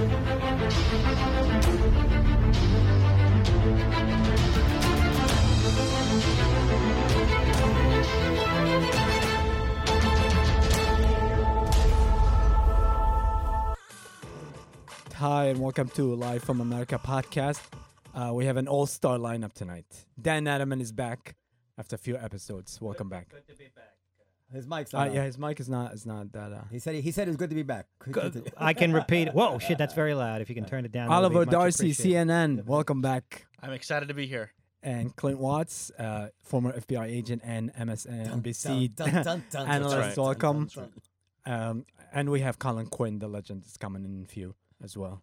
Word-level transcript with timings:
Hi, 0.00 0.06
and 15.48 15.60
welcome 15.60 15.88
to 15.90 16.14
Live 16.14 16.44
from 16.44 16.62
America 16.62 16.98
podcast. 16.98 17.60
Uh, 18.14 18.32
we 18.32 18.46
have 18.46 18.56
an 18.56 18.68
all 18.68 18.86
star 18.86 19.18
lineup 19.18 19.52
tonight. 19.52 20.06
Dan 20.18 20.46
Naturman 20.46 20.80
is 20.80 20.92
back 20.92 21.36
after 21.76 21.96
a 21.96 21.98
few 21.98 22.16
episodes. 22.16 22.80
Welcome 22.80 23.10
back. 23.10 23.28
His 24.52 24.66
mic's 24.66 24.92
Uh, 24.92 24.98
not. 24.98 25.08
on. 25.08 25.14
yeah, 25.14 25.24
his 25.24 25.38
mic 25.38 25.60
is 25.60 25.68
not 25.68 25.92
is 25.94 26.04
not 26.06 26.32
that. 26.32 26.52
Uh, 26.52 26.62
He 26.70 26.78
said 26.78 26.94
he 26.96 27.10
said 27.12 27.28
it 27.28 27.30
was 27.30 27.36
good 27.36 27.50
to 27.50 27.56
be 27.56 27.62
back. 27.62 27.86
I 28.56 28.72
can 28.74 28.92
repeat. 28.92 29.28
Whoa, 29.34 29.58
shit, 29.58 29.78
that's 29.78 29.94
very 29.94 30.14
loud. 30.14 30.40
If 30.40 30.48
you 30.48 30.54
can 30.54 30.64
turn 30.64 30.84
it 30.84 30.92
down. 30.92 31.08
that 31.08 31.16
would 31.16 31.24
Oliver 31.24 31.40
be 31.40 31.46
much 31.46 31.52
Darcy, 31.52 31.86
appreciated. 31.92 32.28
CNN. 32.28 32.64
Welcome 32.66 33.00
back. 33.00 33.46
I'm 33.62 33.72
excited 33.72 34.08
to 34.08 34.14
be 34.14 34.26
here. 34.26 34.50
And 34.82 35.14
Clint 35.14 35.38
Watts, 35.38 35.90
uh, 35.98 36.28
former 36.42 36.72
FBI 36.72 37.04
agent 37.06 37.42
and 37.44 37.70
MSNBC 37.74 38.98
analyst. 39.54 39.96
right. 39.96 40.16
Welcome. 40.16 40.66
dun, 40.74 40.90
dun. 41.46 41.52
Um, 41.62 41.86
and 42.12 42.30
we 42.30 42.40
have 42.40 42.58
Colin 42.58 42.86
Quinn, 42.86 43.18
the 43.18 43.28
legend, 43.28 43.64
is 43.66 43.76
coming 43.76 44.04
in 44.04 44.22
a 44.24 44.26
few 44.26 44.54
as 44.82 44.96
well. 44.96 45.22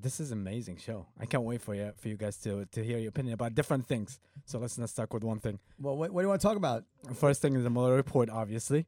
This 0.00 0.20
is 0.20 0.30
an 0.30 0.38
amazing 0.38 0.76
show. 0.76 1.06
I 1.20 1.26
can't 1.26 1.42
wait 1.42 1.60
for 1.60 1.74
you 1.74 1.92
for 1.96 2.08
you 2.08 2.16
guys 2.16 2.36
to 2.38 2.66
to 2.66 2.84
hear 2.84 2.98
your 2.98 3.08
opinion 3.08 3.34
about 3.34 3.54
different 3.54 3.86
things. 3.86 4.20
So 4.44 4.58
let's 4.58 4.78
not 4.78 4.90
start 4.90 5.12
with 5.12 5.24
one 5.24 5.40
thing. 5.40 5.58
Well, 5.80 5.96
what, 5.96 6.12
what 6.12 6.22
do 6.22 6.24
you 6.26 6.28
want 6.28 6.40
to 6.40 6.46
talk 6.46 6.56
about? 6.56 6.84
First 7.14 7.42
thing 7.42 7.56
is 7.56 7.64
the 7.64 7.70
Mueller 7.70 7.96
report, 7.96 8.30
obviously. 8.30 8.86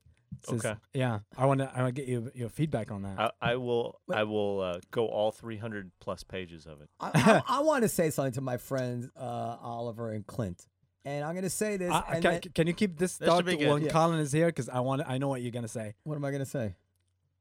This 0.49 0.65
Okay. 0.65 0.79
yeah, 0.95 1.19
I 1.37 1.47
want 1.47 1.59
to 1.59 1.71
I 1.75 1.83
want 1.83 1.97
to 1.97 2.01
get 2.01 2.09
you 2.09 2.31
your 2.37 2.49
feedback 2.49 2.93
on 2.93 3.03
that. 3.03 3.19
I, 3.19 3.31
I 3.53 3.57
will. 3.57 3.99
But- 4.07 4.19
I 4.19 4.23
will 4.23 4.61
uh, 4.61 4.79
go 4.93 5.09
all 5.09 5.33
300 5.33 5.91
plus 5.99 6.23
pages 6.23 6.67
of 6.67 6.81
it. 6.81 6.89
I, 7.01 7.11
I, 7.49 7.59
I 7.59 7.61
want 7.63 7.83
to 7.83 7.89
say 7.89 8.11
something 8.11 8.35
to 8.35 8.41
my 8.41 8.57
friends 8.57 9.09
uh, 9.17 9.57
Oliver 9.61 10.13
and 10.13 10.25
Clint, 10.25 10.65
and 11.05 11.25
I'm 11.25 11.33
going 11.33 11.43
to 11.43 11.51
say 11.51 11.77
this. 11.77 11.91
I- 11.91 11.99
I- 11.99 12.13
and 12.15 12.23
can, 12.23 12.31
then- 12.35 12.41
can 12.55 12.67
you 12.69 12.73
keep 12.75 12.97
this 12.97 13.17
This 13.17 13.29
thought 13.29 13.45
to 13.47 13.57
when 13.57 13.83
Yeah. 13.83 13.91
Colin 13.91 14.21
is 14.21 14.31
here? 14.31 14.47
Because 14.47 14.69
I 14.69 14.79
want 14.79 15.03
I 15.05 15.19
know 15.19 15.27
what 15.27 15.43
you're 15.43 15.51
gonna 15.51 15.67
say 15.67 15.95
what 16.05 16.15
am 16.15 16.25
I 16.25 16.31
going 16.31 16.45
to 16.45 16.49
say? 16.51 16.77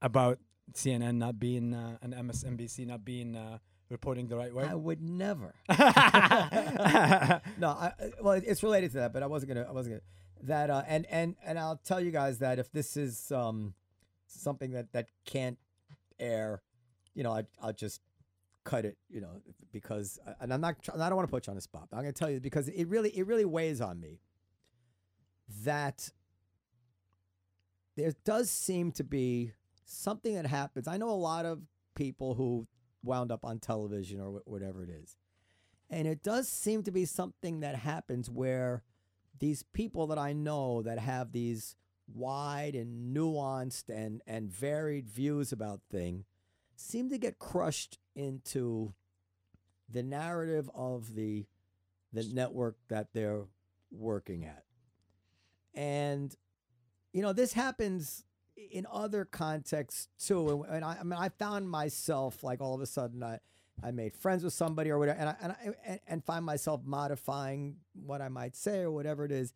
about 0.02 0.40
CNN 0.74 1.16
not 1.16 1.40
being 1.40 1.74
uh, 1.74 1.98
and 2.02 2.14
MSNBC 2.14 2.88
not 2.88 3.06
being 3.06 3.36
uh, 3.36 3.60
reporting 3.90 4.28
the 4.28 4.38
right 4.38 4.54
way. 4.54 4.66
I 4.66 4.76
would 4.76 5.02
never. 5.02 5.56
no, 5.70 5.76
I, 7.70 7.94
well, 8.22 8.34
it's 8.34 8.64
related 8.64 8.92
to 8.92 8.98
that, 8.98 9.14
but 9.14 9.24
I 9.24 9.28
wasn't 9.28 9.54
gonna. 9.54 9.66
I 9.68 9.72
wasn't 9.72 9.96
gonna. 9.96 10.02
That 10.44 10.70
uh, 10.70 10.84
and 10.88 11.06
and 11.10 11.36
and 11.44 11.60
I'll 11.60 11.78
tell 11.78 12.00
you 12.00 12.12
guys 12.12 12.40
that 12.40 12.60
if 12.60 12.72
this 12.72 12.96
is 12.96 13.32
um 13.32 13.74
something 14.28 14.72
that 14.72 14.94
that 14.94 15.08
can't 15.26 15.58
air, 16.20 16.62
you 17.14 17.24
know, 17.24 17.32
I 17.32 17.44
I'll 17.62 17.74
just 17.74 18.02
cut 18.64 18.86
it, 18.86 18.98
you 19.10 19.22
know, 19.22 19.42
because 19.72 20.20
and 20.40 20.54
I'm 20.54 20.62
not. 20.62 20.76
I 20.94 21.10
don't 21.10 21.16
want 21.16 21.28
to 21.28 21.32
put 21.32 21.48
you 21.48 21.52
on 21.52 21.56
the 21.56 21.62
spot. 21.62 21.88
But 21.90 21.98
I'm 21.98 22.04
gonna 22.04 22.14
tell 22.14 22.30
you 22.30 22.40
because 22.40 22.70
it 22.70 22.88
really 22.88 23.10
it 23.18 23.28
really 23.28 23.46
weighs 23.46 23.82
on 23.82 24.00
me 24.00 24.20
that 25.64 26.12
there 27.98 28.14
does 28.24 28.50
seem 28.50 28.94
to 28.94 29.04
be 29.04 29.52
something 29.90 30.36
that 30.36 30.46
happens. 30.46 30.88
I 30.88 30.98
know 30.98 31.10
a 31.10 31.12
lot 31.12 31.46
of 31.46 31.62
people 31.96 32.36
who 32.36 32.68
wound 33.04 33.32
up 33.32 33.44
on 33.44 33.60
television 33.60 34.20
or 34.20 34.42
whatever 34.46 34.84
it 34.84 34.90
is. 34.90 35.18
And 35.90 36.08
it 36.08 36.22
does 36.22 36.48
seem 36.48 36.84
to 36.84 36.92
be 36.92 37.06
something 37.06 37.62
that 37.62 37.76
happens 37.76 38.30
where 38.30 38.84
these 39.40 39.64
people 39.74 40.08
that 40.08 40.18
I 40.18 40.34
know 40.34 40.82
that 40.84 41.00
have 41.00 41.32
these 41.32 41.76
wide 42.14 42.76
and 42.76 43.16
nuanced 43.16 43.90
and, 43.90 44.22
and 44.28 44.52
varied 44.52 45.08
views 45.08 45.52
about 45.52 45.82
things 45.90 46.26
seem 46.76 47.10
to 47.10 47.18
get 47.18 47.40
crushed 47.40 47.98
into 48.16 48.94
the 49.90 50.04
narrative 50.04 50.70
of 50.74 51.16
the 51.16 51.46
the 52.12 52.24
network 52.34 52.76
that 52.88 53.10
they're 53.14 53.44
working 53.92 54.44
at. 54.44 54.64
And 55.76 56.36
you 57.14 57.22
know, 57.22 57.34
this 57.34 57.54
happens 57.54 58.24
in 58.72 58.86
other 58.92 59.26
contexts 59.26 60.08
too. 60.20 60.64
And, 60.64 60.76
and 60.76 60.86
I, 60.86 60.98
I 61.00 61.04
mean, 61.04 61.20
I 61.20 61.30
found 61.30 61.70
myself 61.70 62.44
like 62.44 62.62
all 62.62 62.74
of 62.76 62.82
a 62.82 62.86
sudden 62.86 63.24
I, 63.24 63.40
I 63.84 63.92
made 63.92 64.14
friends 64.14 64.44
with 64.44 64.54
somebody 64.54 64.90
or 64.90 65.00
whatever, 65.00 65.20
and 65.20 65.30
I, 65.30 65.36
and, 65.42 65.52
I, 65.52 65.76
and 65.86 66.00
and 66.08 66.24
find 66.24 66.46
myself 66.46 66.82
modifying 66.84 67.78
what 67.94 68.22
I 68.22 68.28
might 68.30 68.56
say 68.56 68.80
or 68.80 68.92
whatever 68.92 69.24
it 69.26 69.32
is, 69.32 69.54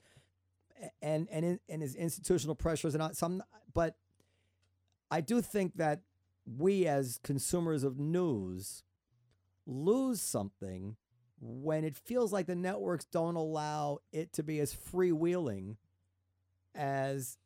and 1.01 1.27
and 1.29 1.43
in, 1.45 1.59
and 1.67 1.81
his 1.81 1.95
institutional 1.95 2.55
pressures 2.55 2.93
and 2.93 3.03
I- 3.03 3.11
some, 3.11 3.43
but 3.73 3.95
I 5.11 5.21
do 5.21 5.41
think 5.41 5.75
that 5.75 6.01
we 6.45 6.87
as 6.87 7.19
consumers 7.23 7.83
of 7.83 7.99
news 7.99 8.83
lose 9.65 10.21
something 10.21 10.95
when 11.39 11.83
it 11.83 11.95
feels 11.95 12.31
like 12.31 12.47
the 12.47 12.55
networks 12.55 13.05
don't 13.05 13.35
allow 13.35 13.99
it 14.11 14.31
to 14.33 14.43
be 14.43 14.59
as 14.59 14.73
freewheeling 14.73 15.75
as 16.75 17.37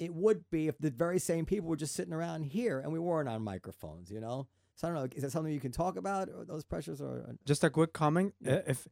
it 0.00 0.14
would 0.14 0.48
be 0.50 0.66
if 0.66 0.78
the 0.78 0.90
very 0.90 1.18
same 1.18 1.44
people 1.44 1.68
were 1.68 1.76
just 1.76 1.94
sitting 1.94 2.14
around 2.14 2.44
here 2.44 2.80
and 2.80 2.92
we 2.92 2.98
weren't 2.98 3.28
on 3.28 3.42
microphones, 3.42 4.10
you 4.10 4.20
know? 4.20 4.48
So 4.74 4.88
I 4.88 4.90
don't 4.90 5.00
know. 5.00 5.08
Is 5.14 5.22
that 5.22 5.30
something 5.30 5.52
you 5.52 5.60
can 5.60 5.72
talk 5.72 5.96
about, 5.96 6.30
or 6.30 6.44
those 6.46 6.64
pressures, 6.64 7.02
or 7.02 7.36
Just 7.44 7.62
a 7.62 7.70
quick 7.70 7.92
comment. 7.92 8.34
Uh, 8.44 8.60
If 8.66 8.88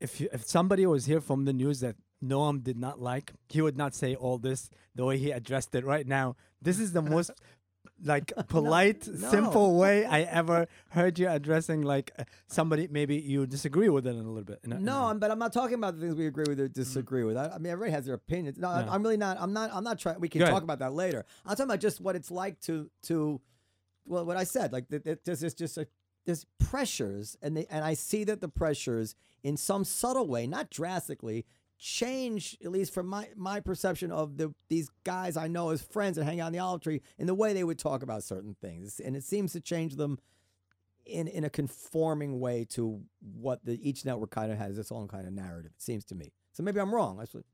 if 0.00 0.20
you, 0.20 0.28
if 0.32 0.44
somebody 0.44 0.86
was 0.86 1.06
here 1.06 1.20
from 1.20 1.44
the 1.44 1.52
news 1.52 1.80
that 1.80 1.96
Noam 2.22 2.62
did 2.62 2.78
not 2.78 3.00
like, 3.00 3.32
he 3.48 3.60
would 3.60 3.76
not 3.76 3.94
say 3.94 4.14
all 4.14 4.38
this 4.38 4.70
the 4.94 5.04
way 5.04 5.18
he 5.18 5.30
addressed 5.32 5.74
it 5.74 5.84
right 5.84 6.06
now. 6.06 6.36
This 6.62 6.78
is 6.78 6.92
the 6.92 7.02
most 7.14 7.30
like 8.04 8.32
polite, 8.48 9.06
no. 9.08 9.30
simple 9.30 9.76
way 9.78 10.04
I 10.18 10.22
ever 10.22 10.66
heard 10.90 11.18
you 11.18 11.28
addressing 11.28 11.82
like 11.82 12.12
uh, 12.18 12.24
somebody. 12.46 12.88
Maybe 12.90 13.16
you 13.16 13.46
disagree 13.46 13.88
with 13.88 14.06
it 14.06 14.10
in 14.10 14.16
a 14.16 14.28
little 14.28 14.42
bit. 14.42 14.60
a- 14.64 14.68
no? 14.68 15.04
I'm, 15.04 15.18
but 15.18 15.30
I'm 15.30 15.38
not 15.38 15.52
talking 15.52 15.74
about 15.74 15.94
the 15.96 16.00
things 16.02 16.14
we 16.16 16.26
agree 16.26 16.44
with 16.48 16.60
or 16.60 16.68
disagree 16.68 17.24
with. 17.24 17.36
I, 17.36 17.48
I 17.54 17.58
mean, 17.58 17.72
everybody 17.72 17.92
has 17.92 18.06
their 18.06 18.14
opinions. 18.14 18.58
No, 18.58 18.68
I, 18.68 18.86
I'm 18.88 19.02
really 19.02 19.16
not. 19.16 19.36
I'm 19.40 19.52
not. 19.52 19.70
I'm 19.72 19.84
not 19.84 19.98
trying. 19.98 20.20
We 20.20 20.28
can 20.28 20.40
Go 20.40 20.44
ahead. 20.44 20.54
talk 20.54 20.62
about 20.62 20.78
that 20.80 20.92
later. 20.92 21.24
I'm 21.44 21.50
talking 21.56 21.64
about 21.70 21.80
just 21.80 22.00
what 22.00 22.16
it's 22.16 22.30
like 22.30 22.60
to 22.62 22.90
to, 23.04 23.40
well, 24.06 24.24
what 24.24 24.36
I 24.36 24.44
said. 24.44 24.72
Like 24.72 24.88
th- 24.88 25.04
th- 25.04 25.18
there's 25.24 25.40
there's 25.40 25.54
just 25.54 25.78
a 25.78 25.86
there's 26.26 26.46
pressures, 26.58 27.36
and 27.42 27.56
they 27.56 27.66
and 27.70 27.84
I 27.84 27.94
see 27.94 28.24
that 28.24 28.40
the 28.40 28.48
pressures 28.48 29.14
in 29.42 29.56
some 29.56 29.84
subtle 29.84 30.26
way, 30.26 30.46
not 30.46 30.70
drastically, 30.70 31.44
change 31.84 32.56
at 32.64 32.70
least 32.70 32.94
from 32.94 33.06
my 33.06 33.28
my 33.36 33.60
perception 33.60 34.10
of 34.10 34.38
the 34.38 34.54
these 34.70 34.88
guys 35.04 35.36
I 35.36 35.48
know 35.48 35.68
as 35.68 35.82
friends 35.82 36.16
that 36.16 36.24
hang 36.24 36.40
out 36.40 36.46
in 36.46 36.54
the 36.54 36.58
olive 36.58 36.80
tree 36.80 37.02
in 37.18 37.26
the 37.26 37.34
way 37.34 37.52
they 37.52 37.62
would 37.62 37.78
talk 37.78 38.02
about 38.02 38.22
certain 38.22 38.56
things, 38.58 39.00
and 39.00 39.14
it 39.14 39.22
seems 39.22 39.52
to 39.52 39.60
change 39.60 39.96
them 39.96 40.18
in 41.04 41.28
in 41.28 41.44
a 41.44 41.50
conforming 41.50 42.40
way 42.40 42.64
to 42.70 43.02
what 43.20 43.62
the 43.66 43.78
each 43.86 44.06
network 44.06 44.30
kind 44.30 44.50
of 44.50 44.56
has 44.56 44.78
its 44.78 44.90
own 44.90 45.08
kind 45.08 45.26
of 45.26 45.34
narrative. 45.34 45.72
It 45.76 45.82
seems 45.82 46.06
to 46.06 46.14
me. 46.14 46.32
So 46.54 46.62
maybe 46.62 46.80
I'm 46.80 46.94
wrong. 46.94 47.18
That's 47.18 47.34
what, 47.34 47.44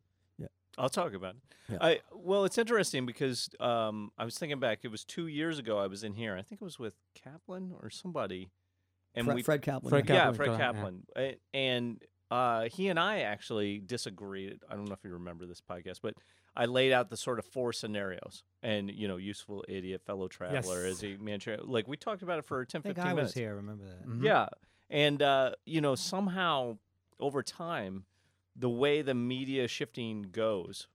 I'll 0.79 0.89
talk 0.89 1.13
about 1.13 1.35
it. 1.35 1.41
Yeah. 1.73 1.79
I 1.81 1.99
well, 2.13 2.45
it's 2.45 2.57
interesting 2.57 3.07
because 3.07 3.51
um, 3.59 4.13
I 4.17 4.25
was 4.25 4.39
thinking 4.39 4.61
back. 4.61 4.81
It 4.85 4.93
was 4.93 5.05
two 5.05 5.27
years 5.27 5.59
ago. 5.59 5.77
I 5.79 5.89
was 5.89 6.05
in 6.05 6.15
here. 6.15 6.37
I 6.37 6.43
think 6.43 6.63
it 6.63 6.65
was 6.65 6.79
with 6.79 6.95
Kaplan 7.17 7.75
or 7.83 7.91
somebody, 7.91 8.53
and 9.17 9.25
Fred, 9.25 9.35
we 9.35 9.43
Fred 9.43 9.63
Kaplan. 9.63 9.91
Fred 9.91 10.09
yeah. 10.09 10.15
yeah, 10.15 10.21
Kaplan, 10.21 10.37
Fred 10.37 10.47
go 10.47 10.53
ahead, 10.53 10.75
yeah. 10.77 10.81
Kaplan, 10.81 11.37
and 11.53 12.05
uh, 12.31 12.65
he 12.69 12.89
and 12.89 12.99
I 12.99 13.21
actually 13.21 13.79
disagreed. 13.79 14.61
I 14.71 14.75
don't 14.77 14.87
know 14.87 14.95
if 14.95 15.05
you 15.05 15.13
remember 15.13 15.47
this 15.47 15.61
podcast, 15.61 16.01
but 16.03 16.15
I 16.57 16.67
laid 16.67 16.93
out 16.93 17.11
the 17.11 17.17
sort 17.17 17.39
of 17.39 17.45
four 17.47 17.73
scenarios, 17.73 18.45
and 18.63 18.91
you 18.91 19.09
know, 19.09 19.17
useful 19.17 19.65
idiot, 19.69 20.03
fellow 20.05 20.29
traveler, 20.29 20.87
Yes. 20.87 21.03
as 21.03 21.05
a 21.05 21.17
man, 21.17 21.41
like 21.63 21.87
we 21.89 21.97
talked 21.97 22.23
about 22.23 22.39
it 22.39 22.45
for 22.45 22.65
10, 22.65 22.81
I 22.81 22.83
think 22.83 22.97
15 22.97 23.11
I 23.11 23.15
minutes. 23.15 23.29
was 23.31 23.35
here. 23.35 23.55
Remember 23.57 23.85
that? 23.85 24.07
Mhm. 24.07 24.25
Yeah. 24.25 24.49
And, 24.89 25.23
uh, 25.23 25.53
you 25.65 25.81
know, 25.81 25.95
somehow 25.95 26.79
over 27.21 27.43
time, 27.43 28.05
the 28.57 28.69
way 28.69 29.03
the 29.03 29.15
media 29.15 29.69
shifting 29.69 30.23
goes, 30.33 30.89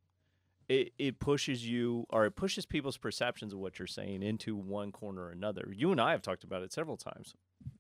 it, 0.68 0.94
it 0.98 1.20
pushes 1.20 1.68
you 1.68 2.06
or 2.10 2.26
it 2.26 2.32
pushes 2.32 2.66
people's 2.66 2.98
perceptions 2.98 3.54
of 3.54 3.60
what 3.60 3.80
you're 3.80 3.88
saying 3.88 4.24
into 4.24 4.56
one 4.56 4.92
corner 4.92 5.26
or 5.26 5.32
another. 5.32 5.72
You 5.76 5.92
and 5.92 6.02
I 6.02 6.12
have 6.12 6.22
talked 6.22 6.44
about 6.44 6.64
it 6.64 6.74
several 6.74 6.98
times. 6.98 7.36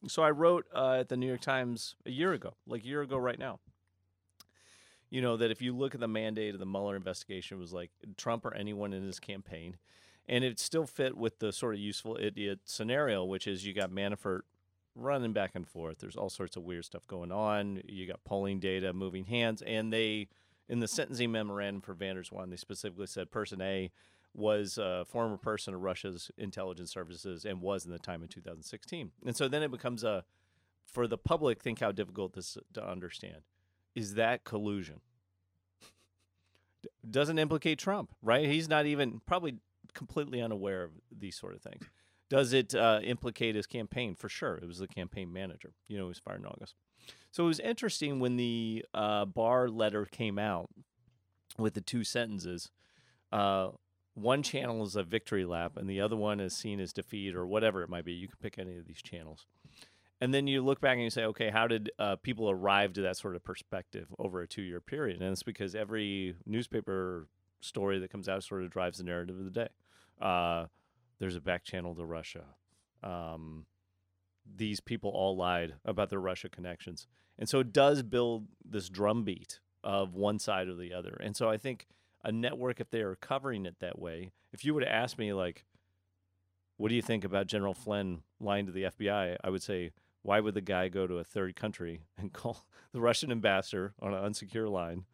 So 0.07 0.21
I 0.24 0.31
wrote 0.31 0.65
uh, 0.74 0.98
at 1.00 1.10
the 1.10 1.18
New 1.18 1.27
York 1.27 1.42
Times 1.42 1.95
a 2.06 2.12
year 2.12 2.33
ago, 2.33 2.54
like 2.68 2.83
a 2.83 2.88
year 2.88 3.01
ago 3.01 3.18
right 3.18 3.39
now. 3.39 3.60
You 5.10 5.21
know, 5.21 5.38
that 5.38 5.51
if 5.51 5.62
you 5.62 5.75
look 5.75 5.94
at 5.94 6.01
the 6.01 6.07
mandate 6.07 6.54
of 6.54 6.60
the 6.60 6.65
Mueller 6.65 6.95
investigation, 6.95 7.60
was 7.60 7.71
like 7.71 7.92
Trump 8.18 8.45
or 8.45 8.54
anyone 8.54 8.92
in 8.92 9.04
his 9.04 9.19
campaign. 9.19 9.77
And 10.27 10.44
it 10.44 10.60
still 10.60 10.88
fit 10.88 11.15
with 11.15 11.39
the 11.39 11.54
sort 11.54 11.75
of 11.75 11.80
useful 11.80 12.18
idiot 12.19 12.62
scenario, 12.65 13.24
which 13.24 13.45
is 13.45 13.65
you 13.65 13.74
got 13.74 13.92
Manafort 13.92 14.42
running 14.95 15.33
back 15.33 15.51
and 15.54 15.68
forth. 15.68 16.00
There's 16.00 16.15
all 16.15 16.30
sorts 16.30 16.56
of 16.56 16.63
weird 16.63 16.86
stuff 16.86 17.06
going 17.06 17.31
on. 17.31 17.81
You 17.88 18.07
got 18.07 18.24
polling 18.24 18.60
data 18.60 18.92
moving 18.94 19.25
hands, 19.25 19.62
and 19.62 19.94
they 19.94 20.30
in 20.67 20.79
the 20.79 20.88
sentencing 20.88 21.31
memorandum 21.31 21.81
for 21.81 21.94
van 21.94 22.15
der 22.15 22.23
Zwaan, 22.23 22.50
they 22.50 22.56
specifically 22.56 23.07
said 23.07 23.31
person 23.31 23.62
A 23.62 23.91
was 24.33 24.77
a 24.77 25.06
former 25.07 25.38
person 25.38 25.73
of 25.73 25.81
Russia's 25.81 26.29
intelligence 26.38 26.91
services 26.91 27.45
and 27.45 27.62
was 27.62 27.85
in 27.85 27.91
the 27.91 28.00
time 28.00 28.21
in 28.21 28.27
2016. 28.27 29.12
And 29.25 29.35
so 29.35 29.47
then 29.47 29.63
it 29.63 29.71
becomes 29.71 30.03
a 30.03 30.25
for 30.85 31.07
the 31.07 31.17
public 31.17 31.62
think 31.62 31.79
how 31.79 31.91
difficult 31.91 32.33
this 32.33 32.56
is 32.56 32.63
to 32.73 32.88
understand. 32.88 33.38
Is 33.95 34.15
that 34.15 34.44
collusion? 34.44 35.01
Doesn't 37.09 37.39
implicate 37.39 37.79
Trump, 37.79 38.12
right? 38.21 38.47
He's 38.47 38.69
not 38.69 38.85
even 38.85 39.21
probably 39.25 39.56
completely 39.94 40.41
unaware 40.41 40.83
of 40.83 40.91
these 41.12 41.35
sort 41.35 41.56
of 41.56 41.62
things. 41.62 41.85
Does 42.29 42.53
it 42.53 42.75
uh, 42.75 43.00
implicate 43.03 43.56
his 43.56 43.67
campaign? 43.67 44.15
For 44.15 44.29
sure. 44.29 44.56
It 44.56 44.67
was 44.67 44.79
the 44.79 44.88
campaign 44.88 45.31
manager. 45.31 45.73
You 45.88 45.97
know, 45.97 46.06
he 46.06 46.09
was 46.09 46.19
fired 46.19 46.39
in 46.39 46.45
August. 46.45 46.75
So 47.31 47.44
it 47.44 47.48
was 47.48 47.60
interesting 47.60 48.19
when 48.19 48.38
the 48.38 48.86
uh, 48.94 49.25
Barr 49.25 49.68
letter 49.68 50.06
came 50.06 50.40
out 50.40 50.69
with 51.57 51.74
the 51.74 51.81
two 51.81 52.04
sentences. 52.04 52.72
Uh, 53.31 53.69
one 54.13 54.42
channel 54.42 54.84
is 54.84 54.96
a 54.96 55.04
victory 55.04 55.44
lap, 55.44 55.74
and 55.75 55.90
the 55.90 56.00
other 56.00 56.16
one 56.16 56.40
is 56.40 56.56
seen 56.56 56.80
as 56.80 56.94
defeat 56.94 57.36
or 57.36 57.46
whatever 57.46 57.84
it 57.84 57.90
might 57.90 58.06
be. 58.06 58.13
You 58.13 58.28
can 58.28 58.38
pick 58.42 58.57
any 58.57 58.78
of 58.78 58.88
these 58.88 59.02
channels. 59.02 59.46
And 60.22 60.34
then 60.34 60.48
you 60.48 60.62
look 60.62 60.80
back 60.80 60.94
and 60.94 61.04
you 61.04 61.10
say, 61.10 61.25
okay, 61.25 61.50
how 61.50 61.68
did 61.68 61.92
uh, 62.00 62.16
people 62.16 62.50
arrive 62.50 62.94
to 62.94 63.02
that 63.02 63.18
sort 63.18 63.36
of 63.36 63.44
perspective 63.44 64.08
over 64.18 64.42
a 64.42 64.48
two 64.48 64.62
year 64.62 64.80
period? 64.80 65.22
And 65.22 65.31
it's 65.31 65.44
because 65.44 65.75
every 65.75 66.36
newspaper 66.46 67.28
story 67.60 68.00
that 68.00 68.12
comes 68.12 68.30
out 68.30 68.44
sort 68.44 68.63
of 68.63 68.69
drives 68.69 69.00
the 69.00 69.04
narrative 69.04 69.38
of 69.38 69.46
the 69.46 69.51
day. 69.51 69.68
Uh, 70.22 70.68
there's 71.19 71.36
a 71.36 71.42
back 71.42 71.63
channel 71.63 71.96
to 71.96 72.06
Russia. 72.06 72.46
Um, 73.04 73.66
these 74.45 74.80
people 74.80 75.09
all 75.12 75.36
lied 75.36 75.75
about 75.83 76.09
their 76.09 76.19
Russia 76.19 76.50
connections. 76.50 77.07
And 77.38 77.50
so 77.50 77.59
it 77.59 77.74
does 77.74 78.03
build 78.03 78.47
this 78.63 78.89
drumbeat 78.89 79.59
of 79.83 80.13
one 80.13 80.39
side 80.39 80.68
or 80.68 80.75
the 80.75 80.94
other. 80.94 81.18
And 81.21 81.36
so 81.36 81.50
I 81.50 81.57
think 81.57 81.88
a 82.24 82.31
network, 82.31 82.80
if 82.80 82.89
they 82.89 83.01
are 83.01 83.15
covering 83.15 83.65
it 83.65 83.80
that 83.80 84.00
way, 84.00 84.31
if 84.51 84.65
you 84.65 84.74
would 84.74 84.83
asked 84.83 85.18
me, 85.18 85.33
like, 85.33 85.65
what 86.77 86.89
do 86.89 86.95
you 86.95 87.01
think 87.01 87.24
about 87.24 87.47
General 87.47 87.74
Flynn 87.74 88.21
lying 88.39 88.65
to 88.65 88.71
the 88.71 88.83
FBI? 88.83 89.38
I 89.44 89.50
would 89.50 89.63
say, 89.63 89.92
why 90.24 90.39
would 90.39 90.56
the 90.56 90.62
guy 90.62 90.89
go 90.89 91.06
to 91.06 91.19
a 91.19 91.24
third 91.24 91.56
country 91.56 92.01
and 92.18 92.33
call 92.33 92.65
the 92.91 93.01
Russian 93.01 93.31
ambassador 93.31 93.94
on 94.01 94.13
an 94.13 94.24
unsecure 94.24 94.69
line 94.69 95.06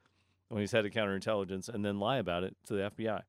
when 0.50 0.62
he's 0.62 0.72
head 0.72 0.86
of 0.86 0.92
counterintelligence 0.92 1.70
and 1.70 1.84
then 1.84 2.00
lie 2.00 2.18
about 2.18 2.44
it 2.44 2.56
to 2.68 2.74
the 2.74 2.92
FBI? 2.92 3.22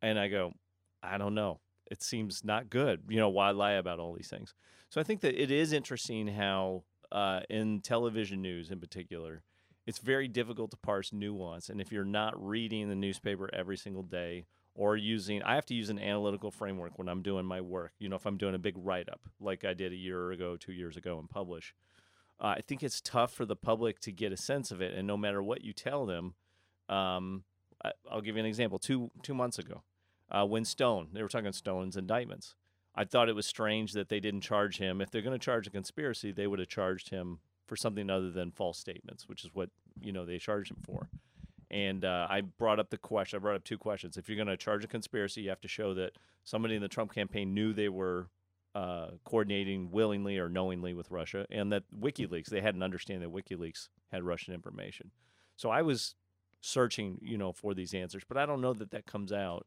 And 0.00 0.18
I 0.18 0.28
go, 0.28 0.54
I 1.02 1.18
don't 1.18 1.34
know. 1.34 1.60
It 1.90 2.02
seems 2.02 2.44
not 2.44 2.70
good. 2.70 3.02
You 3.08 3.18
know, 3.18 3.28
why 3.28 3.50
lie 3.50 3.72
about 3.72 3.98
all 3.98 4.14
these 4.14 4.28
things? 4.28 4.54
So 4.90 5.00
I 5.00 5.04
think 5.04 5.20
that 5.20 5.40
it 5.40 5.50
is 5.50 5.72
interesting 5.72 6.28
how, 6.28 6.84
uh, 7.10 7.40
in 7.48 7.80
television 7.80 8.42
news 8.42 8.70
in 8.70 8.80
particular, 8.80 9.42
it's 9.86 9.98
very 9.98 10.28
difficult 10.28 10.70
to 10.72 10.76
parse 10.76 11.12
nuance. 11.12 11.70
And 11.70 11.80
if 11.80 11.90
you're 11.90 12.04
not 12.04 12.34
reading 12.46 12.88
the 12.88 12.94
newspaper 12.94 13.48
every 13.54 13.76
single 13.78 14.02
day 14.02 14.44
or 14.74 14.96
using, 14.96 15.42
I 15.42 15.54
have 15.54 15.64
to 15.66 15.74
use 15.74 15.88
an 15.88 15.98
analytical 15.98 16.50
framework 16.50 16.98
when 16.98 17.08
I'm 17.08 17.22
doing 17.22 17.46
my 17.46 17.62
work. 17.62 17.92
You 17.98 18.10
know, 18.10 18.16
if 18.16 18.26
I'm 18.26 18.36
doing 18.36 18.54
a 18.54 18.58
big 18.58 18.74
write 18.76 19.08
up 19.08 19.20
like 19.40 19.64
I 19.64 19.72
did 19.72 19.92
a 19.92 19.96
year 19.96 20.30
ago, 20.30 20.56
two 20.56 20.72
years 20.72 20.98
ago, 20.98 21.18
and 21.18 21.28
publish, 21.28 21.74
uh, 22.38 22.54
I 22.58 22.60
think 22.60 22.82
it's 22.82 23.00
tough 23.00 23.32
for 23.32 23.46
the 23.46 23.56
public 23.56 23.98
to 24.00 24.12
get 24.12 24.30
a 24.30 24.36
sense 24.36 24.70
of 24.70 24.82
it. 24.82 24.94
And 24.94 25.06
no 25.06 25.16
matter 25.16 25.42
what 25.42 25.64
you 25.64 25.72
tell 25.72 26.04
them, 26.04 26.34
um, 26.88 27.44
I, 27.82 27.92
I'll 28.10 28.20
give 28.20 28.36
you 28.36 28.40
an 28.40 28.46
example. 28.46 28.78
Two 28.78 29.10
two 29.22 29.34
months 29.34 29.58
ago, 29.58 29.82
uh, 30.30 30.44
when 30.44 30.64
Stone, 30.64 31.08
they 31.12 31.22
were 31.22 31.28
talking 31.28 31.52
Stone's 31.52 31.96
indictments. 31.96 32.54
I 32.94 33.04
thought 33.04 33.28
it 33.28 33.36
was 33.36 33.46
strange 33.46 33.92
that 33.92 34.08
they 34.08 34.20
didn't 34.20 34.40
charge 34.40 34.78
him. 34.78 35.00
If 35.00 35.10
they're 35.10 35.22
going 35.22 35.38
to 35.38 35.44
charge 35.44 35.66
a 35.66 35.70
conspiracy, 35.70 36.32
they 36.32 36.46
would 36.46 36.58
have 36.58 36.68
charged 36.68 37.10
him 37.10 37.38
for 37.66 37.76
something 37.76 38.10
other 38.10 38.30
than 38.30 38.50
false 38.50 38.78
statements, 38.78 39.28
which 39.28 39.44
is 39.44 39.50
what 39.54 39.70
you 40.00 40.10
know 40.12 40.24
they 40.24 40.38
charged 40.38 40.70
him 40.70 40.78
for. 40.84 41.08
And 41.70 42.04
uh, 42.04 42.26
I 42.28 42.40
brought 42.40 42.80
up 42.80 42.90
the 42.90 42.96
question. 42.96 43.36
I 43.36 43.40
brought 43.40 43.56
up 43.56 43.64
two 43.64 43.78
questions. 43.78 44.16
If 44.16 44.28
you're 44.28 44.36
going 44.36 44.48
to 44.48 44.56
charge 44.56 44.84
a 44.84 44.88
conspiracy, 44.88 45.42
you 45.42 45.50
have 45.50 45.60
to 45.60 45.68
show 45.68 45.94
that 45.94 46.12
somebody 46.44 46.74
in 46.74 46.82
the 46.82 46.88
Trump 46.88 47.14
campaign 47.14 47.52
knew 47.52 47.72
they 47.72 47.90
were 47.90 48.30
uh, 48.74 49.08
coordinating 49.24 49.90
willingly 49.90 50.38
or 50.38 50.48
knowingly 50.48 50.94
with 50.94 51.10
Russia, 51.10 51.46
and 51.50 51.70
that 51.72 51.84
WikiLeaks 51.96 52.46
they 52.46 52.60
had 52.60 52.74
an 52.74 52.82
understanding 52.82 53.30
that 53.30 53.36
WikiLeaks 53.36 53.88
had 54.10 54.24
Russian 54.24 54.54
information. 54.54 55.10
So 55.56 55.70
I 55.70 55.82
was 55.82 56.14
searching, 56.60 57.18
you 57.22 57.38
know, 57.38 57.52
for 57.52 57.74
these 57.74 57.94
answers, 57.94 58.24
but 58.26 58.36
I 58.36 58.46
don't 58.46 58.60
know 58.60 58.72
that 58.74 58.90
that 58.90 59.06
comes 59.06 59.32
out 59.32 59.66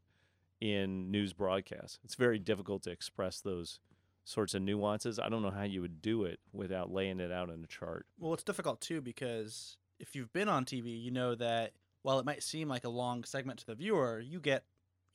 in 0.62 1.10
news 1.10 1.32
broadcasts. 1.32 1.98
It's 2.04 2.14
very 2.14 2.38
difficult 2.38 2.84
to 2.84 2.92
express 2.92 3.40
those 3.40 3.80
sorts 4.24 4.54
of 4.54 4.62
nuances. 4.62 5.18
I 5.18 5.28
don't 5.28 5.42
know 5.42 5.50
how 5.50 5.64
you 5.64 5.80
would 5.80 6.00
do 6.00 6.22
it 6.22 6.38
without 6.52 6.92
laying 6.92 7.18
it 7.18 7.32
out 7.32 7.50
in 7.50 7.64
a 7.64 7.66
chart. 7.66 8.06
Well, 8.16 8.32
it's 8.32 8.44
difficult 8.44 8.80
too 8.80 9.00
because 9.00 9.76
if 9.98 10.14
you've 10.14 10.32
been 10.32 10.48
on 10.48 10.64
TV, 10.64 11.02
you 11.02 11.10
know 11.10 11.34
that 11.34 11.72
while 12.02 12.20
it 12.20 12.24
might 12.24 12.44
seem 12.44 12.68
like 12.68 12.84
a 12.84 12.88
long 12.88 13.24
segment 13.24 13.58
to 13.58 13.66
the 13.66 13.74
viewer, 13.74 14.20
you 14.20 14.38
get, 14.38 14.62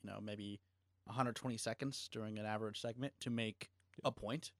you 0.02 0.10
know, 0.10 0.20
maybe 0.22 0.60
120 1.06 1.56
seconds 1.56 2.10
during 2.12 2.38
an 2.38 2.44
average 2.44 2.82
segment 2.82 3.14
to 3.20 3.30
make 3.30 3.70
a 4.04 4.12
point. 4.12 4.52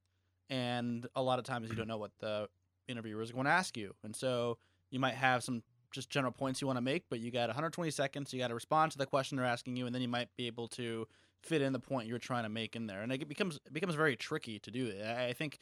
And 0.48 1.06
a 1.14 1.22
lot 1.22 1.38
of 1.38 1.44
times 1.44 1.68
you 1.68 1.76
don't 1.76 1.86
know 1.86 1.98
what 1.98 2.12
the 2.20 2.48
interviewer 2.88 3.20
is 3.20 3.30
going 3.30 3.44
to 3.44 3.50
ask 3.50 3.76
you. 3.76 3.94
And 4.02 4.16
so 4.16 4.56
you 4.90 4.98
might 4.98 5.16
have 5.16 5.44
some 5.44 5.62
just 5.92 6.10
general 6.10 6.32
points 6.32 6.60
you 6.60 6.66
want 6.66 6.76
to 6.76 6.82
make, 6.82 7.04
but 7.08 7.20
you 7.20 7.30
got 7.30 7.48
120 7.48 7.90
seconds. 7.90 8.32
You 8.32 8.38
got 8.38 8.48
to 8.48 8.54
respond 8.54 8.92
to 8.92 8.98
the 8.98 9.06
question 9.06 9.36
they're 9.36 9.46
asking 9.46 9.76
you, 9.76 9.86
and 9.86 9.94
then 9.94 10.02
you 10.02 10.08
might 10.08 10.28
be 10.36 10.46
able 10.46 10.68
to 10.68 11.06
fit 11.42 11.62
in 11.62 11.72
the 11.72 11.78
point 11.78 12.08
you're 12.08 12.18
trying 12.18 12.42
to 12.42 12.48
make 12.48 12.76
in 12.76 12.86
there. 12.86 13.02
And 13.02 13.12
it 13.12 13.28
becomes 13.28 13.56
it 13.66 13.72
becomes 13.72 13.94
very 13.94 14.16
tricky 14.16 14.58
to 14.60 14.70
do 14.70 14.86
it. 14.86 15.04
I 15.04 15.32
think 15.32 15.58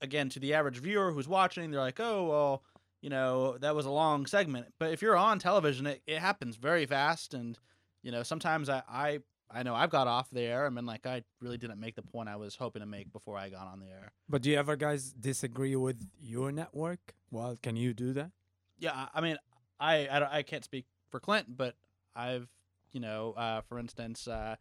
again 0.00 0.28
to 0.30 0.40
the 0.40 0.54
average 0.54 0.78
viewer 0.78 1.12
who's 1.12 1.28
watching, 1.28 1.70
they're 1.70 1.80
like, 1.80 2.00
oh 2.00 2.26
well, 2.26 2.62
you 3.00 3.10
know 3.10 3.58
that 3.58 3.74
was 3.74 3.86
a 3.86 3.90
long 3.90 4.26
segment. 4.26 4.66
But 4.78 4.92
if 4.92 5.02
you're 5.02 5.16
on 5.16 5.38
television, 5.38 5.86
it, 5.86 6.02
it 6.06 6.18
happens 6.18 6.56
very 6.56 6.86
fast, 6.86 7.34
and 7.34 7.58
you 8.02 8.12
know 8.12 8.22
sometimes 8.22 8.68
I, 8.68 8.82
I 8.88 9.18
I 9.52 9.62
know 9.62 9.74
I've 9.74 9.90
got 9.90 10.06
off 10.06 10.30
the 10.30 10.42
air. 10.42 10.66
I 10.66 10.70
mean, 10.70 10.86
like 10.86 11.06
I 11.06 11.22
really 11.40 11.58
didn't 11.58 11.80
make 11.80 11.96
the 11.96 12.02
point 12.02 12.28
I 12.28 12.36
was 12.36 12.54
hoping 12.54 12.80
to 12.80 12.86
make 12.86 13.12
before 13.12 13.36
I 13.36 13.48
got 13.48 13.66
on 13.66 13.80
the 13.80 13.86
air. 13.86 14.12
But 14.28 14.42
do 14.42 14.50
you 14.50 14.56
ever 14.56 14.76
guys 14.76 15.12
disagree 15.12 15.76
with 15.76 16.06
your 16.20 16.52
network? 16.52 17.14
Well, 17.30 17.56
can 17.62 17.76
you 17.76 17.94
do 17.94 18.12
that? 18.14 18.30
Yeah, 18.78 19.08
I 19.12 19.20
mean, 19.20 19.36
I 19.80 20.06
I, 20.06 20.38
I 20.38 20.42
can't 20.42 20.64
speak 20.64 20.86
for 21.10 21.18
Clint, 21.18 21.56
but 21.56 21.74
I've 22.14 22.48
you 22.92 23.00
know, 23.00 23.32
uh, 23.32 23.60
for 23.62 23.78
instance, 23.78 24.26
uh, 24.26 24.56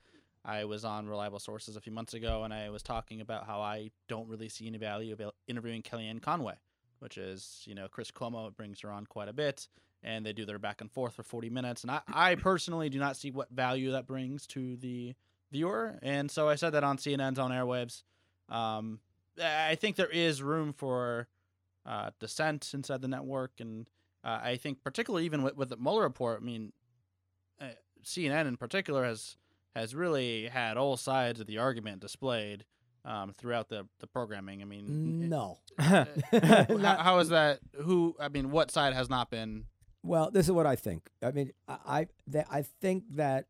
I 0.45 0.65
was 0.65 0.85
on 0.85 1.07
Reliable 1.07 1.39
Sources 1.39 1.75
a 1.75 1.81
few 1.81 1.91
months 1.91 2.13
ago, 2.13 2.43
and 2.43 2.53
I 2.53 2.69
was 2.69 2.83
talking 2.83 3.21
about 3.21 3.45
how 3.45 3.61
I 3.61 3.91
don't 4.07 4.27
really 4.29 4.49
see 4.49 4.67
any 4.67 4.77
value 4.77 5.13
about 5.13 5.35
interviewing 5.47 5.81
Kellyanne 5.81 6.21
Conway, 6.21 6.55
which 6.99 7.17
is 7.17 7.63
you 7.65 7.75
know 7.75 7.87
Chris 7.87 8.11
Cuomo 8.11 8.55
brings 8.55 8.81
her 8.81 8.91
on 8.91 9.05
quite 9.05 9.27
a 9.27 9.33
bit, 9.33 9.67
and 10.03 10.25
they 10.25 10.33
do 10.33 10.45
their 10.45 10.59
back 10.59 10.81
and 10.81 10.91
forth 10.91 11.15
for 11.15 11.23
forty 11.23 11.49
minutes, 11.49 11.83
and 11.83 11.91
I 11.91 12.01
I 12.07 12.35
personally 12.35 12.89
do 12.89 12.99
not 12.99 13.17
see 13.17 13.31
what 13.31 13.49
value 13.51 13.91
that 13.91 14.07
brings 14.07 14.47
to 14.47 14.77
the 14.77 15.15
viewer, 15.51 15.97
and 16.01 16.29
so 16.29 16.47
I 16.47 16.55
said 16.55 16.71
that 16.71 16.83
on 16.83 16.97
CNN's 16.97 17.39
on 17.39 17.51
airwaves. 17.51 18.03
Um, 18.47 18.99
I 19.41 19.75
think 19.75 19.95
there 19.95 20.09
is 20.09 20.41
room 20.41 20.73
for 20.73 21.27
uh, 21.85 22.11
dissent 22.19 22.71
inside 22.73 23.01
the 23.01 23.07
network, 23.07 23.53
and 23.59 23.87
uh, 24.23 24.39
I 24.43 24.57
think 24.57 24.83
particularly 24.83 25.25
even 25.25 25.43
with, 25.43 25.55
with 25.55 25.69
the 25.69 25.77
Mueller 25.77 26.03
report, 26.03 26.39
I 26.41 26.45
mean, 26.45 26.73
uh, 27.61 27.65
CNN 28.03 28.47
in 28.47 28.57
particular 28.57 29.03
has 29.05 29.37
has 29.75 29.93
really 29.95 30.47
had 30.47 30.77
all 30.77 30.97
sides 30.97 31.39
of 31.39 31.47
the 31.47 31.57
argument 31.59 32.01
displayed 32.01 32.65
um, 33.05 33.31
throughout 33.33 33.69
the, 33.69 33.87
the 33.99 34.07
programming. 34.07 34.61
I 34.61 34.65
mean, 34.65 35.29
No. 35.29 35.59
uh, 35.79 36.05
Not- 36.69 36.99
how 37.01 37.19
is 37.19 37.29
that? 37.29 37.59
Who? 37.81 38.15
I 38.19 38.29
mean, 38.29 38.51
what 38.51 38.71
side 38.71 38.93
has 38.93 39.09
not 39.09 39.29
been? 39.29 39.65
Well, 40.03 40.31
this 40.31 40.45
is 40.47 40.51
what 40.51 40.65
I 40.65 40.75
think. 40.75 41.09
I 41.21 41.31
mean, 41.31 41.51
I 41.67 41.77
I, 41.87 42.07
that, 42.27 42.47
I 42.49 42.61
think 42.63 43.03
that, 43.15 43.45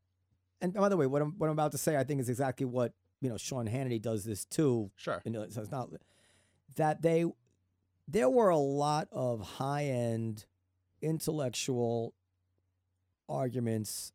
and 0.61 0.73
by 0.73 0.89
the 0.89 0.97
way, 0.97 1.05
what 1.07 1.21
I'm 1.21 1.33
what 1.37 1.47
I'm 1.47 1.53
about 1.53 1.71
to 1.71 1.77
say, 1.77 1.95
I 1.95 2.03
think 2.03 2.19
is 2.21 2.29
exactly 2.29 2.65
what 2.65 2.93
you 3.21 3.29
know. 3.29 3.37
Sean 3.37 3.67
Hannity 3.67 4.01
does 4.01 4.23
this 4.25 4.45
too. 4.45 4.91
Sure. 4.97 5.21
You 5.25 5.31
know, 5.31 5.45
so 5.49 5.61
it's 5.61 5.71
not 5.71 5.89
that 6.75 7.01
they. 7.01 7.25
There 8.07 8.29
were 8.29 8.49
a 8.49 8.57
lot 8.57 9.07
of 9.11 9.41
high 9.41 9.85
end, 9.85 10.45
intellectual 11.01 12.13
arguments 13.27 14.11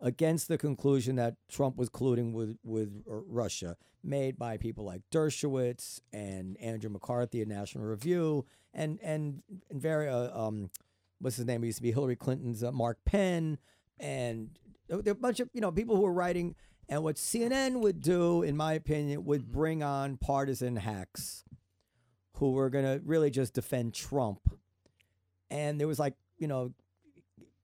against 0.00 0.48
the 0.48 0.58
conclusion 0.58 1.16
that 1.16 1.36
Trump 1.50 1.76
was 1.76 1.90
colluding 1.90 2.32
with 2.32 2.56
with 2.62 3.02
Russia, 3.06 3.76
made 4.02 4.38
by 4.38 4.56
people 4.56 4.84
like 4.84 5.02
Dershowitz 5.12 6.00
and 6.12 6.56
Andrew 6.58 6.90
McCarthy 6.90 7.42
at 7.42 7.48
National 7.48 7.84
Review, 7.84 8.46
and 8.72 8.98
and 9.02 9.42
and 9.70 9.80
very 9.80 10.08
uh, 10.08 10.38
um, 10.38 10.70
what's 11.20 11.36
his 11.36 11.46
name? 11.46 11.62
It 11.64 11.68
used 11.68 11.78
to 11.78 11.82
be 11.82 11.92
Hillary 11.92 12.16
Clinton's 12.16 12.62
uh, 12.62 12.72
Mark 12.72 12.98
Penn, 13.04 13.58
and 13.98 14.50
there 14.88 14.98
were 14.98 15.10
a 15.10 15.14
bunch 15.14 15.40
of 15.40 15.50
you 15.52 15.60
know 15.60 15.72
people 15.72 15.96
who 15.96 16.02
were 16.02 16.12
writing. 16.12 16.54
And 16.90 17.04
what 17.04 17.16
CNN 17.16 17.80
would 17.80 18.00
do, 18.00 18.42
in 18.42 18.56
my 18.56 18.72
opinion, 18.72 19.26
would 19.26 19.52
bring 19.52 19.82
on 19.82 20.16
partisan 20.16 20.76
hacks 20.76 21.44
who 22.36 22.52
were 22.52 22.70
going 22.70 22.86
to 22.86 23.02
really 23.04 23.30
just 23.30 23.52
defend 23.52 23.92
Trump. 23.92 24.40
And 25.50 25.80
there 25.80 25.88
was 25.88 25.98
like, 25.98 26.14
you 26.36 26.46
know, 26.46 26.72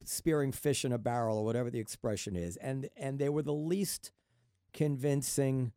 spearing 0.05 0.53
fish 0.53 0.85
in 0.85 0.93
a 0.93 0.99
barrel 0.99 1.39
or 1.39 1.45
whatever 1.45 1.71
the 1.71 1.81
expression 1.81 2.37
is. 2.37 2.57
And 2.57 2.89
and 2.97 3.19
they 3.19 3.29
were 3.29 3.43
the 3.43 3.53
least 3.53 4.11
convincing 4.73 5.73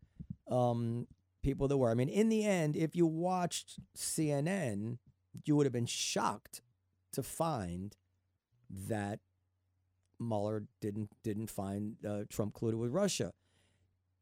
um, 0.50 1.08
people 1.42 1.68
there 1.68 1.78
were. 1.78 1.92
I 1.92 1.94
mean, 1.94 2.10
in 2.10 2.30
the 2.30 2.46
end, 2.46 2.76
if 2.76 2.96
you 2.96 3.06
watched 3.06 3.80
CNN, 3.96 4.98
you 5.46 5.56
would 5.56 5.66
have 5.66 5.74
been 5.74 5.86
shocked 5.86 6.62
to 7.14 7.24
find 7.24 7.96
that 8.70 9.20
Mueller 10.20 10.64
didn't 10.82 11.12
didn't 11.24 11.50
find 11.50 11.96
uh, 12.06 12.24
Trump 12.30 12.54
colluded 12.54 12.76
with 12.76 12.92
Russia, 12.92 13.34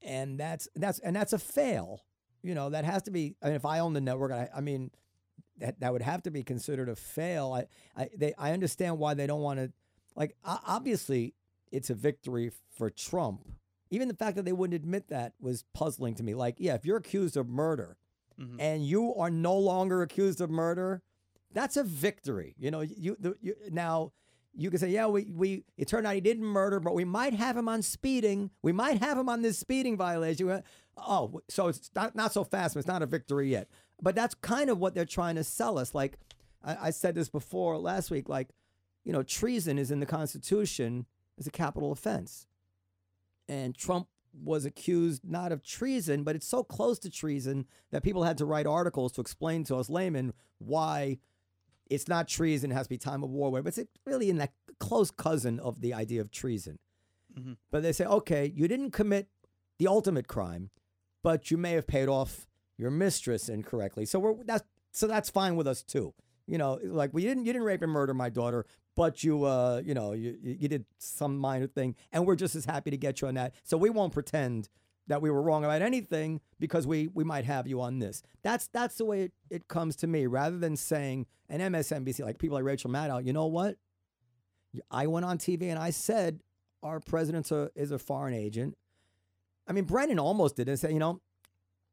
and 0.02 0.40
that's 0.40 0.68
that's 0.76 1.00
and 1.00 1.16
that's 1.16 1.34
a 1.34 1.40
fail. 1.40 2.02
You 2.44 2.54
know 2.54 2.70
that 2.70 2.86
has 2.86 3.02
to 3.04 3.12
be. 3.12 3.36
I 3.42 3.48
mean, 3.48 3.56
if 3.56 3.66
I 3.66 3.80
own 3.80 3.94
the 3.94 4.02
network, 4.02 4.32
I, 4.32 4.50
I 4.56 4.62
mean, 4.62 4.92
that 5.60 5.80
that 5.80 5.94
would 5.94 6.02
have 6.02 6.24
to 6.24 6.32
be 6.32 6.44
considered 6.44 6.90
a 6.90 6.96
fail. 6.96 7.54
I 7.54 7.68
I 8.02 8.10
they 8.16 8.34
I 8.38 8.52
understand 8.54 9.00
why 9.00 9.14
they 9.14 9.28
don't 9.28 9.42
want 9.42 9.60
to. 9.60 9.72
Like 10.16 10.36
obviously, 10.44 11.34
it's 11.72 11.90
a 11.90 11.96
victory 11.96 12.52
for 12.78 12.90
Trump 12.90 13.48
even 13.92 14.08
the 14.08 14.16
fact 14.16 14.36
that 14.36 14.44
they 14.46 14.52
wouldn't 14.52 14.76
admit 14.76 15.08
that 15.10 15.34
was 15.40 15.64
puzzling 15.74 16.16
to 16.16 16.24
me. 16.24 16.34
Like, 16.34 16.56
yeah, 16.58 16.74
if 16.74 16.86
you're 16.86 16.98
accused 16.98 17.38
of 17.38 17.48
murder 17.48 17.98
Mhm. 18.38 18.56
and 18.60 18.86
you 18.86 19.14
are 19.16 19.30
no 19.30 19.56
longer 19.58 20.02
accused 20.02 20.42
of 20.42 20.50
murder, 20.50 21.04
that's 21.54 21.78
a 21.78 21.84
victory. 21.84 22.56
You 22.58 22.72
know, 22.72 22.82
you, 22.82 23.16
the, 23.20 23.36
you 23.42 23.56
now 23.72 24.12
you 24.58 24.70
can 24.72 24.80
say, 24.80 24.90
yeah, 24.90 25.06
we, 25.06 25.26
we 25.32 25.66
it 25.78 25.88
turned 25.88 26.08
out 26.08 26.16
he 26.16 26.20
didn't 26.20 26.44
murder, 26.46 26.80
but 26.80 26.96
we 26.96 27.06
might 27.06 27.34
have 27.36 27.56
him 27.56 27.70
on 27.70 27.84
speeding. 27.84 28.50
We 28.64 28.72
might 28.72 28.98
have 29.02 29.18
him 29.18 29.30
on 29.30 29.44
this 29.44 29.60
speeding 29.60 29.96
violation. 29.98 30.64
Oh, 30.98 31.42
so 31.48 31.68
it's 31.68 31.92
not, 31.96 32.16
not 32.16 32.34
so 32.34 32.44
fast, 32.44 32.74
but 32.74 32.80
it's 32.80 32.88
not 32.88 33.04
a 33.04 33.06
victory 33.06 33.52
yet. 33.52 33.70
But 34.02 34.16
that's 34.16 34.36
kind 34.36 34.70
of 34.70 34.80
what 34.80 34.94
they're 34.94 35.06
trying 35.06 35.36
to 35.36 35.44
sell 35.44 35.78
us. 35.78 35.96
Like 35.96 36.18
I, 36.64 36.88
I 36.88 36.90
said 36.92 37.16
this 37.16 37.30
before 37.30 37.78
last 37.78 38.12
week, 38.12 38.28
like, 38.30 38.50
you 39.04 39.14
know, 39.14 39.24
treason 39.24 39.78
is 39.78 39.92
in 39.92 40.00
the 40.00 40.06
Constitution 40.06 41.06
as 41.40 41.48
a 41.48 41.52
capital 41.52 41.92
offense. 41.92 42.48
And 43.48 43.76
Trump 43.76 44.08
was 44.34 44.66
accused 44.66 45.22
not 45.24 45.52
of 45.52 45.64
treason, 45.64 46.24
but 46.24 46.36
it's 46.36 46.48
so 46.48 46.64
close 46.64 47.00
to 47.00 47.10
treason 47.10 47.66
that 47.92 48.04
people 48.04 48.24
had 48.24 48.38
to 48.40 48.46
write 48.46 48.66
articles 48.68 49.12
to 49.14 49.22
explain 49.22 49.64
to 49.66 49.76
us 49.78 49.90
laymen 49.90 50.34
why 50.58 51.20
it's 51.90 52.08
not 52.08 52.28
treason, 52.28 52.72
it 52.72 52.74
has 52.74 52.88
to 52.88 52.90
be 52.90 52.98
time 52.98 53.24
of 53.24 53.30
war, 53.30 53.62
but 53.62 53.78
it's 53.78 53.90
really 54.06 54.30
in 54.30 54.38
that 54.38 54.52
close 54.80 55.12
cousin 55.12 55.60
of 55.60 55.82
the 55.82 55.94
idea 55.94 56.20
of 56.20 56.32
treason. 56.32 56.80
Mhm. 57.38 57.58
But 57.72 57.84
they 57.84 57.92
say, 57.92 58.06
okay, 58.06 58.52
you 58.56 58.68
didn't 58.68 58.92
commit 58.92 59.30
the 59.78 59.88
ultimate 59.88 60.28
crime, 60.28 60.72
but 61.22 61.52
you 61.52 61.58
may 61.58 61.74
have 61.74 61.86
paid 61.86 62.10
off 62.10 62.48
your 62.78 62.92
mistress 62.92 63.50
incorrectly. 63.50 64.06
So 64.06 64.20
we're 64.20 64.44
that's 64.44 64.64
so 64.92 65.08
that's 65.08 65.30
fine 65.30 65.56
with 65.56 65.68
us 65.68 65.84
too. 65.84 66.14
You 66.48 66.58
know, 66.58 66.80
like 66.84 67.12
we 67.14 67.24
didn't 67.24 67.46
you 67.46 67.54
didn't 67.54 67.66
rape 67.66 67.82
and 67.82 67.92
murder 67.92 68.14
my 68.14 68.30
daughter, 68.30 68.66
but 68.96 69.24
you 69.24 69.46
uh 69.46 69.82
you 69.84 69.94
know 69.94 70.14
you 70.14 70.38
you 70.42 70.68
did 70.68 70.86
some 70.98 71.38
minor 71.38 71.68
thing, 71.68 71.96
and 72.12 72.26
we're 72.26 72.36
just 72.36 72.56
as 72.56 72.66
happy 72.66 72.92
to 72.92 72.98
get 72.98 73.22
you 73.22 73.28
on 73.28 73.36
that. 73.36 73.54
So 73.64 73.78
we 73.78 73.90
won't 73.90 74.14
pretend 74.14 74.70
that 75.08 75.22
we 75.22 75.30
were 75.30 75.42
wrong 75.42 75.64
about 75.64 75.82
anything 75.82 76.42
because 76.60 76.88
we 76.88 77.08
we 77.14 77.24
might 77.24 77.46
have 77.46 77.68
you 77.68 77.82
on 77.82 78.00
this. 78.00 78.22
That's 78.44 78.68
that's 78.68 78.96
the 78.96 79.06
way 79.06 79.24
it, 79.24 79.32
it 79.50 79.68
comes 79.68 79.96
to 79.98 80.08
me. 80.08 80.28
Rather 80.28 80.58
than 80.58 80.76
saying 80.76 81.26
an 81.50 81.60
MSNBC 81.60 82.24
like 82.24 82.38
people 82.38 82.56
like 82.56 82.66
Rachel 82.66 82.90
Maddow, 82.90 83.26
you 83.26 83.34
know 83.34 83.48
what? 83.48 83.78
I 84.92 85.08
went 85.08 85.26
on 85.26 85.38
TV 85.38 85.64
and 85.64 85.80
I 85.80 85.90
said 85.90 86.42
our 86.84 87.00
president 87.00 87.52
is 87.76 87.92
a 87.92 88.00
foreign 88.00 88.34
agent. 88.34 88.78
I 89.68 89.74
mean, 89.74 89.86
Brennan 89.86 90.20
almost 90.20 90.58
did 90.58 90.70
and 90.70 90.80
said, 90.80 90.92
you 90.92 91.00
know, 91.00 91.22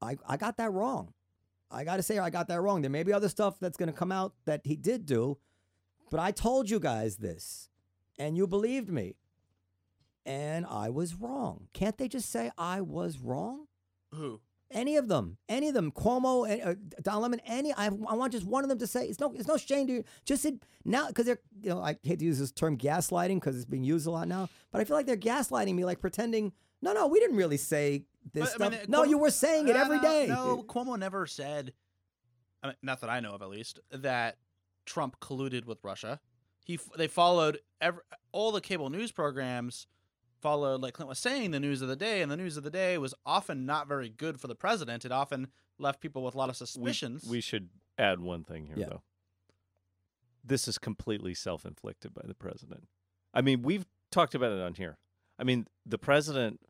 I, 0.03 0.17
I 0.29 0.37
got 0.37 0.57
that 0.57 0.73
wrong. 0.73 1.15
I 1.71 1.85
got 1.85 1.97
to 1.97 2.03
say, 2.03 2.19
I 2.19 2.29
got 2.29 2.49
that 2.49 2.61
wrong. 2.61 2.83
There 2.83 2.91
may 2.91 3.03
be 3.03 3.13
other 3.13 3.29
stuff 3.29 3.59
that's 3.59 3.77
going 3.77 3.91
to 3.91 3.99
come 3.99 4.13
out 4.13 4.35
that 4.45 4.63
he 4.65 4.77
did 4.77 5.07
do, 5.07 5.39
but 6.11 6.21
I 6.21 6.33
told 6.33 6.69
you 6.69 6.79
guys 6.79 7.17
this 7.17 7.71
and 8.19 8.37
you 8.37 8.47
believed 8.47 8.91
me. 8.91 9.15
And 10.25 10.67
I 10.67 10.91
was 10.91 11.15
wrong. 11.15 11.69
Can't 11.73 11.99
they 11.99 12.07
just 12.07 12.31
say 12.31 12.53
I 12.57 12.81
was 12.81 13.19
wrong? 13.19 13.67
Who? 14.13 14.41
Any 14.71 14.97
of 14.97 15.09
them, 15.09 15.37
any 15.49 15.69
of 15.69 15.75
them, 15.75 15.91
Cuomo, 15.91 16.49
eh, 16.49 16.63
uh, 16.63 16.75
Don 17.03 17.23
Lemon, 17.23 17.41
any. 17.45 17.75
I, 17.75 17.87
I 17.87 18.15
want 18.15 18.33
just 18.33 18.47
one 18.47 18.63
of 18.63 18.71
them 18.71 18.79
to 18.79 18.87
say 18.87 19.07
it's 19.07 19.21
no, 19.21 19.35
it's 19.37 19.49
no 19.49 19.57
shame 19.57 19.87
to 19.89 20.03
just 20.25 20.47
it, 20.47 20.63
now 20.85 21.09
because 21.09 21.27
they're, 21.27 21.41
you 21.61 21.71
know, 21.71 21.83
I 21.83 21.97
hate 22.03 22.21
to 22.21 22.25
use 22.25 22.39
this 22.39 22.53
term 22.53 22.79
gaslighting 22.79 23.35
because 23.35 23.57
it's 23.57 23.67
being 23.67 23.85
used 23.85 24.07
a 24.07 24.11
lot 24.11 24.29
now, 24.29 24.49
but 24.71 24.81
I 24.81 24.85
feel 24.85 24.97
like 24.97 25.07
they're 25.07 25.17
gaslighting 25.17 25.75
me, 25.75 25.85
like 25.85 26.01
pretending. 26.01 26.53
No, 26.81 26.93
no, 26.95 27.07
we 27.07 27.21
didn't 27.21 27.37
really 27.37 27.59
say 27.59 28.07
this 28.33 28.55
But, 28.57 28.67
I 28.67 28.71
mean, 28.71 28.81
uh, 28.81 28.85
no, 28.89 29.03
Cuomo- 29.03 29.09
you 29.09 29.19
were 29.19 29.31
saying 29.31 29.69
it 29.69 29.77
every 29.77 29.99
day. 30.01 30.27
no, 30.29 30.35
day. 30.35 30.57
No, 30.57 30.63
Cuomo 30.63 30.99
never 30.99 31.27
said, 31.27 31.73
I 32.63 32.69
mean, 32.69 32.77
not 32.83 33.01
that 33.01 33.11
I 33.11 33.21
know 33.21 33.33
of 33.33 33.43
at 33.43 33.49
least, 33.49 33.81
that 33.91 34.39
Trump 34.87 35.19
colluded 35.21 35.65
with 35.67 35.79
Russia. 35.83 36.21
He 36.65 36.79
they 36.97 37.09
followed 37.09 37.59
every, 37.81 38.03
all 38.31 38.53
the 38.53 38.61
cable 38.61 38.89
news 38.91 39.11
programs 39.13 39.87
followed 40.41 40.81
like 40.81 40.95
Clint 40.95 41.09
was 41.09 41.19
saying 41.19 41.51
the 41.53 41.61
news 41.61 41.83
of 41.83 41.89
the 41.89 41.97
day, 41.97 42.21
and 42.23 42.31
the 42.31 42.37
news 42.37 42.57
of 42.57 42.63
the 42.65 42.71
day 42.71 42.99
was 42.99 43.15
often 43.27 43.65
not 43.67 43.87
very 43.89 44.09
good 44.09 44.41
for 44.41 44.49
the 44.49 44.55
president. 44.55 45.05
It 45.05 45.13
often 45.13 45.49
left 45.79 46.01
people 46.01 46.23
with 46.23 46.35
a 46.35 46.39
lot 46.39 46.49
of 46.51 46.55
We- 46.55 46.67
suspicions. 46.67 47.25
We, 47.29 47.41
should 47.41 47.69
add 47.99 48.21
one 48.21 48.45
thing 48.45 48.67
here, 48.67 48.77
Yeah. 48.79 48.87
though. 48.89 49.03
This 50.45 50.67
is 50.67 50.79
completely 50.79 51.35
self 51.35 51.65
inflicted 51.65 52.15
by 52.15 52.23
the 52.27 52.35
president. 52.35 52.89
I 53.33 53.41
mean, 53.43 53.63
we've 53.63 53.87
talked 54.11 54.35
about 54.35 54.53
it 54.53 54.61
on 54.61 54.75
here. 54.75 54.99
I 55.39 55.45
mean, 55.45 55.67
the 55.87 55.99
president, 55.99 56.61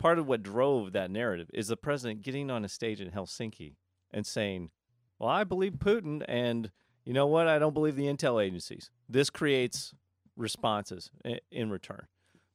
part 0.00 0.18
of 0.18 0.26
what 0.26 0.42
drove 0.42 0.92
that 0.92 1.10
narrative 1.10 1.48
is 1.54 1.68
the 1.68 1.76
president 1.76 2.22
getting 2.22 2.50
on 2.50 2.64
a 2.64 2.68
stage 2.68 3.00
in 3.00 3.10
Helsinki 3.10 3.74
and 4.10 4.26
saying, 4.26 4.70
Well, 5.18 5.28
I 5.28 5.44
believe 5.44 5.74
Putin, 5.74 6.24
and 6.26 6.70
you 7.04 7.12
know 7.12 7.26
what? 7.26 7.46
I 7.46 7.58
don't 7.58 7.74
believe 7.74 7.94
the 7.96 8.06
intel 8.06 8.42
agencies. 8.44 8.90
This 9.08 9.30
creates 9.30 9.94
responses 10.36 11.10
in 11.52 11.70
return. 11.70 12.06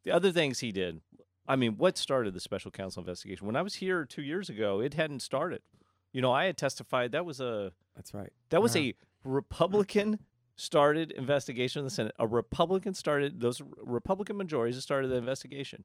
The 0.03 0.11
other 0.11 0.31
things 0.31 0.59
he 0.59 0.71
did, 0.71 1.01
I 1.47 1.55
mean, 1.55 1.77
what 1.77 1.97
started 1.97 2.33
the 2.33 2.39
special 2.39 2.71
counsel 2.71 3.01
investigation? 3.01 3.45
When 3.45 3.55
I 3.55 3.61
was 3.61 3.75
here 3.75 4.05
two 4.05 4.23
years 4.23 4.49
ago, 4.49 4.79
it 4.81 4.95
hadn't 4.95 5.21
started. 5.21 5.61
You 6.11 6.21
know, 6.21 6.31
I 6.31 6.45
had 6.45 6.57
testified 6.57 7.11
that 7.11 7.25
was 7.25 7.39
a 7.39 7.71
That's 7.95 8.13
right. 8.13 8.31
that 8.49 8.61
was 8.61 8.75
Yeah. 8.75 8.81
a 8.81 8.93
Republican 9.23 10.19
started 10.55 11.11
investigation 11.11 11.79
in 11.81 11.85
the 11.85 11.91
Senate. 11.91 12.15
A 12.17 12.25
Republican 12.27 12.93
started 12.93 13.39
those 13.41 13.61
Republican 13.83 14.37
majorities 14.37 14.81
started 14.81 15.09
the 15.09 15.15
investigation. 15.15 15.83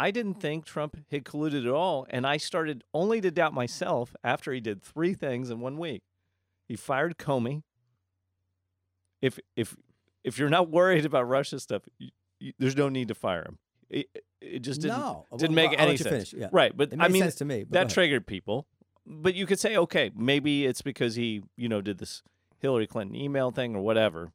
I 0.00 0.10
didn't 0.10 0.40
think 0.40 0.64
Trump 0.64 0.96
had 1.10 1.24
colluded 1.24 1.66
at 1.66 1.72
all, 1.72 2.06
and 2.08 2.26
I 2.26 2.38
started 2.38 2.84
only 2.94 3.20
to 3.20 3.30
doubt 3.30 3.52
myself 3.52 4.16
after 4.24 4.50
he 4.50 4.58
did 4.58 4.82
three 4.82 5.12
things 5.12 5.50
in 5.50 5.60
one 5.60 5.76
week. 5.76 6.02
He 6.66 6.74
fired 6.74 7.18
Comey. 7.18 7.64
If 9.20 9.38
if 9.56 9.76
if 10.24 10.38
you're 10.38 10.48
not 10.48 10.70
worried 10.70 11.04
about 11.04 11.28
Russia 11.28 11.60
stuff, 11.60 11.82
you, 11.98 12.08
you, 12.38 12.54
there's 12.58 12.76
no 12.76 12.88
need 12.88 13.08
to 13.08 13.14
fire 13.14 13.42
him. 13.42 13.58
It, 13.90 14.24
it 14.40 14.60
just 14.60 14.80
didn't 14.80 14.98
no, 14.98 15.26
didn't 15.36 15.54
Well, 15.54 15.68
make 15.68 15.78
I'll 15.78 15.88
any 15.88 15.98
sense. 15.98 16.32
Yeah. 16.32 16.48
Right, 16.50 16.74
but 16.74 16.94
I 16.98 17.08
mean 17.08 17.30
to 17.30 17.44
me. 17.44 17.64
but 17.64 17.72
that 17.72 17.90
triggered 17.90 18.26
people. 18.26 18.66
But 19.06 19.34
you 19.34 19.44
could 19.44 19.60
say, 19.60 19.76
okay, 19.76 20.12
maybe 20.16 20.64
it's 20.64 20.80
because 20.80 21.14
he, 21.16 21.42
you 21.56 21.68
know, 21.68 21.82
did 21.82 21.98
this 21.98 22.22
Hillary 22.58 22.86
Clinton 22.86 23.16
email 23.16 23.50
thing 23.50 23.76
or 23.76 23.82
whatever, 23.82 24.32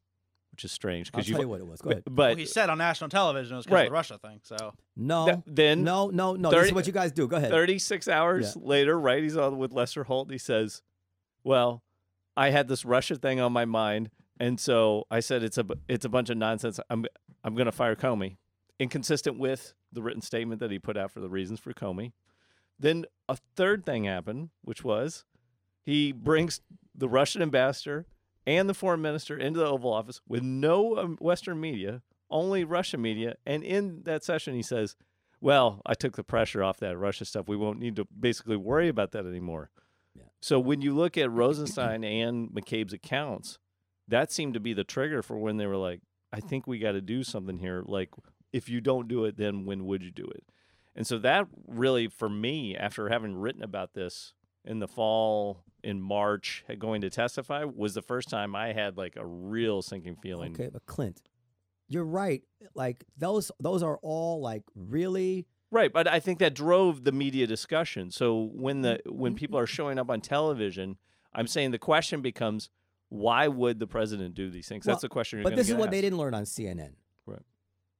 which 0.56 0.64
is 0.64 0.72
strange 0.72 1.10
I'll 1.12 1.18
because 1.18 1.30
tell 1.30 1.40
you 1.42 1.48
what 1.48 1.60
it 1.60 1.66
was. 1.66 1.82
Go 1.82 1.90
ahead. 1.90 2.04
But, 2.06 2.16
well, 2.16 2.34
he 2.36 2.46
said 2.46 2.70
on 2.70 2.78
national 2.78 3.10
television 3.10 3.52
it 3.52 3.56
was 3.58 3.66
because 3.66 3.74
Right. 3.74 3.82
of 3.82 3.90
the 3.90 3.92
Russia 3.92 4.18
thing. 4.18 4.40
So 4.42 4.72
No, 4.96 5.26
th- 5.26 5.38
then 5.46 5.84
no, 5.84 6.08
no, 6.08 6.34
no. 6.34 6.48
this 6.48 6.56
30 6.58 6.68
is 6.68 6.74
what 6.74 6.86
you 6.86 6.92
guys 6.94 7.12
do. 7.12 7.28
Go 7.28 7.36
ahead. 7.36 7.50
36 7.50 8.08
hours 8.08 8.56
later, 8.56 8.98
right? 8.98 9.22
He's 9.22 9.36
on 9.36 9.58
with 9.58 9.72
Lester 9.72 10.04
Holt. 10.04 10.28
And 10.28 10.32
he 10.32 10.38
says, 10.38 10.80
"Well, 11.44 11.82
I 12.38 12.48
had 12.50 12.68
this 12.68 12.86
Russia 12.86 13.16
thing 13.16 13.38
on 13.38 13.52
my 13.52 13.66
mind, 13.66 14.10
and 14.40 14.58
so 14.58 15.06
I 15.10 15.20
said 15.20 15.42
it's 15.42 15.58
a 15.58 15.64
bu- 15.64 15.74
it's 15.88 16.06
a 16.06 16.08
bunch 16.08 16.30
of 16.30 16.38
nonsense. 16.38 16.80
I'm 16.88 17.04
I'm 17.44 17.54
going 17.54 17.66
to 17.66 17.72
fire 17.72 17.94
Comey, 17.94 18.38
inconsistent 18.78 19.38
with 19.38 19.74
the 19.92 20.00
written 20.02 20.22
statement 20.22 20.60
that 20.60 20.70
he 20.70 20.78
put 20.78 20.96
out 20.96 21.10
for 21.10 21.20
the 21.20 21.28
reasons 21.28 21.60
for 21.60 21.74
Comey. 21.74 22.12
Then 22.78 23.04
a 23.28 23.36
third 23.56 23.84
thing 23.84 24.04
happened, 24.04 24.48
which 24.62 24.82
was 24.82 25.26
he 25.84 26.12
brings 26.12 26.62
the 26.94 27.08
Russian 27.10 27.42
ambassador 27.42 28.06
and 28.46 28.68
the 28.68 28.74
foreign 28.74 29.02
minister 29.02 29.36
into 29.36 29.60
the 29.60 29.66
Oval 29.66 29.92
Office 29.92 30.20
with 30.28 30.42
no 30.42 30.96
um, 30.96 31.16
Western 31.20 31.60
media, 31.60 32.02
only 32.30 32.64
Russian 32.64 33.02
media, 33.02 33.36
and 33.44 33.62
in 33.62 34.02
that 34.04 34.24
session 34.24 34.54
he 34.54 34.62
says." 34.62 34.96
well, 35.40 35.82
I 35.84 35.94
took 35.94 36.16
the 36.16 36.24
pressure 36.24 36.62
off 36.62 36.78
that 36.78 36.96
Russia 36.96 37.24
stuff. 37.24 37.48
We 37.48 37.56
won't 37.56 37.78
need 37.78 37.96
to 37.96 38.06
basically 38.18 38.56
worry 38.56 38.88
about 38.88 39.12
that 39.12 39.26
anymore. 39.26 39.70
Yeah. 40.14 40.24
So 40.40 40.58
when 40.58 40.80
you 40.80 40.94
look 40.94 41.18
at 41.18 41.30
Rosenstein 41.30 42.04
and 42.04 42.50
McCabe's 42.50 42.92
accounts, 42.92 43.58
that 44.08 44.32
seemed 44.32 44.54
to 44.54 44.60
be 44.60 44.72
the 44.72 44.84
trigger 44.84 45.22
for 45.22 45.38
when 45.38 45.56
they 45.56 45.66
were 45.66 45.76
like, 45.76 46.00
I 46.32 46.40
think 46.40 46.66
we 46.66 46.78
got 46.78 46.92
to 46.92 47.00
do 47.00 47.22
something 47.22 47.58
here. 47.58 47.82
Like, 47.86 48.10
if 48.52 48.68
you 48.68 48.80
don't 48.80 49.08
do 49.08 49.24
it, 49.24 49.36
then 49.36 49.64
when 49.64 49.84
would 49.86 50.02
you 50.02 50.10
do 50.10 50.24
it? 50.24 50.44
And 50.94 51.06
so 51.06 51.18
that 51.18 51.46
really, 51.66 52.08
for 52.08 52.28
me, 52.28 52.74
after 52.74 53.08
having 53.08 53.36
written 53.36 53.62
about 53.62 53.92
this 53.92 54.32
in 54.66 54.78
the 54.80 54.88
fall, 54.88 55.64
in 55.82 56.00
March, 56.00 56.64
going 56.78 57.00
to 57.02 57.10
testify, 57.10 57.64
was 57.64 57.94
the 57.94 58.02
first 58.02 58.28
time 58.28 58.56
I 58.56 58.72
had 58.72 58.96
like 58.96 59.16
a 59.16 59.24
real 59.24 59.82
sinking 59.82 60.16
feeling. 60.16 60.52
Okay, 60.52 60.68
but 60.72 60.84
Clint, 60.86 61.22
you're 61.88 62.04
right. 62.04 62.42
Like 62.74 63.04
those, 63.16 63.52
those 63.60 63.82
are 63.82 63.98
all 64.02 64.40
like 64.40 64.62
really. 64.74 65.46
Right, 65.70 65.92
but 65.92 66.08
I 66.08 66.20
think 66.20 66.38
that 66.38 66.54
drove 66.54 67.04
the 67.04 67.12
media 67.12 67.46
discussion. 67.46 68.10
So 68.10 68.50
when 68.52 68.82
the 68.82 69.00
when 69.06 69.32
Mm-hmm. 69.32 69.38
people 69.38 69.58
are 69.58 69.66
showing 69.66 69.98
up 69.98 70.10
on 70.10 70.20
television, 70.20 70.96
I'm 71.32 71.46
saying 71.46 71.70
the 71.72 71.78
question 71.78 72.22
becomes, 72.22 72.70
why 73.08 73.48
would 73.48 73.78
the 73.78 73.86
president 73.86 74.34
do 74.34 74.50
these 74.50 74.68
things? 74.68 74.84
That's 74.84 75.02
the 75.02 75.08
question. 75.08 75.38
You're 75.40 75.44
But 75.44 75.56
this 75.56 75.68
is 75.68 75.74
get 75.74 75.80
what 75.80 75.90
they 75.90 76.00
didn't 76.00 76.18
learn 76.18 76.34
on 76.34 76.44
CNN. 76.44 76.94
Right. 77.26 77.42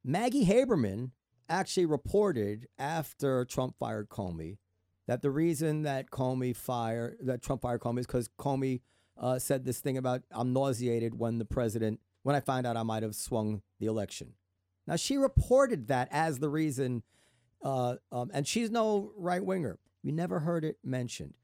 Maggie 0.05 0.47
Haberman 0.47 1.11
actually 1.49 1.87
reported 1.87 2.67
after 2.79 3.45
Trump 3.45 3.77
fired 3.79 4.09
Comey 4.09 4.59
that 5.07 5.23
the 5.23 5.31
reason 5.31 5.83
that 5.83 6.11
Comey 6.11 6.55
fired 6.55 7.19
that 7.23 7.43
Trump 7.43 7.63
fired 7.63 7.81
Comey 7.81 8.01
is 8.01 8.07
because 8.07 8.29
Comey 8.39 8.81
uh, 9.19 9.39
said 9.39 9.65
this 9.65 9.81
thing 9.81 9.97
about 9.97 10.23
I'm 10.31 10.53
nauseated 10.53 11.19
when 11.19 11.39
the 11.39 11.45
president 11.45 12.01
when 12.23 12.35
I 12.35 12.41
find 12.41 12.67
out 12.67 12.77
I 12.77 12.83
might 12.83 13.03
have 13.03 13.15
swung 13.15 13.63
the 13.79 13.87
election. 13.87 14.35
Now 14.87 14.97
she 14.97 15.17
reported 15.17 15.89
that 15.89 16.09
as 16.11 16.39
the 16.39 16.49
reason, 16.49 17.03
uh, 17.63 17.97
um, 18.13 18.31
and 18.35 18.47
she's 18.47 18.71
no 18.71 19.13
right 19.17 19.45
winger. 19.45 19.79
We 20.03 20.13
never 20.13 20.41
heard 20.41 20.65
it 20.65 20.79
mentioned. 20.85 21.35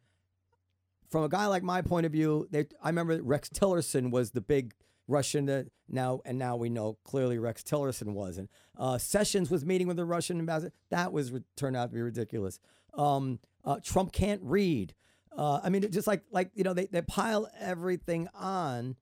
From 1.08 1.24
a 1.24 1.28
guy 1.28 1.46
like 1.46 1.62
my 1.62 1.82
point 1.82 2.06
of 2.06 2.12
view, 2.12 2.48
they, 2.50 2.66
I 2.82 2.88
remember 2.88 3.20
Rex 3.22 3.48
Tillerson 3.50 4.10
was 4.10 4.30
the 4.30 4.40
big 4.40 4.72
Russian 5.08 5.48
uh, 5.48 5.64
now, 5.88 6.20
and 6.24 6.38
now 6.38 6.56
we 6.56 6.68
know 6.68 6.96
clearly 7.04 7.38
Rex 7.38 7.62
Tillerson 7.62 8.14
wasn't. 8.14 8.50
Uh, 8.78 8.98
Sessions 8.98 9.50
was 9.50 9.64
meeting 9.64 9.86
with 9.86 9.96
the 9.96 10.04
Russian 10.04 10.38
ambassador. 10.38 10.72
That 10.90 11.12
was 11.12 11.32
turned 11.56 11.76
out 11.76 11.90
to 11.90 11.94
be 11.94 12.00
ridiculous. 12.00 12.58
Um, 12.94 13.38
uh, 13.64 13.78
Trump 13.82 14.12
can't 14.12 14.40
read. 14.42 14.94
Uh, 15.36 15.60
I 15.62 15.70
mean, 15.70 15.90
just 15.90 16.06
like 16.06 16.22
like 16.30 16.50
you 16.54 16.64
know 16.64 16.74
they, 16.74 16.86
they 16.86 17.02
pile 17.02 17.48
everything 17.58 18.28
on, 18.34 18.96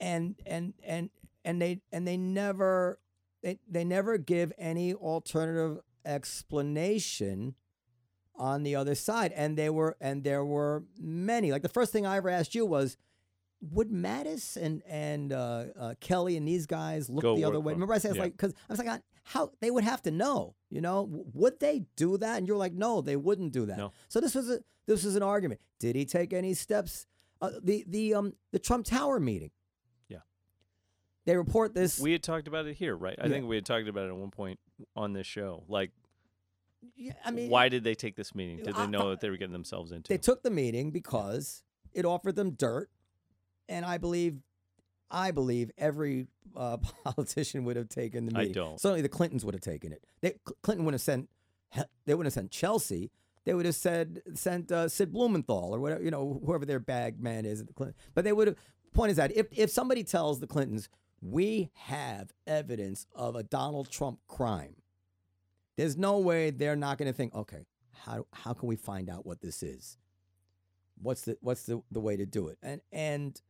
and 0.00 0.36
and 0.46 0.74
and 0.82 1.10
and 1.44 1.60
they 1.60 1.80
and 1.92 2.06
they 2.06 2.16
never 2.16 3.00
they 3.42 3.58
they 3.68 3.84
never 3.84 4.18
give 4.18 4.52
any 4.58 4.94
alternative 4.94 5.80
explanation 6.04 7.54
on 8.34 8.62
the 8.62 8.76
other 8.76 8.94
side. 8.94 9.32
And 9.32 9.56
there 9.56 9.72
were 9.72 9.96
and 10.00 10.24
there 10.24 10.44
were 10.44 10.84
many. 10.98 11.52
Like 11.52 11.62
the 11.62 11.68
first 11.68 11.92
thing 11.92 12.06
I 12.06 12.16
ever 12.16 12.28
asked 12.28 12.54
you 12.54 12.64
was, 12.64 12.96
would 13.60 13.90
Mattis 13.90 14.56
and 14.56 14.82
and 14.88 15.32
uh, 15.32 15.64
uh, 15.78 15.94
Kelly 16.00 16.36
and 16.36 16.46
these 16.46 16.66
guys 16.66 17.08
look 17.10 17.22
Go 17.22 17.36
the 17.36 17.44
other 17.44 17.60
way? 17.60 17.72
Remember 17.72 17.94
I 17.94 17.98
said 17.98 18.16
yeah. 18.16 18.22
like 18.22 18.32
because 18.32 18.52
I 18.68 18.72
was 18.72 18.78
like, 18.78 18.88
I- 18.88 19.00
how 19.28 19.50
they 19.60 19.72
would 19.72 19.82
have 19.82 20.00
to 20.02 20.12
know, 20.12 20.54
you 20.70 20.80
know, 20.80 21.08
would 21.34 21.58
they 21.58 21.84
do 21.96 22.16
that? 22.18 22.38
And 22.38 22.46
you're 22.46 22.56
like, 22.56 22.72
no, 22.74 23.00
they 23.00 23.16
wouldn't 23.16 23.52
do 23.52 23.66
that. 23.66 23.76
No. 23.76 23.92
So 24.06 24.20
this 24.20 24.36
was 24.36 24.48
a 24.48 24.60
this 24.86 25.02
was 25.04 25.16
an 25.16 25.22
argument. 25.24 25.60
Did 25.80 25.96
he 25.96 26.04
take 26.04 26.32
any 26.32 26.54
steps? 26.54 27.06
Uh, 27.42 27.50
the 27.60 27.84
the 27.88 28.14
um 28.14 28.34
the 28.52 28.60
Trump 28.60 28.86
Tower 28.86 29.18
meeting. 29.18 29.50
Yeah. 30.08 30.18
They 31.24 31.36
report 31.36 31.74
this. 31.74 31.98
We 31.98 32.12
had 32.12 32.22
talked 32.22 32.46
about 32.46 32.66
it 32.66 32.76
here, 32.76 32.94
right? 32.96 33.18
I 33.20 33.24
Yeah. 33.26 33.32
think 33.32 33.48
we 33.48 33.56
had 33.56 33.66
talked 33.66 33.88
about 33.88 34.04
it 34.04 34.10
at 34.10 34.16
one 34.16 34.30
point 34.30 34.60
on 34.94 35.12
this 35.12 35.26
show. 35.26 35.64
Like, 35.68 35.90
yeah, 36.94 37.14
I 37.24 37.32
mean, 37.32 37.50
why 37.50 37.68
did 37.68 37.82
they 37.82 37.96
take 37.96 38.14
this 38.14 38.32
meeting? 38.32 38.58
Did 38.62 38.76
they 38.76 38.86
know 38.86 39.10
that 39.10 39.20
they 39.20 39.28
were 39.28 39.36
getting 39.36 39.52
themselves 39.52 39.90
into? 39.90 40.08
They 40.08 40.18
took 40.18 40.44
the 40.44 40.50
meeting 40.50 40.92
because 40.92 41.64
it 41.92 42.04
offered 42.04 42.36
them 42.36 42.50
dirt, 42.52 42.90
and 43.68 43.84
I 43.84 43.98
believe, 43.98 44.36
I 45.10 45.30
believe 45.30 45.70
every 45.78 46.26
uh, 46.56 46.76
politician 47.04 47.64
would 47.64 47.76
have 47.76 47.88
taken 47.88 48.26
the 48.26 48.36
I 48.36 48.38
meeting. 48.40 48.54
don't. 48.54 48.80
Certainly, 48.80 49.02
the 49.02 49.08
Clintons 49.08 49.44
would 49.44 49.54
have 49.54 49.62
taken 49.62 49.92
it. 49.92 50.04
They, 50.20 50.34
Clinton 50.62 50.84
would 50.84 50.94
have 50.94 51.00
sent. 51.00 51.28
They 52.06 52.14
would 52.14 52.26
have 52.26 52.32
sent 52.32 52.50
Chelsea. 52.50 53.10
They 53.44 53.54
would 53.54 53.66
have 53.66 53.74
said 53.74 54.22
sent 54.34 54.72
uh, 54.72 54.88
Sid 54.88 55.12
Blumenthal 55.12 55.74
or 55.74 55.78
whatever 55.78 56.02
you 56.02 56.10
know 56.10 56.40
whoever 56.44 56.64
their 56.64 56.80
bag 56.80 57.20
man 57.20 57.44
is 57.44 57.60
at 57.60 57.66
the 57.66 57.72
Clinton. 57.72 57.96
But 58.14 58.24
they 58.24 58.32
would 58.32 58.48
have. 58.48 58.56
Point 58.94 59.10
is 59.10 59.16
that 59.18 59.36
if 59.36 59.46
if 59.52 59.70
somebody 59.70 60.02
tells 60.04 60.40
the 60.40 60.46
Clintons 60.46 60.88
we 61.20 61.70
have 61.74 62.32
evidence 62.46 63.06
of 63.14 63.36
a 63.36 63.42
Donald 63.42 63.90
Trump 63.90 64.20
crime, 64.26 64.76
there's 65.76 65.96
no 65.96 66.18
way 66.18 66.50
they're 66.50 66.76
not 66.76 66.98
going 66.98 67.10
to 67.10 67.16
think, 67.16 67.34
okay, 67.34 67.66
how 67.92 68.26
how 68.32 68.52
can 68.52 68.68
we 68.68 68.76
find 68.76 69.10
out 69.10 69.26
what 69.26 69.40
this 69.40 69.62
is? 69.62 69.98
What's 71.00 71.22
the 71.22 71.36
what's 71.40 71.64
the, 71.64 71.82
the 71.90 72.00
way 72.00 72.16
to 72.16 72.26
do 72.26 72.48
it? 72.48 72.58
And 72.62 72.80
and 72.92 73.40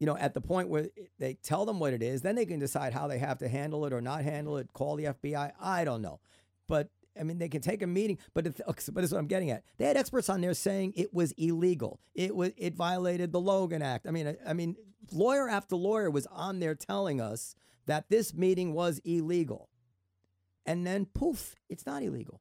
you 0.00 0.06
know, 0.06 0.16
at 0.16 0.34
the 0.34 0.40
point 0.40 0.68
where 0.68 0.88
they 1.18 1.34
tell 1.34 1.66
them 1.66 1.78
what 1.78 1.92
it 1.92 2.02
is, 2.02 2.22
then 2.22 2.34
they 2.34 2.46
can 2.46 2.58
decide 2.58 2.94
how 2.94 3.06
they 3.06 3.18
have 3.18 3.38
to 3.38 3.48
handle 3.48 3.84
it 3.84 3.92
or 3.92 4.00
not 4.00 4.24
handle 4.24 4.56
it. 4.56 4.72
Call 4.72 4.96
the 4.96 5.04
FBI. 5.04 5.52
I 5.60 5.84
don't 5.84 6.00
know, 6.00 6.20
but 6.66 6.88
I 7.18 7.22
mean, 7.22 7.38
they 7.38 7.50
can 7.50 7.60
take 7.60 7.82
a 7.82 7.86
meeting. 7.86 8.18
But 8.32 8.46
if, 8.46 8.60
but 8.66 9.04
is 9.04 9.12
what 9.12 9.18
I'm 9.18 9.26
getting 9.26 9.50
at. 9.50 9.62
They 9.76 9.84
had 9.84 9.98
experts 9.98 10.30
on 10.30 10.40
there 10.40 10.54
saying 10.54 10.94
it 10.96 11.12
was 11.12 11.32
illegal. 11.32 12.00
It 12.14 12.34
was 12.34 12.52
it 12.56 12.74
violated 12.74 13.30
the 13.30 13.40
Logan 13.40 13.82
Act. 13.82 14.06
I 14.06 14.10
mean, 14.10 14.26
I, 14.26 14.36
I 14.48 14.52
mean, 14.54 14.74
lawyer 15.12 15.48
after 15.48 15.76
lawyer 15.76 16.10
was 16.10 16.26
on 16.26 16.60
there 16.60 16.74
telling 16.74 17.20
us 17.20 17.54
that 17.84 18.08
this 18.08 18.32
meeting 18.32 18.72
was 18.72 19.00
illegal, 19.04 19.68
and 20.64 20.86
then 20.86 21.04
poof, 21.04 21.56
it's 21.68 21.84
not 21.84 22.02
illegal. 22.02 22.40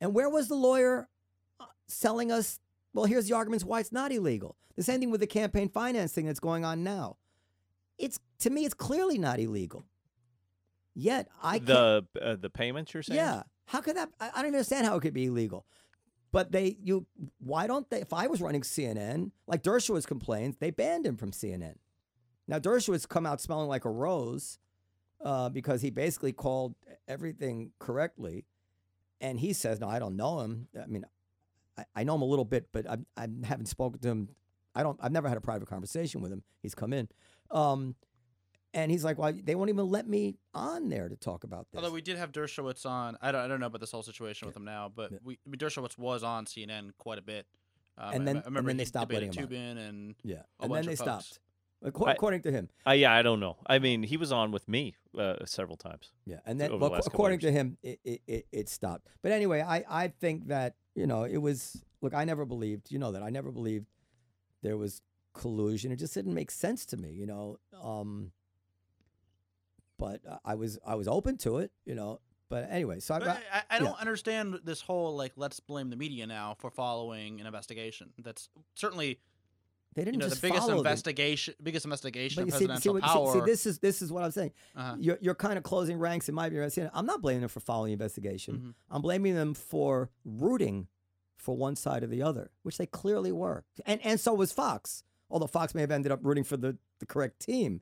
And 0.00 0.14
where 0.14 0.28
was 0.28 0.46
the 0.46 0.54
lawyer 0.54 1.08
uh, 1.58 1.64
selling 1.88 2.30
us? 2.30 2.60
Well, 2.96 3.04
here's 3.04 3.28
the 3.28 3.34
arguments 3.34 3.62
why 3.62 3.80
it's 3.80 3.92
not 3.92 4.10
illegal. 4.10 4.56
The 4.74 4.82
same 4.82 5.00
thing 5.00 5.10
with 5.10 5.20
the 5.20 5.26
campaign 5.26 5.68
finance 5.68 6.12
thing 6.12 6.24
that's 6.24 6.40
going 6.40 6.64
on 6.64 6.82
now. 6.82 7.18
It's 7.98 8.18
to 8.40 8.48
me, 8.48 8.64
it's 8.64 8.72
clearly 8.72 9.18
not 9.18 9.38
illegal. 9.38 9.84
Yet 10.94 11.28
I 11.42 11.58
the 11.58 12.06
uh, 12.20 12.36
the 12.36 12.48
payments 12.48 12.94
you're 12.94 13.02
saying? 13.02 13.18
yeah. 13.18 13.42
How 13.66 13.82
could 13.82 13.96
that? 13.96 14.08
I, 14.18 14.30
I 14.36 14.42
don't 14.42 14.46
understand 14.54 14.86
how 14.86 14.96
it 14.96 15.00
could 15.00 15.12
be 15.12 15.26
illegal. 15.26 15.66
But 16.32 16.52
they, 16.52 16.78
you, 16.82 17.06
why 17.38 17.66
don't 17.66 17.88
they? 17.90 18.00
If 18.00 18.14
I 18.14 18.28
was 18.28 18.40
running 18.40 18.62
CNN, 18.62 19.30
like 19.46 19.62
Dershowitz 19.62 20.06
complains, 20.06 20.56
they 20.56 20.70
banned 20.70 21.04
him 21.04 21.16
from 21.16 21.32
CNN. 21.32 21.74
Now 22.48 22.58
Dershowitz 22.58 23.06
come 23.06 23.26
out 23.26 23.42
smelling 23.42 23.68
like 23.68 23.84
a 23.84 23.90
rose 23.90 24.58
uh, 25.22 25.50
because 25.50 25.82
he 25.82 25.90
basically 25.90 26.32
called 26.32 26.74
everything 27.06 27.72
correctly, 27.78 28.46
and 29.20 29.38
he 29.38 29.52
says, 29.52 29.80
"No, 29.80 29.88
I 29.88 29.98
don't 29.98 30.16
know 30.16 30.40
him. 30.40 30.68
I 30.82 30.86
mean, 30.86 31.04
I, 31.78 31.84
I 31.96 32.04
know 32.04 32.14
him 32.14 32.22
a 32.22 32.26
little 32.26 32.44
bit, 32.44 32.68
but 32.72 32.88
I, 32.88 32.96
I 33.16 33.28
haven't 33.44 33.66
spoken 33.66 34.00
to 34.00 34.08
him. 34.08 34.28
I 34.74 34.82
don't. 34.82 34.98
I've 35.02 35.12
never 35.12 35.28
had 35.28 35.36
a 35.38 35.40
private 35.40 35.68
conversation 35.68 36.20
with 36.20 36.32
him. 36.32 36.42
He's 36.62 36.74
come 36.74 36.92
in." 36.92 37.08
Um, 37.50 37.94
and 38.74 38.90
he's 38.90 39.04
like, 39.04 39.18
"Well, 39.18 39.32
they 39.32 39.54
won't 39.54 39.70
even 39.70 39.88
let 39.88 40.06
me 40.06 40.36
on 40.52 40.88
there 40.88 41.08
to 41.08 41.16
talk 41.16 41.44
about 41.44 41.66
this." 41.72 41.78
Although 41.82 41.94
we 41.94 42.02
did 42.02 42.18
have 42.18 42.32
Dershowitz 42.32 42.84
on, 42.84 43.16
I 43.22 43.32
don't, 43.32 43.40
I 43.42 43.48
don't 43.48 43.60
know 43.60 43.66
about 43.66 43.80
this 43.80 43.92
whole 43.92 44.02
situation 44.02 44.46
with 44.46 44.56
him 44.56 44.64
now, 44.64 44.90
but 44.94 45.12
Yeah. 45.12 45.18
we 45.24 45.38
I 45.46 45.50
mean, 45.50 45.58
Dershowitz 45.58 45.96
was 45.96 46.22
on 46.22 46.44
CNN 46.44 46.90
quite 46.98 47.18
a 47.18 47.22
bit. 47.22 47.46
Um, 47.98 48.12
And 48.14 48.28
then- 48.28 48.36
I, 48.36 48.38
and 48.40 48.46
remember 48.48 48.68
then 48.70 48.76
they 48.76 48.84
stopped 48.84 49.10
letting 49.12 49.32
him 49.32 49.48
Toobin 49.48 49.78
and 49.78 50.14
Yeah, 50.22 50.42
and 50.60 50.70
then 50.74 50.84
they 50.84 50.96
folks. 50.96 51.00
stopped. 51.26 51.40
Acco- 51.84 52.06
I- 52.08 52.12
according 52.12 52.42
to 52.42 52.50
him, 52.50 52.68
Uh, 52.86 52.92
yeah, 52.92 53.12
I 53.12 53.22
don't 53.22 53.38
know. 53.40 53.56
I 53.66 53.78
mean, 53.78 54.02
he 54.02 54.16
was 54.16 54.32
on 54.32 54.50
with 54.50 54.66
me 54.68 54.94
uh, 55.18 55.44
several 55.44 55.76
times. 55.76 56.10
yeah, 56.24 56.40
and 56.46 56.60
then 56.60 56.70
well, 56.70 56.78
the 56.78 56.86
acco- 56.86 56.90
last 56.92 57.04
couple 57.04 57.16
according 57.16 57.38
to 57.40 57.52
him, 57.52 57.78
it, 57.82 58.00
it, 58.04 58.22
it, 58.26 58.46
it 58.52 58.68
stopped. 58.68 59.08
But 59.22 59.32
anyway, 59.32 59.60
I, 59.62 59.84
I 59.88 60.08
think 60.08 60.48
that 60.48 60.74
you 60.94 61.06
know 61.06 61.24
it 61.24 61.38
was. 61.38 61.82
Look, 62.02 62.14
I 62.14 62.24
never 62.24 62.44
believed. 62.44 62.90
You 62.90 62.98
know 62.98 63.12
that 63.12 63.22
I 63.22 63.30
never 63.30 63.50
believed 63.52 63.86
there 64.62 64.76
was 64.76 65.02
collusion. 65.34 65.92
It 65.92 65.96
just 65.96 66.14
didn't 66.14 66.34
make 66.34 66.50
sense 66.50 66.86
to 66.86 66.96
me. 66.96 67.10
You 67.12 67.26
know, 67.26 67.58
um, 67.82 68.32
but 69.98 70.20
I 70.44 70.54
was 70.54 70.78
I 70.86 70.94
was 70.94 71.08
open 71.08 71.36
to 71.38 71.58
it. 71.58 71.72
You 71.84 71.94
know, 71.94 72.20
but 72.48 72.68
anyway, 72.70 73.00
so 73.00 73.14
I, 73.14 73.18
But 73.18 73.28
I, 73.28 73.40
I, 73.52 73.62
I 73.76 73.78
don't 73.78 73.98
understand 74.00 74.60
this 74.64 74.80
whole 74.80 75.16
like 75.16 75.32
let's 75.36 75.60
blame 75.60 75.90
the 75.90 75.96
media 75.96 76.26
now 76.26 76.56
for 76.58 76.70
following 76.70 77.40
an 77.40 77.46
investigation. 77.46 78.10
That's 78.18 78.48
certainly 78.74 79.20
they 79.96 80.02
didn't 80.04 80.14
you 80.14 80.18
know 80.20 80.26
the 80.26 80.30
just 80.30 80.42
biggest 80.42 80.60
follow 80.62 80.74
the- 80.74 80.78
investigation, 80.78 81.54
biggest 81.62 81.84
investigation 81.84 82.44
But 82.44 82.48
of 82.48 82.54
see, 82.54 82.58
see, 82.60 82.66
presidential 82.66 82.94
what- 82.94 83.02
power. 83.02 83.32
see, 83.32 83.38
see, 83.40 83.44
this 83.46 83.66
is 83.66 83.78
this 83.80 84.02
is 84.02 84.12
what 84.12 84.22
I'm 84.22 84.30
saying. 84.30 84.52
uh-huh. 84.76 84.96
You're, 85.00 85.18
you're 85.20 85.34
kind 85.34 85.56
of 85.58 85.64
closing 85.64 85.98
ranks 85.98 86.28
in 86.28 86.34
my 86.34 86.48
view. 86.48 86.64
I'm 86.94 87.06
not 87.06 87.20
blaming 87.22 87.40
them 87.40 87.48
for 87.48 87.60
following 87.60 87.88
the 87.88 87.92
investigation. 87.94 88.54
Mhm. 88.58 88.74
I'm 88.90 89.02
blaming 89.02 89.34
them 89.34 89.54
for 89.54 90.10
rooting 90.24 90.86
for 91.36 91.56
one 91.56 91.74
side 91.76 92.02
or 92.04 92.06
the 92.06 92.22
other, 92.22 92.50
which 92.62 92.78
they 92.78 92.86
clearly 92.86 93.32
were. 93.32 93.64
And 93.84 94.00
and 94.04 94.20
so 94.20 94.34
was 94.34 94.52
Fox, 94.52 95.02
although 95.30 95.46
Fox 95.46 95.74
may 95.74 95.80
have 95.80 95.90
ended 95.90 96.12
up 96.12 96.20
rooting 96.22 96.44
for 96.44 96.56
the, 96.56 96.78
the 97.00 97.06
correct 97.06 97.40
team. 97.40 97.80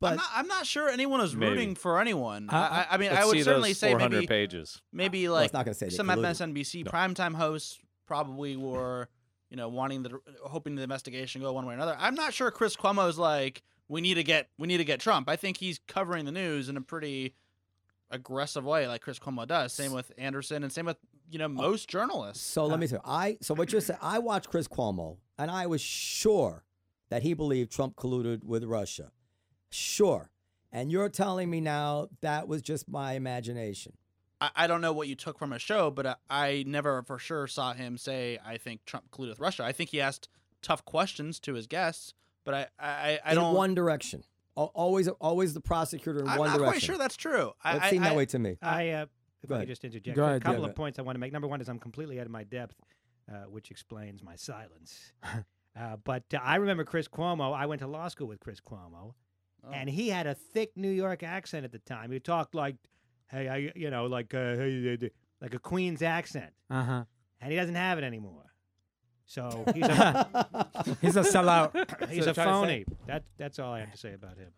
But 0.00 0.10
I'm 0.12 0.16
not. 0.16 0.26
I'm 0.34 0.46
not 0.46 0.66
sure 0.66 0.88
anyone 0.88 1.20
is 1.20 1.34
Maybe. 1.34 1.50
rooting 1.50 1.74
for 1.74 2.00
anyone. 2.00 2.48
I- 2.50 2.56
I, 2.56 2.68
I, 2.68 2.86
I 2.92 2.96
mean, 2.98 3.10
Let's 3.10 3.22
I 3.22 3.26
would 3.26 3.32
see 3.36 3.42
certainly 3.42 3.70
those 3.70 3.78
say 3.78 3.90
400 3.90 4.14
maybe 4.14 4.26
pages. 4.28 4.80
maybe 4.92 5.28
like 5.28 5.46
it's 5.46 5.52
not 5.52 5.64
going 5.64 5.74
to 5.74 5.78
say 5.78 5.88
some. 5.88 6.06
MSNBC 6.08 6.84
No. 6.84 6.90
primetime 6.92 7.34
hosts 7.34 7.78
probably 8.06 8.56
were, 8.56 9.08
you 9.50 9.56
know, 9.56 9.68
wanting 9.68 10.02
the 10.02 10.20
hoping 10.44 10.74
the 10.74 10.82
investigation 10.82 11.40
go 11.40 11.52
one 11.52 11.66
way 11.66 11.72
or 11.72 11.76
another. 11.76 11.96
I'm 11.98 12.14
not 12.14 12.34
sure 12.34 12.50
Chris 12.50 12.76
Cuomo's 12.76 13.18
like 13.18 13.62
we 13.88 14.00
need 14.00 14.14
to 14.14 14.24
get 14.24 14.48
we 14.58 14.66
need 14.66 14.78
to 14.78 14.84
get 14.84 15.00
Trump. 15.00 15.28
I 15.28 15.36
think 15.36 15.56
he's 15.56 15.80
covering 15.86 16.24
the 16.24 16.32
news 16.32 16.68
in 16.68 16.76
a 16.76 16.80
pretty 16.80 17.34
aggressive 18.10 18.64
way, 18.64 18.86
like 18.86 19.00
Chris 19.02 19.18
Cuomo 19.18 19.46
does. 19.46 19.72
Same 19.72 19.92
with 19.92 20.12
Anderson, 20.18 20.62
and 20.62 20.72
same 20.72 20.86
with 20.86 20.98
you 21.30 21.38
know 21.38 21.48
most 21.48 21.88
journalists. 21.88 22.44
So 22.44 22.66
let 22.66 22.78
me 22.78 22.86
say, 22.86 22.98
I 23.04 23.38
so 23.40 23.54
what 23.54 23.72
you're 23.72 23.80
saying. 23.80 24.00
I 24.02 24.18
watched 24.18 24.50
Chris 24.50 24.68
Cuomo, 24.68 25.16
and 25.38 25.50
I 25.50 25.66
was 25.66 25.80
sure 25.80 26.64
that 27.10 27.22
he 27.22 27.34
believed 27.34 27.72
Trump 27.72 27.96
colluded 27.96 28.44
with 28.44 28.64
Russia. 28.64 29.12
Sure. 29.70 30.30
And 30.70 30.92
you're 30.92 31.08
telling 31.08 31.48
me 31.48 31.60
now 31.60 32.08
that 32.20 32.46
was 32.46 32.60
just 32.60 32.88
my 32.88 33.14
imagination. 33.14 33.94
I, 34.40 34.50
I 34.56 34.66
don't 34.66 34.80
know 34.80 34.92
what 34.92 35.08
you 35.08 35.14
took 35.14 35.38
from 35.38 35.52
a 35.52 35.58
show, 35.58 35.90
but 35.90 36.06
I, 36.06 36.14
I 36.30 36.64
never 36.66 37.02
for 37.02 37.18
sure 37.18 37.46
saw 37.46 37.72
him 37.74 37.98
say 37.98 38.38
I 38.44 38.56
think 38.56 38.84
Trump 38.84 39.10
colluded 39.10 39.30
with 39.30 39.40
Russia. 39.40 39.64
I 39.64 39.72
think 39.72 39.90
he 39.90 40.00
asked 40.00 40.28
tough 40.62 40.84
questions 40.84 41.38
to 41.40 41.54
his 41.54 41.66
guests, 41.66 42.14
but 42.44 42.54
I 42.54 42.66
I, 42.78 43.18
I 43.24 43.34
don't. 43.34 43.54
one 43.54 43.74
direction. 43.74 44.22
Always, 44.56 45.06
always 45.06 45.54
the 45.54 45.60
prosecutor 45.60 46.18
in 46.18 46.28
I'm 46.28 46.36
one 46.38 46.48
not 46.48 46.58
direction. 46.58 46.72
quite 46.72 46.82
sure 46.82 46.98
that's 46.98 47.16
true. 47.16 47.52
I, 47.62 47.76
It 47.76 47.82
I, 47.82 47.90
seemed 47.90 48.04
that 48.04 48.12
I- 48.12 48.16
way 48.16 48.26
to 48.26 48.38
me. 48.40 48.56
I, 48.60 48.90
uh, 48.90 49.06
if 49.40 49.48
Go 49.48 49.54
I 49.54 49.58
ahead. 49.58 49.68
could 49.68 49.72
just 49.72 49.84
interject, 49.84 50.16
Go 50.16 50.26
a 50.34 50.40
couple 50.40 50.62
yeah. 50.62 50.68
of 50.70 50.74
points 50.74 50.98
I 50.98 51.02
want 51.02 51.14
to 51.14 51.20
make. 51.20 51.32
Number 51.32 51.46
one 51.46 51.60
is 51.60 51.68
I'm 51.68 51.78
completely 51.78 52.18
out 52.18 52.26
of 52.26 52.32
my 52.32 52.42
depth, 52.42 52.74
uh, 53.32 53.42
which 53.48 53.70
explains 53.70 54.20
my 54.20 54.34
silence. 54.34 55.12
uh, 55.22 55.96
but 56.02 56.24
uh, 56.34 56.38
I 56.42 56.56
remember 56.56 56.82
Chris 56.82 57.06
Cuomo. 57.06 57.54
I 57.56 57.66
went 57.66 57.80
to 57.82 57.86
law 57.86 58.08
school 58.08 58.26
with 58.26 58.40
Chris 58.40 58.58
Cuomo, 58.60 59.14
Oh. 59.64 59.70
and 59.72 59.88
he 59.88 60.08
had 60.08 60.26
a 60.26 60.34
thick 60.34 60.72
New 60.76 60.90
York 60.90 61.22
accent 61.22 61.64
at 61.64 61.70
the 61.70 61.78
time. 61.80 62.10
He 62.10 62.18
talked 62.20 62.54
like, 62.54 62.76
"Hey, 63.30 63.48
I, 63.48 63.72
you 63.74 63.90
know, 63.90 64.06
like, 64.06 64.34
uh, 64.34 64.38
uh, 64.38 64.96
like 65.40 65.54
a 65.54 65.58
Queen's 65.58 66.02
accent," 66.02 66.52
Uh 66.70 66.82
huh. 66.82 67.04
and 67.40 67.50
he 67.52 67.56
doesn't 67.56 67.74
have 67.74 67.98
it 67.98 68.04
anymore. 68.04 68.44
So 69.26 69.64
he's 69.74 69.84
a, 69.86 70.66
He's 71.00 71.16
a 71.16 71.20
sellout. 71.20 72.08
he's 72.10 72.24
So 72.24 72.30
a 72.30 72.34
try 72.34 72.44
to 72.44 72.50
say- 72.50 72.84
phony. 72.84 72.84
That 73.06 73.24
that's 73.36 73.58
all 73.58 73.72
I 73.72 73.80
have 73.80 73.92
to 73.92 73.98
say 73.98 74.14
about 74.14 74.36
him. 74.38 74.50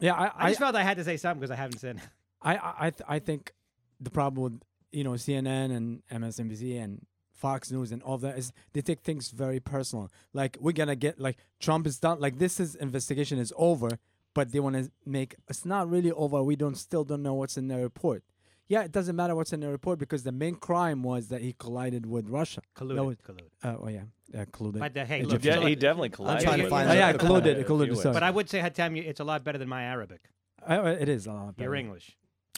Yeah, 0.00 0.14
I 0.14 0.26
I, 0.26 0.32
I, 0.36 0.48
just 0.50 0.60
felt 0.60 0.74
I 0.76 0.82
had 0.82 0.96
to 0.98 1.04
say 1.04 1.16
something 1.16 1.40
because 1.40 1.50
I 1.50 1.56
haven't 1.56 1.78
said. 1.78 2.00
I, 2.42 2.56
I, 2.56 2.74
I, 2.78 2.90
th- 2.90 3.02
I 3.08 3.18
think 3.20 3.52
the 4.00 4.10
problem 4.10 4.42
with 4.42 4.62
you 4.92 5.04
know 5.04 5.12
CNN 5.12 5.74
and 5.74 6.02
MSNBC 6.12 6.82
and 6.82 7.06
Fox 7.32 7.70
News 7.72 7.90
and 7.92 8.02
all 8.02 8.18
that 8.18 8.36
is 8.36 8.52
they 8.74 8.82
take 8.82 9.00
things 9.00 9.30
very 9.30 9.60
personal. 9.60 10.10
Like 10.34 10.58
we're 10.60 10.72
gonna 10.72 10.96
get 10.96 11.18
like 11.18 11.38
Trump 11.60 11.86
is 11.86 11.98
done. 11.98 12.20
Like 12.20 12.38
this 12.38 12.60
is 12.60 12.74
investigation 12.74 13.38
is 13.38 13.52
over, 13.56 13.88
but 14.34 14.52
they 14.52 14.60
want 14.60 14.76
to 14.76 14.90
make 15.06 15.36
it's 15.48 15.64
not 15.64 15.88
really 15.90 16.12
over. 16.12 16.42
We 16.42 16.56
don't 16.56 16.76
still 16.76 17.04
don't 17.04 17.22
know 17.22 17.34
what's 17.34 17.56
in 17.56 17.68
the 17.68 17.78
report. 17.78 18.22
Yeah, 18.66 18.82
it 18.82 18.92
doesn't 18.92 19.14
matter 19.14 19.34
what's 19.34 19.52
in 19.52 19.60
the 19.60 19.68
report 19.70 19.98
because 19.98 20.22
the 20.22 20.32
main 20.32 20.54
crime 20.56 21.02
was 21.02 21.28
that 21.28 21.42
he 21.42 21.52
collided 21.52 22.06
with 22.06 22.28
Russia. 22.28 22.62
Colluded. 22.76 22.94
No, 22.96 23.04
colluded. 23.10 23.50
Uh, 23.62 23.76
oh 23.82 23.88
yeah, 23.88 24.04
uh, 24.40 24.44
colluded. 24.46 24.78
But 24.78 24.96
uh, 24.96 25.04
hey, 25.04 25.22
look, 25.22 25.44
Yeah, 25.44 25.60
he 25.60 25.74
definitely 25.74 26.08
collided. 26.08 26.44
trying 26.44 26.60
to 26.62 26.68
find 26.70 26.88
Oh, 26.88 26.92
it. 26.92 26.96
yeah, 26.96 27.12
the- 27.12 27.18
colluded, 27.18 27.56
Yeah, 27.58 27.62
colluded, 27.64 27.82
if 27.82 27.88
you 27.96 28.02
sorry. 28.02 28.14
but 28.14 28.22
I 28.22 28.30
would 28.30 28.48
say, 28.48 28.60
Hatem, 28.60 28.96
it's 28.96 29.20
a 29.20 29.24
lot 29.24 29.44
better 29.44 29.58
than 29.58 29.68
my 29.68 29.82
Arabic. 29.84 30.22
Uh, 30.66 30.96
it 30.98 31.08
is 31.10 31.26
a 31.26 31.32
lot 31.32 31.56
better. 31.56 31.68
Your 31.68 31.74
English. 31.74 32.16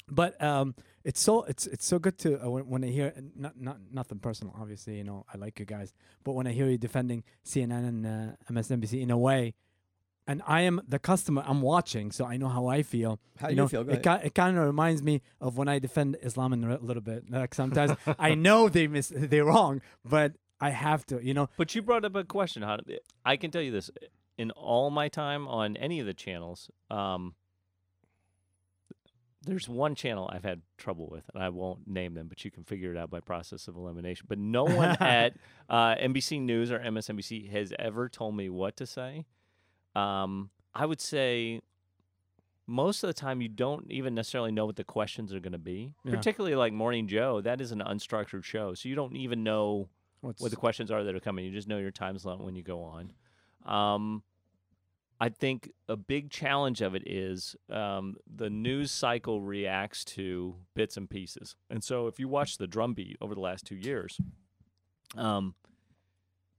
but 0.08 0.40
um, 0.40 0.76
it's 1.02 1.20
so 1.20 1.42
it's 1.44 1.66
it's 1.66 1.84
so 1.84 1.98
good 1.98 2.16
to 2.18 2.28
uh, 2.44 2.48
when, 2.50 2.68
when 2.68 2.84
I 2.84 2.88
hear 2.98 3.12
and 3.16 3.32
not 3.36 3.60
not 3.60 3.78
nothing 3.90 4.20
personal. 4.20 4.54
Obviously, 4.60 4.96
you 4.98 5.02
know 5.04 5.24
I 5.34 5.36
like 5.38 5.58
you 5.58 5.66
guys, 5.66 5.92
but 6.22 6.34
when 6.36 6.46
I 6.46 6.52
hear 6.52 6.68
you 6.68 6.78
defending 6.78 7.24
CNN 7.44 7.84
and 7.88 8.06
uh, 8.06 8.32
MSNBC 8.52 9.02
in 9.02 9.10
a 9.10 9.18
way, 9.18 9.54
and 10.26 10.42
I 10.46 10.62
am 10.62 10.80
the 10.86 10.98
customer, 10.98 11.44
I'm 11.46 11.62
watching, 11.62 12.10
so 12.10 12.24
I 12.24 12.36
know 12.36 12.48
how 12.48 12.66
I 12.66 12.82
feel. 12.82 13.20
How 13.38 13.48
you 13.48 13.52
you 13.52 13.56
know, 13.56 13.68
feel? 13.68 13.84
Go 13.84 13.92
it 13.92 14.02
ki- 14.02 14.26
it 14.26 14.34
kind 14.34 14.58
of 14.58 14.64
reminds 14.64 15.02
me 15.02 15.22
of 15.40 15.56
when 15.56 15.68
I 15.68 15.78
defend 15.78 16.16
Islam 16.22 16.52
in 16.52 16.64
a 16.64 16.78
little 16.78 17.02
bit. 17.02 17.30
Like 17.30 17.54
sometimes 17.54 17.92
I 18.18 18.34
know 18.34 18.68
they 18.68 18.88
miss 18.88 19.12
they're 19.14 19.44
wrong, 19.44 19.82
but 20.04 20.34
I 20.60 20.70
have 20.70 21.06
to. 21.06 21.24
You 21.24 21.34
know, 21.34 21.48
But 21.56 21.74
you 21.74 21.82
brought 21.82 22.04
up 22.04 22.16
a 22.16 22.24
question. 22.24 22.62
How 22.62 22.78
I 23.24 23.36
can 23.36 23.50
tell 23.50 23.62
you 23.62 23.70
this: 23.70 23.90
in 24.36 24.50
all 24.52 24.90
my 24.90 25.08
time 25.08 25.46
on 25.46 25.76
any 25.76 26.00
of 26.00 26.06
the 26.06 26.14
channels, 26.14 26.70
um, 26.90 27.34
there's 29.42 29.68
one 29.68 29.94
channel 29.94 30.28
I've 30.32 30.44
had 30.44 30.62
trouble 30.76 31.08
with, 31.08 31.24
and 31.32 31.42
I 31.42 31.50
won't 31.50 31.86
name 31.86 32.14
them, 32.14 32.26
but 32.26 32.44
you 32.44 32.50
can 32.50 32.64
figure 32.64 32.90
it 32.90 32.96
out 32.96 33.10
by 33.10 33.20
process 33.20 33.68
of 33.68 33.76
elimination. 33.76 34.26
But 34.28 34.38
no 34.38 34.64
one 34.64 34.96
at 35.00 35.36
uh, 35.70 35.94
NBC 35.94 36.40
News 36.40 36.72
or 36.72 36.80
MSNBC 36.80 37.50
has 37.50 37.72
ever 37.78 38.08
told 38.08 38.36
me 38.36 38.50
what 38.50 38.76
to 38.78 38.86
say. 38.86 39.24
Um, 39.96 40.50
I 40.74 40.84
would 40.84 41.00
say 41.00 41.60
most 42.66 43.02
of 43.02 43.08
the 43.08 43.14
time 43.14 43.40
you 43.40 43.48
don't 43.48 43.90
even 43.90 44.14
necessarily 44.14 44.52
know 44.52 44.66
what 44.66 44.76
the 44.76 44.84
questions 44.84 45.32
are 45.32 45.40
going 45.40 45.52
to 45.52 45.58
be. 45.58 45.94
Yeah. 46.04 46.14
Particularly 46.14 46.56
like 46.56 46.72
Morning 46.72 47.06
Joe, 47.06 47.40
that 47.40 47.60
is 47.60 47.72
an 47.72 47.80
unstructured 47.80 48.44
show, 48.44 48.74
so 48.74 48.88
you 48.88 48.94
don't 48.94 49.16
even 49.16 49.42
know 49.42 49.88
what's 50.20 50.42
what 50.42 50.50
the 50.50 50.56
questions 50.56 50.90
are 50.90 51.04
that 51.04 51.14
are 51.14 51.20
coming. 51.20 51.44
You 51.44 51.52
just 51.52 51.68
know 51.68 51.78
your 51.78 51.90
time 51.90 52.18
slot 52.18 52.42
when 52.42 52.56
you 52.56 52.62
go 52.62 52.82
on. 52.82 53.12
Um, 53.64 54.22
I 55.18 55.30
think 55.30 55.70
a 55.88 55.96
big 55.96 56.30
challenge 56.30 56.82
of 56.82 56.94
it 56.94 57.02
is 57.06 57.56
um, 57.70 58.16
the 58.32 58.50
news 58.50 58.90
cycle 58.90 59.40
reacts 59.40 60.04
to 60.04 60.56
bits 60.74 60.98
and 60.98 61.08
pieces. 61.08 61.56
And 61.70 61.82
so 61.82 62.06
if 62.06 62.18
you 62.18 62.28
watch 62.28 62.58
the 62.58 62.66
drumbeat 62.66 63.16
over 63.20 63.34
the 63.34 63.40
last 63.40 63.64
two 63.64 63.76
years, 63.76 64.20
um, 65.16 65.54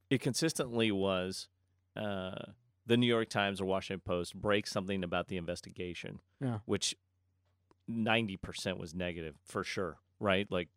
it 0.10 0.22
consistently 0.22 0.92
was 0.92 1.50
uh, 1.96 2.46
the 2.88 2.98
New 2.98 3.06
York 3.08 3.30
Times 3.30 3.62
or 3.62 3.66
Washington 3.66 4.02
Post 4.04 4.34
breaks 4.36 4.72
something 4.72 5.04
about 5.04 5.28
the 5.28 5.38
investigation, 5.38 6.20
Yeah. 6.42 6.60
which 6.66 6.96
90% 7.90 8.78
was 8.78 8.94
negative 8.96 9.36
for 9.46 9.64
sure, 9.64 9.98
right? 10.20 10.50
Like 10.52 10.70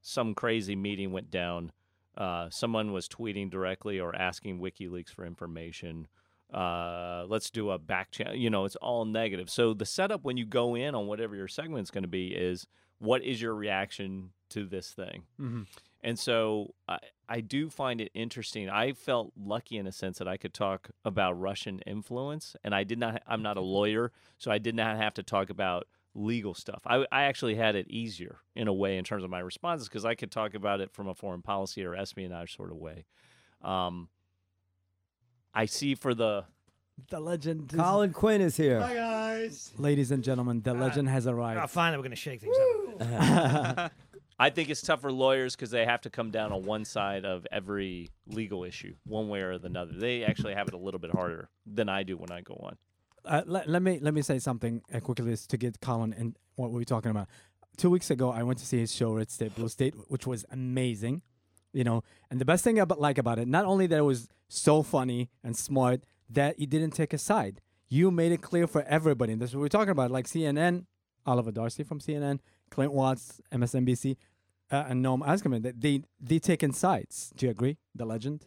some 0.00 0.34
crazy 0.34 0.76
meeting 0.76 1.12
went 1.12 1.30
down. 1.30 1.72
Uh, 2.16 2.50
someone 2.50 2.92
was 2.92 3.08
tweeting 3.08 3.50
directly 3.50 3.98
or 3.98 4.14
asking 4.14 4.60
WikiLeaks 4.60 5.08
for 5.10 5.24
information. 5.24 6.06
Uh, 6.52 7.24
let's 7.28 7.50
do 7.50 7.70
a 7.70 7.78
back 7.78 8.10
channel. 8.10 8.34
You 8.34 8.50
know, 8.50 8.64
it's 8.64 8.76
all 8.76 9.04
negative. 9.04 9.48
So 9.48 9.72
the 9.72 9.86
setup 9.86 10.22
when 10.22 10.36
you 10.36 10.44
go 10.44 10.74
in 10.74 10.94
on 10.94 11.06
whatever 11.06 11.34
your 11.34 11.48
segment's 11.48 11.90
going 11.90 12.02
to 12.02 12.08
be 12.08 12.28
is 12.28 12.66
what 12.98 13.22
is 13.24 13.40
your 13.40 13.54
reaction 13.54 14.30
to 14.50 14.66
this 14.66 14.92
thing? 14.92 15.22
Mhm. 15.40 15.66
And 16.04 16.18
so 16.18 16.74
I, 16.86 16.98
I 17.32 17.40
do 17.40 17.70
find 17.70 17.98
it 18.00 18.10
interesting. 18.12 18.68
I 18.68 18.92
felt 18.92 19.32
lucky 19.42 19.78
in 19.78 19.86
a 19.86 19.92
sense 19.92 20.18
that 20.18 20.28
I 20.28 20.36
could 20.36 20.52
talk 20.52 20.90
about 21.02 21.40
Russian 21.40 21.78
influence, 21.86 22.54
and 22.62 22.74
I 22.74 22.84
did 22.84 22.98
not. 22.98 23.22
I'm 23.26 23.42
not 23.42 23.56
a 23.56 23.62
lawyer, 23.62 24.12
so 24.36 24.50
I 24.50 24.58
did 24.58 24.74
not 24.74 24.98
have 24.98 25.14
to 25.14 25.22
talk 25.22 25.48
about 25.48 25.86
legal 26.14 26.52
stuff. 26.52 26.82
I, 26.84 27.06
I 27.10 27.22
actually 27.22 27.54
had 27.54 27.74
it 27.74 27.88
easier 27.88 28.40
in 28.54 28.68
a 28.68 28.72
way 28.72 28.98
in 28.98 29.04
terms 29.04 29.24
of 29.24 29.30
my 29.30 29.38
responses 29.38 29.88
because 29.88 30.04
I 30.04 30.14
could 30.14 30.30
talk 30.30 30.52
about 30.52 30.82
it 30.82 30.92
from 30.92 31.08
a 31.08 31.14
foreign 31.14 31.40
policy 31.40 31.82
or 31.86 31.94
espionage 31.96 32.54
sort 32.54 32.70
of 32.70 32.76
way. 32.76 33.06
Um, 33.62 34.08
I 35.54 35.64
see 35.64 35.94
for 35.94 36.14
the 36.14 36.44
the 37.08 37.18
legend. 37.18 37.72
is- 37.72 37.78
Colin 37.80 38.12
Quinn 38.12 38.42
is 38.42 38.58
here. 38.58 38.78
Hi 38.82 38.94
guys. 38.94 39.72
Ladies 39.78 40.10
and 40.10 40.22
gentlemen, 40.22 40.60
the 40.60 40.74
legend 40.74 41.08
has 41.08 41.26
Oh, 41.26 41.32
arrived. 41.32 41.70
finally, 41.70 41.96
we're 41.96 42.02
going 42.02 42.10
to 42.10 42.16
shake 42.16 42.42
things 42.42 42.56
up. 43.00 43.92
I 44.42 44.50
think 44.50 44.70
it's 44.70 44.82
tough 44.82 45.02
for 45.02 45.12
lawyers 45.12 45.54
because 45.54 45.70
they 45.70 45.84
have 45.84 46.00
to 46.00 46.10
come 46.10 46.32
down 46.32 46.50
on 46.50 46.64
one 46.64 46.84
side 46.84 47.24
of 47.24 47.46
every 47.52 48.10
legal 48.26 48.64
issue, 48.64 48.92
one 49.04 49.28
way 49.28 49.40
or 49.42 49.56
the 49.56 49.70
other. 49.78 49.92
They 49.92 50.24
actually 50.24 50.54
have 50.54 50.66
it 50.66 50.74
a 50.74 50.78
little 50.78 50.98
bit 50.98 51.12
harder 51.12 51.48
than 51.64 51.88
I 51.88 52.02
do 52.02 52.16
when 52.16 52.32
I 52.32 52.40
go 52.40 52.54
on. 52.54 52.76
uh, 53.24 53.42
let, 53.46 53.68
let 53.68 53.82
me 53.82 54.00
let 54.00 54.12
me 54.12 54.20
say 54.20 54.40
something 54.40 54.82
uh, 54.92 54.98
quickly 54.98 55.36
to 55.36 55.56
get 55.56 55.80
Colin 55.80 56.12
and 56.12 56.36
what 56.56 56.72
we 56.72 56.80
were 56.80 56.84
talking 56.84 57.12
about. 57.12 57.28
Two 57.76 57.88
weeks 57.88 58.10
ago, 58.10 58.32
I 58.32 58.42
went 58.42 58.58
to 58.58 58.66
see 58.66 58.80
his 58.80 58.92
show, 58.92 59.12
Red 59.12 59.30
State 59.30 59.54
Blue 59.54 59.68
State, 59.68 59.94
which 60.08 60.26
was 60.26 60.44
amazing. 60.50 61.22
You 61.72 61.84
know, 61.84 62.02
and 62.28 62.40
the 62.40 62.44
best 62.44 62.64
thing 62.64 62.80
I 62.80 62.84
like 62.96 63.18
about 63.18 63.38
it, 63.38 63.46
not 63.46 63.64
only 63.64 63.86
that 63.86 63.98
it 64.00 64.08
was 64.14 64.26
so 64.48 64.82
funny 64.82 65.30
and 65.44 65.56
smart, 65.56 66.02
that 66.28 66.58
you 66.58 66.66
didn't 66.66 66.94
take 66.94 67.12
a 67.12 67.18
side. 67.18 67.60
You 67.88 68.10
made 68.10 68.32
it 68.32 68.42
clear 68.42 68.66
for 68.66 68.82
everybody, 68.82 69.34
and 69.34 69.40
that's 69.40 69.54
what 69.54 69.60
we're 69.60 69.68
talking 69.68 69.90
about. 69.90 70.10
Like 70.10 70.26
CNN, 70.26 70.86
Oliver 71.24 71.52
Darcy 71.52 71.84
from 71.84 72.00
CNN, 72.00 72.40
Clint 72.70 72.92
Watts, 72.92 73.40
MSNBC, 73.52 74.16
uh, 74.72 74.86
and 74.88 75.04
Noam 75.04 75.20
Askerman. 75.20 75.62
That 75.62 75.80
they 75.80 76.02
they 76.20 76.38
taken 76.38 76.72
sides. 76.72 77.30
Do 77.36 77.46
you 77.46 77.50
agree? 77.52 77.76
The 77.94 78.04
legend, 78.04 78.46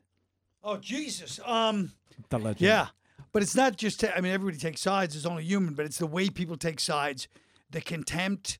Oh 0.63 0.77
Jesus. 0.77 1.39
Um. 1.45 1.91
the 2.29 2.39
legend. 2.39 2.61
Yeah, 2.61 2.87
but 3.31 3.43
it's 3.43 3.55
not 3.55 3.77
just. 3.77 3.99
ta- 4.01 4.11
I 4.15 4.21
mean, 4.21 4.33
everybody 4.33 4.57
takes 4.57 4.81
sides. 4.81 5.15
It's 5.15 5.25
only 5.25 5.43
human, 5.43 5.73
but 5.75 5.85
it's 5.85 5.99
the 5.99 6.07
way 6.07 6.29
people 6.29 6.57
take 6.57 6.79
sides, 6.79 7.27
the 7.69 7.81
contempt, 7.81 8.57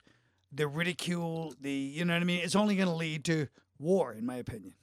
the 0.54 0.68
ridicule, 0.68 1.54
the 1.60 1.72
you 1.72 2.06
know 2.06 2.14
what 2.14 2.22
I 2.22 2.26
mean. 2.26 2.42
It's 2.44 2.56
only 2.56 2.76
going 2.76 2.88
to 2.90 2.96
lead 2.96 3.26
to 3.26 3.48
war, 3.80 4.14
in 4.14 4.26
my 4.26 4.36
opinion. 4.36 4.74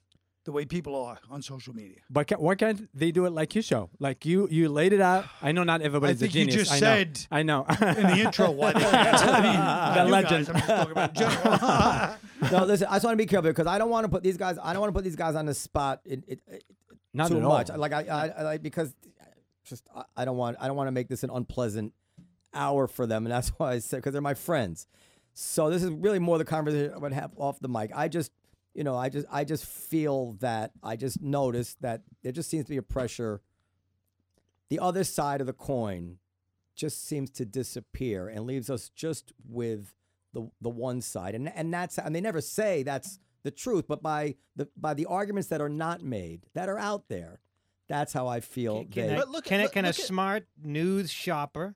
The 0.45 0.51
way 0.51 0.65
people 0.65 0.97
are 0.97 1.19
on 1.31 1.41
social 1.41 1.73
media. 1.73 1.99
But 2.11 2.27
ca- 2.29 2.37
why 2.37 2.57
can't 2.57 2.89
they 2.93 3.13
do 3.13 3.27
it 3.27 3.31
like 3.33 3.55
you 3.55 3.63
show? 3.63 3.91
Like 4.01 4.27
you, 4.27 4.49
you 4.51 4.69
laid 4.69 4.93
it 4.93 5.01
out. 5.01 5.25
I 5.41 5.53
know 5.53 5.63
not 5.63 5.83
everybody's 5.83 6.17
I 6.21 6.27
think 6.27 6.35
a 6.35 6.39
you 6.39 6.45
genius. 6.47 6.69
just 6.69 6.73
I 6.73 6.79
said 6.81 7.21
know. 7.31 7.37
I 7.39 7.43
know. 7.45 7.67
In 8.01 8.07
the 8.09 8.25
intro, 8.25 8.51
what? 8.51 8.75
I 8.77 9.41
mean, 9.41 9.97
The 9.97 10.05
you 10.05 10.11
legend. 10.11 10.47
Guys, 10.47 10.49
I'm 10.49 10.55
just 10.57 10.67
talking 10.67 10.93
about 10.93 12.21
in 12.43 12.51
no, 12.53 12.65
listen. 12.65 12.89
I 12.91 12.95
just 12.95 13.05
want 13.05 13.13
to 13.15 13.17
be 13.23 13.27
careful 13.27 13.51
because 13.51 13.69
I 13.69 13.79
don't 13.79 13.91
want 13.91 14.05
to 14.05 14.09
put 14.09 14.25
these 14.25 14.37
guys. 14.37 14.59
I 14.61 14.73
don't 14.73 14.81
want 14.81 14.91
to 14.93 14.99
put 14.99 15.05
these 15.05 15.15
guys 15.17 15.37
on 15.37 15.47
the 15.47 15.55
spot. 15.55 16.01
It, 16.05 16.25
it, 16.27 16.41
it, 16.49 16.65
not 17.15 17.29
too 17.29 17.37
at 17.37 17.43
much. 17.43 17.71
all. 17.71 17.79
Like 17.79 17.93
I, 17.93 18.01
I, 18.03 18.27
I 18.29 18.43
like 18.43 18.63
because 18.63 18.93
just 19.65 19.87
I, 19.95 20.03
I 20.17 20.25
don't 20.25 20.37
want 20.37 20.57
I 20.61 20.67
don't 20.67 20.77
want 20.77 20.89
to 20.89 20.93
make 20.93 21.07
this 21.09 21.23
an 21.23 21.31
unpleasant 21.31 21.93
hour 22.53 22.89
for 22.89 23.07
them, 23.07 23.27
and 23.27 23.33
that's 23.33 23.51
why 23.51 23.75
I 23.75 23.79
said 23.79 23.99
because 23.99 24.13
they're 24.13 24.21
my 24.23 24.35
friends. 24.35 24.89
So 25.35 25.71
this 25.71 25.83
is 25.83 25.91
really 25.91 26.19
more 26.19 26.37
the 26.37 26.45
conversation 26.45 26.93
I 26.95 26.99
would 26.99 27.13
have 27.13 27.31
off 27.37 27.59
the 27.61 27.69
mic. 27.69 27.91
I 27.95 28.09
just, 28.09 28.31
you 28.75 28.85
know, 28.85 28.97
I 28.97 29.09
just 29.09 29.27
I 29.31 29.45
just 29.45 29.65
feel 29.67 30.33
that 30.41 30.73
I 30.83 30.97
just 30.97 31.21
noticed 31.23 31.83
that 31.83 32.03
there 32.23 32.33
just 32.33 32.49
seems 32.51 32.65
to 32.67 32.71
be 32.71 32.77
a 32.79 32.83
pressure. 32.83 33.41
The 34.71 34.79
other 34.79 35.05
side 35.05 35.41
of 35.41 35.47
the 35.47 35.53
coin 35.53 36.19
just 36.75 37.07
seems 37.07 37.31
to 37.33 37.45
disappear 37.45 38.29
and 38.29 38.47
leaves 38.47 38.71
us 38.71 38.89
just 38.89 39.33
with 39.47 39.95
the 40.33 40.51
the 40.61 40.71
one 40.71 41.03
side, 41.03 41.35
and 41.35 41.51
and 41.55 41.73
that's 41.73 41.99
and 41.99 42.15
they 42.17 42.21
never 42.23 42.41
say 42.41 42.83
that's 42.83 43.19
the 43.43 43.51
truth, 43.51 43.85
but 43.87 44.03
by 44.03 44.37
the 44.57 44.69
by 44.77 44.95
the 44.95 45.05
arguments 45.07 45.49
that 45.49 45.61
are 45.61 45.69
not 45.69 46.03
made 46.03 46.47
that 46.55 46.69
are 46.71 46.79
out 46.79 47.09
there, 47.09 47.41
that's 47.89 48.13
how 48.15 48.27
I 48.29 48.41
feel. 48.41 48.85
Can, 48.85 49.09
they, 49.09 49.15
a, 49.15 49.19
But 49.19 49.29
look- 49.29 49.45
can, 49.45 49.61
a, 49.61 49.65
look- 49.65 49.73
can 49.73 49.85
a 49.85 49.89
look 49.89 49.99
at- 49.99 50.05
smart 50.07 50.47
news 50.63 51.11
shopper 51.11 51.75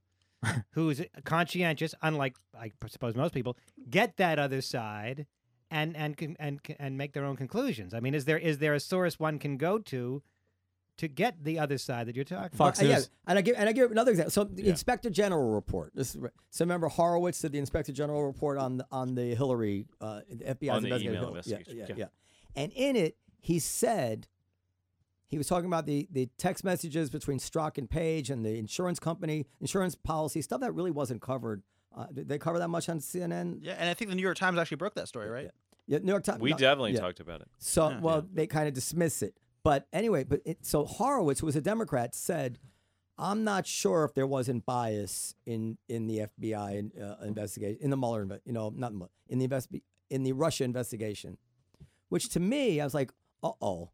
who's 0.70 1.02
conscientious, 1.24 1.94
unlike 2.00 2.36
I 2.58 2.72
suppose 2.88 3.14
most 3.14 3.34
people, 3.34 3.58
get 3.90 4.16
that 4.16 4.38
other 4.38 4.62
side 4.62 5.26
and 5.70 5.96
and 5.96 6.36
and 6.38 6.60
and 6.78 6.98
make 6.98 7.12
their 7.12 7.24
own 7.24 7.36
conclusions? 7.36 7.94
I 7.94 8.00
mean, 8.00 8.14
is 8.14 8.24
there 8.24 8.38
is 8.38 8.58
there 8.58 8.74
a 8.74 8.80
source 8.80 9.18
one 9.18 9.38
can 9.38 9.56
go 9.56 9.78
to 9.78 10.22
to 10.98 11.08
get 11.08 11.44
the 11.44 11.58
other 11.58 11.76
side 11.76 12.06
that 12.06 12.16
you're 12.16 12.24
talking 12.24 12.56
Fox 12.56 12.80
Uh, 12.80 12.86
yeah, 12.86 13.00
and 13.26 13.38
I 13.38 13.42
give 13.42 13.56
and 13.58 13.68
I 13.68 13.72
give 13.72 13.90
another 13.90 14.10
example. 14.12 14.30
So 14.30 14.44
the 14.44 14.68
Inspector 14.68 15.08
General 15.10 15.52
report. 15.52 15.92
This 15.94 16.14
is, 16.14 16.22
so 16.50 16.64
remember 16.64 16.88
Horowitz 16.88 17.40
did 17.40 17.52
the 17.52 17.58
Inspector 17.58 17.92
General 17.92 18.24
report 18.24 18.58
on 18.58 18.78
the, 18.78 18.86
on 18.90 19.14
the 19.14 19.34
Hillary 19.34 19.86
uh, 20.00 20.20
the 20.30 20.44
FBI's 20.54 20.70
On 20.70 20.82
the 20.82 20.96
email 20.96 21.28
investigation, 21.28 21.76
Yeah, 21.76 21.84
yeah, 21.88 21.94
yeah. 21.96 22.04
yeah. 22.56 22.62
And 22.62 22.72
in 22.72 22.96
it, 22.96 23.16
he 23.40 23.58
said 23.58 24.26
he 25.28 25.36
was 25.36 25.48
talking 25.48 25.66
about 25.66 25.86
the 25.86 26.08
the 26.10 26.30
text 26.38 26.64
messages 26.64 27.10
between 27.10 27.38
Strzok 27.38 27.76
and 27.76 27.90
Page 27.90 28.30
and 28.30 28.44
the 28.44 28.58
insurance 28.58 28.98
company, 28.98 29.46
insurance 29.60 29.94
policy 29.94 30.40
stuff 30.40 30.60
that 30.60 30.72
really 30.72 30.90
wasn't 30.90 31.20
covered. 31.20 31.62
Uh, 31.96 32.06
did 32.12 32.28
they 32.28 32.38
cover 32.38 32.58
that 32.58 32.68
much 32.68 32.88
on 32.88 32.98
CNN? 33.00 33.58
Yeah, 33.62 33.74
and 33.78 33.88
I 33.88 33.94
think 33.94 34.10
the 34.10 34.16
New 34.16 34.22
York 34.22 34.36
Times 34.36 34.58
actually 34.58 34.76
broke 34.76 34.94
that 34.94 35.08
story, 35.08 35.28
right? 35.30 35.50
Yeah, 35.86 35.98
New 35.98 36.12
York 36.12 36.24
Times. 36.24 36.40
We 36.40 36.50
no, 36.50 36.56
definitely 36.56 36.92
yeah. 36.92 37.00
talked 37.00 37.20
about 37.20 37.40
it. 37.40 37.48
So, 37.58 37.90
Yeah. 37.90 38.00
well, 38.00 38.26
they 38.32 38.46
kind 38.46 38.68
of 38.68 38.74
dismiss 38.74 39.22
it. 39.22 39.34
But 39.62 39.86
anyway, 39.92 40.24
but 40.24 40.40
it, 40.44 40.64
so 40.64 40.84
Horowitz, 40.84 41.40
who 41.40 41.46
was 41.46 41.56
a 41.56 41.60
Democrat, 41.60 42.14
said, 42.14 42.58
"I'm 43.18 43.44
not 43.44 43.66
sure 43.66 44.04
if 44.04 44.14
there 44.14 44.26
wasn't 44.26 44.66
bias 44.66 45.34
in 45.46 45.78
in 45.88 46.06
the 46.06 46.18
FBI 46.20 46.76
in, 46.76 46.92
uh, 47.02 47.16
investigation 47.24 47.78
in 47.80 47.90
the 47.90 47.96
Mueller, 47.96 48.40
you 48.44 48.52
know, 48.52 48.72
not 48.76 48.92
in 49.28 49.38
the 49.38 49.44
invest 49.44 49.68
in 50.10 50.22
the 50.22 50.32
Russia 50.32 50.64
investigation." 50.64 51.38
which 52.08 52.28
to 52.30 52.40
me, 52.40 52.80
I 52.80 52.84
was 52.84 52.94
like, 52.94 53.12
uh 53.42 53.52
oh. 53.60 53.90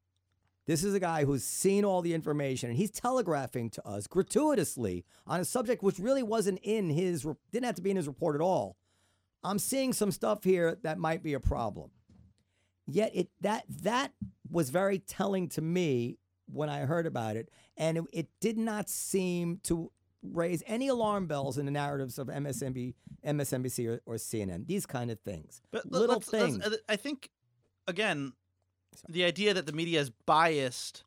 This 0.67 0.85
is 0.85 0.95
a 0.95 1.01
guy 1.01 1.25
who's 1.25 1.43
seen 1.45 1.85
all 1.85 2.03
the 2.03 2.15
information 2.15 2.69
and 2.71 2.79
he's 2.79 2.91
telegraphing 2.91 3.69
to 3.71 3.87
us 3.87 4.07
gratuitously 4.07 5.05
on 5.27 5.41
a 5.41 5.45
subject 5.45 5.83
which 5.83 5.99
really 5.99 6.23
wasn't 6.23 6.61
in 6.63 6.91
his, 6.91 7.27
didn't 7.51 7.67
have 7.67 7.75
to 7.77 7.83
be 7.83 7.91
in 7.91 7.97
his 7.97 8.07
report 8.07 8.37
at 8.37 8.41
all. 8.41 8.77
I'm 9.43 9.59
seeing 9.59 9.93
some 9.93 10.13
stuff 10.13 10.45
here 10.45 10.79
that 10.83 10.99
might 10.99 11.23
be 11.23 11.35
a 11.35 11.41
problem. 11.41 11.91
Yet 12.87 13.11
it 13.15 13.29
that 13.41 13.65
that 13.83 14.13
was 14.51 14.71
very 14.71 14.99
telling 14.99 15.49
to 15.51 15.63
me 15.63 16.19
when 16.53 16.69
I 16.69 16.81
heard 16.81 17.07
about 17.07 17.37
it, 17.37 17.49
and 17.77 17.97
it, 17.99 18.05
it 18.13 18.29
did 18.41 18.59
not 18.59 18.89
seem 18.89 19.59
to 19.65 19.91
raise 20.23 20.63
any 20.67 20.89
alarm 20.89 21.27
bells 21.27 21.59
in 21.59 21.65
the 21.65 21.71
narratives 21.73 22.19
of 22.19 22.27
MSNBC, 22.29 22.95
MSNBC 23.27 23.89
or, 23.89 24.01
or 24.05 24.15
CNN. 24.17 24.67
These 24.67 24.85
kind 24.87 25.11
of 25.11 25.19
things, 25.21 25.63
But 25.73 25.91
little 25.91 26.17
let's- 26.17 26.33
let's- 26.33 26.53
things. 26.57 26.65
uh, 26.67 26.77
I 26.89 26.97
think, 26.97 27.31
again, 27.89 28.33
the 29.09 29.25
idea 29.25 29.55
that 29.55 29.67
the 29.67 29.73
media 29.73 30.01
is 30.01 30.11
biased 30.11 31.05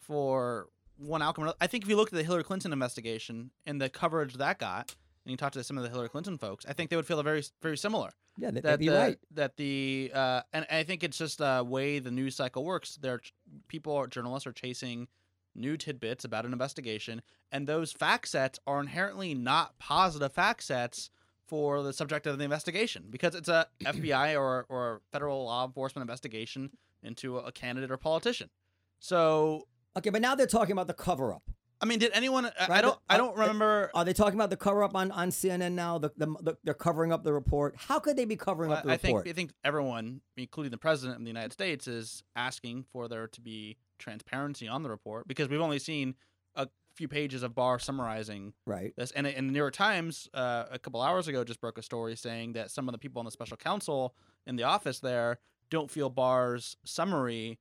for 0.00 0.68
one 0.96 1.22
outcome. 1.22 1.44
Or 1.44 1.54
I 1.60 1.66
think 1.66 1.84
if 1.84 1.90
you 1.90 1.96
look 1.96 2.08
at 2.08 2.14
the 2.14 2.22
Hillary 2.22 2.44
Clinton 2.44 2.72
investigation 2.72 3.50
and 3.66 3.80
the 3.80 3.88
coverage 3.88 4.34
that 4.34 4.58
got, 4.58 4.94
and 5.24 5.30
you 5.30 5.36
talk 5.36 5.52
to 5.52 5.62
some 5.62 5.76
of 5.76 5.84
the 5.84 5.90
Hillary 5.90 6.08
Clinton 6.08 6.38
folks, 6.38 6.64
I 6.66 6.72
think 6.72 6.90
they 6.90 6.96
would 6.96 7.06
feel 7.06 7.22
very 7.22 7.44
very 7.62 7.76
similar. 7.76 8.10
yeah, 8.36 8.50
they, 8.50 8.60
That 8.60 8.70
would 8.72 8.80
be 8.80 8.88
the, 8.88 8.96
right. 8.96 9.18
that 9.32 9.56
the 9.56 10.10
uh, 10.14 10.42
and 10.52 10.66
I 10.70 10.82
think 10.82 11.04
it's 11.04 11.18
just 11.18 11.40
a 11.40 11.62
way 11.62 11.98
the 11.98 12.10
news 12.10 12.36
cycle 12.36 12.64
works. 12.64 12.98
There, 13.00 13.20
people, 13.68 13.94
are, 13.94 14.06
journalists 14.06 14.46
are 14.46 14.52
chasing 14.52 15.08
new 15.54 15.76
tidbits 15.76 16.24
about 16.24 16.46
an 16.46 16.52
investigation, 16.52 17.22
and 17.52 17.66
those 17.66 17.92
fact 17.92 18.28
sets 18.28 18.58
are 18.66 18.80
inherently 18.80 19.34
not 19.34 19.78
positive 19.78 20.32
fact 20.32 20.62
sets 20.62 21.10
for 21.46 21.82
the 21.82 21.92
subject 21.92 22.26
of 22.26 22.38
the 22.38 22.44
investigation 22.44 23.06
because 23.10 23.34
it's 23.34 23.48
a 23.48 23.66
FBI 23.84 24.38
or 24.38 24.66
or 24.68 25.00
federal 25.12 25.44
law 25.44 25.66
enforcement 25.66 26.02
investigation 26.02 26.70
into 27.02 27.38
a 27.38 27.52
candidate 27.52 27.90
or 27.90 27.96
politician. 27.96 28.50
So, 28.98 29.66
Okay, 29.96 30.10
but 30.10 30.22
now 30.22 30.34
they're 30.34 30.46
talking 30.46 30.72
about 30.72 30.86
the 30.86 30.94
cover 30.94 31.32
up. 31.32 31.42
I 31.80 31.86
mean, 31.86 31.98
did 31.98 32.10
anyone? 32.12 32.46
I- 32.46 32.78
I 32.78 32.80
don't. 32.80 32.98
I 33.08 33.16
don't 33.16 33.36
remember. 33.36 33.90
Are 33.94 34.04
they 34.04 34.12
talking 34.12 34.34
about 34.34 34.50
the 34.50 34.56
cover 34.56 34.82
up 34.82 34.96
on, 34.96 35.12
on 35.12 35.30
CNN 35.30 35.72
now? 35.72 35.98
The, 35.98 36.10
the, 36.16 36.26
the 36.26 36.56
they're 36.64 36.74
covering 36.74 37.12
up 37.12 37.22
the 37.22 37.32
report. 37.32 37.76
How 37.76 38.00
could 38.00 38.16
they 38.16 38.24
be 38.24 38.36
covering 38.36 38.72
up 38.72 38.84
the 38.84 38.92
I 38.92 38.96
think? 38.96 39.26
I 39.26 39.32
think 39.32 39.52
everyone, 39.64 40.20
including 40.36 40.70
the 40.70 40.78
president 40.78 41.18
of 41.18 41.22
the 41.22 41.28
United 41.28 41.52
States, 41.52 41.86
is 41.86 42.22
asking 42.34 42.84
for 42.92 43.06
there 43.06 43.28
to 43.28 43.40
be 43.40 43.76
transparency 43.98 44.66
on 44.66 44.82
the 44.82 44.90
report 44.90 45.28
because 45.28 45.48
we've 45.48 45.60
only 45.60 45.78
seen 45.78 46.14
a 46.56 46.68
few 46.94 47.06
pages 47.06 47.44
of 47.44 47.54
Barr 47.54 47.78
summarizing 47.78 48.54
right. 48.66 48.92
this. 48.96 49.12
And, 49.12 49.26
and 49.26 49.48
the 49.48 49.52
New 49.52 49.58
York 49.58 49.74
Times 49.74 50.28
uh, 50.34 50.64
a 50.70 50.78
couple 50.78 51.00
hours 51.00 51.28
ago 51.28 51.44
just 51.44 51.60
broke 51.60 51.78
a 51.78 51.82
story 51.82 52.16
saying 52.16 52.54
that 52.54 52.70
some 52.72 52.88
of 52.88 52.92
the 52.92 52.98
people 52.98 53.20
on 53.20 53.24
the 53.24 53.30
special 53.30 53.56
counsel 53.56 54.14
in 54.46 54.56
the 54.56 54.64
office 54.64 54.98
there 54.98 55.38
don't 55.70 55.90
feel 55.90 56.10
Barr's 56.10 56.76
summary 56.84 57.58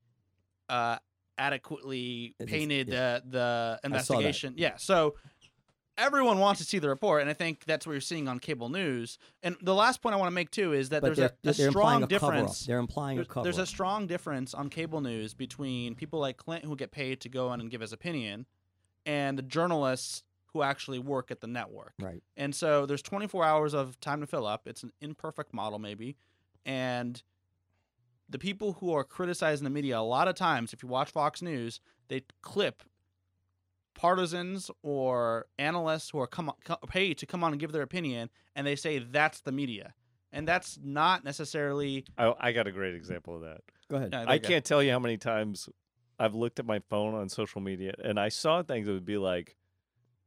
uh, 0.70 0.98
adequately 1.38 2.36
It 2.40 2.46
is- 2.46 2.50
painted 2.52 2.90
yeah. 2.90 3.20
the 3.20 3.24
the 3.30 3.38
I 3.38 4.02
saw 4.02 4.16
that. 4.16 4.20
investigation. 4.20 4.54
Yeah, 4.58 4.76
so 4.78 5.16
everyone 5.98 6.38
wants 6.40 6.60
to 6.62 6.66
see 6.66 6.80
the 6.80 6.90
report, 6.90 7.22
and 7.22 7.30
I 7.30 7.34
think 7.34 7.66
that's 7.66 7.86
what 7.88 7.94
you're 7.94 8.02
seeing 8.02 8.28
on 8.28 8.40
cable 8.40 8.70
news. 8.70 9.18
And 9.42 9.56
the 9.62 9.74
last 9.74 10.02
point 10.02 10.14
I 10.14 10.18
want 10.18 10.28
to 10.28 10.34
make 10.36 10.52
too 10.52 10.74
is 10.74 10.90
that 10.90 11.02
But 11.02 11.16
there's 11.16 11.32
a, 11.58 11.66
a 11.66 11.70
strong 11.72 12.04
a 12.04 12.08
difference. 12.08 12.66
They're 12.66 12.80
implying 12.80 13.18
There's, 13.18 13.28
a 13.28 13.30
cover 13.30 13.44
there's 13.44 13.58
a 13.58 13.66
strong 13.66 14.08
difference 14.08 14.54
on 14.54 14.70
cable 14.70 15.02
news 15.02 15.34
between 15.34 15.96
people 15.96 16.20
like 16.20 16.38
Clint 16.38 16.66
who 16.66 16.76
get 16.76 16.92
paid 16.92 17.22
to 17.22 17.30
go 17.30 17.52
in 17.54 17.62
and 17.62 17.70
give 17.72 17.82
his 17.82 17.94
opinion, 17.94 18.46
and 19.06 19.38
the 19.38 19.44
journalists 19.44 20.24
who 20.54 20.62
actually 20.62 20.98
work 21.00 21.30
at 21.30 21.42
the 21.42 21.48
network. 21.48 21.94
Right. 22.00 22.24
And 22.38 22.56
so 22.56 22.86
there's 22.86 23.02
24 23.02 23.44
hours 23.44 23.74
of 23.74 24.00
time 24.00 24.22
to 24.22 24.28
fill 24.28 24.46
up. 24.48 24.68
It's 24.68 24.82
an 24.82 24.92
imperfect 25.02 25.54
model, 25.54 25.78
maybe. 25.78 26.16
And 26.66 27.22
the 28.30 28.40
people 28.40 28.74
who 28.74 28.94
are 28.94 29.04
criticizing 29.04 29.64
the 29.64 29.70
media, 29.70 29.98
a 29.98 30.02
lot 30.02 30.28
of 30.28 30.36
times, 30.36 30.74
if 30.74 30.84
you 30.84 30.90
watch 30.90 31.12
Fox 31.12 31.42
News, 31.42 31.80
they 32.10 32.24
clip 32.42 32.84
partisans 33.94 34.70
or 34.84 35.48
analysts 35.58 36.12
who 36.12 36.20
are 36.20 36.28
come, 36.28 36.52
paid 36.88 37.18
to 37.18 37.26
come 37.26 37.44
on 37.44 37.52
and 37.52 37.60
give 37.60 37.72
their 37.72 37.82
opinion, 37.82 38.30
and 38.56 38.66
they 38.66 38.76
say 38.76 39.00
that's 39.00 39.42
the 39.42 39.52
media. 39.52 39.94
And 40.32 40.48
that's 40.48 40.78
not 40.84 41.24
necessarily. 41.24 42.06
I, 42.18 42.34
I 42.40 42.52
got 42.52 42.68
a 42.68 42.72
great 42.72 42.94
example 42.94 43.36
of 43.36 43.42
that. 43.42 43.62
Go 43.90 43.96
ahead. 43.96 44.14
uh, 44.14 44.18
I 44.18 44.24
like 44.26 44.44
can't 44.44 44.66
tell 44.66 44.84
you 44.84 44.92
how 44.92 45.00
many 45.00 45.18
times 45.18 45.70
I've 46.20 46.36
looked 46.36 46.60
at 46.60 46.66
my 46.66 46.80
phone 46.90 47.16
on 47.16 47.30
social 47.30 47.62
media 47.62 47.94
and 48.04 48.20
I 48.20 48.30
saw 48.30 48.62
things 48.62 48.88
that 48.88 48.94
would 48.94 49.06
be 49.06 49.18
like, 49.18 49.56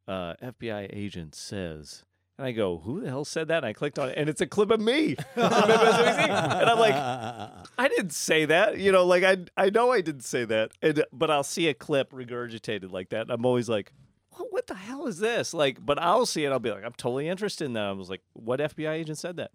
uh, 0.09 0.35
FBI 0.43 0.89
agent 0.93 1.35
says. 1.35 2.05
And 2.41 2.47
I 2.47 2.53
go, 2.53 2.79
who 2.79 3.03
the 3.03 3.11
hell 3.11 3.27
said 3.27 3.49
that? 3.49 3.59
And 3.59 3.67
I 3.67 3.75
clicked 3.75 3.99
on 3.99 4.09
it, 4.09 4.15
and 4.17 4.27
it's 4.27 4.41
a 4.41 4.47
clip 4.47 4.71
of 4.71 4.81
me. 4.81 5.15
and 5.37 5.45
I'm 5.45 6.79
like, 6.79 6.95
I 6.95 7.87
didn't 7.87 8.15
say 8.15 8.47
that. 8.47 8.79
You 8.79 8.93
know, 8.93 9.05
like 9.05 9.23
I 9.23 9.45
I 9.59 9.69
know 9.69 9.93
I 9.93 10.01
didn't 10.01 10.25
say 10.25 10.47
that. 10.47 10.73
And 10.81 11.05
but 11.13 11.31
I'll 11.31 11.43
see 11.45 11.69
a 11.69 11.75
clip 11.75 12.13
regurgitated 12.13 12.91
like 12.91 13.11
that. 13.11 13.21
And 13.23 13.31
I'm 13.31 13.45
always 13.45 13.69
like, 13.69 13.93
well, 14.33 14.49
what 14.49 14.69
the 14.69 14.75
hell 14.75 15.07
is 15.07 15.19
this? 15.19 15.53
Like, 15.53 15.85
but 15.85 15.99
I'll 15.99 16.25
see 16.25 16.47
it. 16.47 16.51
I'll 16.51 16.59
be 16.59 16.71
like, 16.71 16.83
I'm 16.83 16.95
totally 16.95 17.29
interested 17.29 17.67
in 17.67 17.75
that. 17.75 17.85
I 17.85 17.93
was 17.93 18.09
like, 18.09 18.23
what 18.33 18.59
FBI 18.59 18.89
agent 18.89 19.19
said 19.19 19.37
that? 19.37 19.51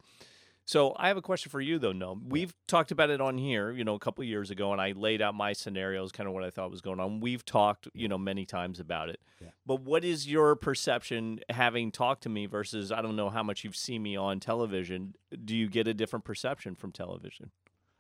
So 0.68 0.96
I 0.98 1.10
have 1.10 1.18
a 1.18 1.22
question 1.22 1.52
for 1.52 1.62
you 1.62 1.78
though, 1.78 1.92
No. 1.92 2.20
We've 2.28 2.54
talked 2.68 2.92
about 2.92 3.12
it 3.12 3.22
on 3.22 3.38
here, 3.38 3.72
you 3.72 3.84
know, 3.84 3.94
a 3.94 4.00
couple 4.00 4.24
years 4.24 4.50
ago, 4.50 4.72
and 4.72 4.82
I 4.82 4.94
laid 4.94 5.22
out 5.22 5.36
my 5.36 5.54
scenarios, 5.54 6.12
kind 6.12 6.28
of 6.28 6.34
what 6.34 6.44
I 6.44 6.50
thought 6.50 6.72
was 6.72 6.82
going 6.82 7.00
on. 7.00 7.20
We've 7.20 7.46
talked, 7.46 7.88
you 7.94 8.08
know, 8.08 8.18
many 8.18 8.46
times 8.46 8.80
about 8.80 9.10
it. 9.10 9.20
Yeah. 9.40 9.50
But 9.66 9.82
what 9.82 10.04
is 10.04 10.28
your 10.28 10.56
perception 10.56 11.40
having 11.52 11.92
talked 11.92 12.24
to 12.24 12.30
me 12.30 12.48
versus 12.48 12.92
I 12.92 13.04
don't 13.04 13.16
know 13.16 13.30
how 13.30 13.44
much 13.44 13.64
you've 13.64 13.76
seen 13.76 14.02
me 14.02 14.16
on 14.16 14.40
television? 14.40 15.14
Do 15.46 15.56
you 15.56 15.70
get 15.70 15.88
a 15.88 15.94
different 15.94 16.26
perception 16.26 16.74
from 16.74 16.92
television? 16.92 17.52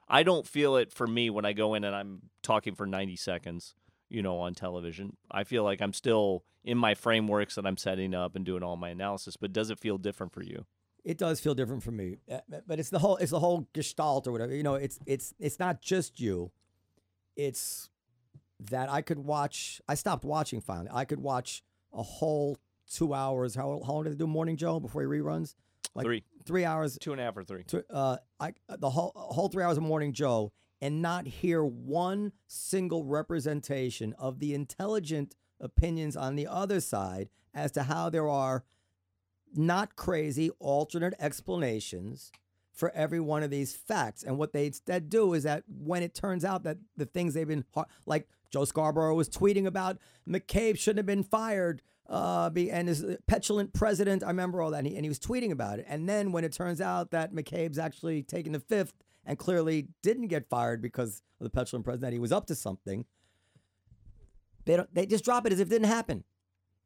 I 0.08 0.24
don't 0.24 0.48
feel 0.48 0.76
it 0.76 0.92
for 0.92 1.06
me 1.06 1.30
when 1.30 1.46
I 1.46 1.54
go 1.54 1.76
in 1.76 1.84
and 1.84 1.96
I'm 1.96 2.24
talking 2.42 2.74
for 2.74 2.88
90 2.88 3.16
seconds, 3.16 3.76
you 4.10 4.24
know, 4.24 4.40
on 4.40 4.56
television. 4.56 5.18
I 5.30 5.44
feel 5.44 5.64
like 5.64 5.82
I'm 5.82 5.94
still 5.94 6.44
in 6.64 6.80
my 6.80 6.96
frameworks 6.96 7.56
that 7.56 7.66
I'm 7.68 7.78
setting 7.78 8.16
up 8.16 8.36
and 8.36 8.44
doing 8.44 8.64
all 8.64 8.76
my 8.76 8.90
analysis, 8.90 9.38
but 9.38 9.54
does 9.54 9.70
it 9.70 9.80
feel 9.80 10.00
different 10.00 10.34
for 10.34 10.42
you? 10.42 10.66
It 11.06 11.18
does 11.20 11.40
feel 11.40 11.54
different 11.54 11.84
for 11.84 11.92
me, 11.92 12.18
Uh, 12.30 12.40
but 12.68 12.80
it's 12.80 12.90
the 12.90 13.00
whole 13.00 13.16
it's 13.18 13.32
the 13.32 13.40
whole 13.40 13.68
gestalt 13.74 14.28
or 14.28 14.32
whatever. 14.32 14.54
You 14.56 14.64
know, 14.64 14.74
it's 14.76 15.00
it's 15.06 15.34
it's 15.40 15.60
not 15.60 15.80
just 15.82 16.20
you. 16.20 16.52
It's 17.36 17.90
that 18.72 18.90
I 18.92 19.02
could 19.02 19.20
watch. 19.20 19.82
I 19.88 19.94
stopped 19.96 20.26
watching 20.26 20.62
finally. 20.62 20.90
I 20.92 21.06
could 21.06 21.20
watch 21.20 21.64
a 21.94 22.02
whole 22.02 22.58
two 22.92 23.14
hours. 23.14 23.54
How 23.56 23.82
how 23.86 23.94
long 23.94 24.04
did 24.06 24.14
they 24.14 24.18
do 24.18 24.28
Morning 24.28 24.58
Joe 24.58 24.80
before 24.80 25.02
he 25.04 25.08
reruns? 25.08 25.54
Like 25.94 26.06
Three. 26.06 26.24
three 26.46 26.66
hours. 26.66 26.98
Two 27.00 27.12
and 27.12 27.22
a 27.22 27.24
half 27.24 27.38
or 27.38 27.44
three. 27.44 27.64
To, 27.66 27.86
uh, 27.90 28.18
I 28.40 28.54
the 28.68 28.90
whole 28.90 29.12
whole 29.16 29.48
three 29.48 29.64
hours 29.64 29.78
of 29.78 29.84
Morning 29.84 30.12
Joe 30.12 30.52
and 30.82 31.02
not 31.02 31.28
hear 31.28 31.64
one 31.64 32.32
single 32.48 33.06
representation 33.06 34.14
of 34.18 34.40
the 34.40 34.54
intelligent 34.56 35.36
opinions 35.62 36.18
on 36.18 36.36
the 36.36 36.48
other 36.48 36.80
side 36.82 37.30
as 37.54 37.72
to 37.74 37.84
how 37.84 38.10
there 38.10 38.28
are 38.28 38.64
not 39.54 39.96
crazy 39.96 40.50
alternate 40.60 41.14
explanations 41.20 42.32
for 42.76 42.92
every 42.92 43.20
one 43.20 43.42
of 43.42 43.50
these 43.50 43.74
facts. 43.74 44.24
And 44.24 44.38
what 44.38 44.52
they 44.52 44.68
instead 44.68 45.10
do 45.10 45.34
is 45.34 45.44
that 45.44 45.64
when 45.68 46.04
it 46.04 46.14
turns 46.14 46.44
out 46.44 46.64
that 46.64 46.78
the 46.98 47.06
things 47.06 47.34
they've 47.34 47.48
been 47.48 47.66
like 48.06 48.28
Joe 48.52 48.66
Scarborough 48.66 49.16
was 49.16 49.30
tweeting 49.30 49.66
about 49.66 49.98
McCabe 50.28 50.78
shouldn't 50.78 51.00
have 51.00 51.06
been 51.06 51.24
fired. 51.24 51.82
Uh, 52.08 52.52
and 52.56 52.88
his 52.88 53.04
petulant 53.26 53.74
president, 53.74 54.24
I 54.24 54.28
remember 54.28 54.62
all 54.62 54.72
that, 54.72 54.80
and 54.80 54.88
he, 54.88 54.96
and 54.96 55.04
he 55.04 55.10
was 55.10 55.20
tweeting 55.20 55.52
about 55.52 55.80
it. 55.80 55.86
And 55.90 56.08
then 56.08 56.32
when 56.32 56.44
it 56.44 56.54
turns 56.54 56.80
out 56.80 57.10
that 57.12 57.34
McCabe's 57.34 57.80
actually 57.80 58.22
taken 58.22 58.52
the 58.54 58.60
fifth 58.60 58.94
and 59.26 59.40
clearly 59.40 59.88
didn't 60.04 60.28
get 60.28 60.48
fired 60.48 60.82
because 60.84 61.24
of 61.40 61.46
the 61.46 61.50
petulant 61.50 61.84
president, 61.84 62.14
he 62.14 62.20
was 62.20 62.32
up 62.32 62.46
to 62.48 62.56
something. 62.56 63.06
They 64.66 64.76
don't. 64.76 64.94
They 64.94 65.06
just 65.06 65.26
drop 65.26 65.46
it 65.46 65.54
as 65.54 65.60
if 65.60 65.68
it 65.68 65.72
didn't 65.72 65.88
happen. 65.88 66.24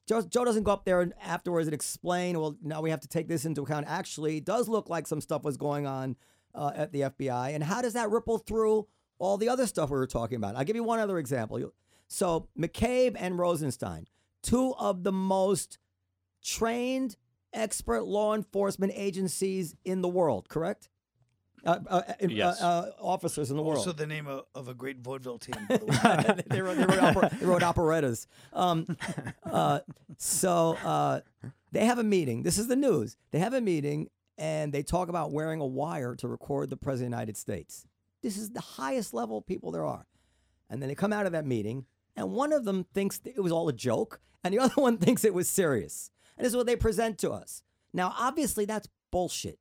Joe, 0.09 0.23
Joe 0.23 0.43
doesn't 0.43 0.63
go 0.63 0.71
up 0.71 0.85
there 0.85 1.01
and 1.01 1.13
afterwards 1.23 1.67
and 1.67 1.73
explain. 1.75 2.39
Well, 2.39 2.57
now 2.63 2.81
we 2.81 2.89
have 2.89 3.01
to 3.01 3.07
take 3.07 3.27
this 3.27 3.45
into 3.45 3.61
account. 3.61 3.85
Actually, 3.87 4.37
it 4.37 4.45
does 4.45 4.67
look 4.67 4.89
like 4.89 5.05
some 5.05 5.21
stuff 5.21 5.43
was 5.43 5.55
going 5.55 5.85
on 5.85 6.15
uh, 6.55 6.71
at 6.73 6.91
the 6.91 7.01
FBI, 7.01 7.53
and 7.53 7.63
how 7.63 7.83
does 7.83 7.93
that 7.93 8.09
ripple 8.09 8.39
through 8.39 8.87
all 9.19 9.37
the 9.37 9.49
other 9.49 9.67
stuff 9.67 9.91
we 9.91 9.97
were 9.97 10.07
talking 10.07 10.37
about? 10.37 10.55
I'll 10.55 10.63
give 10.63 10.75
you 10.75 10.83
one 10.83 10.97
other 10.97 11.19
example. 11.19 11.71
So 12.07 12.47
McCabe 12.57 13.17
and 13.19 13.37
Rosenstein, 13.37 14.07
two 14.41 14.73
of 14.79 15.03
the 15.03 15.11
most 15.11 15.77
trained, 16.43 17.15
expert 17.53 18.01
law 18.01 18.33
enforcement 18.33 18.93
agencies 18.95 19.75
in 19.85 20.01
the 20.01 20.09
world, 20.09 20.49
correct? 20.49 20.89
Uh, 21.65 21.79
uh, 21.87 22.01
uh, 22.07 22.13
Yes. 22.27 22.61
uh, 22.61 22.65
uh, 22.65 22.91
officers 23.01 23.51
in 23.51 23.57
the 23.57 23.63
world. 23.63 23.79
Also, 23.79 23.91
the 23.91 24.07
name 24.07 24.27
of, 24.27 24.45
of 24.55 24.67
a 24.67 24.73
great 24.73 24.99
vaudeville 24.99 25.39
team. 25.39 25.55
By 25.67 25.77
the 25.77 25.85
way. 26.37 26.43
they, 26.47 26.61
wrote, 26.61 26.77
they, 26.77 26.85
wrote 26.85 26.99
opera, 26.99 27.37
they 27.39 27.45
wrote 27.45 27.63
operettas. 27.63 28.27
Um, 28.53 28.97
uh, 29.43 29.79
so 30.17 30.77
uh, 30.83 31.21
they 31.71 31.85
have 31.85 31.99
a 31.99 32.03
meeting. 32.03 32.43
This 32.43 32.57
is 32.57 32.67
the 32.67 32.75
news. 32.75 33.17
They 33.31 33.39
have 33.39 33.53
a 33.53 33.61
meeting 33.61 34.09
and 34.37 34.71
they 34.73 34.81
talk 34.83 35.09
about 35.09 35.31
wearing 35.31 35.59
a 35.59 35.65
wire 35.65 36.15
to 36.15 36.27
record 36.27 36.69
the 36.69 36.77
president 36.77 37.07
of 37.13 37.17
the 37.17 37.17
United 37.17 37.37
States. 37.37 37.85
This 38.23 38.37
is 38.37 38.51
the 38.51 38.61
highest 38.61 39.13
level 39.13 39.41
people 39.41 39.71
there 39.71 39.85
are. 39.85 40.05
And 40.69 40.81
then 40.81 40.87
they 40.87 40.95
come 40.95 41.11
out 41.13 41.25
of 41.25 41.31
that 41.33 41.45
meeting, 41.45 41.85
and 42.15 42.31
one 42.31 42.53
of 42.53 42.63
them 42.63 42.85
thinks 42.93 43.17
that 43.19 43.35
it 43.35 43.41
was 43.41 43.51
all 43.51 43.67
a 43.67 43.73
joke, 43.73 44.21
and 44.43 44.53
the 44.53 44.59
other 44.63 44.75
one 44.81 44.97
thinks 44.97 45.25
it 45.25 45.33
was 45.33 45.49
serious. 45.49 46.09
And 46.37 46.45
this 46.45 46.53
is 46.53 46.57
what 46.57 46.67
they 46.67 46.75
present 46.77 47.17
to 47.19 47.31
us. 47.31 47.63
Now, 47.93 48.13
obviously, 48.17 48.65
that's 48.65 48.87
bullshit. 49.11 49.59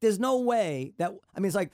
There's 0.00 0.18
no 0.18 0.40
way 0.40 0.92
that 0.98 1.12
I 1.34 1.40
mean, 1.40 1.46
it's 1.46 1.56
like 1.56 1.72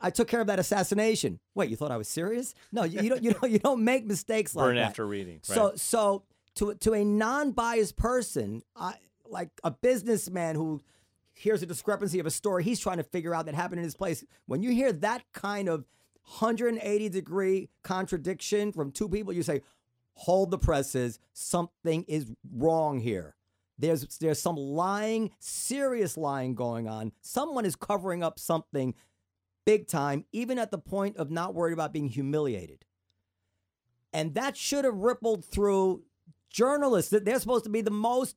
I 0.00 0.10
took 0.10 0.28
care 0.28 0.40
of 0.40 0.46
that 0.46 0.58
assassination. 0.58 1.40
Wait, 1.54 1.70
you 1.70 1.76
thought 1.76 1.90
I 1.90 1.96
was 1.96 2.08
serious? 2.08 2.54
No, 2.72 2.84
you, 2.84 3.00
you 3.02 3.08
don't. 3.08 3.22
You 3.22 3.32
don't. 3.32 3.50
You 3.50 3.58
don't 3.58 3.84
make 3.84 4.06
mistakes 4.06 4.54
like 4.54 4.66
Burn 4.66 4.76
that. 4.76 4.88
after 4.90 5.06
reading. 5.06 5.40
Right? 5.48 5.56
So, 5.56 5.72
so 5.76 6.22
to 6.56 6.74
to 6.74 6.92
a 6.94 7.04
non-biased 7.04 7.96
person, 7.96 8.62
I, 8.74 8.94
like 9.28 9.50
a 9.64 9.70
businessman 9.70 10.54
who 10.54 10.82
hears 11.34 11.62
a 11.62 11.66
discrepancy 11.66 12.18
of 12.18 12.26
a 12.26 12.30
story 12.30 12.64
he's 12.64 12.80
trying 12.80 12.96
to 12.96 13.02
figure 13.02 13.34
out 13.34 13.46
that 13.46 13.54
happened 13.54 13.80
in 13.80 13.84
his 13.84 13.96
place. 13.96 14.24
When 14.46 14.62
you 14.62 14.70
hear 14.70 14.92
that 14.92 15.24
kind 15.32 15.68
of 15.68 15.84
180 16.38 17.08
degree 17.08 17.68
contradiction 17.82 18.72
from 18.72 18.92
two 18.92 19.08
people, 19.08 19.32
you 19.32 19.42
say, 19.42 19.62
"Hold 20.14 20.50
the 20.50 20.58
presses. 20.58 21.18
Something 21.32 22.04
is 22.08 22.30
wrong 22.52 23.00
here." 23.00 23.35
There's 23.78 24.18
there's 24.18 24.40
some 24.40 24.56
lying, 24.56 25.30
serious 25.38 26.16
lying 26.16 26.54
going 26.54 26.88
on. 26.88 27.12
Someone 27.20 27.64
is 27.64 27.76
covering 27.76 28.22
up 28.22 28.38
something 28.38 28.94
big 29.64 29.86
time, 29.86 30.24
even 30.32 30.58
at 30.58 30.70
the 30.70 30.78
point 30.78 31.16
of 31.16 31.30
not 31.30 31.54
worried 31.54 31.72
about 31.72 31.92
being 31.92 32.08
humiliated. 32.08 32.84
And 34.12 34.34
that 34.34 34.56
should 34.56 34.84
have 34.84 34.96
rippled 34.96 35.44
through 35.44 36.04
journalists. 36.48 37.10
that 37.10 37.24
They're 37.24 37.38
supposed 37.38 37.64
to 37.64 37.70
be 37.70 37.82
the 37.82 37.90
most 37.90 38.36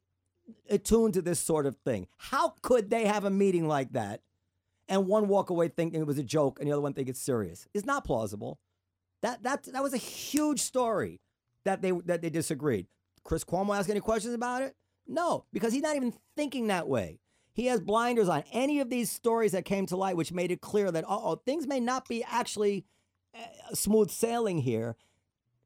attuned 0.70 1.14
to 1.14 1.22
this 1.22 1.40
sort 1.40 1.66
of 1.66 1.78
thing. 1.78 2.08
How 2.18 2.56
could 2.62 2.90
they 2.90 3.06
have 3.06 3.24
a 3.24 3.30
meeting 3.30 3.68
like 3.68 3.94
that 3.94 4.22
and 4.90 5.08
one 5.08 5.28
walk 5.28 5.52
away 5.52 5.70
thinking 5.70 6.02
it 6.02 6.08
was 6.08 6.18
a 6.18 6.24
joke 6.24 6.60
and 6.60 6.68
the 6.68 6.74
other 6.74 6.82
one 6.82 6.94
think 6.94 7.08
it's 7.08 7.22
serious? 7.22 7.68
It's 7.74 7.86
not 7.86 8.04
plausible. 8.04 8.60
That 9.22 9.44
that 9.44 9.64
that 9.72 9.84
was 9.84 9.94
a 9.94 9.98
huge 9.98 10.62
story 10.62 11.22
that 11.64 11.82
they 11.82 11.92
that 12.06 12.22
they 12.22 12.30
disagreed. 12.30 12.88
Chris 13.24 13.44
Cuomo 13.44 13.78
ask 13.78 13.90
any 13.90 14.00
questions 14.00 14.34
about 14.34 14.64
it? 14.64 14.76
No, 15.10 15.46
because 15.52 15.74
he's 15.74 15.82
not 15.82 15.96
even 15.96 16.14
thinking 16.36 16.68
that 16.68 16.88
way. 16.88 17.20
He 17.52 17.66
has 17.66 17.82
blinders 17.82 18.30
on 18.30 18.44
any 18.54 18.80
of 18.80 18.90
these 18.90 19.12
stories 19.12 19.52
that 19.52 19.66
came 19.66 19.86
to 19.88 19.98
light, 19.98 20.16
which 20.16 20.32
made 20.32 20.52
it 20.52 20.62
clear 20.62 20.92
that 20.92 21.04
oh, 21.08 21.36
things 21.36 21.68
may 21.68 21.80
not 21.80 22.08
be 22.08 22.24
actually 22.24 22.86
uh, 23.36 23.74
smooth 23.74 24.12
sailing 24.12 24.60
here. 24.60 24.96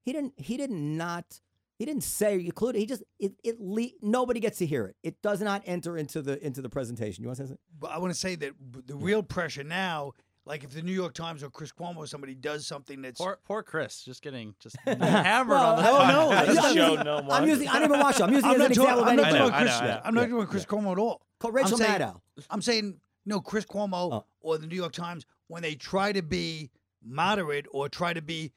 He 0.01 0.13
didn't. 0.13 0.33
He 0.37 0.57
did 0.57 0.71
not. 0.71 1.41
He 1.77 1.85
didn't 1.85 2.03
say 2.03 2.35
include. 2.35 2.75
He 2.75 2.85
just 2.85 3.03
it. 3.19 3.33
It 3.43 3.59
le- 3.59 3.91
nobody 4.01 4.39
gets 4.39 4.57
to 4.59 4.65
hear 4.65 4.85
it. 4.85 4.95
It 5.03 5.21
does 5.21 5.41
not 5.41 5.61
enter 5.65 5.97
into 5.97 6.21
the 6.21 6.43
into 6.43 6.61
the 6.61 6.69
presentation. 6.69 7.23
You 7.23 7.27
want 7.27 7.37
to 7.37 7.43
say 7.43 7.47
something? 7.49 7.63
But 7.79 7.91
I 7.91 7.97
want 7.99 8.13
to 8.13 8.19
say 8.19 8.35
that 8.35 8.53
the 8.87 8.95
real 8.95 9.21
pressure 9.21 9.63
now, 9.63 10.13
like 10.45 10.63
if 10.63 10.71
the 10.71 10.81
New 10.81 10.91
York 10.91 11.13
Times 11.13 11.41
or 11.43 11.49
Chris 11.49 11.71
Cuomo 11.71 11.97
or 11.97 12.07
somebody 12.07 12.35
does 12.35 12.67
something 12.67 13.01
that's 13.01 13.19
Poor, 13.19 13.39
poor 13.45 13.63
Chris, 13.63 14.03
just 14.03 14.21
getting 14.21 14.55
just 14.59 14.75
hammered 14.85 15.57
on 15.57 15.75
the 15.77 15.81
Well, 15.83 15.97
phone. 15.99 16.07
no, 16.07 16.29
That 16.29 16.49
I'm 16.49 16.75
show 16.75 16.89
using- 16.91 17.05
no 17.05 17.17
I'm 17.29 17.47
using. 17.47 17.67
I 17.69 17.73
didn't 17.79 17.89
even 17.91 17.99
watch 18.01 18.15
it. 18.19 18.23
I'm 18.23 18.33
using 18.33 18.49
I'm 18.49 18.61
it 18.61 18.71
as 18.71 18.77
not, 18.77 18.85
talking, 18.85 18.93
example. 18.93 19.01
of 19.03 19.07
I'm 19.07 19.15
not 19.15 19.25
any- 19.25 19.37
talking 19.37 19.47
about 19.47 19.53
I 19.53 19.61
Chris. 19.63 19.79
know, 19.79 19.85
yeah. 19.87 20.01
I'm 20.03 20.13
not 20.13 20.19
Yeah, 20.21 20.25
talking 20.27 20.35
about 20.37 20.49
Chris 20.49 20.65
Cuomo 20.65 20.91
at 20.91 20.97
all. 20.99 21.21
Called 21.39 21.53
Rachel 21.53 21.71
I'm 21.73 21.77
saying, 21.79 21.99
Maddow. 22.01 22.21
I'm 22.49 22.61
saying 22.61 22.99
no, 23.25 23.39
Chris 23.41 23.65
Cuomo 23.65 24.13
Oh. 24.13 24.25
or 24.41 24.57
the 24.57 24.67
New 24.67 24.75
York 24.75 24.91
Times 24.93 25.25
when 25.47 25.61
they 25.61 25.75
try 25.75 26.11
to 26.11 26.21
be 26.21 26.71
moderate 27.01 27.65
or 27.71 27.87
try 27.89 28.13
to 28.13 28.21
be, 28.21 28.51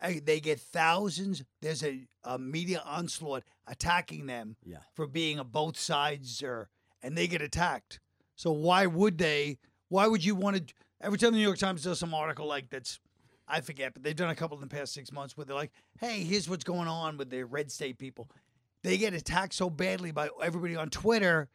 uh, 0.00 0.12
they 0.24 0.40
get 0.40 0.60
thousands. 0.60 1.42
There's 1.62 1.82
a, 1.82 2.06
a 2.24 2.38
media 2.38 2.82
onslaught 2.84 3.42
attacking 3.66 4.26
them 4.26 4.56
Yeah. 4.64 4.78
for 4.94 5.06
being 5.06 5.38
a 5.38 5.44
both 5.44 5.78
sides 5.78 6.42
or 6.42 6.68
and 7.02 7.16
they 7.16 7.26
get 7.26 7.40
attacked. 7.42 8.00
So 8.34 8.50
why 8.52 8.86
would 8.86 9.18
they? 9.18 9.58
Why 9.88 10.06
would 10.08 10.24
you 10.24 10.34
want 10.34 10.68
to? 10.68 10.74
Every 11.00 11.18
time 11.18 11.32
the 11.32 11.38
New 11.38 11.44
York 11.44 11.58
Times 11.58 11.82
does 11.82 11.98
some 11.98 12.14
article 12.14 12.46
like 12.46 12.70
that's, 12.70 12.98
I 13.46 13.60
forget, 13.60 13.92
but 13.94 14.02
they've 14.02 14.16
done 14.16 14.30
a 14.30 14.34
couple 14.34 14.56
in 14.56 14.60
the 14.62 14.74
past 14.74 14.94
six 14.94 15.12
months 15.12 15.36
where 15.36 15.44
they're 15.44 15.54
like, 15.56 15.72
"Hey, 16.00 16.22
here's 16.24 16.48
what's 16.48 16.64
going 16.64 16.88
on 16.88 17.16
with 17.16 17.30
the 17.30 17.44
red 17.44 17.70
state 17.70 17.98
people." 17.98 18.28
They 18.82 18.96
get 18.98 19.14
attacked 19.14 19.54
so 19.54 19.68
badly 19.70 20.10
by 20.10 20.30
everybody 20.42 20.76
on 20.76 20.90
Twitter 20.90 21.48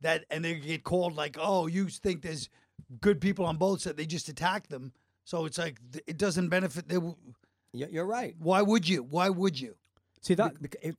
that, 0.00 0.24
and 0.30 0.44
they 0.44 0.54
get 0.58 0.82
called 0.84 1.14
like, 1.14 1.36
"Oh, 1.40 1.66
you 1.66 1.88
think 1.88 2.22
there's 2.22 2.48
good 3.00 3.20
people 3.20 3.44
on 3.46 3.56
both 3.56 3.82
sides?" 3.82 3.96
They 3.96 4.06
just 4.06 4.28
attack 4.28 4.68
them. 4.68 4.92
So 5.24 5.44
it's 5.44 5.58
like 5.58 5.78
it 6.06 6.18
doesn't 6.18 6.48
benefit. 6.48 6.88
They, 6.88 6.98
Yeah, 7.72 7.86
You're 7.90 8.06
right. 8.06 8.34
why 8.38 8.62
would 8.62 8.88
you? 8.88 9.02
Why 9.04 9.28
would 9.28 9.58
you? 9.60 9.76
See 10.22 10.34
that 10.34 10.52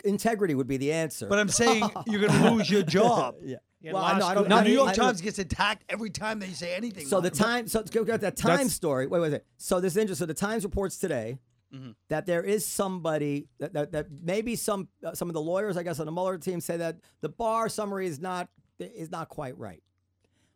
Integrity 0.03 0.55
would 0.55 0.67
be 0.67 0.77
the 0.77 0.91
answer. 0.93 1.27
But 1.27 1.37
I'm 1.39 1.49
saying 1.49 1.87
you're 2.07 2.21
going 2.21 2.41
to 2.41 2.51
lose 2.51 2.69
your 2.69 2.81
job. 2.83 3.35
yeah. 3.43 3.57
Yeah, 3.81 3.93
well, 3.93 4.03
law 4.03 4.27
I. 4.29 4.33
Don't. 4.35 4.47
Now, 4.47 4.61
New 4.61 4.71
York 4.73 4.89
I- 4.89 4.93
Times 4.93 5.21
gets 5.21 5.39
attacked 5.39 5.83
every 5.89 6.09
time 6.11 6.39
they 6.39 6.49
say 6.49 6.75
anything. 6.75 7.05
So 7.07 7.19
the 7.19 7.29
time, 7.31 7.67
so 7.67 7.79
let's 7.79 7.89
go 7.89 8.03
to 8.03 8.17
that 8.17 8.35
time 8.37 8.51
That's- 8.51 8.73
story. 8.73 9.07
Wait, 9.07 9.19
wait, 9.19 9.31
wait. 9.31 9.41
So 9.57 9.79
this 9.79 9.93
is 9.93 9.97
interesting. 9.97 10.23
So 10.23 10.27
the 10.27 10.33
Times 10.35 10.63
reports 10.63 10.97
today 10.97 11.39
Mhm. 11.73 11.95
that 12.09 12.25
there 12.27 12.43
is 12.43 12.65
somebody 12.65 13.47
that, 13.59 13.73
that, 13.73 13.91
that 13.93 14.07
maybe 14.11 14.55
some 14.55 14.87
uh, 15.03 15.13
some 15.15 15.29
of 15.29 15.33
the 15.33 15.41
lawyers, 15.41 15.77
I 15.77 15.83
guess, 15.83 15.99
on 15.99 16.05
the 16.05 16.11
Mueller 16.11 16.37
team 16.37 16.61
say 16.61 16.77
that 16.77 16.97
the 17.21 17.29
Barr 17.29 17.69
summary 17.69 18.05
is 18.07 18.19
not 18.19 18.49
is 18.79 19.09
not 19.09 19.29
quite 19.29 19.57
right. 19.57 19.81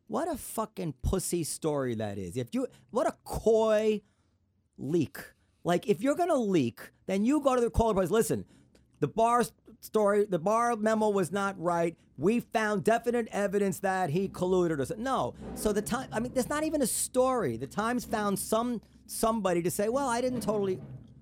What 0.08 0.28
a 0.32 0.38
fucking 0.38 0.94
pussy 1.02 1.44
story 1.44 1.96
that 1.96 2.20
is. 2.20 2.38
If 2.38 2.54
you 2.54 2.68
what 2.92 3.08
a 3.08 3.16
coy 3.24 4.02
leak. 4.78 5.18
Like 5.64 5.88
if 5.90 6.02
you're 6.02 6.16
gonna 6.16 6.36
leak, 6.36 6.92
then 7.08 7.26
you 7.26 7.42
go 7.42 7.56
to 7.56 7.62
the 7.62 7.72
caller. 7.72 8.06
Listen, 8.06 8.46
the 9.00 9.08
Barr 9.08 9.40
s- 9.42 9.52
story, 9.86 10.26
the 10.26 10.40
Barr 10.40 10.76
memo 10.76 11.10
was 11.10 11.32
not 11.32 11.60
right. 11.62 11.96
We 12.18 12.40
found 12.40 12.84
definite 12.84 13.28
evidence 13.32 13.80
that 13.80 14.10
he 14.10 14.30
colluded 14.30 14.80
or 14.80 14.86
something. 14.86 15.04
No. 15.04 15.34
So 15.56 15.74
the 15.74 15.82
time, 15.82 16.08
I 16.12 16.20
mean, 16.20 16.32
there's 16.34 16.50
not 16.50 16.64
even 16.64 16.82
a 16.82 16.88
story. 16.88 17.58
The 17.58 17.68
Times 17.68 18.06
found 18.06 18.40
some 18.40 18.82
somebody 19.06 19.62
to 19.62 19.72
say, 19.72 19.90
well, 19.90 20.08
I 20.08 20.22
didn't 20.22 20.42
totally, 20.42 20.80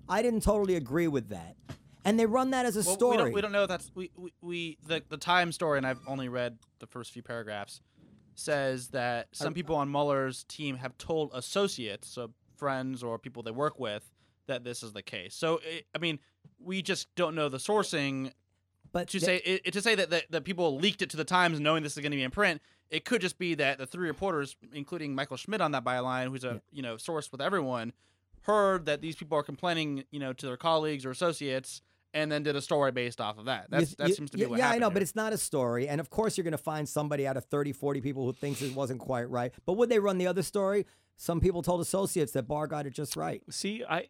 I 0.08 0.22
didn't 0.22 0.42
totally 0.42 0.76
agree 0.76 1.08
with 1.08 1.28
that, 1.28 1.56
and 2.04 2.18
they 2.18 2.26
run 2.26 2.50
that 2.50 2.64
as 2.64 2.76
a 2.76 2.82
Well, 2.86 2.96
story. 2.96 3.16
We 3.16 3.22
don't, 3.22 3.32
we 3.34 3.40
don't 3.40 3.52
know 3.52 3.66
that's 3.66 3.90
we, 3.94 4.10
we, 4.16 4.32
we 4.40 4.78
the 4.86 5.02
the 5.08 5.16
time 5.16 5.52
story, 5.52 5.78
and 5.78 5.86
I've 5.86 6.00
only 6.06 6.28
read 6.28 6.58
the 6.78 6.86
first 6.86 7.12
few 7.12 7.22
paragraphs. 7.22 7.80
Says 8.36 8.88
that 8.88 9.28
some 9.32 9.54
people 9.54 9.76
on 9.76 9.90
Mueller's 9.90 10.42
team 10.44 10.76
have 10.76 10.98
told 10.98 11.30
associates, 11.34 12.08
so 12.08 12.30
friends 12.56 13.02
or 13.02 13.16
people 13.16 13.44
they 13.44 13.52
work 13.52 13.78
with, 13.78 14.10
that 14.46 14.64
this 14.64 14.82
is 14.82 14.92
the 14.92 15.02
case. 15.02 15.34
So 15.34 15.60
it, 15.62 15.86
I 15.94 15.98
mean, 15.98 16.18
we 16.58 16.82
just 16.82 17.14
don't 17.14 17.34
know 17.34 17.48
the 17.48 17.58
sourcing 17.58 18.32
but 18.94 19.08
to 19.10 19.20
they- 19.20 19.26
say 19.26 19.36
it, 19.44 19.72
to 19.74 19.82
say 19.82 19.94
that, 19.94 20.08
that 20.10 20.30
that 20.30 20.44
people 20.44 20.76
leaked 20.76 21.02
it 21.02 21.10
to 21.10 21.16
the 21.18 21.24
Times 21.24 21.60
knowing 21.60 21.82
this 21.82 21.92
is 21.96 22.00
going 22.02 22.12
to 22.12 22.16
be 22.16 22.22
in 22.22 22.30
print. 22.30 22.62
It 22.90 23.04
could 23.04 23.20
just 23.20 23.38
be 23.38 23.54
that 23.56 23.76
the 23.78 23.86
three 23.86 24.08
reporters, 24.08 24.56
including 24.72 25.14
Michael 25.14 25.36
Schmidt 25.36 25.60
on 25.60 25.72
that 25.72 25.84
byline, 25.84 26.28
who's 26.28 26.44
a 26.44 26.62
you 26.72 26.80
know 26.80 26.96
source 26.96 27.30
with 27.30 27.42
everyone, 27.42 27.92
heard 28.42 28.86
that 28.86 29.00
these 29.00 29.16
people 29.16 29.36
are 29.38 29.42
complaining, 29.42 30.04
you 30.10 30.20
know, 30.20 30.32
to 30.32 30.46
their 30.46 30.56
colleagues 30.56 31.04
or 31.04 31.10
associates, 31.10 31.82
and 32.12 32.30
then 32.30 32.42
did 32.42 32.54
a 32.56 32.60
story 32.62 32.92
based 32.92 33.20
off 33.20 33.38
of 33.38 33.46
that. 33.46 33.66
That's 33.70 33.90
You- 33.90 33.96
that 33.98 34.14
seems 34.14 34.30
to 34.30 34.36
be 34.36 34.42
yeah, 34.42 34.48
what 34.48 34.58
yeah, 34.58 34.70
I 34.70 34.78
know, 34.78 34.88
here. 34.88 34.94
but 34.94 35.02
it's 35.02 35.16
not 35.16 35.32
a 35.32 35.38
story. 35.38 35.88
And 35.88 36.00
of 36.00 36.10
course, 36.10 36.36
you're 36.36 36.44
going 36.44 36.52
to 36.52 36.58
find 36.58 36.88
somebody 36.88 37.26
out 37.26 37.36
of 37.36 37.44
30, 37.46 37.72
40 37.72 38.00
people 38.00 38.24
who 38.24 38.32
thinks 38.32 38.62
it 38.62 38.74
wasn't 38.74 39.00
quite 39.00 39.28
right. 39.30 39.52
But 39.66 39.72
would 39.74 39.88
they 39.88 39.98
run 39.98 40.18
the 40.18 40.26
other 40.28 40.42
story? 40.42 40.86
Some 41.16 41.40
people 41.40 41.62
told 41.62 41.80
associates 41.80 42.32
that 42.32 42.46
Barr 42.46 42.66
got 42.66 42.86
it 42.86 42.90
just 42.92 43.16
right. 43.16 43.42
See, 43.50 43.82
I. 43.88 44.08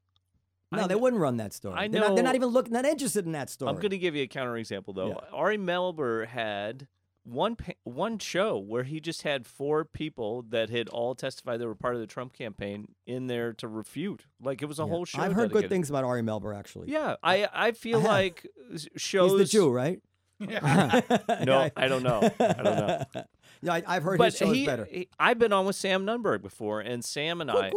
No, 0.77 0.85
I 0.85 0.87
they 0.87 0.95
wouldn't 0.95 1.21
run 1.21 1.37
that 1.39 1.53
story. 1.53 1.75
I 1.77 1.89
They're, 1.89 2.01
not, 2.01 2.15
they're 2.15 2.25
not 2.25 2.35
even 2.35 2.49
looking, 2.49 2.73
not 2.73 2.85
interested 2.85 3.27
in 3.27 3.33
that 3.33 3.51
story. 3.51 3.69
I'm 3.71 3.77
going 3.77 3.91
to 3.91 3.99
give 3.99 4.15
you 4.15 4.23
a 4.25 4.29
counterexample 4.29 4.95
though. 4.95 5.09
Yeah. 5.09 5.15
Ari 5.33 5.59
Melber 5.59 6.27
had 6.27 6.89
one 7.27 7.57
one 7.85 8.19
show 8.19 8.59
where 8.59 8.83
he 8.83 9.01
just 9.01 9.23
had 9.23 9.47
four 9.47 9.85
people 9.87 10.43
that 10.51 10.69
had 10.69 10.91
all 10.91 11.15
testified 11.15 11.59
they 11.59 11.65
were 11.65 11.75
part 11.75 11.95
of 11.95 12.01
the 12.03 12.07
Trump 12.07 12.35
campaign 12.35 12.89
in 13.07 13.29
there 13.29 13.55
to 13.55 13.67
refute. 13.67 14.27
Like 14.43 14.61
it 14.61 14.67
was 14.67 14.79
a 14.79 14.83
Yeah. 14.83 14.89
whole 14.89 15.05
show. 15.07 15.23
I've 15.23 15.33
heard 15.33 15.51
good 15.51 15.71
things 15.71 15.89
about 15.89 16.05
Ari 16.05 16.21
Melber, 16.23 16.55
actually. 16.55 16.91
Yeah, 16.91 17.17
I 17.23 17.49
I 17.53 17.73
feel 17.73 18.01
I 18.01 18.05
like 18.05 18.47
s- 18.75 18.89
shows. 18.97 19.31
He's 19.41 19.51
the 19.51 19.59
Jew, 19.59 19.71
right? 19.71 20.03
No, 20.41 21.71
I 21.77 21.89
don't 21.89 22.03
know. 22.03 22.21
I 22.41 22.53
don't 22.53 22.65
know. 22.65 23.05
yeah, 23.63 23.73
I, 23.73 23.83
I've 23.87 24.03
heard 24.03 24.19
But 24.19 24.27
his 24.33 24.37
show 24.37 24.53
he, 24.53 24.67
better. 24.67 24.85
he- 24.91 25.09
I've 25.19 25.39
been 25.39 25.53
on 25.55 25.65
with 25.65 25.77
Sam 25.77 26.05
Nunberg 26.05 26.43
before, 26.43 26.81
and 26.81 27.03
Sam 27.05 27.41
and 27.41 27.51
I. 27.51 27.71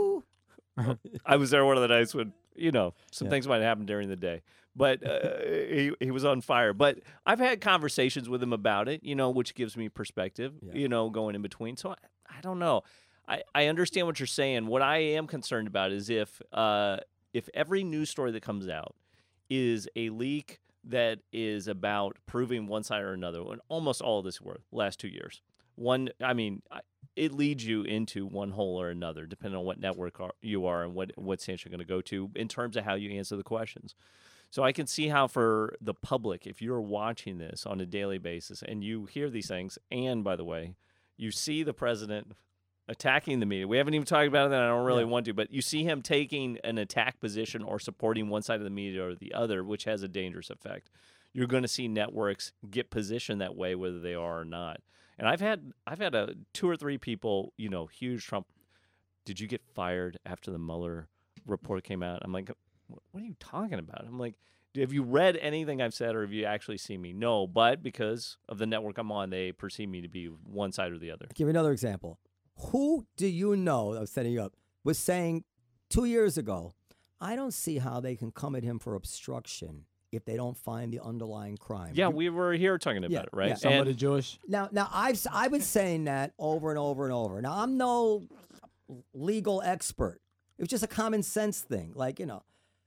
I 1.25 1.37
was 1.37 1.49
there 1.51 1.65
one 1.65 1.75
of 1.77 1.81
the 1.81 1.87
nights 1.87 2.13
when 2.13 2.33
you 2.57 2.71
know 2.71 2.93
some 3.11 3.25
Yeah. 3.27 3.31
things 3.31 3.47
might 3.47 3.61
happen 3.61 3.85
during 3.85 4.09
the 4.09 4.15
day, 4.15 4.41
but 4.75 5.05
uh, 5.05 5.39
he 5.45 5.91
he 5.99 6.11
was 6.11 6.25
on 6.25 6.41
fire. 6.41 6.73
But 6.73 6.99
I've 7.25 7.39
had 7.39 7.61
conversations 7.61 8.27
with 8.29 8.41
him 8.43 8.53
about 8.53 8.87
it, 8.89 9.03
you 9.03 9.15
know, 9.15 9.29
which 9.29 9.55
gives 9.55 9.75
me 9.77 9.89
perspective, 9.89 10.53
Yeah. 10.61 10.73
you 10.73 10.87
know, 10.87 11.09
going 11.09 11.35
in 11.35 11.41
between. 11.41 11.77
So 11.77 11.91
I, 11.91 11.95
I 12.37 12.41
don't 12.41 12.59
know. 12.59 12.83
I, 13.27 13.41
I 13.53 13.65
understand 13.67 14.07
what 14.07 14.19
you're 14.19 14.27
saying. 14.27 14.67
What 14.67 14.81
I 14.81 14.97
am 14.99 15.27
concerned 15.27 15.67
about 15.67 15.91
is 15.91 16.09
if 16.09 16.41
uh, 16.53 16.97
if 17.33 17.49
every 17.53 17.83
news 17.83 18.09
story 18.09 18.31
that 18.31 18.41
comes 18.41 18.67
out 18.69 18.95
is 19.49 19.87
a 19.95 20.09
leak 20.09 20.59
that 20.85 21.19
is 21.33 21.67
about 21.67 22.17
proving 22.25 22.67
one 22.67 22.83
side 22.83 23.01
or 23.03 23.13
another, 23.13 23.41
and 23.41 23.59
almost 23.67 24.01
all 24.01 24.19
of 24.19 24.25
this 24.25 24.39
were 24.41 24.61
last 24.71 24.99
two 24.99 25.09
years. 25.09 25.41
One, 25.75 26.09
I 26.21 26.33
mean, 26.33 26.61
I- 26.71 26.79
it 27.17 27.33
leads 27.33 27.65
you 27.65 27.81
into 27.81 28.25
one 28.25 28.51
hole 28.51 28.79
or 28.79 28.89
another, 28.89 29.25
depending 29.25 29.57
on 29.59 29.65
what 29.65 29.79
network 29.79 30.19
are, 30.21 30.31
you 30.41 30.65
are 30.67 30.83
and 30.83 30.93
what 30.93 31.11
what 31.17 31.41
stance 31.41 31.65
you're 31.65 31.71
going 31.71 31.79
to 31.79 31.85
go 31.85 32.01
to 32.01 32.29
in 32.35 32.47
terms 32.47 32.77
of 32.77 32.85
how 32.85 32.95
you 32.95 33.17
answer 33.17 33.35
the 33.35 33.43
questions. 33.43 33.95
So 34.49 34.63
I 34.63 34.71
can 34.71 34.87
see 34.87 35.09
how 35.09 35.27
for 35.27 35.75
the 35.81 35.93
public, 35.93 36.47
if 36.47 36.61
you're 36.61 36.79
watching 36.79 37.37
this 37.37 37.65
on 37.65 37.81
a 37.81 37.85
daily 37.85 38.17
basis 38.17 38.63
and 38.65 38.83
you 38.83 39.05
hear 39.05 39.29
these 39.29 39.47
things, 39.47 39.77
and 39.91 40.23
by 40.23 40.37
the 40.37 40.45
way, 40.45 40.75
you 41.17 41.31
see 41.31 41.63
the 41.63 41.73
president 41.73 42.31
attacking 42.87 43.41
the 43.41 43.45
media. 43.45 43.67
We 43.67 43.77
haven't 43.77 43.95
even 43.95 44.05
talked 44.05 44.27
about 44.27 44.49
it, 44.49 44.55
and 44.55 44.63
I 44.63 44.69
don't 44.69 44.85
really 44.85 45.03
Yeah. 45.03 45.09
want 45.09 45.25
to, 45.25 45.33
but 45.33 45.51
you 45.51 45.61
see 45.61 45.83
him 45.83 46.01
taking 46.01 46.57
an 46.63 46.77
attack 46.77 47.19
position 47.19 47.61
or 47.61 47.79
supporting 47.79 48.29
one 48.29 48.41
side 48.43 48.59
of 48.59 48.63
the 48.63 48.69
media 48.69 49.05
or 49.05 49.15
the 49.15 49.33
other, 49.33 49.63
which 49.63 49.83
has 49.83 50.03
a 50.03 50.07
dangerous 50.07 50.49
effect. 50.49 50.89
You're 51.33 51.47
going 51.47 51.63
to 51.63 51.67
see 51.67 51.89
networks 51.89 52.53
get 52.69 52.89
positioned 52.89 53.41
that 53.41 53.55
way, 53.55 53.75
whether 53.75 53.99
they 53.99 54.15
are 54.15 54.39
or 54.39 54.45
not. 54.45 54.79
And 55.17 55.27
I've 55.27 55.41
had 55.41 55.71
I've 55.85 55.99
had 55.99 56.15
a 56.15 56.35
two 56.53 56.69
or 56.69 56.75
three 56.75 56.97
people, 56.97 57.53
you 57.57 57.69
know, 57.69 57.87
huge 57.87 58.25
Trump. 58.25 58.47
Did 59.25 59.39
you 59.39 59.47
get 59.47 59.61
fired 59.73 60.17
after 60.25 60.51
the 60.51 60.59
Mueller 60.59 61.09
report 61.45 61.83
came 61.83 62.03
out? 62.03 62.21
I'm 62.23 62.31
like, 62.31 62.51
what 62.87 63.21
are 63.21 63.25
you 63.25 63.35
talking 63.39 63.79
about? 63.79 64.05
I'm 64.07 64.19
like, 64.19 64.35
have 64.75 64.93
you 64.93 65.03
read 65.03 65.37
anything 65.37 65.81
I've 65.81 65.93
said, 65.93 66.15
or 66.15 66.21
have 66.21 66.31
you 66.31 66.45
actually 66.45 66.77
seen 66.77 67.01
me? 67.01 67.13
No, 67.13 67.47
but 67.47 67.81
because 67.83 68.37
of 68.47 68.57
the 68.57 68.65
network 68.65 68.97
I'm 68.97 69.11
on, 69.11 69.29
they 69.29 69.51
perceive 69.51 69.89
me 69.89 70.01
to 70.01 70.07
be 70.07 70.25
one 70.27 70.71
side 70.71 70.91
or 70.91 70.97
the 70.97 71.11
other. 71.11 71.27
Give 71.33 71.47
you 71.47 71.49
another 71.49 71.71
example. 71.71 72.19
Who 72.71 73.05
do 73.17 73.27
you 73.27 73.55
know? 73.55 73.93
I 73.95 73.99
was 73.99 74.11
setting 74.11 74.31
you 74.31 74.41
up. 74.41 74.53
Was 74.83 74.97
saying 74.97 75.43
two 75.89 76.05
years 76.05 76.37
ago, 76.37 76.73
I 77.19 77.35
don't 77.35 77.53
see 77.53 77.79
how 77.79 77.99
they 77.99 78.15
can 78.15 78.31
come 78.31 78.55
at 78.55 78.63
him 78.63 78.79
for 78.79 78.95
obstruction 78.95 79.85
if 80.17 80.25
they 80.25 80.35
don't 80.35 80.57
find 80.57 80.91
the 80.91 80.99
underlying 81.01 81.55
crime. 81.55 81.93
Yeah, 81.95 82.09
You- 82.09 82.15
we 82.15 82.29
were 82.29 82.51
here 82.53 82.77
talking 82.77 82.97
about 82.97 83.11
Yeah, 83.11 83.21
it, 83.21 83.29
right? 83.31 83.49
yeah. 83.49 83.55
Somebody 83.55 83.91
And- 83.91 83.99
Jewish. 83.99 84.37
Now, 84.47 84.67
now 84.73 84.89
I've 84.91 85.15
s- 85.15 85.27
I've 85.31 85.51
been 85.51 85.61
saying 85.61 86.03
that 86.05 86.33
over 86.37 86.69
and 86.69 86.77
over 86.79 87.05
and 87.05 87.13
over. 87.13 87.41
Now 87.41 87.53
I'm 87.63 87.77
no 87.77 88.27
legal 89.13 89.61
expert. 89.61 90.19
It 90.57 90.61
was 90.63 90.69
just 90.69 90.83
a 90.83 90.87
common 90.87 91.23
sense 91.23 91.61
thing. 91.61 91.93
Like 91.95 92.19
you 92.19 92.25
know, 92.25 92.43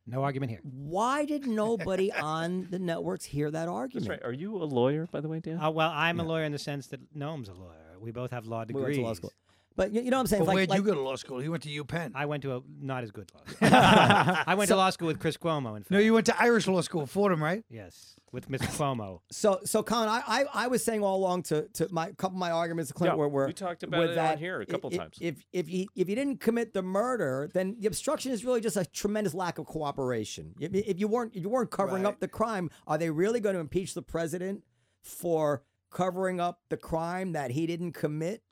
No 0.07 0.22
argument 0.22 0.51
here. 0.51 0.61
why 0.64 1.24
did 1.24 1.47
nobody 1.47 2.11
on 2.12 2.66
the 2.70 2.78
networks 2.78 3.24
hear 3.24 3.51
that 3.51 3.68
argument? 3.68 4.09
That's 4.09 4.20
right. 4.22 4.28
Are 4.28 4.33
you 4.33 4.57
a 4.57 4.64
lawyer, 4.64 5.07
by 5.11 5.20
the 5.20 5.28
way, 5.28 5.41
Dan? 5.41 5.59
Uh, 5.59 5.70
well, 5.70 5.91
I'm 5.95 6.18
a 6.20 6.24
lawyer 6.24 6.45
in 6.45 6.53
the 6.53 6.59
sense 6.59 6.89
that 6.89 7.01
Noam's 7.14 7.49
a 7.49 7.55
lawyer. 7.55 7.97
We 8.01 8.11
both 8.12 8.31
have 8.31 8.47
law 8.47 8.61
We 8.61 8.66
degrees. 8.66 8.83
went 8.85 8.95
to 8.97 9.03
law 9.03 9.12
school. 9.14 9.33
But 9.77 9.93
you, 9.93 10.03
you 10.03 10.11
know 10.11 10.16
what 10.16 10.23
I'm 10.23 10.27
saying? 10.27 10.41
But 10.43 10.49
Like- 10.49 10.55
where'd 10.57 10.68
like- 10.71 10.79
you 10.79 10.85
go 10.85 10.95
to 10.95 11.01
law 11.01 11.16
school? 11.16 11.39
He 11.39 11.49
went 11.49 11.62
to 11.62 11.68
UPenn. 11.85 12.12
I 12.14 12.27
went 12.27 12.43
to 12.43 12.57
a 12.57 12.61
not 12.81 13.03
as 13.05 13.11
good 13.11 13.31
law 13.35 13.41
school. 13.47 13.68
I 13.73 14.55
went 14.57 14.68
to 14.68 14.77
law 14.77 14.91
school 14.91 15.07
with 15.09 15.18
Chris 15.21 15.37
Cuomo. 15.37 15.77
In 15.77 15.83
fact, 15.85 15.91
no, 15.93 15.99
you 15.99 16.12
went 16.12 16.27
to 16.27 16.43
Irish 16.43 16.66
law 16.66 16.81
school, 16.81 17.07
Fordham, 17.07 17.43
right? 17.43 17.64
yes, 17.71 18.16
with 18.33 18.49
Mr. 18.49 18.66
Cuomo. 18.77 19.21
So, 19.31 19.61
so 19.64 19.83
Colin, 19.83 20.09
I, 20.09 20.23
I, 20.27 20.45
I 20.55 20.66
was 20.68 20.85
saying 20.85 21.03
all 21.03 21.16
along 21.16 21.45
to, 21.45 21.68
to 21.75 21.89
my 21.93 22.11
couple 22.12 22.37
of 22.37 22.41
my 22.41 22.51
arguments, 22.51 22.93
Clint, 22.93 23.12
Yeah, 23.12 23.16
were, 23.16 23.29
were 23.29 23.47
we 23.47 23.53
talked 23.53 23.83
about 23.85 23.99
were 23.99 24.05
it 24.07 24.11
on 24.11 24.16
that 24.16 24.39
here 24.39 24.61
a 24.61 24.66
couple 24.66 24.91
i- 24.93 24.97
times. 24.97 25.16
If 25.21 25.45
if 25.53 25.68
you 25.71 25.87
if 25.97 26.09
you 26.09 26.14
didn't 26.16 26.39
commit 26.41 26.75
the 26.75 26.83
murder, 26.83 27.49
then 27.55 27.77
the 27.79 27.87
obstruction 27.87 28.33
is 28.33 28.45
really 28.45 28.61
just 28.61 28.77
a 28.77 28.85
tremendous 28.85 29.35
lack 29.35 29.59
of 29.59 29.66
cooperation. 29.66 30.55
If, 30.61 30.75
if 30.75 30.99
you 31.01 31.09
weren't 31.09 31.35
if 31.35 31.43
you 31.43 31.49
weren't 31.49 31.71
covering 31.71 32.03
Right. 32.05 32.09
up 32.11 32.21
the 32.21 32.29
crime, 32.29 32.71
are 32.87 32.99
they 32.99 33.11
really 33.11 33.41
going 33.41 33.55
to 33.55 33.61
impeach 33.61 33.95
the 33.95 34.03
president 34.03 34.62
for 35.03 35.62
covering 35.91 36.41
up 36.41 36.61
the 36.68 36.77
crime 36.77 37.33
that 37.33 37.51
he 37.53 37.66
didn't 37.66 37.93
commit? 37.93 38.43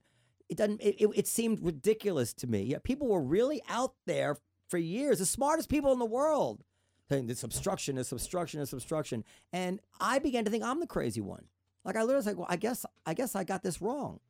It 0.49 0.57
doesn't. 0.57 0.81
It, 0.81 0.97
it, 0.99 1.09
it 1.15 1.27
seemed 1.27 1.61
ridiculous 1.63 2.33
to 2.35 2.47
me. 2.47 2.63
Yeah, 2.63 2.79
people 2.83 3.09
were 3.09 3.23
really 3.23 3.63
out 3.69 3.95
there 4.07 4.37
for 4.69 4.79
years, 4.79 5.19
the 5.19 5.27
smartest 5.27 5.69
people 5.69 5.93
in 5.93 5.99
the 5.99 6.07
world, 6.07 6.63
saying 7.09 7.27
this 7.27 7.43
obstruction, 7.43 7.97
this 7.97 8.13
obstruction, 8.13 8.61
this 8.61 8.73
obstruction, 8.73 9.25
and 9.53 9.81
I 10.01 10.19
began 10.19 10.45
to 10.45 10.51
think 10.51 10.65
I'm 10.65 10.81
the 10.81 10.87
crazy 10.87 11.21
one. 11.21 11.45
Like 11.85 11.97
I 11.97 12.01
literally 12.01 12.17
was 12.17 12.27
like, 12.27 12.37
well, 12.37 12.47
I 12.49 12.57
guess 12.57 12.85
I 13.07 13.15
guess 13.15 13.35
I 13.35 13.45
got 13.45 13.63
this 13.63 13.81
wrong, 13.81 14.21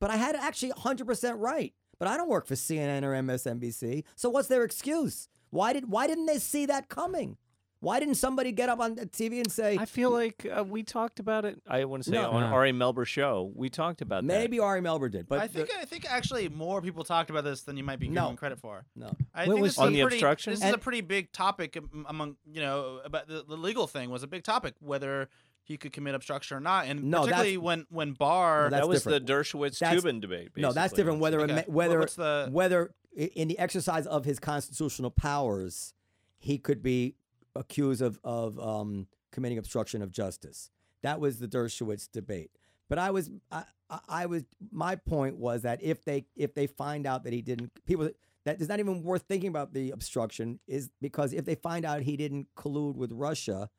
but 0.00 0.10
I 0.10 0.16
had 0.16 0.36
actually 0.36 0.70
100 0.70 1.06
percent 1.06 1.38
right. 1.38 1.74
But 1.98 2.08
I 2.08 2.16
don't 2.16 2.28
work 2.28 2.46
for 2.46 2.54
CNN 2.54 3.04
or 3.04 3.12
MSNBC, 3.12 4.04
so 4.16 4.28
what's 4.28 4.48
their 4.48 4.64
excuse? 4.64 5.28
Why 5.50 5.72
did 5.72 5.90
why 5.90 6.06
didn't 6.06 6.26
they 6.26 6.38
see 6.38 6.66
that 6.66 6.88
coming? 6.88 7.36
Why 7.82 7.98
didn't 7.98 8.14
somebody 8.14 8.52
get 8.52 8.68
up 8.68 8.78
on 8.78 8.94
the 8.94 9.06
TV 9.06 9.38
and 9.38 9.50
say 9.50 9.76
I 9.76 9.86
feel 9.86 10.12
like 10.12 10.46
uh, 10.46 10.62
we 10.62 10.84
talked 10.84 11.18
about 11.18 11.44
it. 11.44 11.60
I 11.66 11.84
want 11.84 12.04
to 12.04 12.10
say 12.10 12.14
No. 12.16 12.30
on 12.30 12.42
No. 12.42 12.46
Ari 12.54 12.70
Melber 12.72 13.04
show, 13.04 13.50
we 13.56 13.68
talked 13.70 14.02
about 14.02 14.22
that. 14.22 14.26
maybe 14.38 14.60
Ari 14.60 14.80
Melber 14.80 15.10
did? 15.10 15.26
But 15.28 15.40
I 15.40 15.46
the- 15.48 15.64
think 15.66 15.70
I 15.76 15.84
think 15.84 16.04
actually 16.08 16.48
more 16.48 16.80
people 16.80 17.02
talked 17.02 17.28
about 17.28 17.42
this 17.42 17.62
than 17.62 17.76
you 17.76 17.82
might 17.82 17.98
be 17.98 18.06
No. 18.08 18.22
giving 18.26 18.36
credit 18.36 18.60
for. 18.60 18.84
no. 18.94 19.10
I 19.34 19.46
What 19.46 19.54
think 19.54 19.60
was- 19.62 19.70
this 19.70 19.72
is 19.74 19.78
On 19.78 19.88
a 19.88 19.90
the 19.96 20.00
pretty, 20.02 20.16
obstruction? 20.16 20.52
This 20.52 20.60
is 20.60 20.64
And- 20.66 20.74
a 20.76 20.78
pretty 20.78 21.00
big 21.00 21.32
topic 21.32 21.76
am- 21.76 22.06
among 22.08 22.36
you 22.46 22.60
know 22.60 23.00
about 23.04 23.26
the, 23.26 23.42
the 23.42 23.56
legal 23.56 23.88
thing 23.88 24.10
was 24.10 24.22
a 24.22 24.28
big 24.28 24.44
topic 24.44 24.74
whether 24.78 25.28
he 25.64 25.76
could 25.76 25.92
commit 25.92 26.14
obstruction 26.14 26.56
or 26.56 26.60
not, 26.60 26.86
and 26.86 27.02
No, 27.04 27.24
that's- 27.24 27.40
particularly 27.40 27.56
when 27.58 27.86
when 27.90 28.12
Barr. 28.12 28.64
No, 28.64 28.70
that. 28.70 28.76
that's 28.76 28.86
was 28.86 29.02
different. 29.02 29.26
the 29.26 29.32
Dershowitz 29.32 29.78
That's- 29.80 30.02
Toobin 30.04 30.20
debate. 30.20 30.50
No, 30.56 30.68
that's 30.72 30.92
basically. 30.92 30.96
different. 31.02 31.20
Whether 31.20 31.40
it 31.40 31.44
Okay. 31.44 31.54
ma- 31.54 31.60
What- 31.62 31.68
whether 31.70 31.98
what's 31.98 32.14
the- 32.14 32.48
whether 32.52 32.94
i- 33.18 33.22
in 33.34 33.48
the 33.48 33.58
exercise 33.58 34.06
of 34.06 34.24
his 34.24 34.38
constitutional 34.38 35.10
powers, 35.10 35.94
he 36.38 36.58
could 36.58 36.80
be 36.80 37.16
accused 37.54 38.02
of 38.02 38.18
of 38.24 38.58
um, 38.58 39.06
committing 39.30 39.58
obstruction 39.58 40.02
of 40.02 40.10
justice. 40.12 40.70
That 41.02 41.20
was 41.20 41.38
the 41.38 41.48
Dershowitz 41.48 42.08
debate. 42.10 42.50
But 42.88 42.98
I 42.98 43.10
was 43.10 43.30
I, 43.50 43.64
I- 44.08 44.26
was 44.26 44.44
my 44.70 44.96
point 44.96 45.36
was 45.36 45.62
that 45.62 45.82
if 45.82 46.04
they 46.04 46.26
if 46.36 46.54
they 46.54 46.66
find 46.66 47.06
out 47.06 47.24
that 47.24 47.32
he 47.32 47.42
didn't 47.42 47.70
people 47.86 48.10
that 48.44 48.60
is 48.60 48.68
not 48.68 48.80
even 48.80 49.02
worth 49.02 49.22
thinking 49.28 49.48
about 49.48 49.72
the 49.72 49.90
obstruction 49.92 50.58
is 50.66 50.90
because 51.00 51.32
if 51.32 51.44
they 51.44 51.54
find 51.54 51.84
out 51.84 52.02
he 52.02 52.16
didn't 52.16 52.48
collude 52.56 52.96
with 52.96 53.12
Russia, 53.12 53.70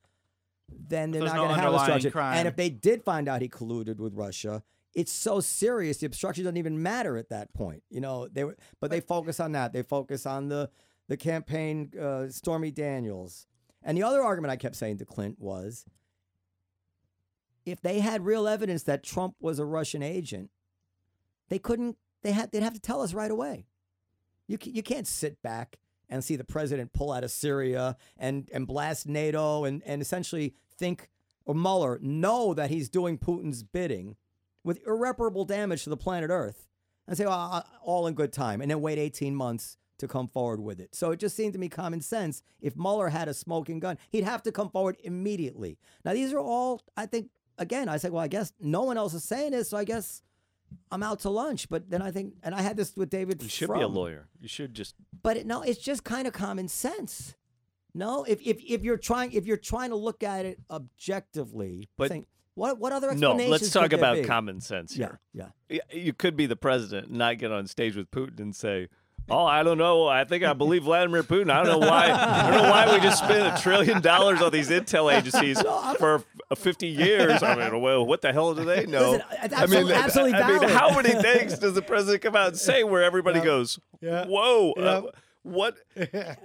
then 0.69 1.11
they're 1.11 1.21
there's 1.21 1.34
not 1.34 1.38
no 1.38 1.43
going 1.47 1.55
to 1.55 1.61
have 1.61 1.74
obstruction. 1.74 2.11
crime. 2.11 2.38
And 2.38 2.47
if 2.47 2.55
they 2.55 2.69
did 2.69 3.03
find 3.03 3.28
out 3.28 3.41
he 3.41 3.49
colluded 3.49 3.97
with 3.97 4.13
Russia, 4.13 4.63
it's 4.95 5.11
so 5.11 5.39
serious. 5.39 5.97
The 5.97 6.05
obstruction 6.05 6.45
doesn't 6.45 6.57
even 6.57 6.82
matter 6.82 7.17
at 7.17 7.30
that 7.30 7.53
point. 7.53 7.84
You 7.89 7.99
know, 8.01 8.28
they 8.28 8.43
were, 8.45 8.55
but 8.80 8.89
they 8.89 8.99
focus 9.01 9.39
on 9.39 9.51
that. 9.53 9.74
They 9.74 9.84
focus 9.84 10.26
on 10.26 10.47
the 10.49 10.69
the 11.09 11.17
campaign, 11.17 11.91
uh, 11.99 12.30
Stormy 12.30 12.71
Daniels, 12.71 13.45
and 13.84 13.97
the 13.97 14.03
other 14.03 14.21
argument 14.21 14.51
I 14.51 14.55
kept 14.55 14.75
saying 14.75 14.97
to 14.97 15.05
Clint 15.05 15.39
was, 15.39 15.86
if 17.65 17.81
they 17.81 17.99
had 17.99 18.25
real 18.25 18.47
evidence 18.47 18.84
that 18.84 19.03
Trump 19.03 19.36
was 19.39 19.59
a 19.59 19.65
Russian 19.65 20.03
agent, 20.03 20.49
they 21.49 21.59
couldn't. 21.59 21.97
They 22.21 22.31
had. 22.31 22.51
They'd 22.51 22.63
have 22.63 22.73
to 22.73 22.79
tell 22.79 23.01
us 23.01 23.13
right 23.13 23.31
away. 23.31 23.67
You 24.47 24.57
you 24.63 24.84
can't 24.84 25.07
sit 25.07 25.41
back 25.41 25.77
and 26.09 26.23
see 26.23 26.36
the 26.36 26.43
president 26.43 26.93
pull 26.93 27.11
out 27.11 27.23
of 27.23 27.31
Syria 27.31 27.97
and 28.17 28.49
and 28.53 28.67
blast 28.67 29.07
NATO 29.07 29.63
and 29.63 29.81
and 29.86 30.01
essentially 30.01 30.55
think 30.77 31.09
or 31.45 31.55
Mueller 31.55 31.99
know 32.01 32.53
that 32.53 32.69
he's 32.69 32.89
doing 32.89 33.17
Putin's 33.17 33.63
bidding 33.63 34.15
with 34.63 34.86
irreparable 34.88 35.45
damage 35.45 35.84
to 35.84 35.89
the 35.89 35.97
planet 35.97 36.29
Earth 36.29 36.67
and 37.07 37.17
say, 37.17 37.25
well, 37.25 37.65
all 37.84 38.07
in 38.07 38.13
good 38.13 38.31
time, 38.31 38.61
and 38.61 38.71
then 38.71 38.79
wait 38.79 38.97
18 38.97 39.36
months 39.36 39.77
to 40.04 40.08
come 40.08 40.28
forward 40.28 40.60
with 40.60 40.80
it. 40.80 40.93
So 40.95 41.12
it 41.12 41.20
just 41.20 41.36
seemed 41.36 41.54
to 41.54 41.60
me 41.60 41.68
common 41.70 42.01
sense. 42.01 42.43
If 42.62 42.76
Mueller 42.78 43.10
had 43.10 43.28
a 43.28 43.34
smoking 43.34 43.80
gun, 43.80 43.97
he'd 44.12 44.24
have 44.24 44.43
to 44.43 44.51
come 44.51 44.70
forward 44.70 44.97
immediately. 45.04 45.78
Now, 46.06 46.14
these 46.14 46.32
are 46.34 46.39
all, 46.39 46.82
I 46.95 47.06
think, 47.08 47.30
again, 47.58 47.89
I 47.89 47.97
said, 47.97 48.12
well, 48.12 48.24
I 48.24 48.28
guess 48.28 48.54
no 48.60 48.84
one 48.84 48.97
else 48.97 49.14
is 49.14 49.24
saying 49.24 49.51
this, 49.51 49.70
so 49.70 49.78
I 49.78 49.84
guess 49.84 50.22
I'm 50.91 51.04
out 51.04 51.20
to 51.22 51.30
lunch. 51.30 51.70
But 51.70 51.89
then 51.89 52.01
I 52.01 52.12
think, 52.12 52.34
and 52.43 52.54
I 52.56 52.62
had 52.62 52.78
this 52.78 52.95
with 52.95 53.10
David. 53.10 53.41
You 53.41 53.49
should 53.49 53.74
be 53.74 53.82
a 53.82 53.88
lawyer. 53.88 54.30
You 54.39 54.47
should 54.47 54.74
just. 54.74 54.95
But 55.22 55.38
it, 55.38 55.45
no, 55.45 55.62
it's 55.62 55.80
just 55.80 56.04
kind 56.04 56.28
of 56.28 56.34
common 56.34 56.68
sense. 56.68 57.36
No, 57.95 58.24
if 58.24 58.41
if 58.41 58.58
if 58.68 58.84
you're 58.84 58.97
trying 58.97 59.34
if 59.34 59.45
you're 59.45 59.56
trying 59.58 59.91
to 59.91 59.95
look 59.95 60.24
at 60.24 60.47
it 60.47 60.60
objectively, 61.14 61.89
But- 61.97 62.10
saying, 62.10 62.26
what 62.56 62.80
what 62.80 62.91
other 62.91 63.10
explanations? 63.12 63.45
No, 63.47 63.51
let's 63.51 63.70
talk 63.72 63.93
about 63.93 64.16
be? 64.16 64.24
common 64.24 64.62
sense 64.62 64.93
here. 64.95 65.20
yeah. 65.34 65.49
Y- 65.70 65.80
You 65.91 66.14
could 66.14 66.36
be 66.36 66.45
the 66.45 66.56
president 66.56 67.08
and 67.10 67.18
not 67.18 67.38
get 67.38 67.51
on 67.51 67.68
stage 67.68 67.95
with 67.95 68.10
Putin 68.12 68.39
and 68.39 68.56
say, 68.56 68.89
"Oh, 69.30 69.45
I 69.45 69.63
don't 69.63 69.78
know. 69.78 70.07
I 70.07 70.24
think 70.26 70.43
I 70.43 70.53
believe 70.53 70.84
Vladimir 70.84 71.24
Putin. 71.24 71.49
I 71.51 71.63
don't 71.63 71.80
know 71.80 71.88
why. 71.88 72.11
I 72.11 72.51
don't 72.51 72.61
know 72.63 72.69
why 72.69 72.93
we 72.93 72.99
just 73.01 73.24
spent 73.24 73.57
a 73.57 73.61
trillion 73.61 74.01
dollars 74.01 74.41
on 74.41 74.51
these 74.51 74.69
intel 74.69 75.13
agencies 75.15 75.61
for 75.97 76.24
50 76.55 76.88
years. 76.88 77.41
I 77.41 77.55
mean, 77.55 77.82
well, 77.82 78.05
what 78.05 78.21
the 78.21 78.32
hell 78.34 78.53
do 78.53 78.63
they 78.65 78.86
know? 78.86 79.11
Listen, 79.11 79.26
I 79.57 79.65
mean, 79.67 79.91
absolutely- 79.91 80.34
I 80.36 80.59
mean, 80.59 80.69
how 80.69 80.93
many 80.95 81.13
things 81.21 81.57
does 81.57 81.74
the 81.74 81.82
president 81.82 82.21
come 82.21 82.36
out 82.36 82.49
and 82.49 82.57
say 82.57 82.84
where 82.84 83.03
everybody 83.03 83.39
goes, 83.41 83.80
Yeah. 84.01 84.26
"Whoa, 84.26 84.71
uh, 84.74 85.01
what?" 85.43 85.77
It- 85.95 86.37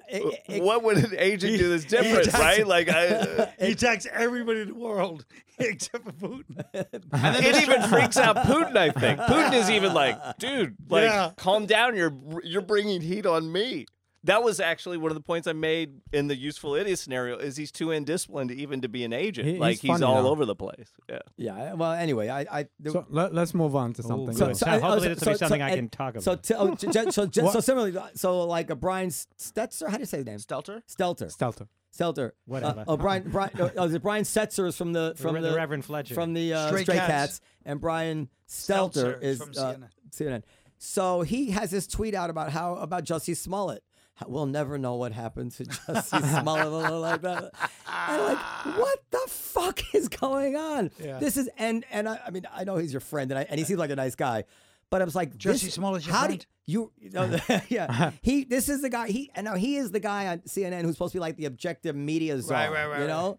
it- 0.49 0.63
what 0.63 0.83
would 0.85 0.99
an 0.99 1.15
agent 1.19 1.59
do 1.59 1.71
that's 1.71 1.85
different, 1.91 2.27
Exactly. 2.27 2.41
right? 2.45 2.67
Like, 2.67 2.89
I, 2.91 3.07
uh, 3.09 3.51
he 3.59 3.73
attacks 3.73 4.07
everybody 4.13 4.61
in 4.63 4.69
the 4.69 4.75
world 4.75 5.25
except 5.59 6.05
for 6.05 6.13
Putin. 6.13 6.65
and 6.75 7.35
then 7.35 7.45
it 7.45 7.63
even 7.63 7.83
freaks 7.89 8.17
out 8.17 8.37
Putin. 8.37 8.77
I 8.77 8.91
think 8.91 9.19
Putin 9.21 9.53
is 9.55 9.71
even 9.71 9.93
like, 9.95 10.39
dude, 10.39 10.77
like, 10.89 11.05
Yeah. 11.05 11.31
calm 11.37 11.67
down. 11.67 11.97
You're 11.97 12.15
you're 12.45 12.63
bringing 12.63 13.01
heat 13.01 13.27
on 13.27 13.51
me. 13.51 13.87
That 14.25 14.43
was 14.43 14.59
actually 14.59 14.97
one 14.99 15.11
of 15.13 15.15
the 15.15 15.21
points 15.23 15.47
I 15.47 15.53
made 15.53 16.01
in 16.13 16.27
the 16.27 16.35
useful 16.37 16.75
idiot 16.75 16.99
scenario. 16.99 17.37
Is 17.39 17.57
he's 17.57 17.71
too 17.71 17.87
indisciplined 17.89 18.51
even 18.51 18.81
to 18.81 18.89
be 18.89 19.05
an 19.05 19.13
agent? 19.13 19.47
He- 19.47 19.59
like 19.59 19.79
he's 19.79 19.93
he's 19.93 20.03
all 20.03 20.23
now. 20.23 20.29
over 20.29 20.45
the 20.45 20.57
place. 20.57 20.91
Yeah. 21.09 21.19
yeah. 21.37 21.75
Well, 21.75 21.93
anyway, 21.93 22.29
I 22.29 22.41
I 22.51 22.67
the- 22.81 22.91
So 22.91 23.07
let, 23.09 23.33
us 23.37 23.55
move 23.55 23.77
on 23.77 23.93
to 23.95 24.03
something. 24.03 24.35
good. 24.35 24.47
good. 24.49 24.57
So 24.57 24.67
hopefully 24.67 25.15
this 25.15 25.21
will 25.25 25.33
be 25.33 25.39
something 25.39 25.63
I 25.63 25.75
can 25.77 25.89
talk 25.89 26.21
So 26.21 26.33
about. 26.33 26.43
t- 26.43 26.55
oh, 26.55 26.75
j- 26.75 26.89
j- 26.91 27.11
so 27.11 27.27
j- 27.27 27.49
so 27.49 27.61
similarly, 27.61 27.97
so 28.15 28.41
like 28.45 28.71
a 28.71 28.77
Brian 28.77 29.11
Stetzer, 29.11 29.89
how 29.89 29.95
do 29.97 30.01
you 30.01 30.07
say 30.07 30.19
his 30.19 30.27
name? 30.27 30.39
Stelter. 30.39 30.83
Stelter. 30.91 31.35
Stelter. 31.35 31.69
Stelter. 31.97 32.33
Whatever. 32.45 32.81
Uh, 32.81 32.85
oh, 32.89 32.97
Brian. 32.97 33.23
Brian. 33.31 33.51
Oh, 33.59 33.71
oh, 33.77 33.85
is 33.85 33.95
it 33.95 34.03
Brian 34.03 34.25
Setzer 34.25 34.67
is 34.67 34.77
from 34.77 34.93
the 34.93 35.15
from 35.17 35.37
Re- 35.37 35.41
the, 35.43 35.51
the 35.51 35.57
Reverend 35.57 35.85
Fletcher. 35.85 36.15
from 36.15 36.35
the 36.35 36.53
uh, 36.55 36.67
Stray 36.69 36.83
Stray, 36.83 36.97
Cats. 36.97 37.09
Cats. 37.09 37.41
and 37.65 37.81
Brian 37.81 38.29
Stelter 38.49 39.17
Stelter 39.19 39.23
is 39.23 39.39
from 39.39 39.51
uh, 39.51 39.75
CNN. 39.75 39.89
CNN. 40.11 40.43
So 40.81 41.23
he 41.23 41.51
has 41.53 41.71
this 41.71 41.87
tweet 41.87 42.15
out 42.15 42.31
about 42.31 42.51
how 42.51 42.75
about 42.77 43.05
Jussie 43.05 43.37
Smollett. 43.37 43.83
We'll 44.27 44.47
never 44.47 44.79
know 44.79 44.95
what 44.97 45.13
happened 45.13 45.53
to 45.53 45.65
Jussie 45.65 46.41
Smollett 46.43 46.93
like 47.01 47.21
that. 47.23 47.45
And 47.45 47.53
I'm 47.87 48.21
like, 48.25 48.77
what 48.79 48.99
the 49.11 49.23
fuck 49.29 49.95
is 49.95 50.09
going 50.09 50.57
on? 50.57 50.91
Yeah. 51.03 51.19
This 51.19 51.37
is 51.37 51.49
and 51.59 51.85
and 51.91 52.09
I, 52.09 52.21
I 52.27 52.31
mean 52.31 52.47
I 52.53 52.65
know 52.65 52.77
he's 52.77 52.93
your 52.93 53.01
friend 53.01 53.31
and 53.31 53.39
I, 53.39 53.43
and 53.49 53.59
he 53.59 53.65
seems 53.65 53.79
like 53.79 53.91
a 53.91 53.97
nice 53.97 54.15
guy, 54.15 54.45
but 54.91 55.03
I 55.03 55.05
was 55.05 55.15
like, 55.15 55.33
Smollett's 55.39 56.07
your 56.07 56.15
how 56.17 56.27
friend? 56.27 56.41
do 56.41 56.47
you? 56.67 56.93
you 56.99 57.11
know, 57.11 57.37
yeah, 57.69 58.11
he. 58.23 58.45
This 58.45 58.69
is 58.69 58.83
the 58.83 58.91
guy. 58.91 59.09
He 59.09 59.31
and 59.35 59.45
now 59.45 59.55
he 59.55 59.77
is 59.77 59.91
the 59.91 60.01
guy 60.01 60.27
on 60.27 60.41
CNN 60.41 60.83
who's 60.83 60.95
supposed 60.97 61.13
to 61.13 61.17
be 61.17 61.21
like 61.21 61.37
the 61.37 61.47
objective 61.47 61.95
media 61.97 62.41
czar. 62.43 62.57
right, 62.57 62.71
right, 62.71 62.85
You 62.85 62.91
right. 63.05 63.07
know, 63.07 63.39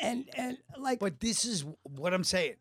and 0.00 0.24
and 0.36 0.56
like 0.78 0.98
But 1.00 1.20
this 1.20 1.44
is 1.44 1.64
what 1.82 2.14
I'm 2.14 2.24
saying. 2.24 2.54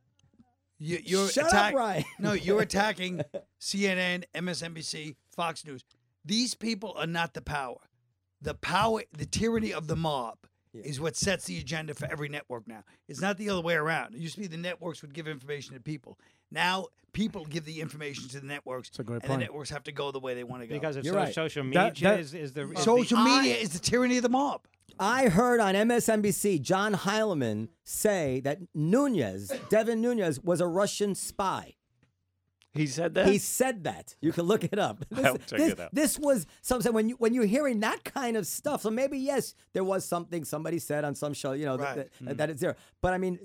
You, 0.84 0.98
you're 1.06 1.30
Shut 1.30 1.48
attack- 1.48 1.74
up, 1.74 1.80
Ryan. 1.80 2.04
No, 2.20 2.34
you're 2.34 2.62
attacking 2.70 3.22
CNN, 3.60 4.24
MSNBC, 4.34 5.16
Fox 5.36 5.64
News. 5.64 5.84
These 6.26 6.56
people 6.56 6.94
are 6.98 7.08
not 7.08 7.34
the 7.34 7.42
power. 7.42 7.78
The 8.42 8.54
power, 8.54 9.04
the 9.18 9.26
tyranny 9.26 9.74
of 9.74 9.88
the 9.88 9.96
mob 9.96 10.38
Yeah. 10.74 10.82
is 10.84 11.00
what 11.00 11.16
sets 11.16 11.46
the 11.46 11.58
agenda 11.60 11.94
for 11.94 12.06
every 12.12 12.30
network 12.30 12.68
now. 12.68 12.84
It's 13.08 13.22
not 13.22 13.38
the 13.38 13.50
other 13.50 13.62
way 13.62 13.76
around. 13.76 14.16
It 14.16 14.22
used 14.22 14.36
to 14.36 14.42
be 14.42 14.48
the 14.48 14.58
networks 14.58 15.02
would 15.02 15.14
give 15.14 15.28
information 15.28 15.74
to 15.76 15.80
people. 15.80 16.18
Now 16.52 16.88
people 17.14 17.46
give 17.46 17.66
the 17.66 17.82
information 17.82 18.28
to 18.30 18.40
the 18.40 18.48
networks, 18.48 18.90
It's 18.90 19.00
a 19.00 19.04
great 19.04 19.24
and 19.24 19.34
the 19.34 19.38
networks 19.38 19.70
have 19.70 19.84
to 19.84 19.92
go 19.92 20.12
the 20.12 20.20
way 20.20 20.34
they 20.34 20.44
want 20.44 20.64
to 20.64 20.68
go. 20.68 20.74
Because 20.76 20.96
of 20.96 21.04
You're 21.06 21.14
so- 21.14 21.20
right. 21.20 21.34
social 21.34 21.64
media 21.64 21.82
That- 21.84 21.96
that- 21.98 22.20
is, 22.20 22.34
is 22.34 22.54
the 22.54 22.72
is 22.72 22.84
social 22.84 23.18
the, 23.18 23.24
media 23.26 23.56
is 23.58 23.70
the 23.72 23.80
tyranny 23.80 24.18
of 24.18 24.24
the 24.24 24.30
mob. 24.30 24.66
I 25.00 25.30
heard 25.30 25.60
on 25.60 25.74
MSNBC 25.76 26.60
John 26.62 26.94
Heilemann 26.94 27.70
say 27.84 28.40
that 28.42 28.60
Nunes, 28.76 29.52
Devin 29.70 30.02
Nunes, 30.02 30.40
was 30.42 30.62
a 30.62 30.68
Russian 30.68 31.16
spy. 31.16 31.76
He 32.74 32.88
said 32.88 33.16
that. 33.16 33.28
He 33.28 33.38
said 33.38 33.84
that. 33.84 34.16
You 34.22 34.32
can 34.32 34.46
look 34.46 34.64
it 34.64 34.80
up. 34.80 35.04
This, 35.12 35.26
I'll 35.26 35.38
check 35.38 35.60
this, 35.60 35.72
it 35.74 35.80
out. 35.80 35.94
this 35.94 36.18
was 36.18 36.48
something 36.62 36.94
when 36.94 37.10
you 37.10 37.16
when 37.16 37.34
you're 37.34 37.46
hearing 37.46 37.82
that 37.82 38.04
kind 38.04 38.38
of 38.38 38.48
stuff. 38.48 38.82
So 38.82 38.90
maybe 38.90 39.18
yes, 39.18 39.54
there 39.74 39.84
was 39.84 40.06
something 40.06 40.46
somebody 40.46 40.80
said 40.80 41.04
on 41.04 41.14
some 41.16 41.34
show, 41.34 41.52
you 41.52 41.66
know, 41.66 41.78
Right. 41.78 41.96
that, 41.96 42.10
that, 42.22 42.38
that 42.38 42.50
it's 42.50 42.62
there. 42.62 42.78
But 43.02 43.14
I 43.14 43.18
mean, 43.18 43.40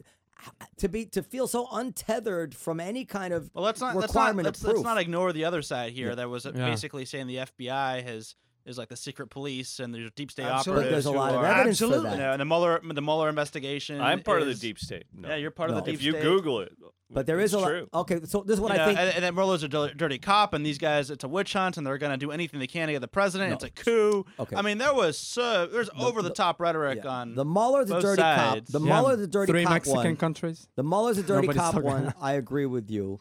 to 0.78 0.88
be 0.88 1.06
to 1.06 1.22
feel 1.22 1.48
so 1.48 1.66
untethered 1.72 2.54
from 2.54 2.78
any 2.78 3.04
kind 3.04 3.34
of 3.34 3.50
Well, 3.52 3.64
let's 3.64 3.80
not 3.80 3.96
let's 3.96 4.14
not 4.14 4.20
requirement 4.20 4.46
let's, 4.46 4.60
of 4.62 4.68
let's 4.68 4.80
not 4.82 4.98
ignore 4.98 5.32
the 5.32 5.44
other 5.44 5.62
side 5.62 5.92
here. 5.92 6.10
Yeah. 6.10 6.14
That 6.16 6.30
was 6.30 6.46
uh, 6.46 6.52
Yeah. 6.54 6.70
basically 6.70 7.04
saying 7.04 7.26
the 7.26 7.36
FBI 7.38 8.04
has 8.04 8.36
is 8.66 8.76
like 8.78 8.88
the 8.88 8.96
secret 8.96 9.28
police 9.30 9.78
and 9.80 9.94
there's 9.94 10.10
deep 10.12 10.30
state 10.30 10.44
Absolutely. 10.44 10.84
but 10.84 10.90
there's 10.90 11.06
a 11.06 11.10
lot 11.12 11.30
of 11.34 11.40
are- 11.40 11.46
evidence 11.46 11.80
Absolutely. 11.80 11.98
for 12.00 12.04
You 12.04 12.10
that. 12.10 12.18
know, 12.18 12.32
and 12.32 12.40
the 12.40 12.44
Mueller 12.44 12.80
the 12.84 13.00
Mueller 13.02 13.28
investigation. 13.28 14.00
I'm 14.00 14.22
part 14.22 14.42
of 14.42 14.48
the 14.48 14.54
deep 14.54 14.78
state. 14.78 15.04
No. 15.14 15.28
Yeah, 15.28 15.36
you're 15.36 15.50
part 15.50 15.70
of 15.70 15.76
the 15.76 15.82
deep 15.82 16.00
state. 16.00 16.08
if 16.08 16.14
you. 16.16 16.20
Google 16.20 16.60
it, 16.60 16.72
But 17.08 17.26
there 17.26 17.38
is 17.38 17.54
it's 17.54 17.54
a 17.54 17.58
lot. 17.64 17.68
true. 17.68 17.88
Okay, 17.94 18.20
so 18.24 18.42
this 18.42 18.54
is 18.54 18.60
what 18.60 18.72
You 18.74 18.74
I 18.74 18.78
know, 18.78 18.86
think. 18.86 18.98
and, 18.98 19.08
and 19.14 19.24
then 19.24 19.34
Mueller's 19.36 19.62
a 19.62 19.68
dirty 19.68 20.18
cop, 20.18 20.52
and 20.54 20.66
these 20.66 20.78
guys, 20.78 21.10
it's 21.10 21.22
a 21.22 21.28
witch 21.28 21.52
hunt, 21.52 21.76
and 21.76 21.86
they're 21.86 21.98
going 21.98 22.10
to 22.10 22.16
do 22.18 22.32
anything 22.32 22.58
they 22.58 22.66
can 22.66 22.88
to 22.88 22.92
get 22.94 23.00
the 23.00 23.06
president. 23.08 23.50
No. 23.50 23.54
It's 23.54 23.64
a 23.64 23.70
coup. 23.70 24.24
Okay. 24.40 24.56
I 24.56 24.62
mean, 24.62 24.78
there 24.78 24.92
was 24.92 25.38
uh, 25.38 25.66
there's 25.70 25.88
over 25.98 26.20
the 26.22 26.30
top 26.30 26.60
rhetoric 26.60 27.00
Yeah. 27.04 27.10
on 27.10 27.34
the 27.36 27.44
Mueller's 27.44 27.90
a 27.90 27.94
both 27.94 28.02
dirty 28.02 28.22
cop. 28.22 28.38
sides. 28.54 28.72
The 28.72 28.80
Yeah, 28.80 28.84
Mueller's 28.86 29.20
a 29.20 29.26
dirty 29.28 29.52
Three 29.52 29.62
cop 29.62 29.72
Mexican 29.74 29.96
one. 30.04 30.16
countries. 30.16 30.68
The 30.74 30.82
Mueller's 30.82 31.18
a 31.18 31.22
dirty 31.22 31.46
Nobody's 31.46 31.60
cop 31.62 31.74
one. 31.82 32.12
I 32.20 32.32
agree 32.32 32.66
with 32.66 32.90
you. 32.90 33.20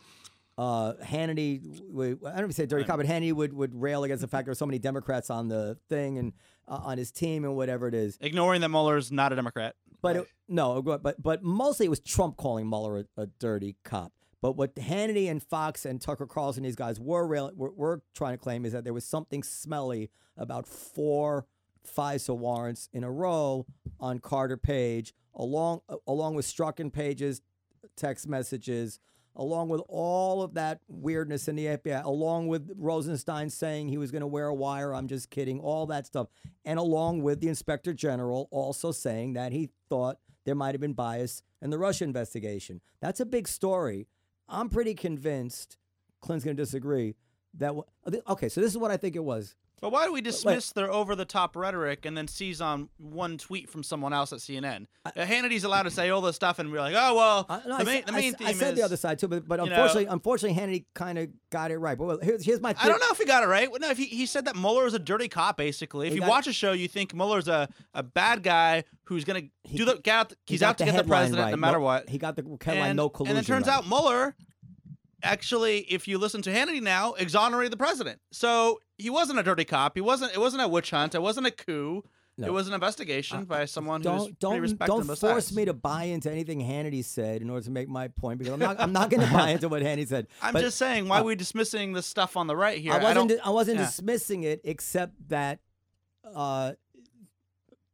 Uh, 0.57 0.93
Hannity, 1.03 1.81
would- 1.89 2.19
I 2.25 2.29
don't 2.31 2.39
even 2.39 2.51
say 2.53 2.65
dirty 2.65 2.85
cop, 2.85 2.97
but 2.97 3.05
Hannity 3.05 3.33
would, 3.33 3.51
would 3.53 3.75
rail 3.75 4.03
against 4.05 4.21
the 4.21 4.27
fact 4.27 4.45
there 4.45 4.51
were 4.51 4.55
so 4.55 4.65
many 4.65 4.79
Democrats 4.79 5.29
on 5.29 5.49
the 5.49 5.77
thing 5.89 6.17
and 6.17 6.33
uh, 6.67 6.79
on 6.83 6.97
his 6.97 7.11
team 7.11 7.43
and 7.43 7.55
whatever 7.55 7.87
it 7.87 7.93
is. 7.93 8.17
ignoring 8.21 8.61
that 8.61 8.69
Mueller's 8.69 9.11
not 9.11 9.33
a 9.33 9.35
Democrat. 9.35 9.75
But 10.01 10.15
it, 10.17 10.27
no, 10.47 10.81
but 10.81 11.21
but 11.21 11.43
mostly 11.43 11.87
it 11.87 11.89
was 11.89 11.99
Trump 11.99 12.37
calling 12.37 12.69
Mueller 12.69 13.05
a, 13.17 13.23
a 13.23 13.25
dirty 13.25 13.75
cop. 13.83 14.13
But 14.41 14.55
what 14.55 14.75
Hannity 14.75 15.29
and 15.29 15.41
Fox 15.41 15.85
and 15.85 15.99
Tucker 15.99 16.27
Carlson, 16.27 16.61
these 16.63 16.75
guys 16.75 16.99
were, 16.99 17.25
rail, 17.25 17.51
were 17.55 17.71
were 17.71 18.01
trying 18.13 18.33
to 18.33 18.37
claim 18.37 18.63
is 18.65 18.73
that 18.73 18.83
there 18.83 18.93
was 18.93 19.03
something 19.03 19.41
smelly 19.41 20.11
about 20.37 20.67
four 20.67 21.47
FISA 21.87 22.37
warrants 22.37 22.87
in 22.93 23.03
a 23.03 23.11
row 23.11 23.65
on 23.99 24.19
Carter 24.19 24.57
Page, 24.57 25.13
along 25.33 25.81
along 26.07 26.35
with 26.35 26.45
Strzok 26.45 26.79
and 26.79 26.93
Page's 26.93 27.41
text 27.97 28.27
messages, 28.27 28.99
along 29.35 29.69
with 29.69 29.81
all 29.87 30.41
of 30.41 30.53
that 30.53 30.79
weirdness 30.87 31.47
in 31.47 31.55
the 31.55 31.65
FBI, 31.65 32.03
along 32.03 32.47
with 32.47 32.71
Rosenstein 32.77 33.49
saying 33.49 33.89
he 33.89 33.97
was 33.97 34.11
going 34.11 34.21
to 34.21 34.27
wear 34.27 34.47
a 34.47 34.53
wire. 34.53 34.93
I'm 34.93 35.07
just 35.07 35.29
kidding. 35.29 35.59
All 35.59 35.85
that 35.87 36.05
stuff, 36.05 36.27
and 36.63 36.79
along 36.79 37.21
with 37.21 37.41
the 37.41 37.47
Inspector 37.47 37.93
General 37.93 38.47
also 38.51 38.91
saying 38.91 39.33
that 39.33 39.51
he 39.51 39.69
thought 39.89 40.17
there 40.45 40.55
might 40.55 40.73
have 40.73 40.81
been 40.81 40.93
bias 40.93 41.41
in 41.61 41.69
the 41.69 41.77
Russia 41.77 42.03
investigation. 42.03 42.81
That's 43.01 43.19
a 43.19 43.25
big 43.25 43.47
story. 43.47 44.07
I'm 44.47 44.69
pretty 44.69 44.93
convinced. 44.93 45.77
Clint's 46.21 46.45
going 46.45 46.55
to 46.55 46.63
disagree. 46.63 47.15
That 47.55 47.73
okay, 48.27 48.49
so 48.49 48.61
this 48.61 48.71
is 48.71 48.77
what 48.77 48.91
I 48.91 48.97
think 48.97 49.15
it 49.15 49.23
was. 49.23 49.55
But 49.81 49.91
why 49.91 50.05
do 50.05 50.13
we 50.13 50.21
dismiss 50.21 50.71
their 50.71 50.89
over 50.91 51.15
the 51.15 51.25
top 51.25 51.55
rhetoric 51.55 52.05
and 52.05 52.17
then 52.17 52.27
seize 52.27 52.61
on 52.61 52.89
one 52.97 53.37
tweet 53.37 53.69
from 53.69 53.83
someone 53.83 54.13
else 54.13 54.31
at 54.33 54.39
CNN? 54.39 54.87
Uh, 55.05 55.11
Hannity's 55.25 55.63
allowed 55.63 55.83
to 55.83 55.91
say 55.91 56.09
all 56.09 56.21
this 56.21 56.35
stuff 56.35 56.59
and 56.59 56.71
we're 56.71 56.79
like, 56.79 56.95
oh 56.97 57.13
well, 57.15 57.45
I, 57.49 57.57
no, 57.57 57.63
the 57.63 57.73
I 57.73 57.83
main, 57.83 57.85
said, 57.97 58.05
the 58.07 58.11
main 58.13 58.33
theme 58.35 58.47
I 58.47 58.53
said 58.53 58.73
is. 58.73 58.79
the 58.79 58.85
other 58.85 58.97
side 58.97 59.19
too, 59.19 59.27
but, 59.27 59.47
but 59.47 59.59
you 59.59 59.65
know- 59.69 59.71
unfortunately, 59.73 60.05
unfortunately, 60.05 60.59
Hannity 60.61 60.85
kind 60.95 61.17
of 61.19 61.29
got 61.51 61.71
it 61.71 61.77
right. 61.77 61.97
But 61.97 62.05
well, 62.05 62.19
here's 62.21 62.43
here's 62.45 62.61
my. 62.61 62.73
I 62.81 62.87
don't 62.87 62.99
know 62.99 63.07
if 63.11 63.17
he 63.17 63.25
got 63.25 63.43
it 63.43 63.47
right. 63.47 63.69
No, 63.79 63.89
if 63.89 63.97
he, 63.97 64.05
he 64.05 64.25
said 64.25 64.45
that 64.45 64.55
Mueller 64.55 64.85
is 64.87 64.93
a 64.93 64.99
dirty 64.99 65.27
cop, 65.27 65.57
basically. 65.57 66.07
If 66.07 66.13
He 66.13 66.19
you 66.21 66.25
watch 66.25 66.47
a 66.47 66.53
show, 66.53 66.71
you 66.71 66.87
think 66.87 67.13
Mueller's 67.13 67.47
a, 67.47 67.69
a 67.93 68.01
bad 68.01 68.43
guy 68.43 68.85
who's 69.03 69.23
gonna 69.25 69.43
He- 69.63 69.77
do 69.77 69.85
the 69.85 69.95
get 69.97 70.15
out, 70.15 70.29
He 70.45 70.53
he's 70.55 70.63
out 70.63 70.77
to 70.79 70.85
get 70.85 70.95
the 70.95 71.03
president 71.03 71.43
right. 71.43 71.51
no 71.51 71.57
matter 71.57 71.79
what. 71.79 72.09
He 72.09 72.17
got 72.17 72.35
the 72.37 72.43
headline 72.63 72.89
and, 72.91 72.97
no 72.97 73.09
collusion. 73.09 73.35
and 73.37 73.45
it 73.45 73.47
turns 73.47 73.67
right. 73.67 73.75
out 73.77 73.87
Mueller, 73.87 74.35
actually, 75.25 75.79
if 75.79 76.07
you 76.07 76.17
listen 76.17 76.41
to 76.43 76.51
Hannity 76.51 76.81
now, 76.81 77.13
exonerated 77.13 77.71
the 77.71 77.77
president. 77.77 78.19
So 78.31 78.79
he 78.97 79.09
wasn't 79.09 79.39
a 79.39 79.43
dirty 79.43 79.65
cop. 79.65 79.95
He 79.95 80.01
wasn't. 80.01 80.33
It 80.33 80.39
wasn't 80.39 80.63
a 80.63 80.67
witch 80.67 80.91
hunt. 80.91 81.15
It 81.15 81.21
wasn't 81.21 81.47
a 81.47 81.51
coup. 81.51 82.03
No. 82.37 82.47
It 82.47 82.51
was 82.51 82.67
an 82.67 82.73
investigation 82.73 83.45
by 83.45 83.63
someone 83.63 84.03
who's 84.03 84.27
don't 84.39 84.59
respected 84.59 84.87
don't 84.91 85.05
force 85.05 85.19
sides. 85.19 85.55
me 85.55 85.63
to 85.65 85.73
buy 85.73 86.03
into 86.05 86.29
anything 86.29 86.59
Hannity 86.59 87.03
said 87.03 87.41
in 87.41 87.49
order 87.49 87.63
to 87.63 87.71
make 87.71 87.87
my 87.87 88.09
point 88.09 88.39
because 88.39 88.53
I'm 88.53 88.59
not 88.59 88.77
I'm 88.79 88.91
not 88.91 89.09
going 89.09 89.25
to 89.25 89.31
buy 89.31 89.51
into 89.51 89.69
what 89.69 89.81
Hannity 89.81 90.05
said. 90.07 90.27
I'm 90.41 90.51
But 90.51 90.61
just 90.61 90.77
saying, 90.77 91.07
why 91.07 91.19
uh, 91.19 91.21
are 91.21 91.23
we 91.23 91.35
dismissing 91.35 91.93
this 91.93 92.05
stuff 92.05 92.35
on 92.35 92.47
the 92.47 92.55
right 92.55 92.77
here? 92.77 92.91
I 92.91 92.97
wasn't 93.01 93.29
don't, 93.29 93.47
I 93.47 93.51
wasn't 93.51 93.79
yeah. 93.79 93.85
dismissing 93.85 94.43
it 94.43 94.59
except 94.65 95.13
that 95.29 95.59
uh, 96.35 96.73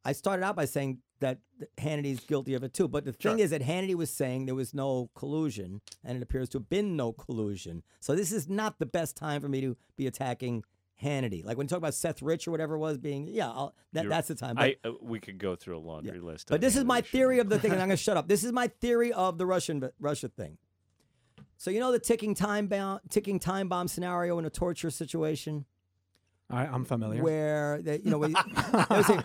I 0.04 0.14
started 0.14 0.44
out 0.44 0.56
by 0.56 0.66
saying 0.66 0.98
that 1.22 1.40
Hannity's 1.78 2.20
guilty 2.20 2.54
of 2.54 2.64
it 2.64 2.74
too. 2.74 2.88
But 2.88 3.06
the 3.06 3.14
thing 3.14 3.38
Sure. 3.38 3.44
is 3.46 3.52
that 3.52 3.62
Hannity 3.62 3.96
was 3.96 4.10
saying 4.12 4.46
there 4.46 4.56
was 4.56 4.74
no 4.74 5.10
collusion, 5.16 5.82
and 6.04 6.18
it 6.18 6.22
appears 6.24 6.50
to 6.50 6.58
have 6.60 6.70
been 6.70 6.96
no 6.98 7.14
collusion. 7.14 7.84
So 8.00 8.14
this 8.16 8.32
is 8.32 8.50
not 8.50 8.80
the 8.80 8.86
best 8.86 9.16
time 9.16 9.42
for 9.42 9.48
me 9.48 9.62
to 9.62 9.78
be 9.96 10.06
attacking 10.08 10.64
Hannity. 11.02 11.44
Like 11.46 11.58
when 11.58 11.66
you 11.66 11.70
talk 11.70 11.78
about 11.78 11.94
Seth 11.94 12.22
Rich 12.22 12.48
or 12.48 12.52
whatever 12.52 12.76
it 12.76 12.80
was 12.80 12.98
being, 12.98 13.28
yeah, 13.28 13.50
I'll, 13.50 13.74
that, 13.94 14.10
that's 14.10 14.28
the 14.28 14.36
time. 14.36 14.56
But, 14.56 14.64
I 14.64 14.76
uh, 14.84 14.92
we 15.02 15.20
could 15.20 15.38
go 15.40 15.56
through 15.56 15.78
a 15.78 15.80
laundry 15.80 16.20
list. 16.20 16.50
but 16.50 16.62
this 16.62 16.76
is 16.76 16.84
my 16.84 17.02
theory 17.02 17.40
of 17.40 17.50
the 17.50 17.58
thing, 17.58 17.72
and 17.72 17.82
I'm 17.82 17.88
going 17.88 17.98
to 17.98 18.04
shut 18.04 18.18
up. 18.18 18.28
This 18.28 18.44
is 18.44 18.52
my 18.52 18.68
theory 18.68 19.14
of 19.14 19.38
the 19.38 19.46
Russian 19.46 19.90
Russia 20.00 20.28
thing. 20.30 20.58
So 21.58 21.70
you 21.70 21.80
know 21.80 21.92
the 21.92 22.00
ticking 22.00 22.34
time 22.34 22.68
bomb, 22.68 23.00
ticking 23.10 23.40
time 23.40 23.70
bomb 23.70 23.88
scenario 23.88 24.40
in 24.40 24.46
a 24.46 24.50
torture 24.50 24.90
situation 24.90 25.66
I, 26.52 26.66
I'm 26.68 26.86
familiar. 26.86 27.24
where 27.24 27.82
they, 27.82 28.00
you 28.04 28.12
know, 28.12 28.18
when, 28.18 28.34
they 28.34 29.04
say- 29.04 29.18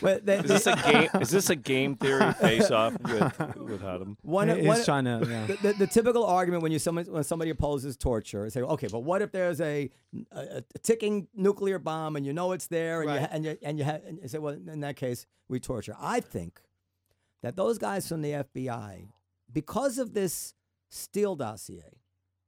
where 0.00 0.18
they- 0.20 0.38
Is 0.38 0.44
this 0.48 0.66
a 0.66 0.76
game? 0.76 1.08
Is 1.20 1.30
this 1.30 1.50
a 1.50 1.56
game 1.56 1.96
theory 1.96 2.32
face 2.34 2.70
off 2.70 2.94
with 3.02 3.56
with 3.58 3.84
Adam? 3.84 4.16
one, 4.22 4.48
He- 4.48 4.56
he's 4.58 4.66
one, 4.66 4.84
trying 4.84 5.04
to. 5.04 5.26
Yeah. 5.28 5.46
the, 5.46 5.56
the, 5.62 5.72
the 5.74 5.86
typical 5.86 6.24
argument 6.24 6.62
when 6.62 6.72
you 6.72 6.78
someone 6.78 7.04
when 7.06 7.24
somebody 7.24 7.50
opposes 7.50 7.96
torture, 7.96 8.48
say, 8.50 8.60
okay, 8.62 8.88
but 8.90 9.00
what 9.00 9.22
if 9.22 9.32
there's 9.32 9.60
a, 9.60 9.90
a, 10.32 10.62
a 10.74 10.78
ticking 10.82 11.28
nuclear 11.34 11.78
bomb 11.78 12.16
and 12.16 12.26
you 12.26 12.32
know 12.32 12.52
it's 12.52 12.66
there, 12.66 13.02
and 13.02 13.10
you 13.10 13.16
Right. 13.16 13.22
ha- 13.22 13.28
and 13.32 13.44
you 13.44 13.58
and 13.62 13.78
you, 13.78 13.84
ha- 13.84 13.98
and 14.06 14.18
you 14.22 14.28
say, 14.28 14.38
well, 14.38 14.54
in 14.54 14.80
that 14.80 14.96
case, 14.96 15.26
we 15.48 15.60
torture. 15.60 15.94
I 16.00 16.20
think 16.20 16.60
that 17.42 17.56
those 17.56 17.78
guys 17.78 18.08
from 18.08 18.22
the 18.22 18.32
FBI, 18.32 19.08
because 19.52 19.98
of 19.98 20.14
this 20.14 20.54
Steele 20.88 21.36
dossier, 21.36 21.98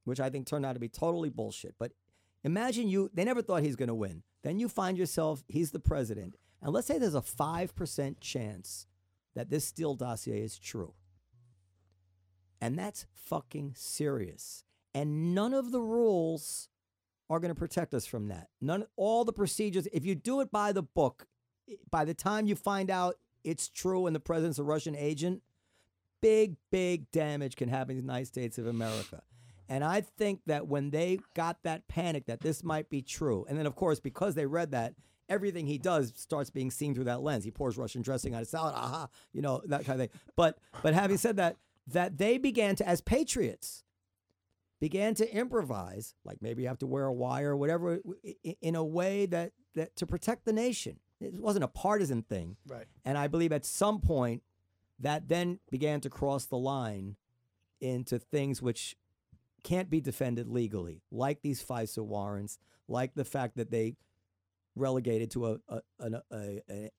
which 0.03 0.19
I 0.19 0.29
think 0.29 0.45
turned 0.47 0.65
out 0.65 0.73
to 0.73 0.79
be 0.79 0.87
totally 0.87 1.29
bullshit, 1.29 1.75
but 1.79 1.91
imagine 2.45 2.87
you 2.87 3.09
they 3.13 3.25
never 3.25 3.41
thought 3.41 3.63
he's 3.63 3.75
going 3.75 3.89
to 3.89 3.95
win. 3.95 4.23
Then 4.43 4.59
you 4.59 4.69
find 4.69 4.97
yourself 4.97 5.43
he's 5.47 5.71
the 5.71 5.79
president, 5.79 6.37
and 6.61 6.71
let's 6.71 6.87
say 6.87 6.97
there's 6.97 7.15
a 7.15 7.21
five 7.21 7.75
percent 7.75 8.21
chance 8.21 8.87
that 9.35 9.49
this 9.49 9.65
Steele 9.65 9.95
dossier 9.95 10.41
is 10.41 10.57
true. 10.57 10.93
And 12.61 12.79
that's 12.79 13.05
fucking 13.11 13.73
serious. 13.75 14.63
And 14.93 15.35
none 15.35 15.53
of 15.53 15.71
the 15.71 15.81
rules 15.81 16.69
are 17.29 17.39
going 17.39 17.53
to 17.53 17.59
protect 17.59 17.93
us 17.93 18.05
from 18.05 18.29
that. 18.29 18.47
None 18.61 18.85
all 18.95 19.25
the 19.25 19.33
procedures 19.33 19.87
if 19.91 20.05
you 20.05 20.15
do 20.15 20.39
it 20.39 20.51
by 20.51 20.71
the 20.71 20.83
book, 20.83 21.27
by 21.91 22.05
the 22.05 22.13
time 22.13 22.47
you 22.47 22.55
find 22.55 22.89
out 22.89 23.15
it's 23.43 23.67
true 23.67 24.07
and 24.07 24.15
the 24.15 24.19
president's 24.19 24.59
a 24.59 24.63
Russian 24.63 24.95
agent, 24.95 25.41
big 26.21 26.55
big 26.71 27.11
damage 27.11 27.55
can 27.55 27.69
happen 27.69 27.91
in 27.91 27.97
the 27.97 28.13
United 28.13 28.27
States 28.27 28.57
of 28.57 28.67
America. 28.67 29.23
And 29.67 29.83
I 29.83 30.01
think 30.01 30.41
that 30.45 30.67
when 30.67 30.91
they 30.91 31.19
got 31.33 31.63
that 31.63 31.87
panic 31.87 32.27
that 32.27 32.41
this 32.41 32.63
might 32.63 32.89
be 32.89 33.01
true, 33.01 33.45
and 33.49 33.57
then 33.57 33.65
of 33.65 33.75
course 33.75 33.99
because 33.99 34.35
they 34.35 34.45
read 34.45 34.71
that, 34.71 34.93
everything 35.27 35.65
he 35.65 35.77
does 35.77 36.13
starts 36.15 36.49
being 36.49 36.69
seen 36.71 36.93
through 36.93 37.05
that 37.05 37.21
lens. 37.21 37.43
He 37.43 37.51
pours 37.51 37.77
Russian 37.77 38.01
dressing 38.01 38.33
on 38.33 38.39
his 38.39 38.49
salad, 38.49 38.75
aha, 38.75 39.07
you 39.33 39.41
know 39.41 39.61
that 39.65 39.85
kind 39.85 39.99
of 39.99 40.09
thing. 40.09 40.19
But 40.35 40.57
but 40.83 40.93
having 40.93 41.17
said 41.17 41.37
that, 41.37 41.57
that 41.87 42.17
they 42.17 42.37
began 42.37 42.75
to 42.77 42.87
as 42.87 43.01
patriots 43.01 43.83
began 44.79 45.15
to 45.15 45.35
improvise, 45.35 46.13
like 46.23 46.41
maybe 46.41 46.61
you 46.63 46.67
have 46.67 46.79
to 46.79 46.87
wear 46.87 47.05
a 47.05 47.13
wire 47.13 47.51
or 47.51 47.57
whatever, 47.57 47.99
in 48.61 48.75
a 48.75 48.83
way 48.83 49.25
that 49.25 49.51
that 49.73 49.95
to 49.95 50.05
protect 50.05 50.45
the 50.45 50.53
nation. 50.53 50.99
It 51.21 51.41
wasn't 51.41 51.63
a 51.63 51.69
partisan 51.69 52.23
thing. 52.23 52.57
Right. 52.67 52.85
And 53.05 53.17
I 53.17 53.27
believe 53.27 53.53
at 53.53 53.65
some 53.65 54.01
point 54.01 54.43
that 54.99 55.27
then 55.27 55.59
began 55.71 56.01
to 56.01 56.09
cross 56.09 56.45
the 56.45 56.57
line 56.57 57.15
into 57.81 58.19
things 58.19 58.61
which 58.61 58.95
can't 59.65 59.89
be 59.89 59.99
defended 59.99 60.47
legally, 60.47 61.01
like 61.11 61.41
these 61.41 61.61
FISA 61.61 62.05
warrants, 62.05 62.59
like 62.87 63.15
the 63.15 63.25
fact 63.25 63.57
that 63.57 63.71
they 63.71 63.95
relegated 64.75 65.31
to 65.31 65.47
a, 65.47 65.57
a, 65.67 65.81
an 65.99 66.21
a, 66.31 66.61
a 66.69 66.91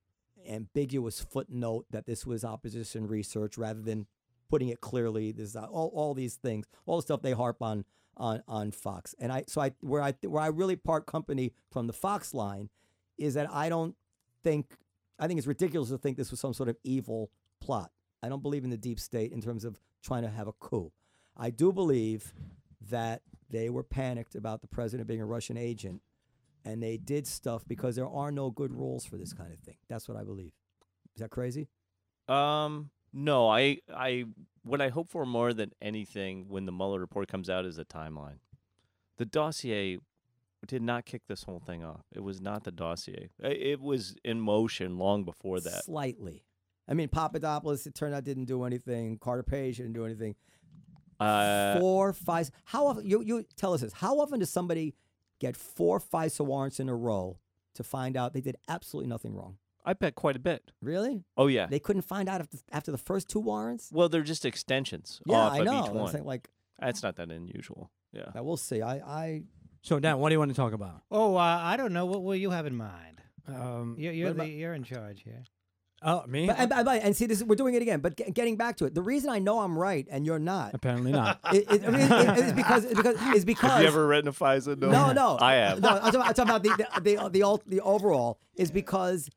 ambiguous 0.49 1.21
footnote 1.21 1.87
that 1.91 2.07
this 2.07 2.27
was 2.27 2.45
opposition 2.45 3.07
research 3.07 3.57
rather 3.57 3.81
than 3.81 4.07
putting 4.51 4.69
it 4.69 4.81
clearly. 4.81 5.31
There's 5.31 5.55
uh, 5.55 5.67
all 5.67 5.93
all 5.95 6.13
these 6.13 6.35
things, 6.35 6.67
all 6.87 6.97
the 6.97 7.03
stuff 7.03 7.23
they 7.23 7.33
harp 7.33 7.63
on 7.63 7.85
on 8.17 8.43
on 8.49 8.73
Fox. 8.73 9.15
And 9.21 9.33
I 9.33 9.45
so 9.47 9.61
I 9.61 9.71
where 9.81 10.03
I 10.03 10.15
where 10.23 10.43
I 10.43 10.49
really 10.49 10.77
part 10.77 11.07
company 11.07 11.53
from 11.71 11.87
the 11.87 11.93
Fox 11.93 12.35
line 12.35 12.69
is 13.17 13.35
that 13.35 13.49
I 13.53 13.69
don't 13.69 13.95
think 14.43 14.77
I 15.21 15.29
think 15.29 15.39
it's 15.39 15.47
ridiculous 15.47 15.91
to 15.91 15.99
think 15.99 16.17
this 16.17 16.33
was 16.33 16.41
some 16.41 16.53
sort 16.53 16.69
of 16.69 16.77
evil 16.83 17.31
plot. 17.61 17.93
I 18.25 18.29
don't 18.29 18.43
believe 18.43 18.65
in 18.65 18.71
the 18.71 18.77
deep 18.77 18.99
state 18.99 19.31
in 19.31 19.41
terms 19.41 19.65
of 19.65 19.79
trying 20.03 20.23
to 20.23 20.31
have 20.31 20.49
a 20.49 20.53
coup. 20.53 20.91
I 21.37 21.51
do 21.51 21.73
believe 21.73 22.33
that 22.91 23.23
they 23.51 23.71
were 23.71 23.83
panicked 23.83 24.35
about 24.35 24.61
the 24.61 24.69
president 24.69 25.09
being 25.09 25.21
a 25.21 25.27
Russian 25.27 25.57
agent 25.57 26.03
and 26.65 26.83
they 26.83 26.97
did 26.97 27.27
stuff 27.27 27.63
because 27.67 27.95
there 27.95 28.09
are 28.09 28.33
no 28.33 28.51
good 28.51 28.73
rules 28.73 29.05
for 29.05 29.17
this 29.17 29.33
kind 29.33 29.53
of 29.53 29.61
thing. 29.61 29.77
That's 29.89 30.09
what 30.09 30.19
I 30.19 30.25
believe. 30.25 30.53
Is 31.15 31.21
that 31.21 31.31
crazy? 31.31 31.69
Um, 32.29 32.91
no, 33.13 33.49
I, 33.49 33.79
I, 33.95 34.25
what 34.65 34.81
I 34.81 34.89
hope 34.89 35.09
for 35.09 35.25
more 35.25 35.55
than 35.55 35.71
anything 35.81 36.47
when 36.49 36.67
the 36.67 36.73
Mueller 36.73 36.99
report 36.99 37.29
comes 37.29 37.49
out 37.49 37.65
is 37.65 37.79
a 37.79 37.85
timeline. 37.85 38.39
The 39.17 39.25
dossier 39.25 39.99
did 40.67 40.83
not 40.83 41.07
kick 41.07 41.23
this 41.29 41.45
whole 41.45 41.61
thing 41.61 41.85
off. 41.85 42.03
It 42.13 42.21
was 42.21 42.41
not 42.41 42.65
the 42.65 42.73
dossier. 42.73 43.31
It 43.39 43.81
was 43.81 44.17
in 44.25 44.41
motion 44.41 44.99
long 44.99 45.25
before 45.25 45.61
that. 45.61 45.85
Slightly. 45.85 46.45
I 46.89 46.95
mean, 46.95 47.09
Papadopoulos, 47.09 47.87
it 47.87 47.95
turned 47.95 48.15
out, 48.15 48.25
didn't 48.25 48.45
do 48.45 48.65
anything. 48.65 49.19
Carter 49.19 49.43
Page 49.45 49.79
didn't 49.79 49.93
do 49.93 50.05
anything. 50.05 50.35
Uh, 51.21 51.79
four, 51.81 52.13
five. 52.13 52.51
How 52.65 52.87
often? 52.87 53.07
You, 53.07 53.23
you 53.23 53.45
tell 53.57 53.73
us 53.75 53.81
this. 53.81 53.93
How 53.93 54.19
often 54.21 54.41
does 54.41 54.51
somebody 54.51 54.95
get 55.41 55.57
four 55.57 56.01
FISA 56.01 56.45
warrants 56.45 56.81
in 56.81 56.89
a 56.89 56.95
row 56.95 57.39
to 57.75 57.83
find 57.85 58.17
out 58.17 58.33
they 58.33 58.41
did 58.41 58.57
absolutely 58.69 59.09
nothing 59.09 59.35
wrong? 59.35 59.57
I 59.85 59.93
bet 59.93 60.15
quite 60.17 60.35
a 60.35 60.41
bit. 60.41 60.73
Really? 60.83 61.25
Oh 61.37 61.47
yeah. 61.47 61.67
They 61.67 61.79
couldn't 61.79 62.03
find 62.03 62.29
out 62.29 62.41
after, 62.41 62.59
after 62.73 62.91
the 62.91 62.99
first 62.99 63.29
two 63.29 63.39
warrants? 63.41 63.91
well, 63.93 64.09
they're 64.09 64.23
just 64.23 64.45
extensions 64.45 65.21
Yeah, 65.27 65.37
off 65.37 65.53
I 65.53 65.59
of 65.61 65.65
know. 65.65 65.81
each 65.85 65.91
I'm 65.91 65.95
one. 65.95 66.13
saying, 66.13 66.25
like, 66.25 66.49
That's 66.81 67.03
not 67.05 67.15
that 67.17 67.31
unusual. 67.31 67.91
Yeah. 68.13 68.31
we'll 68.41 68.57
see. 68.57 68.83
I, 68.83 68.97
I 68.97 69.43
So 69.83 70.01
Dan, 70.01 70.19
what 70.19 70.31
do 70.31 70.35
you 70.35 70.39
want 70.41 70.51
to 70.51 70.57
talk 70.57 70.73
about? 70.73 71.03
Oh, 71.11 71.37
uh, 71.37 71.41
I 71.41 71.77
don't 71.77 71.93
know. 71.93 72.05
What 72.07 72.25
will 72.25 72.35
you 72.35 72.51
have 72.51 72.67
in 72.67 72.75
mind? 72.77 73.21
Um, 73.47 73.95
You're, 73.97 74.13
you're, 74.13 74.29
the, 74.33 74.35
about- 74.43 74.51
you're 74.51 74.75
in 74.75 74.83
charge 74.83 75.23
here. 75.23 75.45
Oh, 76.03 76.25
me? 76.27 76.47
But, 76.47 76.59
and, 76.59 76.73
and- 76.73 76.89
and 76.89 77.17
see, 77.17 77.27
this 77.27 77.39
is, 77.39 77.45
we're 77.45 77.57
doing 77.57 77.75
it 77.75 77.83
again. 77.83 78.01
But 78.01 78.17
get, 78.17 78.35
getting 78.35 78.57
back 78.57 78.77
to 78.79 78.85
it, 78.85 78.95
the 78.95 79.03
reason 79.03 79.31
I 79.31 79.39
know 79.39 79.61
I'm 79.61 79.79
right 79.79 80.07
and 80.11 80.25
you're 80.27 80.39
not, 80.39 80.75
Apparently 80.75 81.13
not. 81.13 81.41
it, 81.53 81.65
it, 81.71 81.85
I 81.85 81.91
mean, 81.91 82.01
it- 82.01 82.39
it's 82.39 82.53
because 82.53 82.85
it's 82.85 82.95
because 82.95 83.17
it's 83.35 83.45
because 83.45 83.71
Have 83.73 83.83
you 83.83 83.89
ever 83.89 84.07
written 84.07 84.29
a 84.29 84.33
FISA? 84.33 84.79
no, 84.79 85.13
no, 85.13 85.39
I 85.41 85.55
have. 85.55 85.81
No, 85.81 85.89
I'm 85.91 86.13
talking, 86.13 86.21
I'm 86.21 86.35
talking 86.35 86.43
about 86.51 86.63
the 86.63 86.89
the 87.01 87.01
the, 87.17 87.29
the, 87.31 87.43
ul- 87.43 87.63
the 87.67 87.81
overall 87.81 88.39
is 88.55 88.71
because 88.71 89.29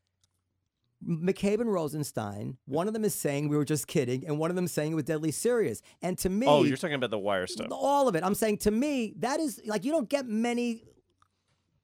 McCabe 1.07 1.61
and 1.61 1.71
Rosenstein. 1.71 2.57
One 2.65 2.87
of 2.87 2.93
them 2.93 3.05
is 3.05 3.15
saying 3.15 3.47
we 3.47 3.55
were 3.55 3.63
just 3.65 3.87
kidding, 3.87 4.25
and 4.27 4.37
one 4.37 4.49
of 4.49 4.55
them 4.57 4.65
is 4.65 4.71
saying 4.73 4.91
it 4.91 4.95
was 4.95 5.05
deadly 5.05 5.31
serious. 5.31 5.81
And 6.01 6.17
to 6.19 6.29
me, 6.29 6.45
Oh, 6.45 6.63
you're 6.63 6.75
talking 6.77 6.95
about 6.95 7.09
the 7.09 7.17
wire 7.19 7.47
stuff. 7.47 7.67
all 7.71 8.07
of 8.09 8.15
it. 8.15 8.23
I'm 8.23 8.35
saying 8.35 8.57
to 8.59 8.71
me, 8.71 9.13
that 9.19 9.39
is 9.39 9.61
like 9.65 9.85
you 9.85 9.91
don't 9.93 10.09
get 10.09 10.27
many 10.27 10.83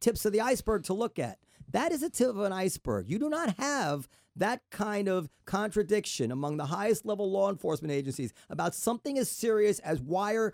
tips 0.02 0.26
of 0.26 0.34
the 0.34 0.42
iceberg 0.42 0.84
to 0.86 0.94
look 0.94 1.18
at. 1.18 1.40
That 1.72 1.92
is 1.94 2.04
a 2.04 2.10
tip 2.10 2.30
of 2.30 2.40
an 2.40 2.52
iceberg. 2.52 3.10
You 3.10 3.18
do 3.20 3.30
not 3.30 3.56
have 3.58 4.08
that 4.36 4.62
kind 4.72 5.08
of 5.08 5.30
contradiction 5.46 6.32
among 6.32 6.58
the 6.58 6.66
highest 6.66 7.06
level 7.06 7.32
law 7.32 7.50
enforcement 7.50 7.92
agencies 7.92 8.34
about 8.50 8.76
something 8.76 9.18
as 9.18 9.30
serious 9.30 9.80
as 9.80 10.02
wire 10.02 10.54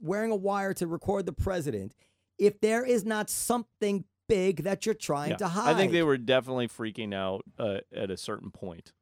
wearing 0.00 0.30
a 0.30 0.36
wire 0.36 0.74
to 0.74 0.86
record 0.86 1.24
the 1.26 1.32
president 1.32 1.94
if 2.38 2.60
there 2.60 2.84
is 2.84 3.04
not 3.04 3.30
something 3.30 4.04
big 4.28 4.64
that 4.64 4.84
you're 4.84 4.94
trying 4.94 5.30
Yeah. 5.30 5.36
to 5.36 5.48
hide. 5.48 5.74
I 5.74 5.78
think 5.78 5.92
they 5.92 6.02
were 6.02 6.18
definitely 6.18 6.68
freaking 6.68 7.14
out 7.14 7.44
uh, 7.58 7.78
at 7.94 8.10
a 8.10 8.16
certain 8.16 8.50
point. 8.50 8.92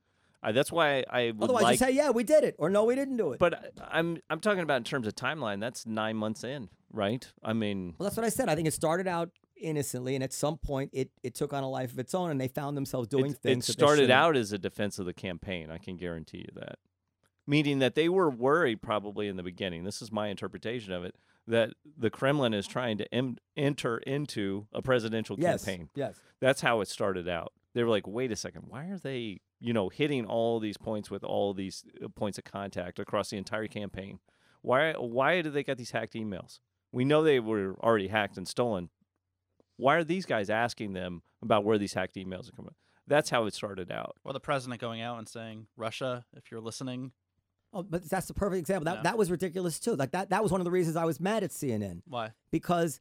I, 0.43 0.53
that's 0.53 0.73
why 0.73 1.05
I 1.11 1.33
would 1.33 1.43
Otherwise, 1.45 1.63
like. 1.65 1.73
you 1.81 1.87
say, 1.87 1.91
"Yeah, 1.93 2.11
we 2.11 2.25
did 2.25 2.45
it," 2.45 2.55
or 2.59 2.71
"No, 2.71 2.85
we 2.85 2.95
didn't 2.95 3.19
do 3.19 3.33
it." 3.33 3.39
but 3.39 3.55
I- 3.83 3.99
I'm 3.99 4.19
I'm 4.31 4.41
talking 4.41 4.63
about 4.63 4.79
in 4.79 4.85
terms 4.85 5.07
of 5.07 5.15
timeline. 5.15 5.61
That's 5.61 5.85
nine 5.87 6.17
months 6.17 6.45
in, 6.45 6.71
right? 6.93 7.31
I 7.43 7.53
mean, 7.53 7.95
Well, 7.99 8.05
that's 8.09 8.17
what 8.17 8.25
I 8.25 8.31
said. 8.31 8.49
I 8.49 8.55
think 8.55 8.67
it 8.67 8.73
started 8.73 9.07
out 9.07 9.31
innocently, 9.61 10.15
and 10.15 10.25
at 10.25 10.33
some 10.33 10.59
point, 10.59 10.91
it 10.93 11.11
it 11.23 11.35
took 11.35 11.53
on 11.53 11.63
a 11.63 11.69
life 11.69 11.93
of 11.93 11.99
its 11.99 12.15
own, 12.15 12.31
and 12.31 12.41
they 12.41 12.49
found 12.49 12.77
themselves 12.77 13.09
doing 13.09 13.33
it, 13.33 13.39
things. 13.39 13.69
it 13.69 13.73
started 13.73 14.11
out 14.11 14.37
as 14.37 14.53
a 14.53 14.59
defense 14.59 14.99
of 14.99 15.07
the 15.07 15.13
campaign. 15.13 15.71
I 15.71 15.79
can 15.79 15.97
guarantee 15.97 16.39
you 16.39 16.53
that. 16.55 16.79
Meaning 17.47 17.81
that 17.81 17.95
they 17.95 18.09
were 18.09 18.31
worried 18.31 18.81
probably 18.81 19.27
in 19.27 19.37
the 19.37 19.43
beginning. 19.43 19.85
This 19.85 20.03
is 20.03 20.13
my 20.13 20.29
interpretation 20.29 20.93
of 20.93 21.05
it. 21.05 21.17
That 21.47 21.71
the 21.99 22.11
Kremlin 22.11 22.55
is 22.55 22.67
trying 22.67 22.99
to 22.99 23.15
em- 23.15 23.39
enter 23.57 23.99
into 23.99 24.67
a 24.73 24.83
presidential 24.83 25.37
yes, 25.39 25.65
campaign. 25.65 25.89
Yes. 25.95 26.21
That's 26.41 26.61
how 26.61 26.81
it 26.81 26.89
started 26.89 27.29
out. 27.29 27.53
They 27.75 27.83
were 27.83 27.91
like, 27.91 28.07
wait 28.07 28.31
a 28.31 28.37
second, 28.37 28.65
why 28.69 28.87
are 28.87 28.99
they, 28.99 29.41
you 29.59 29.73
know, 29.73 29.89
hitting 29.89 30.27
all 30.27 30.61
these 30.61 30.77
points 30.77 31.11
with 31.11 31.25
all 31.25 31.55
these 31.55 31.85
uh, 32.05 32.09
points 32.09 32.39
of 32.39 32.45
contact 32.45 32.99
across 32.99 33.31
the 33.31 33.37
entire 33.37 33.67
campaign? 33.67 34.19
Why 34.63 34.93
why 34.93 35.41
do 35.41 35.51
they 35.51 35.65
get 35.65 35.79
these 35.79 35.93
hacked 35.93 36.15
emails? 36.15 36.61
We 36.93 37.05
know 37.05 37.23
they 37.23 37.41
were 37.41 37.77
already 37.83 38.09
hacked 38.09 38.37
and 38.37 38.47
stolen. 38.47 38.91
Why 39.81 39.97
are 39.97 40.05
these 40.05 40.27
guys 40.27 40.51
asking 40.51 40.93
them 40.93 41.23
about 41.43 41.65
where 41.65 41.79
these 41.79 41.95
hacked 41.95 42.17
emails 42.17 42.49
are 42.49 42.53
coming? 42.57 42.75
That's 43.07 43.31
how 43.31 43.47
it 43.47 43.55
started 43.55 43.91
out. 43.91 44.17
Or 44.25 44.33
the 44.33 44.41
president 44.41 44.81
going 44.81 45.01
out 45.01 45.19
and 45.19 45.29
saying, 45.29 45.67
Russia, 45.77 46.25
if 46.37 46.51
you're 46.51 46.61
listening, 46.61 47.13
Oh, 47.73 47.85
but 47.85 48.09
that's 48.11 48.27
the 48.27 48.35
perfect 48.35 48.59
example. 48.59 48.85
That 48.87 48.97
Yeah. 48.97 49.03
that 49.03 49.19
was 49.19 49.31
ridiculous 49.31 49.79
too. 49.79 49.95
Like 49.95 50.11
that 50.11 50.31
that 50.31 50.43
was 50.43 50.51
one 50.51 50.61
of 50.61 50.65
the 50.65 50.71
reasons 50.73 50.97
I 50.97 51.05
was 51.05 51.21
mad 51.21 51.45
at 51.45 51.51
CNN 51.51 52.03
why? 52.07 52.33
because 52.51 53.01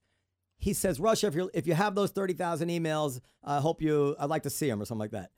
he 0.60 0.74
says 0.74 1.00
Russia, 1.00 1.26
if 1.28 1.34
you 1.36 1.50
if 1.56 1.66
you 1.66 1.74
have 1.74 1.96
those 1.96 2.12
thirty 2.12 2.34
thousand 2.34 2.70
emails, 2.70 3.20
I 3.44 3.60
hope 3.62 3.82
you 3.82 4.16
I'd 4.20 4.30
like 4.30 4.44
to 4.44 4.50
see 4.52 4.68
them 4.70 4.80
or 4.82 4.86
something 4.86 5.00
like 5.00 5.12
that. 5.12 5.32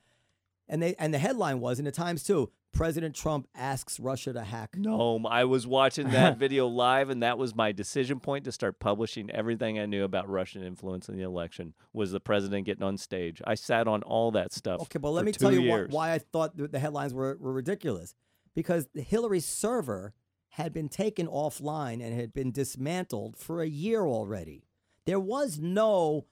And 0.72 0.82
they 0.82 0.96
and 0.98 1.14
the 1.14 1.18
headline 1.18 1.60
was 1.60 1.80
in 1.80 1.86
the 1.86 1.92
Times 1.92 2.24
too. 2.24 2.50
President 2.72 3.14
Trump 3.14 3.46
asks 3.54 4.00
Russia 4.00 4.32
to 4.32 4.42
hack. 4.42 4.78
No, 4.78 5.22
I 5.30 5.44
was 5.44 5.68
watching 5.68 6.10
that 6.12 6.38
video 6.40 6.66
live, 6.68 7.10
and 7.10 7.22
that 7.22 7.38
was 7.38 7.54
my 7.54 7.74
decision 7.74 8.22
point 8.22 8.46
to 8.46 8.54
start 8.54 8.80
publishing 8.80 9.30
everything 9.30 9.78
I 9.78 9.86
knew 9.86 10.06
about 10.06 10.30
Russian 10.30 10.64
influence 10.64 11.10
in 11.10 11.18
the 11.18 11.24
election. 11.24 11.74
Was 11.92 12.14
the 12.14 12.22
president 12.22 12.66
getting 12.66 12.84
on 12.84 12.98
stage? 12.98 13.42
I 13.46 13.56
sat 13.56 13.86
on 13.90 14.02
all 14.04 14.32
that 14.32 14.54
stuff. 14.54 14.80
Okay, 14.84 14.98
but 14.98 15.12
let 15.12 15.26
me 15.26 15.34
tell 15.34 15.52
you 15.52 15.70
why, 15.70 15.84
why 15.90 16.14
I 16.14 16.20
thought 16.20 16.56
the 16.56 16.70
the 16.70 16.80
headlines 16.80 17.14
were, 17.14 17.38
were 17.38 17.52
ridiculous. 17.52 18.16
Because 18.56 18.88
the 18.94 19.02
Hillary 19.02 19.42
server 19.42 20.14
had 20.52 20.72
been 20.72 20.88
taken 20.88 21.28
offline 21.28 22.02
and 22.02 22.18
had 22.18 22.34
been 22.34 22.52
dismantled 22.52 23.38
for 23.38 23.62
a 23.62 23.68
year 23.68 24.02
already. 24.04 24.64
There 25.06 25.20
was 25.20 25.60
no 25.60 26.28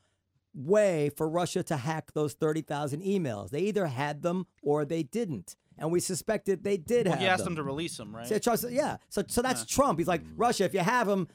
way 0.54 1.10
for 1.16 1.30
Russia 1.30 1.64
to 1.64 1.78
hack 1.78 2.14
those 2.14 2.34
30,000 2.34 3.02
emails. 3.02 3.50
They 3.50 3.62
either 3.62 3.88
had 3.88 4.22
them 4.22 4.48
or 4.62 4.86
they 4.86 5.04
didn't. 5.04 5.56
And 5.78 5.92
we 5.92 6.00
suspected 6.00 6.64
they 6.64 6.78
did 6.78 7.06
Well, 7.06 7.14
have 7.14 7.22
he 7.22 7.28
asked 7.28 7.44
them. 7.46 7.56
them 7.56 7.58
to 7.58 7.64
release 7.64 7.96
them, 7.98 8.16
right? 8.16 8.28
So 8.28 8.68
yeah. 8.70 8.98
So, 9.10 9.24
so 9.28 9.42
that's 9.42 9.66
Trump. 9.66 10.00
He's 10.00 10.08
like, 10.08 10.22
hmm. 10.22 10.36
Russia, 10.36 10.66
if 10.66 10.74
you 10.74 10.82
have 10.82 11.08
them, 11.08 11.30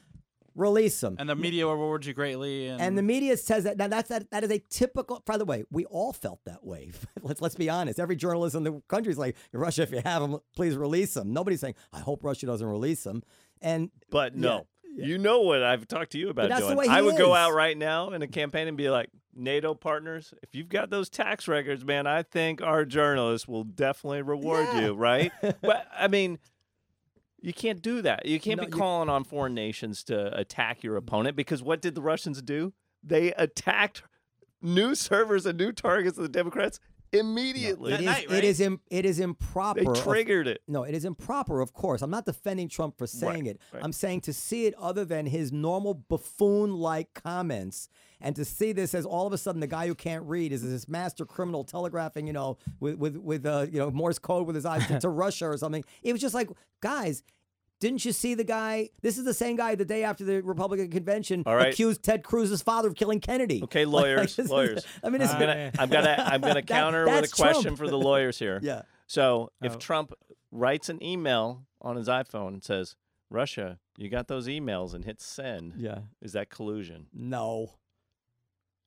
release 0.55 0.99
them. 1.01 1.15
And 1.19 1.29
the 1.29 1.35
media 1.35 1.67
rewards 1.67 2.07
you 2.07 2.13
greatly. 2.13 2.67
And, 2.67 2.81
And 2.81 2.97
the 2.97 3.01
media 3.03 3.37
says 3.37 3.63
that 3.65 3.77
now 3.77 3.87
that's 3.87 4.09
that, 4.09 4.29
that 4.31 4.43
is 4.43 4.51
a 4.51 4.59
typical. 4.69 5.21
By 5.25 5.37
the 5.37 5.45
way, 5.45 5.63
we 5.71 5.85
all 5.85 6.13
felt 6.13 6.39
that 6.45 6.63
way. 6.65 6.91
let's 7.21 7.41
let's 7.41 7.55
be 7.55 7.69
honest. 7.69 7.99
Every 7.99 8.15
journalist 8.15 8.55
in 8.55 8.63
the 8.63 8.81
country 8.87 9.11
is 9.11 9.17
like, 9.17 9.35
Russia, 9.51 9.83
if 9.83 9.91
you 9.91 10.01
have 10.03 10.21
them, 10.21 10.39
please 10.55 10.75
release 10.75 11.13
them. 11.13 11.33
Nobody's 11.33 11.61
saying, 11.61 11.75
I 11.91 11.99
hope 11.99 12.23
Russia 12.23 12.45
doesn't 12.45 12.67
release 12.67 13.03
them. 13.03 13.23
And 13.61 13.89
But 14.09 14.35
no, 14.35 14.67
you 14.95 15.17
know 15.17 15.41
what 15.41 15.61
I've 15.63 15.87
talked 15.87 16.11
to 16.13 16.17
you 16.17 16.29
about 16.29 16.49
that's 16.49 16.61
the 16.61 16.67
doing. 16.67 16.77
way 16.77 16.85
he 16.85 16.91
I 16.91 17.01
would 17.01 17.17
go 17.17 17.33
is. 17.33 17.37
out 17.39 17.53
right 17.53 17.77
now 17.77 18.11
in 18.11 18.21
a 18.21 18.27
campaign 18.27 18.67
and 18.67 18.77
be 18.77 18.89
like, 18.89 19.09
NATO 19.33 19.73
partners, 19.73 20.33
if 20.43 20.55
you've 20.55 20.69
got 20.69 20.89
those 20.89 21.09
tax 21.09 21.47
records, 21.47 21.83
man, 21.83 22.07
I 22.07 22.23
think 22.23 22.61
our 22.61 22.85
journalists 22.85 23.47
will 23.47 23.65
definitely 23.65 24.21
reward 24.21 24.67
Yeah. 24.73 24.81
you, 24.85 24.93
right? 24.93 25.31
but 25.61 25.85
I 25.97 26.07
mean, 26.07 26.39
you 27.41 27.53
can't 27.53 27.81
do 27.81 28.01
that. 28.01 28.25
You 28.25 28.39
can't 28.39 28.57
No, 28.57 28.65
be 28.65 28.71
you- 28.71 28.77
calling 28.77 29.09
on 29.09 29.23
foreign 29.25 29.53
nations 29.53 30.03
to 30.05 30.37
attack 30.37 30.83
your 30.83 30.95
opponent 30.95 31.35
because 31.35 31.61
what 31.61 31.81
did 31.81 31.95
the 31.95 32.01
Russians 32.01 32.41
do? 32.41 32.73
They 33.03 33.33
attacked 33.33 34.03
new 34.61 34.95
servers 34.95 35.45
and 35.45 35.57
new 35.59 35.71
targets 35.71 36.17
of 36.17 36.23
the 36.23 36.29
Democrats 36.29 36.79
immediately. 37.11 37.91
That 37.91 37.99
it 37.99 38.03
is 38.03 38.05
night, 38.05 38.23
it 38.25 38.31
right? 38.31 38.43
is 38.43 38.59
im- 38.61 38.81
it 38.89 39.05
is 39.05 39.19
improper. 39.19 39.81
they 39.81 39.85
of- 39.89 40.03
triggered 40.03 40.47
it. 40.47 40.61
no, 40.67 40.83
it 40.83 40.93
is 40.95 41.05
improper. 41.05 41.61
Of 41.61 41.73
course, 41.73 42.01
I'm 42.01 42.09
not 42.11 42.25
defending 42.25 42.67
Trump 42.69 42.97
for 42.97 43.07
saying 43.07 43.45
it. 43.47 43.59
right. 43.73 43.83
I'm 43.83 43.93
saying 43.93 44.21
to 44.21 44.33
see 44.33 44.65
it 44.65 44.73
other 44.77 45.05
than 45.05 45.25
his 45.25 45.51
normal 45.51 45.93
buffoon-like 45.93 47.13
comments, 47.13 47.89
and 48.21 48.35
to 48.35 48.45
see 48.45 48.71
this 48.71 48.93
as 48.93 49.05
all 49.05 49.27
of 49.27 49.33
a 49.33 49.37
sudden 49.37 49.61
the 49.61 49.67
guy 49.67 49.87
who 49.87 49.95
can't 49.95 50.23
read 50.23 50.51
is 50.51 50.61
this 50.63 50.87
master 50.87 51.25
criminal 51.25 51.63
telegraphing, 51.63 52.27
you 52.27 52.33
know, 52.33 52.57
with 52.79 52.95
with 52.97 53.17
with 53.17 53.45
uh, 53.45 53.65
you 53.71 53.79
know 53.79 53.91
Morse 53.91 54.19
code 54.19 54.47
with 54.47 54.55
his 54.55 54.65
eyes 54.65 54.85
to, 54.87 54.99
to 54.99 55.09
Russia 55.25 55.47
or 55.49 55.57
something. 55.57 55.83
It 56.03 56.11
was 56.11 56.21
just 56.21 56.35
like, 56.35 56.49
guys. 56.81 57.23
Didn't 57.85 58.03
you 58.03 58.13
see 58.13 58.33
the 58.33 58.43
guy? 58.43 58.89
This 59.03 59.19
is 59.19 59.25
the 59.25 59.33
same 59.35 59.57
guy 59.57 59.75
the 59.75 59.85
day 59.85 60.03
after 60.03 60.23
the 60.23 60.41
Republican 60.41 60.89
convention 60.89 61.43
All 61.45 61.55
right. 61.55 61.71
accused 61.71 62.01
Ted 62.01 62.23
Cruz's 62.23 62.63
father 62.63 62.87
of 62.87 62.95
killing 62.95 63.19
Kennedy. 63.19 63.61
Okay, 63.63 63.85
Like- 63.85 63.93
like, 63.93 64.15
lawyers, 64.17 64.39
is- 64.39 64.49
lawyers. 64.49 64.85
I 65.03 65.09
mean, 65.09 65.21
it's, 65.21 65.31
ah. 65.31 65.35
I'm 65.35 65.39
gonna, 65.39 65.71
I'm 65.77 65.89
gonna, 65.89 66.15
I'm 66.31 66.41
gonna 66.47 66.53
That- 66.55 66.65
counter 66.67 67.05
with 67.05 67.13
a 67.13 67.21
that's 67.21 67.31
Trump. 67.37 67.53
question 67.53 67.75
for 67.75 67.87
the 67.87 67.97
lawyers 67.99 68.39
here. 68.39 68.59
yeah. 68.63 68.81
So 69.05 69.51
if 69.61 69.75
Oh. 69.75 69.77
Trump 69.77 70.13
writes 70.51 70.89
an 70.89 71.03
email 71.03 71.67
on 71.79 71.95
his 71.95 72.07
iPhone 72.07 72.47
and 72.53 72.63
says, 72.63 72.95
"Russia, 73.29 73.77
you 73.97 74.09
got 74.09 74.27
those 74.29 74.47
emails," 74.47 74.95
and 74.95 75.05
hits 75.05 75.23
send, 75.23 75.73
Yeah. 75.77 75.99
is 76.23 76.33
that 76.33 76.49
collusion? 76.49 77.05
No. 77.13 77.73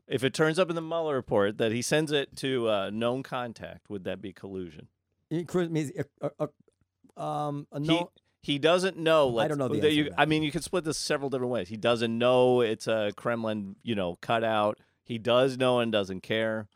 If 0.09 0.25
it 0.25 0.35
turns 0.35 0.59
up 0.59 0.71
in 0.71 0.75
the 0.75 0.83
Mueller 0.83 1.15
report 1.15 1.59
that 1.59 1.71
he 1.71 1.83
sends 1.83 2.11
it 2.11 2.35
to 2.39 2.69
a 2.69 2.91
known 2.91 3.23
contact, 3.23 3.89
would 3.91 4.03
that 4.05 4.21
be 4.21 4.33
collusion? 4.33 4.89
It 5.31 5.55
means 5.71 5.93
a, 6.21 6.31
a, 6.41 6.49
a, 7.17 7.23
um, 7.23 7.67
a 7.71 7.81
He, 7.81 7.87
no, 7.87 8.11
he 8.49 8.59
doesn't 8.59 8.97
know. 8.97 9.39
I 9.39 9.47
don't 9.47 9.59
know 9.59 9.69
the 9.69 9.77
answer 9.77 9.91
you-. 9.91 10.11
I 10.17 10.25
mean, 10.25 10.43
you 10.43 10.51
can 10.51 10.63
split 10.63 10.83
this 10.85 10.97
several 10.97 11.29
different 11.29 11.53
ways. 11.53 11.69
He 11.69 11.77
doesn't 11.77 12.17
know 12.17 12.63
it's 12.63 12.87
a 12.87 13.13
Kremlin, 13.15 13.77
you 13.83 13.95
know, 13.95 14.17
cutout. 14.23 14.79
He 15.05 15.19
does 15.19 15.59
know 15.59 15.81
and 15.81 15.93
doesn't 15.93 16.23
care. 16.23 16.67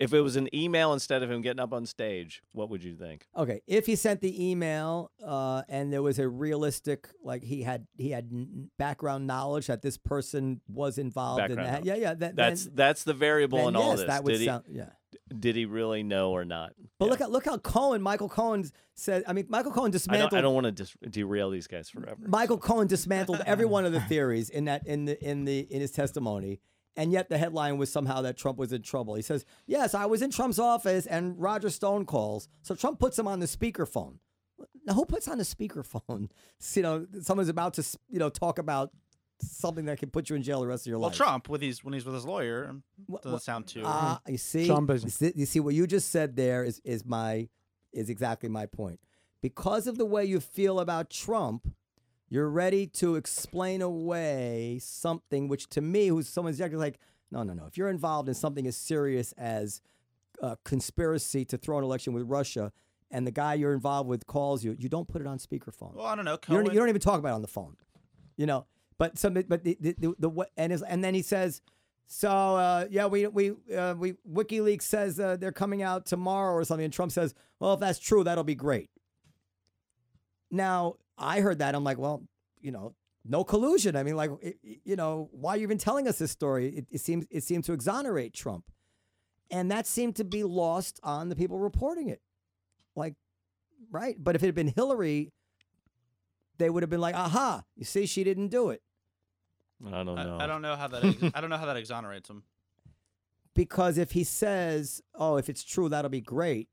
If 0.00 0.12
it 0.12 0.22
was 0.22 0.34
an 0.34 0.52
email 0.52 0.92
instead 0.92 1.22
of 1.22 1.30
him 1.30 1.40
getting 1.40 1.60
up 1.60 1.72
on 1.72 1.86
stage, 1.86 2.42
what 2.52 2.68
would 2.68 2.82
you 2.82 2.96
think? 2.96 3.28
Okay, 3.36 3.62
if 3.68 3.86
he 3.86 3.94
sent 3.94 4.20
the 4.22 4.50
email 4.50 5.12
uh, 5.24 5.62
and 5.68 5.92
there 5.92 6.02
was 6.02 6.18
a 6.18 6.28
realistic, 6.28 7.08
like 7.22 7.44
he 7.44 7.62
had 7.62 7.86
he 7.96 8.10
had 8.10 8.28
background 8.76 9.28
knowledge 9.28 9.68
that 9.68 9.82
this 9.82 9.96
person 9.96 10.60
was 10.66 10.98
involved 10.98 11.42
in 11.42 11.54
Background 11.54 11.76
that, 11.76 11.84
yeah, 11.84 11.94
yeah, 11.94 12.14
that, 12.14 12.34
That's 12.34 12.64
then, 12.64 12.72
that's 12.74 13.04
the 13.04 13.14
variable 13.14 13.68
in 13.68 13.76
all 13.76 13.90
yes, 13.90 14.00
this. 14.00 14.08
that 14.08 14.24
would 14.24 14.32
did 14.32 14.40
he 14.40 14.46
sound 14.46 14.64
yeah. 14.68 14.90
Did 15.38 15.56
he 15.56 15.64
really 15.64 16.02
know 16.02 16.32
or 16.32 16.44
not? 16.44 16.72
But 16.98 17.06
Yeah. 17.06 17.10
look 17.12 17.20
at 17.20 17.30
look 17.30 17.44
how 17.46 17.58
Cohen, 17.58 18.02
Michael 18.02 18.28
Cohen 18.28 18.64
said. 18.94 19.24
I 19.26 19.32
mean, 19.32 19.46
Michael 19.48 19.72
Cohen 19.72 19.90
dismantled. 19.90 20.30
don't, 20.32 20.38
I 20.38 20.42
don't 20.42 20.54
want 20.54 20.64
to 20.66 20.72
dis- 20.72 20.96
derail 21.08 21.50
these 21.50 21.66
guys 21.66 21.88
forever. 21.88 22.20
Michael 22.26 22.58
Cohen 22.58 22.86
dismantled 22.86 23.40
every 23.46 23.64
one 23.66 23.84
of 23.84 23.92
the 23.92 24.00
theories 24.12 24.50
in 24.50 24.64
that 24.66 24.86
in 24.86 25.04
the 25.06 25.22
in 25.24 25.44
the 25.44 25.60
in 25.60 25.80
his 25.80 25.90
testimony. 25.90 26.60
And 26.96 27.10
yet 27.10 27.28
the 27.28 27.38
headline 27.38 27.76
was 27.76 27.90
somehow 27.90 28.22
that 28.22 28.36
Trump 28.36 28.56
was 28.56 28.72
in 28.72 28.82
trouble. 28.82 29.14
He 29.16 29.22
says, 29.22 29.44
"Yes, 29.66 29.94
I 29.94 30.06
was 30.06 30.22
in 30.22 30.30
Trump's 30.30 30.58
office 30.60 31.06
and 31.06 31.36
Roger 31.40 31.70
Stone 31.70 32.06
calls." 32.06 32.48
So 32.62 32.74
Trump 32.74 33.00
puts 33.00 33.18
him 33.18 33.26
on 33.26 33.40
the 33.40 33.46
speakerphone. 33.46 34.18
Now 34.86 34.94
who 34.94 35.04
puts 35.04 35.26
on 35.26 35.38
the 35.38 35.44
speakerphone? 35.44 36.28
You 36.74 36.82
know, 36.82 37.06
someone's 37.20 37.48
about 37.48 37.74
to 37.74 37.98
you 38.08 38.18
know 38.18 38.30
talk 38.30 38.58
about 38.58 38.90
something 39.40 39.84
that 39.86 39.98
can 39.98 40.10
put 40.10 40.30
you 40.30 40.36
in 40.36 40.42
jail 40.42 40.60
the 40.60 40.66
rest 40.66 40.86
of 40.86 40.90
your 40.90 40.98
Well, 40.98 41.10
life. 41.10 41.18
Well, 41.18 41.28
Trump 41.28 41.48
with 41.48 41.60
his 41.62 41.82
when 41.84 41.94
he's 41.94 42.04
with 42.04 42.14
his 42.14 42.24
lawyer 42.24 42.64
doesn't 43.10 43.24
wha- 43.32 43.38
sound 43.38 43.66
too. 43.66 43.82
Ah, 43.84 44.20
you 44.28 44.38
see, 44.38 44.66
Trump 44.66 44.90
is- 44.90 45.04
you 45.04 45.10
see, 45.10 45.32
you 45.34 45.46
see 45.46 45.60
what 45.60 45.74
you 45.74 45.86
just 45.86 46.10
said 46.10 46.36
there 46.36 46.64
is 46.64 46.80
is 46.84 47.04
my 47.04 47.48
is 47.92 48.10
exactly 48.10 48.48
my 48.48 48.66
point. 48.66 49.00
Because 49.40 49.86
of 49.86 49.98
the 49.98 50.06
way 50.06 50.24
you 50.24 50.40
feel 50.40 50.80
about 50.80 51.10
Trump, 51.10 51.72
you're 52.28 52.48
ready 52.48 52.86
to 52.86 53.14
explain 53.16 53.82
away 53.82 54.78
something 54.82 55.48
which, 55.48 55.68
to 55.68 55.80
me, 55.80 56.08
who's 56.08 56.26
someone's 56.28 56.58
like, 56.58 56.98
no, 57.30 57.42
no, 57.42 57.52
no. 57.52 57.66
If 57.66 57.76
you're 57.76 57.90
involved 57.90 58.28
in 58.28 58.34
something 58.34 58.66
as 58.66 58.76
serious 58.76 59.32
as 59.32 59.80
uh, 60.42 60.56
conspiracy 60.64 61.44
to 61.44 61.58
throw 61.58 61.78
an 61.78 61.84
election 61.84 62.12
with 62.14 62.24
Russia, 62.28 62.72
and 63.10 63.26
the 63.26 63.30
guy 63.30 63.54
you're 63.54 63.74
involved 63.74 64.08
with 64.08 64.26
calls 64.26 64.64
you, 64.64 64.74
you 64.78 64.88
don't 64.88 65.06
put 65.06 65.20
it 65.20 65.26
on 65.26 65.38
speakerphone. 65.38 65.94
well, 65.94 66.06
I 66.06 66.16
don't 66.16 66.24
know. 66.24 66.32
You 66.32 66.38
Cohen, 66.38 66.64
don't, 66.64 66.74
you 66.74 66.80
don't 66.80 66.88
even 66.88 67.00
talk 67.00 67.18
about 67.20 67.28
it 67.30 67.34
on 67.34 67.42
the 67.42 67.48
phone, 67.48 67.76
you 68.36 68.46
know. 68.46 68.66
But 68.98 69.18
some, 69.18 69.34
but 69.34 69.64
the 69.64 69.76
the, 69.80 69.94
the, 69.98 70.14
the 70.18 70.46
and 70.56 70.72
his, 70.72 70.82
and 70.82 71.02
then 71.02 71.14
he 71.14 71.22
says, 71.22 71.62
so 72.06 72.28
uh, 72.30 72.86
yeah, 72.90 73.06
we 73.06 73.26
we 73.26 73.52
uh, 73.76 73.94
we 73.98 74.14
WikiLeaks 74.30 74.82
says 74.82 75.18
uh, 75.18 75.36
they're 75.36 75.52
coming 75.52 75.82
out 75.82 76.06
tomorrow 76.06 76.54
or 76.54 76.64
something, 76.64 76.84
and 76.84 76.92
Trump 76.92 77.12
says, 77.12 77.34
well, 77.58 77.74
if 77.74 77.80
that's 77.80 77.98
true, 77.98 78.22
that'll 78.24 78.44
be 78.44 78.54
great. 78.54 78.90
Now 80.50 80.96
I 81.18 81.40
heard 81.40 81.58
that, 81.58 81.74
I'm 81.74 81.84
like, 81.84 81.98
well, 81.98 82.22
you 82.60 82.70
know, 82.70 82.94
no 83.24 83.42
collusion. 83.42 83.96
I 83.96 84.02
mean, 84.02 84.16
like, 84.16 84.30
it, 84.42 84.58
you 84.84 84.96
know, 84.96 85.28
why 85.32 85.54
are 85.54 85.56
you 85.56 85.62
even 85.64 85.78
telling 85.78 86.06
us 86.06 86.18
this 86.18 86.30
story? 86.30 86.68
It, 86.68 86.86
it 86.90 87.00
seems 87.00 87.26
it 87.30 87.42
seemed 87.42 87.64
to 87.64 87.72
exonerate 87.72 88.32
Trump, 88.32 88.64
and 89.50 89.70
that 89.70 89.86
seemed 89.86 90.16
to 90.16 90.24
be 90.24 90.44
lost 90.44 91.00
on 91.02 91.30
the 91.30 91.36
people 91.36 91.58
reporting 91.58 92.08
it, 92.10 92.20
like, 92.94 93.14
right? 93.90 94.16
But 94.18 94.36
if 94.36 94.42
it 94.42 94.46
had 94.46 94.54
been 94.54 94.72
Hillary 94.76 95.32
they 96.58 96.70
would 96.70 96.82
have 96.82 96.90
been 96.90 97.00
like, 97.00 97.14
"Aha! 97.14 97.64
You 97.76 97.84
see, 97.84 98.06
she 98.06 98.24
didn't 98.24 98.48
do 98.48 98.70
it 98.70 98.82
I 99.86 99.90
don't 100.04 100.06
know. 100.06 100.36
I, 100.38 100.44
I 100.44 100.46
don't 100.46 100.62
know 100.62 100.76
how 100.76 100.88
that. 100.88 101.04
Ex- 101.22 101.32
I 101.34 101.40
don't 101.40 101.50
know 101.50 101.56
how 101.58 101.66
that 101.66 101.76
exonerates 101.76 102.30
him. 102.30 102.44
because 103.54 103.98
if 103.98 104.12
he 104.12 104.24
says, 104.24 105.02
"Oh, 105.14 105.36
if 105.36 105.48
it's 105.48 105.62
true, 105.64 105.88
that'll 105.88 106.10
be 106.10 106.20
great," 106.20 106.68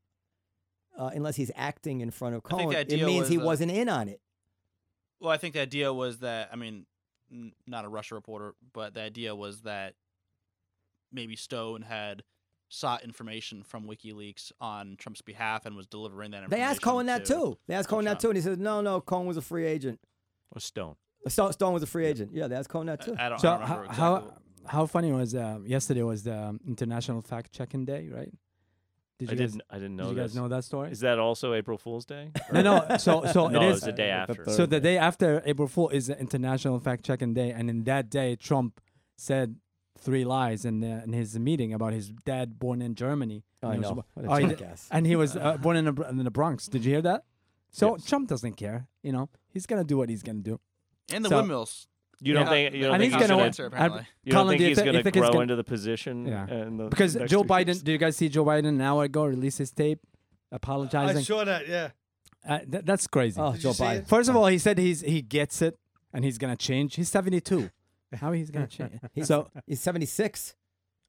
uh, 0.98 1.10
unless 1.14 1.36
he's 1.36 1.50
acting 1.54 2.00
in 2.00 2.10
front 2.10 2.34
of 2.36 2.42
I 2.46 2.48
Cohen, 2.48 2.76
it 2.88 2.90
means 3.04 3.20
was 3.22 3.28
he 3.28 3.36
that- 3.36 3.44
wasn't 3.44 3.72
in 3.72 3.88
on 3.88 4.08
it. 4.08 4.20
Well, 5.20 5.30
I 5.30 5.36
think 5.36 5.54
the 5.54 5.60
idea 5.60 5.92
was 5.92 6.18
that 6.18 6.48
I 6.52 6.56
mean, 6.56 6.86
n- 7.30 7.52
not 7.66 7.84
a 7.84 7.88
Russia 7.88 8.14
reporter, 8.14 8.54
but 8.72 8.94
the 8.94 9.02
idea 9.02 9.34
was 9.34 9.62
that 9.62 9.94
maybe 11.12 11.36
Stone 11.36 11.82
had 11.82 12.22
sought 12.72 13.04
information 13.04 13.62
from 13.62 13.84
WikiLeaks 13.84 14.50
on 14.60 14.96
Trump's 14.98 15.20
behalf 15.20 15.66
and 15.66 15.76
was 15.76 15.86
delivering 15.86 16.30
that 16.30 16.38
information. 16.44 16.60
They 16.60 16.64
asked 16.70 16.82
Cohen 16.82 17.06
that 17.06 17.24
too. 17.24 17.58
They 17.66 17.74
asked 17.74 17.88
Cohen 17.88 18.04
that 18.06 18.18
too, 18.18 18.28
and 18.28 18.36
he 18.36 18.42
said, 18.42 18.58
"No, 18.58 18.80
no, 18.80 19.00
Cohen 19.00 19.26
was 19.26 19.36
a 19.36 19.42
free 19.42 19.66
agent. 19.66 20.00
Or 20.50 20.60
Stone. 20.60 20.96
Stone, 21.28 21.52
Stone 21.52 21.74
was 21.74 21.82
a 21.82 21.86
free 21.86 22.06
agent. 22.06 22.30
Yeah, 22.32 22.48
they 22.48 22.56
asked 22.56 22.70
Cohen 22.70 22.86
that 22.86 23.02
too." 23.02 23.14
I, 23.18 23.26
I 23.26 23.28
don't, 23.28 23.40
So 23.40 23.48
I 23.50 23.58
don't 23.58 23.66
how, 23.68 23.74
remember 23.76 23.94
how 23.94 24.14
exactly. 24.16 24.40
how 24.66 24.86
funny 24.86 25.12
was 25.12 25.34
uh, 25.34 25.58
yesterday 25.64 26.02
was 26.02 26.22
the 26.22 26.36
um, 26.36 26.60
International 26.66 27.20
Fact 27.20 27.52
Checking 27.52 27.84
Day, 27.84 28.08
right? 28.10 28.32
Did 29.18 29.28
I 29.28 29.32
you 29.32 29.38
guys, 29.38 29.50
didn't. 29.52 29.62
I 29.70 29.74
didn't 29.74 29.96
did 29.96 30.02
know 30.02 30.10
you 30.10 30.16
guys 30.16 30.32
this. 30.32 30.34
know 30.34 30.48
that 30.48 30.64
story? 30.64 30.90
Is 30.90 31.00
that 31.00 31.18
also 31.18 31.52
April 31.54 31.76
Fool's 31.78 32.06
Day? 32.06 32.30
no, 32.52 32.62
no. 32.62 32.96
So 32.96 33.24
so 33.26 33.48
no, 33.48 33.60
it 33.60 33.66
it 33.66 33.72
is. 33.72 33.80
the 33.82 33.92
day 33.92 34.10
after. 34.10 34.44
So 34.50 34.64
the 34.66 34.80
day 34.80 34.96
after 34.98 35.42
April 35.44 35.68
Fool 35.68 35.90
is 35.90 36.06
the 36.06 36.18
International 36.18 36.80
Fact 36.80 37.04
Checking 37.04 37.34
Day, 37.34 37.50
and 37.50 37.68
in 37.68 37.84
that 37.84 38.08
day, 38.10 38.34
Trump 38.34 38.80
said 39.16 39.56
three 40.02 40.24
lies 40.24 40.64
in 40.64 40.80
the, 40.80 41.02
in 41.04 41.12
his 41.12 41.38
meeting 41.38 41.72
about 41.72 41.92
his 41.92 42.10
dad 42.10 42.58
born 42.58 42.82
in 42.82 42.94
Germany. 42.94 43.44
Oh, 43.62 43.68
I 43.68 43.74
And 43.74 43.84
he 43.84 43.88
was 43.88 43.90
know. 43.90 43.94
bo- 43.96 44.04
What 44.14 44.24
a 44.24 44.30
oh, 44.30 44.34
he 44.36 44.46
jackass. 44.54 44.88
and 44.90 45.06
he 45.06 45.16
was 45.16 45.36
uh, 45.44 45.56
born 45.58 45.76
in 45.76 45.84
the, 45.86 46.02
in 46.08 46.24
the 46.24 46.30
Bronx. 46.30 46.66
Did 46.68 46.84
you 46.84 46.92
hear 46.92 47.02
that? 47.02 47.24
So 47.70 47.96
Yes. 47.96 48.04
Trump 48.06 48.28
doesn't 48.28 48.54
care. 48.56 48.88
You 49.02 49.12
know, 49.12 49.28
he's 49.48 49.66
gonna 49.66 49.84
do 49.84 49.96
what 49.96 50.08
he's 50.08 50.22
gonna 50.22 50.40
do. 50.40 50.60
and 51.12 51.24
the 51.24 51.28
so- 51.30 51.36
windmills. 51.38 51.86
you 52.20 52.34
don't 52.34 52.44
Yeah. 52.44 52.50
think 52.50 52.74
you 52.74 52.82
don't 52.82 52.94
And 52.94 53.00
think 53.00 53.12
he's 53.12 53.20
he's 53.20 53.28
gonna 53.28 53.38
gonna, 53.40 53.46
answer, 53.46 53.66
apparently. 53.66 54.06
you 54.24 54.32
don't 54.32 54.38
Colin, 54.42 54.48
think 54.52 54.58
do 54.58 54.62
you 54.64 54.68
he's 54.70 54.78
thi- 54.78 54.84
gonna 54.84 55.02
grow 55.10 55.28
gonna- 55.32 55.40
into 55.40 55.56
the 55.56 55.64
position? 55.64 56.26
Yeah. 56.26 56.46
in 56.66 56.76
the 56.76 56.88
Because 56.88 57.16
next 57.16 57.30
Joe 57.30 57.42
Biden, 57.44 57.66
years? 57.66 57.82
did 57.82 57.92
you 57.92 57.98
guys 57.98 58.16
see 58.16 58.28
Joe 58.28 58.44
Biden 58.44 58.68
an 58.68 58.80
hour 58.80 59.04
ago 59.04 59.24
release 59.24 59.58
his 59.58 59.70
tape 59.72 60.00
apologizing? 60.50 60.98
I 60.98 61.20
apologizing? 61.20 61.24
saw 61.24 61.44
that. 61.44 61.68
Yeah. 61.68 61.90
Uh, 62.46 62.58
th- 62.70 62.84
that's 62.84 63.06
crazy. 63.06 63.40
Oh, 63.40 63.52
Did 63.52 63.60
Joe 63.62 63.70
Biden. 63.70 63.98
it? 64.00 64.06
First 64.08 64.28
of 64.28 64.36
all, 64.36 64.46
he 64.46 64.58
said 64.58 64.78
he's 64.78 65.00
he 65.00 65.22
gets 65.22 65.62
it 65.62 65.78
and 66.12 66.24
he's 66.24 66.38
gonna 66.38 66.56
change. 66.56 66.96
He's 66.96 67.08
72. 67.08 67.70
How 68.14 68.32
he's 68.32 68.50
gonna 68.50 68.66
change? 68.66 68.92
He's- 69.14 69.28
so 69.28 69.48
He's 69.66 69.80
seventy 69.80 70.06
six. 70.06 70.54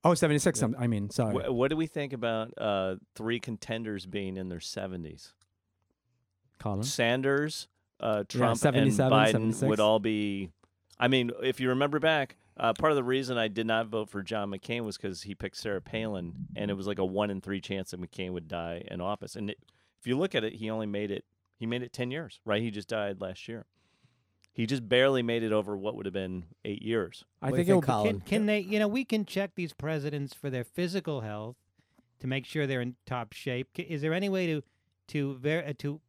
oh 0.03 0.13
76. 0.13 0.61
I'm- 0.61 0.75
I 0.79 0.87
mean, 0.87 1.09
sorry. 1.09 1.33
Wh- 1.35 1.53
what 1.53 1.69
do 1.69 1.77
we 1.77 1.87
think 1.87 2.13
about 2.13 2.53
uh, 2.57 2.95
three 3.15 3.39
contenders 3.39 4.05
being 4.05 4.37
in 4.37 4.49
their 4.49 4.59
70s? 4.59 5.31
Colin. 6.59 6.83
Sanders, 6.83 7.67
uh, 7.99 8.23
Trump, 8.27 8.63
and 8.65 8.91
Biden 8.91 9.31
76. 9.31 9.63
would 9.69 9.79
all 9.79 9.99
be. 9.99 10.49
I 10.99 11.07
mean, 11.07 11.31
if 11.41 11.59
you 11.59 11.69
remember 11.69 11.99
back, 11.99 12.37
uh, 12.57 12.73
part 12.73 12.91
of 12.91 12.95
the 12.95 13.03
reason 13.03 13.37
I 13.37 13.47
did 13.47 13.65
not 13.67 13.87
vote 13.87 14.09
for 14.09 14.21
John 14.21 14.51
McCain 14.51 14.81
was 14.85 14.95
because 14.97 15.23
he 15.23 15.35
picked 15.35 15.57
Sarah 15.57 15.81
Palin, 15.81 16.33
and 16.55 16.69
it 16.69 16.75
was 16.75 16.87
like 16.87 16.99
a 16.99 17.05
one 17.05 17.29
in 17.29 17.41
three 17.41 17.59
chance 17.59 17.91
that 17.91 17.99
McCain 18.01 18.31
would 18.31 18.47
die 18.47 18.83
in 18.89 19.01
office. 19.01 19.35
And 19.35 19.49
it, 19.49 19.57
if 19.99 20.07
you 20.07 20.17
look 20.17 20.35
at 20.35 20.43
it, 20.43 20.53
he 20.53 20.69
only 20.69 20.85
made 20.85 21.11
it. 21.11 21.25
He 21.57 21.65
made 21.65 21.81
it 21.81 21.93
ten 21.93 22.11
years, 22.11 22.39
right? 22.45 22.61
He 22.61 22.71
just 22.71 22.87
died 22.89 23.21
last 23.21 23.47
year. 23.47 23.65
He 24.53 24.67
just 24.67 24.87
barely 24.87 25.23
made 25.23 25.41
it 25.41 25.51
over 25.51 25.75
what 25.75 25.95
would 25.95 26.05
have 26.05 26.13
been 26.13 26.45
eight 26.63 26.83
years. 26.83 27.25
I 27.41 27.49
What 27.49 27.55
do 27.57 27.61
you 27.61 27.65
think 27.65 27.67
it 27.67 27.71
think, 27.71 27.87
will 27.97 28.03
be. 28.03 28.09
Colin? 28.09 28.19
Can, 28.21 28.27
can 28.29 28.45
they, 28.45 28.59
you 28.59 28.77
know, 28.79 28.87
we 28.87 29.03
can 29.03 29.25
check 29.25 29.51
these 29.55 29.73
presidents 29.73 30.33
for 30.33 30.49
their 30.51 30.63
physical 30.63 31.21
health 31.21 31.55
to 32.19 32.27
make 32.27 32.45
sure 32.45 32.67
they're 32.67 32.79
in 32.81 32.95
top 33.07 33.33
shape. 33.33 33.69
Ca- 33.75 33.87
Is 33.89 34.01
there 34.01 34.13
any 34.13 34.29
way 34.29 34.45
to 34.47 34.63
to 35.07 35.35
ver- 35.35 35.65
uh, 35.67 35.73
to 35.79 35.99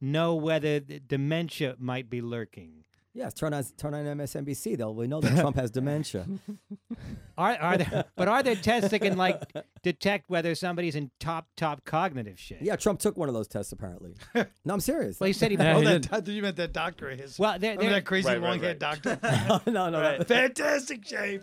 know 0.00 0.34
whether 0.34 0.78
the 0.78 1.00
dementia 1.00 1.74
might 1.78 2.08
be 2.10 2.20
lurking? 2.20 2.84
Yes, 3.12 3.34
turn 3.34 3.52
on 3.52 3.64
turn 3.76 3.92
on 3.94 4.04
MSNBC. 4.04 4.76
They'll 4.78 4.94
we 4.94 5.08
know 5.08 5.20
that 5.20 5.36
Trump 5.40 5.56
has 5.56 5.70
dementia. 5.70 6.26
Are 7.38 7.56
are 7.56 7.78
there, 7.78 8.04
but 8.16 8.28
are 8.28 8.42
there 8.42 8.54
tests 8.54 8.90
that 8.90 8.98
can 8.98 9.16
like 9.16 9.40
detect 9.82 10.28
whether 10.28 10.54
somebody's 10.54 10.94
in 10.94 11.10
top 11.18 11.46
top 11.56 11.84
cognitive 11.86 12.38
shape? 12.38 12.58
Yeah, 12.60 12.76
Trump 12.76 13.00
took 13.00 13.16
one 13.16 13.28
of 13.28 13.34
those 13.34 13.48
tests 13.48 13.72
apparently. 13.72 14.14
No, 14.64 14.74
I'm 14.74 14.80
serious. 14.80 15.18
Well, 15.18 15.26
he 15.26 15.32
said 15.32 15.50
he. 15.50 15.56
Yeah, 15.56 15.76
Oh, 15.76 15.80
he 15.80 15.86
that, 15.86 16.24
did. 16.24 16.34
You 16.34 16.42
meant 16.42 16.56
that 16.56 16.74
doctor 16.74 17.08
of 17.08 17.18
his. 17.18 17.38
Well, 17.38 17.58
there, 17.58 17.70
Remember 17.70 17.84
there, 17.84 18.00
that 18.00 18.04
crazy 18.04 18.28
Right, 18.28 18.40
right, 18.40 18.50
long 18.50 18.60
haired 18.60 18.82
right. 18.82 19.02
doctor? 19.02 19.62
no, 19.70 19.88
no, 19.88 20.18
no. 20.18 20.24
Fantastic 20.24 21.06
shape. 21.06 21.40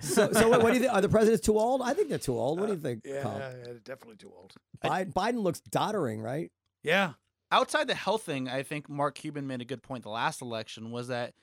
So, 0.00 0.30
so 0.32 0.48
what, 0.48 0.62
what 0.62 0.68
do 0.68 0.74
you 0.74 0.80
think? 0.80 0.92
Are 0.92 1.00
the 1.00 1.08
presidents 1.08 1.44
too 1.44 1.58
old? 1.58 1.80
I 1.82 1.94
think 1.94 2.08
they're 2.10 2.18
too 2.18 2.38
old. 2.38 2.60
What 2.60 2.66
do 2.66 2.72
you 2.74 2.78
uh, 2.78 2.82
think? 2.82 3.02
Yeah, 3.04 3.52
yeah, 3.66 3.72
definitely 3.84 4.16
too 4.16 4.32
old. 4.36 4.52
Biden, 4.84 5.12
Biden 5.12 5.42
looks 5.42 5.60
doddering, 5.60 6.20
right? 6.20 6.50
Yeah. 6.82 7.12
Outside 7.54 7.86
the 7.86 7.94
health 7.94 8.22
thing, 8.24 8.48
I 8.48 8.62
think 8.62 8.88
Mark 8.88 9.14
Cuban 9.14 9.46
made 9.46 9.60
a 9.60 9.64
good 9.64 9.82
point 9.82 10.02
the 10.02 10.10
last 10.10 10.42
election 10.42 10.90
was 10.90 11.08
that 11.08 11.34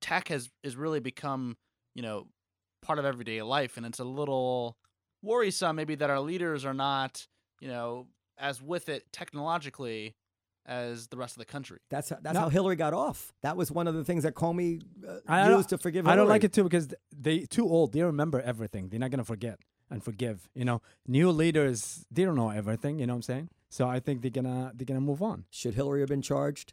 tech 0.00 0.28
has 0.28 0.50
is 0.62 0.76
really 0.76 1.00
become, 1.00 1.56
you 1.94 2.02
know, 2.02 2.26
part 2.82 2.98
of 2.98 3.04
everyday 3.04 3.40
life 3.42 3.76
and 3.76 3.86
it's 3.86 3.98
a 3.98 4.04
little 4.04 4.76
worrisome 5.22 5.74
maybe 5.76 5.94
that 5.94 6.10
our 6.10 6.20
leaders 6.20 6.64
are 6.64 6.74
not, 6.74 7.26
you 7.60 7.68
know, 7.68 8.06
as 8.38 8.60
with 8.60 8.88
it 8.88 9.10
technologically 9.12 10.14
as 10.66 11.06
the 11.08 11.16
rest 11.16 11.36
of 11.36 11.38
the 11.38 11.44
country. 11.44 11.78
That's 11.90 12.10
how, 12.10 12.18
that's 12.20 12.34
No. 12.34 12.40
how 12.40 12.48
Hillary 12.48 12.76
got 12.76 12.92
off. 12.92 13.32
That 13.42 13.56
was 13.56 13.70
one 13.70 13.86
of 13.86 13.94
the 13.94 14.04
things 14.04 14.24
that 14.24 14.34
Comey 14.34 14.82
uh, 15.06 15.18
I 15.28 15.48
used 15.50 15.68
to 15.70 15.78
forgive. 15.78 16.06
I 16.06 16.16
don't 16.16 16.28
like 16.28 16.44
it 16.44 16.52
too 16.52 16.64
because 16.64 16.88
th- 16.88 17.00
they 17.16 17.40
too 17.40 17.68
old. 17.68 17.92
They 17.92 18.02
remember 18.02 18.40
everything. 18.40 18.88
They're 18.88 18.98
not 19.00 19.10
gonna 19.10 19.24
forget 19.24 19.58
and 19.90 20.02
forgive. 20.02 20.48
You 20.54 20.64
know, 20.64 20.82
new 21.06 21.30
leaders 21.30 22.04
they 22.10 22.24
don't 22.24 22.34
know 22.36 22.50
everything. 22.50 22.98
You 22.98 23.06
know 23.06 23.14
what 23.14 23.18
I'm 23.18 23.22
saying? 23.22 23.48
So 23.68 23.88
I 23.88 24.00
think 24.00 24.22
they're 24.22 24.30
gonna 24.30 24.72
they're 24.74 24.84
gonna 24.86 25.00
move 25.00 25.22
on. 25.22 25.44
Should 25.50 25.74
Hillary 25.74 26.00
have 26.00 26.08
been 26.08 26.22
charged? 26.22 26.72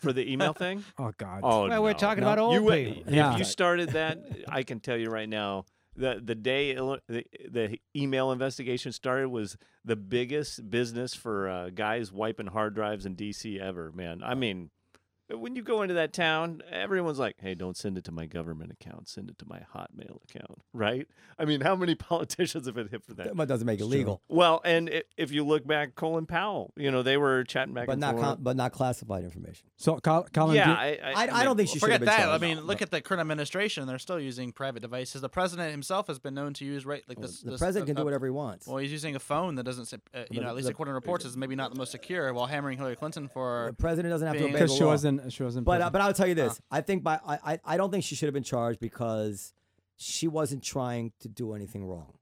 For 0.00 0.12
the 0.12 0.30
email 0.30 0.52
thing? 0.64 0.84
Oh 0.98 1.12
God. 1.16 1.40
Oh, 1.44 1.68
well, 1.68 1.82
we're 1.82 1.92
talking 1.94 2.22
No. 2.24 2.28
about 2.32 2.38
old 2.40 2.54
you, 2.54 2.60
people. 2.70 3.02
If 3.06 3.14
Yeah. 3.14 3.36
you 3.36 3.44
started 3.44 3.90
that, 3.90 4.18
I 4.48 4.62
can 4.64 4.80
tell 4.80 4.96
you 4.96 5.10
right 5.10 5.28
now, 5.28 5.64
the 5.96 6.20
the 6.24 6.34
day 6.34 6.74
Illi- 6.74 7.00
the, 7.08 7.24
the 7.48 7.80
email 7.94 8.32
investigation 8.32 8.90
started 8.92 9.28
was 9.28 9.56
the 9.84 9.96
biggest 9.96 10.68
business 10.70 11.14
for 11.14 11.48
uh, 11.48 11.70
guys 11.70 12.10
wiping 12.12 12.48
hard 12.48 12.74
drives 12.74 13.06
in 13.06 13.14
DC 13.16 13.60
ever. 13.60 13.92
Man, 13.92 14.22
I 14.24 14.34
mean, 14.34 14.70
when 15.30 15.56
you 15.56 15.62
go 15.62 15.82
into 15.82 15.94
that 15.94 16.12
town, 16.12 16.62
everyone's 16.70 17.18
like, 17.18 17.36
"Hey, 17.40 17.54
don't 17.54 17.76
send 17.76 17.98
it 17.98 18.04
to 18.04 18.12
my 18.12 18.26
government 18.26 18.70
account. 18.72 19.08
Send 19.08 19.28
it 19.30 19.38
to 19.40 19.46
my 19.46 19.60
Hotmail 19.74 20.18
account." 20.28 20.60
Right? 20.72 21.06
I 21.38 21.44
mean, 21.44 21.60
how 21.60 21.74
many 21.76 21.94
politicians 21.96 22.66
have 22.66 22.74
been 22.74 22.88
hit 22.88 23.04
for 23.04 23.14
that? 23.14 23.36
That 23.36 23.48
doesn't 23.48 23.66
make 23.66 23.80
it 23.80 23.84
legal, 23.86 24.22
Well, 24.28 24.60
and 24.64 24.88
i 24.92 25.02
if 25.16 25.32
you 25.32 25.44
look 25.44 25.66
back, 25.66 25.94
Colin 25.94 26.26
Powell, 26.26 26.72
you 26.76 26.90
know, 26.90 27.02
they 27.02 27.16
were 27.16 27.44
chatting 27.44 27.74
back 27.74 27.86
but 27.86 27.92
and 27.92 28.00
not 28.00 28.14
forth. 28.14 28.24
con- 28.24 28.38
but 28.40 28.56
not 28.56 28.72
classified 28.72 29.24
information. 29.24 29.68
So, 29.76 29.98
Col- 29.98 30.26
Colin, 30.32 30.56
yeah, 30.56 30.66
do- 30.66 30.72
I, 30.72 30.98
I, 31.02 31.12
I, 31.12 31.26
mean, 31.26 31.44
don't 31.44 31.56
think 31.56 31.68
she 31.70 31.78
should 31.78 31.90
have 31.90 31.98
Forget 31.98 32.00
been 32.00 32.06
that. 32.06 32.24
charged. 32.30 32.44
I 32.44 32.46
mean, 32.46 32.60
look 32.60 32.82
at 32.82 32.90
the 32.90 33.00
current 33.00 33.20
administration; 33.20 33.86
they're 33.86 33.98
still 33.98 34.20
using 34.20 34.52
private 34.52 34.80
devices. 34.80 35.20
The 35.22 35.28
president 35.28 35.70
himself 35.72 36.06
has 36.06 36.18
been 36.18 36.34
known 36.34 36.54
to 36.54 36.64
use 36.64 36.86
right 36.86 37.02
like 37.08 37.20
this. 37.20 37.40
the 37.40 37.52
this, 37.52 37.58
president 37.60 37.84
uh, 37.84 37.86
can 37.94 37.96
do 37.96 38.04
whatever 38.04 38.26
he 38.26 38.30
wants. 38.30 38.66
Well, 38.66 38.78
he's 38.78 38.92
using 38.92 39.16
a 39.16 39.20
phone 39.20 39.56
that 39.56 39.64
doesn't, 39.64 39.86
say- 39.86 39.98
uh, 40.14 40.20
you 40.30 40.36
the- 40.36 40.40
know, 40.42 40.48
at 40.50 40.54
least 40.56 40.66
the- 40.66 40.72
according 40.72 40.90
to 40.92 40.94
reports, 40.94 41.24
is 41.24 41.36
maybe 41.36 41.56
not 41.56 41.70
the 41.72 41.78
most 41.78 41.90
secure, 41.92 42.32
while 42.32 42.46
hammering 42.46 42.78
Hillary 42.78 42.96
Clinton 42.96 43.28
for. 43.28 43.66
the 43.70 43.74
president 43.74 44.12
doesn't 44.12 44.26
have 44.26 44.36
to 44.36 44.40
being- 44.42 44.50
obey 44.54 44.58
the 44.60 44.64
because 44.64 44.76
she 44.76 44.84
law. 44.84 44.90
She 45.28 45.42
wasn't. 45.42 45.66
But 45.66 45.80
uh, 45.80 45.90
but 45.90 46.00
I'll 46.00 46.12
tell 46.12 46.26
you 46.26 46.34
this: 46.34 46.60
I 46.70 46.80
think 46.80 47.02
by 47.02 47.20
I, 47.26 47.38
I 47.52 47.60
I 47.64 47.76
don't 47.76 47.90
think 47.90 48.04
she 48.04 48.14
should 48.14 48.26
have 48.26 48.34
been 48.34 48.42
charged 48.42 48.80
because 48.80 49.52
she 49.96 50.28
wasn't 50.28 50.62
trying 50.62 51.12
to 51.20 51.28
do 51.28 51.54
anything 51.54 51.86
wrong. 51.86 52.14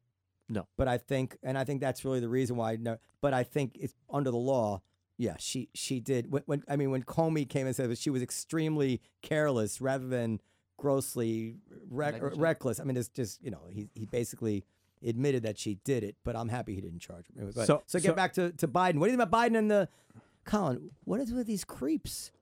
No. 0.48 0.66
But 0.76 0.88
I 0.88 0.98
think, 0.98 1.38
and 1.42 1.56
I 1.56 1.64
think 1.64 1.80
that's 1.80 2.04
really 2.04 2.20
the 2.20 2.28
reason 2.28 2.56
why. 2.56 2.76
No, 2.76 2.98
but 3.20 3.32
I 3.34 3.42
think 3.44 3.76
it's 3.80 3.94
under 4.10 4.30
the 4.30 4.36
law. 4.36 4.82
Yeah, 5.16 5.36
she 5.38 5.68
she 5.74 6.00
did. 6.00 6.30
When, 6.30 6.42
when 6.46 6.64
I 6.68 6.76
mean, 6.76 6.90
when 6.90 7.02
Comey 7.02 7.48
came 7.48 7.66
and 7.66 7.74
said 7.74 7.88
that 7.90 7.98
she 7.98 8.10
was 8.10 8.22
extremely 8.22 9.00
careless 9.22 9.80
rather 9.80 10.06
than 10.06 10.40
grossly 10.76 11.56
rec- 11.88 12.20
reckless. 12.36 12.80
I 12.80 12.84
mean, 12.84 12.96
it's 12.96 13.08
just 13.08 13.42
you 13.42 13.50
know 13.50 13.60
he 13.70 13.88
he 13.94 14.06
basically 14.06 14.64
admitted 15.06 15.42
that 15.44 15.58
she 15.58 15.76
did 15.84 16.02
it. 16.02 16.16
But 16.24 16.36
I'm 16.36 16.48
happy 16.48 16.74
he 16.74 16.80
didn't 16.80 17.00
charge 17.00 17.26
her. 17.28 17.42
Anyway. 17.42 17.64
So- 17.64 17.82
so 17.86 17.98
get 17.98 18.08
so- 18.08 18.14
back 18.14 18.32
to 18.34 18.52
to 18.52 18.68
Biden. 18.68 18.96
What 18.96 19.06
do 19.06 19.12
you 19.12 19.16
think 19.18 19.28
about 19.28 19.50
Biden 19.50 19.56
and 19.56 19.70
the 19.70 19.88
Colin? 20.44 20.90
What 21.04 21.20
is 21.20 21.32
with 21.32 21.46
these 21.46 21.64
creeps? 21.64 22.32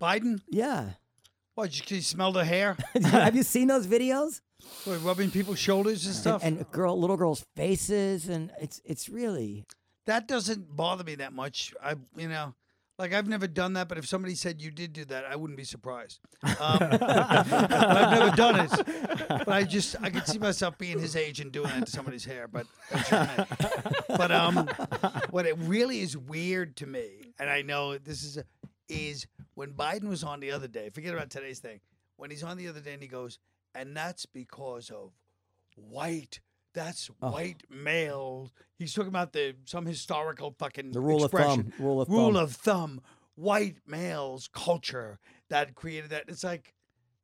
Biden, 0.00 0.40
Yeah. 0.48 0.90
what? 1.54 1.74
You, 1.90 1.96
you 1.96 2.02
smell 2.02 2.32
the 2.32 2.44
hair? 2.44 2.76
Have 3.02 3.34
you 3.36 3.42
seen 3.42 3.68
those 3.68 3.86
videos? 3.86 4.40
Rubbing 4.86 5.30
people's 5.30 5.58
shoulders 5.58 6.04
and 6.06 6.14
And, 6.14 6.20
stuff. 6.20 6.44
and 6.44 6.70
girl, 6.70 6.98
little 6.98 7.16
girls' 7.16 7.44
faces, 7.56 8.28
and 8.28 8.50
it's 8.60 8.80
it's 8.84 9.08
really. 9.08 9.64
that 10.06 10.26
doesn't 10.28 10.74
bother 10.74 11.04
me 11.04 11.14
that 11.16 11.32
much. 11.32 11.74
I, 11.82 11.94
you 12.16 12.28
know, 12.28 12.54
like 12.98 13.12
I've 13.12 13.28
never 13.28 13.46
done 13.46 13.74
that, 13.74 13.86
but 13.88 13.98
if 13.98 14.06
somebody 14.06 14.34
said 14.34 14.60
you 14.62 14.70
did 14.70 14.92
do 14.94 15.04
that, 15.06 15.24
I 15.26 15.36
wouldn't 15.36 15.56
be 15.58 15.64
surprised. 15.64 16.20
Um, 16.42 16.78
but 16.78 17.02
I've 17.02 18.18
never 18.18 18.34
done 18.36 18.60
it. 18.60 18.70
But 19.28 19.48
I 19.48 19.62
just, 19.64 19.96
I 20.00 20.08
could 20.10 20.26
see 20.26 20.38
myself 20.38 20.78
being 20.78 20.98
his 20.98 21.14
age 21.16 21.40
and 21.40 21.52
doing 21.52 21.68
that 21.68 21.84
to 21.86 21.90
somebody's 21.92 22.24
hair. 22.24 22.48
But, 22.48 22.66
that's 22.90 23.10
just 23.10 23.38
me. 23.38 23.44
but 24.16 24.32
um, 24.32 24.68
what 25.30 25.44
it 25.46 25.56
really 25.58 26.00
is 26.00 26.16
weird 26.16 26.76
to 26.76 26.86
me, 26.86 27.34
and 27.38 27.50
I 27.50 27.60
know 27.62 27.98
this 27.98 28.22
is, 28.24 28.38
a, 28.38 28.44
is 28.88 29.26
when 29.56 29.72
Biden 29.72 30.04
was 30.08 30.22
on 30.22 30.38
the 30.38 30.52
other 30.52 30.68
day. 30.68 30.88
Forget 30.90 31.12
about 31.14 31.30
today's 31.30 31.58
thing. 31.58 31.80
When 32.16 32.30
he's 32.30 32.44
on 32.44 32.56
the 32.56 32.68
other 32.68 32.80
day 32.80 32.92
and 32.94 33.02
he 33.02 33.08
goes, 33.08 33.38
and 33.74 33.96
that's 33.96 34.24
because 34.24 34.88
of 34.90 35.10
white. 35.74 36.40
That's 36.72 37.10
Oh. 37.22 37.30
white 37.32 37.62
male. 37.70 38.52
He's 38.78 38.92
talking 38.94 39.08
about 39.08 39.32
the 39.32 39.56
some 39.64 39.86
historical 39.86 40.54
fucking 40.58 40.92
The 40.92 41.00
rule 41.00 41.24
of 41.24 41.32
expression. 41.32 41.72
thumb. 41.72 41.84
Rule 41.86 42.00
of 42.02 42.08
rule 42.08 42.32
thumb. 42.34 42.36
of 42.36 42.52
thumb. 42.54 43.02
White 43.34 43.76
males 43.86 44.48
culture 44.48 45.18
that 45.48 45.74
created 45.74 46.10
that. 46.10 46.24
It's 46.28 46.44
like 46.44 46.74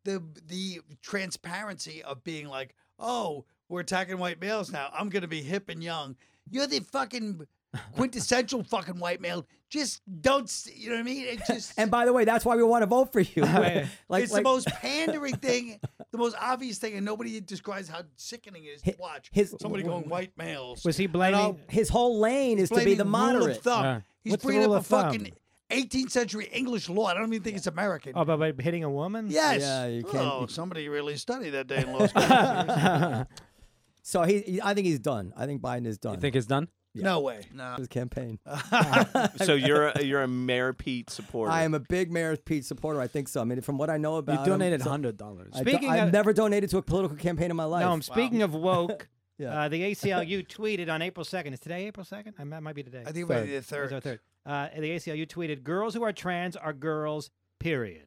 the 0.04 0.22
the 0.46 0.80
transparency 1.02 2.02
of 2.02 2.24
being 2.24 2.48
like, 2.48 2.74
oh, 2.98 3.44
we're 3.68 3.80
attacking 3.80 4.18
white 4.18 4.40
males 4.40 4.70
now. 4.70 4.90
I'm 4.92 5.08
gonna 5.10 5.28
be 5.28 5.42
hip 5.42 5.68
and 5.68 5.82
young. 5.82 6.16
You're 6.50 6.66
the 6.66 6.80
fucking 6.80 7.46
quintessential 7.94 8.62
fucking 8.64 8.98
white 8.98 9.20
male. 9.20 9.46
Just 9.70 10.02
don't. 10.20 10.50
You 10.74 10.90
know 10.90 10.96
what 10.96 11.00
I 11.00 11.04
mean? 11.04 11.24
It 11.26 11.40
just. 11.46 11.72
And 11.78 11.90
by 11.90 12.04
the 12.04 12.12
way, 12.12 12.24
that's 12.26 12.44
why 12.44 12.56
we 12.56 12.62
want 12.62 12.82
to 12.82 12.86
vote 12.86 13.10
for 13.12 13.20
you. 13.20 13.42
Right. 13.42 13.86
like, 14.08 14.24
it's 14.24 14.32
like 14.32 14.42
the 14.44 14.50
most 14.50 14.66
pandering 14.82 15.36
thing, 15.36 15.80
the 16.10 16.18
most 16.18 16.36
obvious 16.38 16.76
thing, 16.78 16.94
and 16.94 17.06
nobody 17.06 17.40
describes 17.40 17.88
how 17.88 18.02
sickening 18.16 18.64
it 18.64 18.68
is 18.68 18.82
to 18.82 18.94
watch. 18.98 19.30
his- 19.32 19.54
Somebody 19.60 19.82
going 19.84 20.08
white 20.10 20.36
males. 20.36 20.84
Was 20.84 20.98
he 20.98 21.06
And 21.06 21.16
I'll- 21.22 21.52
blaming? 21.54 21.60
his 21.70 21.88
whole 21.88 22.20
lane 22.20 22.58
is 22.58 22.68
to 22.68 22.74
be 22.74 22.80
blaming 22.82 22.98
the 22.98 23.04
Rule 23.04 23.10
moderate. 23.10 23.56
of 23.56 23.62
thumb. 23.62 23.84
Yeah. 23.84 24.00
He's 24.22 24.30
What's 24.32 24.42
the 24.42 24.46
bringing 24.48 24.66
rule 24.66 24.74
up 24.74 24.82
a 24.82 24.84
thumb? 24.84 25.04
fucking 25.12 25.32
18th 25.70 26.10
century 26.10 26.50
English 26.52 26.90
law. 26.90 27.06
I 27.06 27.14
don't 27.14 27.32
even 27.32 27.42
think 27.42 27.56
it's 27.56 27.66
American. 27.66 28.12
Oh, 28.14 28.26
but 28.26 28.36
by 28.36 28.52
hitting 28.62 28.84
a 28.84 28.90
woman? 28.90 29.28
yes. 29.30 29.62
Yeah, 29.62 29.86
you 29.86 30.02
can't- 30.04 30.16
Oh, 30.16 30.44
somebody 30.50 30.90
really 30.90 31.16
studied 31.16 31.50
that 31.50 31.66
day 31.66 31.78
in 31.78 31.92
law 31.94 32.06
school. 32.08 33.26
So 34.02 34.22
he, 34.24 34.40
he- 34.40 34.60
I 34.62 34.74
think 34.74 34.86
he's 34.86 34.98
done. 34.98 35.32
I 35.36 35.46
think 35.46 35.62
Biden 35.62 35.86
is 35.86 35.96
done. 35.96 36.14
you 36.14 36.20
think 36.20 36.34
he's 36.34 36.44
done? 36.46 36.68
No 36.95 37.20
way. 37.20 37.40
No. 37.55 37.74
his 37.78 37.88
campaign? 37.88 38.38
so 39.36 39.55
you're 39.55 39.88
a, 39.88 40.03
you're 40.03 40.22
a 40.22 40.28
Mayor 40.28 40.72
Pete 40.72 41.09
supporter. 41.11 41.51
I 41.53 41.62
am 41.62 41.72
a 41.74 41.80
big 41.80 42.11
Mayor 42.12 42.36
Pete 42.36 42.64
supporter. 42.64 43.01
I 43.01 43.07
think 43.07 43.28
so. 43.28 43.40
I 43.40 43.45
mean, 43.45 43.61
from 43.62 43.78
what 43.78 43.88
I 43.90 43.97
know 43.97 44.16
about, 44.16 44.32
You 44.34 44.38
him, 44.40 44.59
donated 44.59 44.82
so- 44.82 44.90
hundred 44.90 45.16
dollars. 45.16 45.53
I 45.55 45.62
do- 45.62 45.70
Speaking 45.70 45.88
I've 45.90 46.09
of- 46.09 46.12
never 46.12 46.32
donated 46.32 46.68
to 46.70 46.78
a 46.78 46.82
political 46.82 47.16
campaign 47.16 47.51
in 47.51 47.57
my 47.57 47.64
life. 47.64 47.82
No, 47.82 47.93
I'm 47.93 48.03
speaking 48.03 48.43
of 48.43 48.55
woke. 48.55 49.09
Yeah. 49.38 49.62
uh, 49.62 49.68
the 49.68 49.80
ACLU 49.82 50.47
tweeted 50.57 50.88
on 50.93 51.03
April 51.03 51.24
2nd. 51.24 51.53
Is 51.55 51.59
today 51.59 51.86
April 51.86 52.05
2nd? 52.07 52.34
I 52.38 52.45
might, 52.45 52.61
might 52.61 52.74
be 52.76 52.82
today. 52.84 53.03
I 53.05 53.11
think 53.11 53.26
Third. 53.26 53.47
maybe 53.47 53.53
the 53.53 53.57
Or 53.59 53.62
third. 53.62 53.86
is 53.86 53.93
it 53.93 54.03
third? 54.05 54.20
Uh, 54.47 54.68
the 54.78 54.90
ACLU 54.90 55.26
tweeted, 55.26 55.64
"Girls 55.64 55.95
who 55.95 56.03
are 56.05 56.12
trans 56.12 56.55
are 56.55 56.72
girls." 56.72 57.30
Period. 57.59 58.07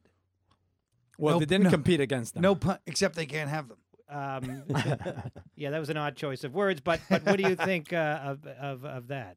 well, 1.18 1.34
Nope, 1.34 1.40
they 1.40 1.46
didn't 1.46 1.64
no. 1.64 1.70
compete 1.70 2.00
against 2.00 2.34
them. 2.34 2.42
No 2.42 2.54
pun, 2.54 2.78
except 2.86 3.16
they 3.16 3.26
can't 3.26 3.50
have 3.50 3.68
them. 3.68 3.76
Um, 4.08 4.62
yeah, 5.56 5.70
that 5.70 5.78
was 5.80 5.90
an 5.90 5.96
odd 5.96 6.16
choice 6.16 6.44
of 6.44 6.54
words. 6.54 6.80
But 6.80 7.00
but 7.10 7.24
what 7.24 7.36
do 7.36 7.48
you 7.48 7.56
think 7.56 7.92
uh, 7.92 8.20
of, 8.22 8.46
of 8.46 8.84
of 8.84 9.08
that? 9.08 9.36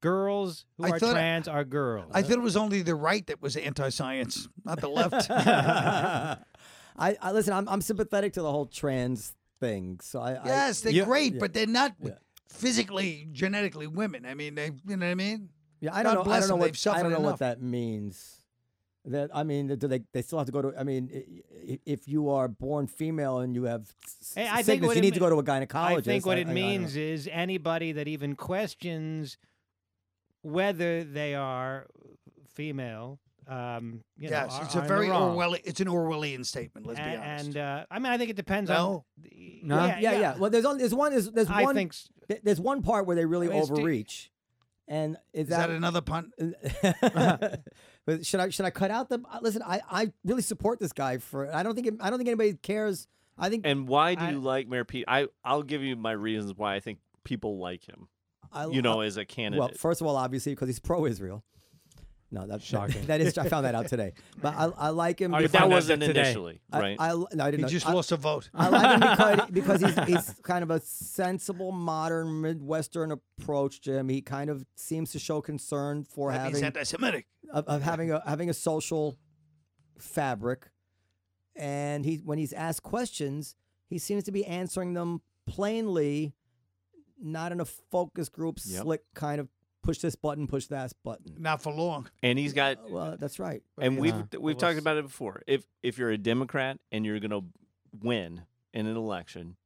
Girls 0.00 0.64
who 0.78 0.84
I 0.84 0.90
are 0.90 0.98
thought- 0.98 1.12
trans 1.12 1.48
are 1.48 1.64
girls. 1.64 2.10
I 2.14 2.22
thought 2.22 2.38
it 2.38 2.42
was 2.42 2.56
only 2.56 2.82
the 2.82 2.94
right 2.94 3.26
that 3.26 3.42
was 3.42 3.56
anti-science, 3.56 4.48
not 4.64 4.80
the 4.80 4.88
left. 4.88 5.28
I, 5.30 7.16
I 7.20 7.32
listen. 7.32 7.52
I'm, 7.52 7.68
I'm 7.68 7.80
sympathetic 7.80 8.32
to 8.34 8.42
the 8.42 8.50
whole 8.50 8.66
trans 8.66 9.34
thing. 9.60 9.98
So 10.02 10.20
I, 10.20 10.38
yes, 10.44 10.80
they're 10.80 10.92
Yeah. 10.92 11.04
great, 11.04 11.34
Yeah. 11.34 11.40
but 11.40 11.52
they're 11.52 11.66
not 11.66 11.94
Yeah. 12.02 12.12
physically, 12.48 13.28
genetically 13.32 13.86
women. 13.86 14.24
I 14.26 14.34
mean, 14.34 14.54
they, 14.54 14.70
you 14.86 14.96
know 14.96 15.06
what 15.06 15.10
I 15.12 15.14
mean? 15.16 15.48
Yeah, 15.80 15.90
I 15.94 16.02
God 16.02 16.14
don't 16.14 16.14
know. 16.14 16.20
I 16.20 16.24
bless 16.24 16.40
don't 16.42 16.48
know 16.48 16.54
them, 16.54 16.58
what 16.60 16.64
they've 16.66 16.78
suffered 16.78 16.98
I 16.98 17.02
don't 17.02 17.12
know 17.12 17.18
enough. 17.18 17.30
what 17.32 17.38
that 17.40 17.62
means. 17.62 18.37
That 19.08 19.30
I 19.34 19.42
mean, 19.42 19.68
do 19.68 19.88
they 19.88 20.02
they 20.12 20.22
still 20.22 20.38
have 20.38 20.46
to 20.46 20.52
go 20.52 20.62
to? 20.62 20.72
I 20.78 20.84
mean, 20.84 21.10
i- 21.14 21.72
i- 21.72 21.80
if 21.86 22.06
you 22.06 22.28
are 22.30 22.46
born 22.48 22.86
female 22.86 23.38
and 23.38 23.54
you 23.54 23.64
have 23.64 23.92
s- 24.04 24.32
Hey, 24.34 24.46
I 24.46 24.56
think 24.56 24.66
sickness, 24.82 24.90
you 24.94 24.98
it 24.98 25.00
need 25.00 25.14
to 25.14 25.20
go 25.20 25.30
to 25.30 25.36
a 25.36 25.42
gynecologist. 25.42 25.98
I 25.98 26.00
think 26.02 26.26
what 26.26 26.36
I- 26.36 26.40
it 26.40 26.46
I- 26.48 26.50
I 26.50 26.54
means 26.54 26.94
know. 26.94 27.02
is 27.02 27.28
anybody 27.32 27.92
that 27.92 28.06
even 28.06 28.36
questions 28.36 29.38
whether 30.42 31.04
they 31.04 31.34
are 31.34 31.86
female. 32.54 33.18
Um, 33.46 34.04
you 34.18 34.28
yes, 34.28 34.50
know, 34.50 34.56
are, 34.56 34.64
it's 34.64 34.76
are 34.76 34.84
a 34.84 34.88
very. 34.88 35.06
Orwellian. 35.08 35.60
It's 35.64 35.80
an 35.80 35.88
Orwellian 35.88 36.44
statement. 36.44 36.86
Let's 36.86 37.00
be 37.00 37.06
honest. 37.06 37.46
And 37.46 37.56
uh, 37.56 37.86
I 37.90 37.98
mean, 37.98 38.12
I 38.12 38.18
think 38.18 38.28
it 38.30 38.36
depends 38.36 38.68
No? 38.68 38.76
on. 38.76 39.02
the- 39.22 39.60
No? 39.62 39.86
Yeah, 39.86 39.98
yeah, 40.00 40.20
yeah, 40.20 40.36
Well, 40.36 40.50
there's 40.50 40.66
only 40.66 40.80
there's 40.80 40.94
one 40.94 41.12
there's, 41.12 41.30
there's 41.30 41.48
one 41.48 41.74
think 41.74 41.94
there's 42.42 42.60
one 42.60 42.82
part 42.82 43.06
where 43.06 43.16
they 43.16 43.24
really 43.24 43.48
I 43.48 43.52
mean, 43.52 43.62
overreach, 43.62 44.30
and 44.86 45.16
is, 45.32 45.44
is 45.44 45.48
that 45.48 45.70
another 45.70 46.02
pun? 46.02 46.30
But 48.08 48.24
should 48.24 48.40
I 48.40 48.48
should 48.48 48.64
I 48.64 48.70
cut 48.70 48.90
out 48.90 49.10
the? 49.10 49.20
uh, 49.30 49.40
Listen, 49.42 49.60
I, 49.62 49.82
I 49.90 50.12
really 50.24 50.40
support 50.40 50.80
this 50.80 50.94
guy 50.94 51.18
for. 51.18 51.54
I 51.54 51.62
don't 51.62 51.74
think 51.74 51.86
it, 51.88 51.94
I 52.00 52.08
don't 52.08 52.18
think 52.18 52.30
anybody 52.30 52.54
cares. 52.54 53.06
I 53.36 53.50
think 53.50 53.66
and 53.66 53.86
why 53.86 54.14
do 54.14 54.24
I- 54.24 54.30
you 54.30 54.38
like 54.40 54.66
Mayor 54.66 54.86
Pete? 54.86 55.04
I 55.06 55.28
I'll 55.44 55.62
give 55.62 55.82
you 55.82 55.94
my 55.94 56.12
reasons 56.12 56.54
why 56.56 56.74
I 56.74 56.80
think 56.80 57.00
people 57.24 57.58
like 57.58 57.86
him. 57.86 58.08
I, 58.50 58.66
You 58.68 58.80
know, 58.80 59.02
I- 59.02 59.04
as 59.04 59.18
a 59.18 59.26
candidate. 59.26 59.60
well, 59.60 59.70
first 59.76 60.00
of 60.00 60.06
all, 60.06 60.16
obviously 60.16 60.52
because 60.54 60.68
he's 60.70 60.78
pro-Israel. 60.80 61.44
No, 62.30 62.46
that's 62.46 62.62
Shocking. 62.62 63.06
that 63.06 63.22
is. 63.22 63.38
I 63.38 63.48
found 63.48 63.64
that 63.64 63.74
out 63.74 63.88
today. 63.88 64.12
But 64.42 64.54
I, 64.54 64.64
I 64.76 64.88
like 64.90 65.18
him. 65.18 65.30
But 65.30 65.50
that 65.52 65.70
wasn't 65.70 66.02
initially, 66.02 66.60
right? 66.70 66.94
I, 66.98 67.12
no, 67.14 67.26
I 67.40 67.46
He 67.46 67.50
didn't. 67.52 67.60
know- 67.62 67.68
just 67.68 67.88
I, 67.88 67.92
lost 67.94 68.12
a 68.12 68.16
vote. 68.18 68.50
I 68.54 68.68
like 68.68 68.92
him 69.48 69.54
because, 69.54 69.80
because 69.80 69.80
he's, 70.06 70.06
he's 70.26 70.34
kind 70.42 70.62
of 70.62 70.70
a 70.70 70.78
sensible, 70.80 71.72
modern, 71.72 72.42
Midwestern 72.42 73.12
approach 73.12 73.80
to 73.82 73.94
him. 73.94 74.10
He 74.10 74.20
kind 74.20 74.50
of 74.50 74.66
seems 74.76 75.10
to 75.12 75.18
show 75.18 75.40
concern 75.40 76.04
for 76.04 76.30
That 76.30 76.40
having 76.40 76.62
anti-Semitic. 76.64 77.26
of, 77.50 77.64
of 77.66 77.82
having 77.82 78.10
a 78.12 78.22
having 78.26 78.50
a 78.50 78.54
social 78.54 79.16
fabric, 79.98 80.70
and 81.56 82.04
he 82.04 82.16
when 82.16 82.36
he's 82.38 82.52
asked 82.52 82.82
questions, 82.82 83.54
he 83.88 83.98
seems 83.98 84.24
to 84.24 84.32
be 84.32 84.44
answering 84.44 84.92
them 84.92 85.22
plainly, 85.46 86.34
not 87.20 87.52
in 87.52 87.60
a 87.60 87.64
focus 87.64 88.28
group, 88.28 88.58
Yep. 88.64 88.82
slick 88.82 89.02
kind 89.14 89.40
of 89.40 89.48
push 89.88 89.98
this 90.00 90.16
button, 90.16 90.46
push 90.46 90.66
that 90.66 90.92
button. 91.02 91.34
Not 91.38 91.62
for 91.62 91.72
long. 91.72 92.10
and 92.22 92.38
he's 92.38 92.52
got 92.52 92.90
Well, 92.90 93.16
that's 93.18 93.38
right. 93.38 93.62
and 93.80 93.94
Yeah. 93.94 94.00
we've 94.00 94.14
Uh, 94.14 94.24
we've 94.32 94.42
well, 94.42 94.54
talked 94.56 94.78
about 94.78 94.98
it 94.98 95.04
before. 95.04 95.42
If 95.46 95.66
if 95.82 95.96
you're 95.96 96.10
a 96.10 96.18
Democrat 96.18 96.78
and 96.92 97.06
you're 97.06 97.18
going 97.20 97.30
to 97.30 97.44
win 97.98 98.42
in 98.74 98.86
an 98.86 98.96
election, 98.98 99.56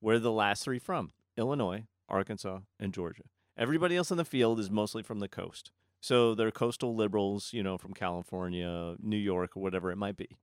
where 0.00 0.16
are 0.16 0.18
the 0.18 0.30
last 0.30 0.62
three 0.64 0.78
from? 0.78 1.12
Illinois, 1.38 1.86
Arkansas, 2.10 2.60
and 2.78 2.92
Georgia. 2.92 3.22
Everybody 3.56 3.96
else 3.96 4.10
in 4.10 4.18
the 4.18 4.24
field 4.24 4.60
is 4.60 4.70
mostly 4.70 5.02
from 5.02 5.20
the 5.20 5.28
coast. 5.28 5.70
So 6.00 6.34
they're 6.34 6.50
coastal 6.50 6.94
liberals, 6.94 7.54
you 7.54 7.62
know, 7.62 7.78
from 7.78 7.94
California, 7.94 8.96
New 9.00 9.16
York, 9.16 9.56
or 9.56 9.62
whatever 9.62 9.90
it 9.90 9.96
might 9.96 10.16
be. 10.18 10.36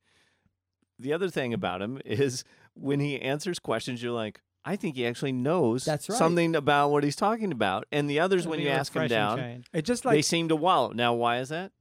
the 0.97 1.13
other 1.13 1.29
thing 1.29 1.53
about 1.53 1.81
him 1.81 1.99
is 2.05 2.43
when 2.73 2.99
he 2.99 3.19
answers 3.21 3.59
questions, 3.59 4.01
you're 4.01 4.11
like, 4.11 4.41
I 4.63 4.75
think 4.75 4.95
he 4.95 5.05
actually 5.07 5.31
knows 5.31 5.85
That's 5.85 6.07
right. 6.07 6.17
something 6.17 6.55
about 6.55 6.89
what 6.89 7.03
he's 7.03 7.15
talking 7.15 7.51
about. 7.51 7.87
And 7.91 8.09
the 8.09 8.19
others, 8.19 8.47
when 8.47 8.59
you 8.59 8.69
ask 8.69 8.93
him 8.93 9.07
down, 9.07 9.37
change. 9.37 9.67
It's 9.73 9.87
just 9.87 10.03
they 10.03 10.21
seem 10.21 10.49
to 10.49 10.55
wallow. 10.55 10.91
Now, 10.91 11.13
why 11.13 11.39
is 11.39 11.49
that? 11.49 11.71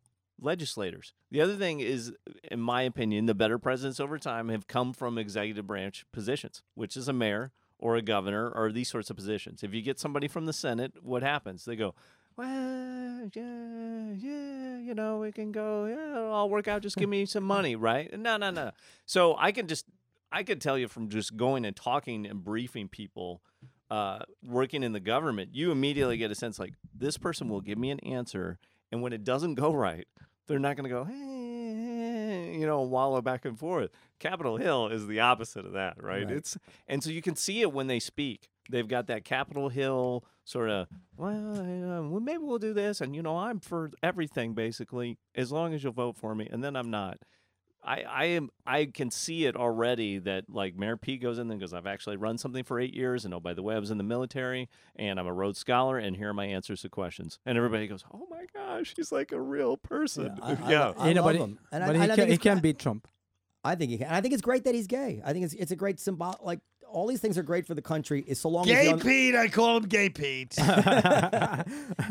Legislators. 0.41 1.13
The 1.31 1.43
other 1.43 1.57
thing 1.57 1.81
is, 1.81 2.13
in 2.51 2.61
my 2.61 2.83
opinion, 2.83 3.27
the 3.27 3.35
better 3.35 3.59
presidents 3.59 4.01
over 4.01 4.19
time 4.19 4.49
have 4.49 4.67
come 4.67 4.95
from 4.95 5.19
executive 5.19 5.67
branch 5.67 6.07
positions, 6.13 6.63
which 6.75 6.97
is 6.97 7.09
a 7.09 7.13
mayor 7.13 7.53
or 7.79 7.97
a 7.97 8.03
governor 8.03 8.51
or 8.51 8.73
these 8.73 8.89
sorts 8.89 9.11
of 9.11 9.17
positions. 9.17 9.63
If 9.63 9.75
you 9.75 9.83
get 9.83 10.01
somebody 10.01 10.29
from 10.29 10.47
the 10.47 10.53
Senate, 10.55 10.95
what 11.03 11.23
happens? 11.23 11.67
They 11.67 11.77
go, 11.77 11.95
well, 12.37 13.29
yeah, 13.35 14.13
yeah, 14.17 14.79
you 14.79 14.95
know, 14.95 15.19
we 15.19 15.33
can 15.33 15.53
go, 15.53 15.85
yeah, 15.85 16.17
it'll 16.17 16.33
all 16.33 16.49
work 16.49 16.69
out. 16.69 16.81
Just 16.81 16.97
give 16.97 17.09
me 17.09 17.27
some 17.27 17.45
money, 17.45 17.77
right? 17.77 18.19
No, 18.19 18.39
no, 18.39 18.51
no. 18.51 18.71
So 19.05 19.37
I 19.39 19.53
can 19.53 19.67
just, 19.67 19.85
I 20.33 20.43
could 20.43 20.61
tell 20.61 20.79
you 20.79 20.89
from 20.89 21.09
just 21.09 21.37
going 21.37 21.65
and 21.65 21.75
talking 21.75 22.27
and 22.27 22.43
briefing 22.43 22.89
people 22.89 23.43
uh, 23.91 24.21
working 24.45 24.83
in 24.83 24.93
the 24.93 25.01
government, 25.01 25.51
you 25.53 25.73
immediately 25.73 26.17
get 26.17 26.31
a 26.31 26.35
sense 26.35 26.59
like 26.59 26.75
this 26.95 27.19
person 27.19 27.49
will 27.49 27.61
give 27.61 27.77
me 27.77 27.91
an 27.91 27.99
answer, 28.01 28.59
and 28.93 29.03
when 29.03 29.13
it 29.13 29.25
doesn't 29.25 29.55
go 29.55 29.75
right, 29.75 30.07
they're 30.47 30.59
not 30.59 30.77
going 30.77 30.89
to 30.89 30.91
go, 30.91 31.05
hey, 31.05 32.57
you 32.59 32.67
know, 32.67 32.83
wallow 32.83 33.21
back 33.21 33.45
and 33.45 33.59
forth. 33.59 33.91
Capitol 34.19 34.57
Hill 34.57 34.89
is 34.89 35.07
the 35.07 35.21
opposite 35.21 35.67
of 35.67 35.73
that, 35.73 36.03
right? 36.03 36.25
Right. 36.25 36.37
It's 36.37 36.57
and 36.87 37.03
so 37.03 37.11
you 37.11 37.23
can 37.23 37.37
see 37.37 37.61
it 37.63 37.73
when 37.73 37.89
they 37.89 37.99
speak. 37.99 38.49
They've 38.71 38.87
got 38.87 39.09
that 39.09 39.25
Capitol 39.25 39.69
Hill 39.69 40.25
sort 40.45 40.71
of, 40.71 40.87
well, 41.17 41.33
well, 42.09 42.21
maybe 42.21 42.39
we'll 42.39 42.59
do 42.59 42.73
this, 42.73 43.01
and 43.01 43.17
you 43.17 43.23
know, 43.23 43.37
I'm 43.37 43.59
for 43.59 43.91
everything 44.03 44.55
basically, 44.55 45.19
as 45.35 45.51
long 45.51 45.75
as 45.75 45.83
you'll 45.83 45.93
vote 45.93 46.17
for 46.17 46.37
me, 46.37 46.49
and 46.51 46.63
then 46.63 46.77
I'm 46.77 46.91
not. 46.91 47.19
I, 47.83 48.03
I 48.03 48.25
am 48.27 48.51
I 48.67 48.87
can 48.87 49.11
see 49.11 49.47
it 49.47 49.57
already 49.57 50.19
that 50.19 50.45
like 50.49 50.77
Mayor 50.77 50.97
Pete 50.97 51.23
goes 51.23 51.39
in 51.39 51.49
there 51.49 51.55
and 51.55 51.61
goes, 51.61 51.73
I've 51.73 51.87
actually 51.87 52.17
run 52.17 52.39
something 52.39 52.63
for 52.63 52.79
eight 52.79 52.95
years, 52.95 53.25
and 53.25 53.33
oh 53.33 53.41
by 53.41 53.55
the 53.55 53.63
way, 53.63 53.75
I 53.75 53.79
was 53.79 53.91
in 53.91 53.99
the 53.99 54.05
military 54.05 54.69
and 54.97 55.19
I'm 55.19 55.27
a 55.27 55.33
Rhodes 55.33 55.59
Scholar, 55.59 55.99
and 55.99 56.17
here 56.17 56.31
are 56.31 56.35
my 56.35 56.47
answers 56.47 56.83
to 56.83 56.89
questions. 56.89 57.39
And 57.47 57.57
everybody 57.57 57.87
goes, 57.87 58.05
Oh 58.13 58.27
my 58.31 58.45
gosh, 58.55 58.95
he's 58.97 59.11
like 59.11 59.33
a 59.33 59.41
real 59.41 59.77
person. 59.77 60.39
I, 60.43 60.53
I, 60.53 60.71
yeah. 60.71 60.87
lo- 60.87 60.95
I 60.99 61.09
you 61.09 61.15
know, 61.15 61.23
love 61.23 61.29
but, 61.29 61.35
he, 61.37 61.43
him. 61.43 61.59
And 61.73 61.87
but 61.87 61.97
he, 61.97 62.07
can, 62.07 62.17
think 62.17 62.31
he 62.31 62.39
can 62.39 62.59
beat 62.59 62.79
Trump. 62.79 63.09
I 63.65 63.75
think 63.75 63.91
he 63.91 63.99
can. 63.99 64.07
And 64.07 64.17
I 64.17 64.21
think 64.21 64.35
it's 64.35 64.43
great 64.43 64.65
that 64.65 64.75
he's 64.75 64.87
gay. 64.87 65.23
I 65.25 65.33
think 65.33 65.45
it's 65.45 65.55
it's 65.55 65.71
a 65.71 65.77
great 65.77 66.01
symbol. 66.01 66.35
Like 66.43 66.61
all 66.93 67.07
these 67.07 67.21
things 67.21 67.37
are 67.39 67.43
great 67.43 67.67
for 67.67 67.75
the 67.75 67.83
country. 67.83 68.25
Is 68.27 68.41
so 68.41 68.49
long 68.49 68.69
as 68.69 68.75
Gay 68.75 68.87
they're, 68.89 68.97
Pete, 68.99 69.35
I 69.35 69.49
call 69.49 69.77
him 69.79 69.85
Gay 69.85 70.09
Pete. 70.11 70.57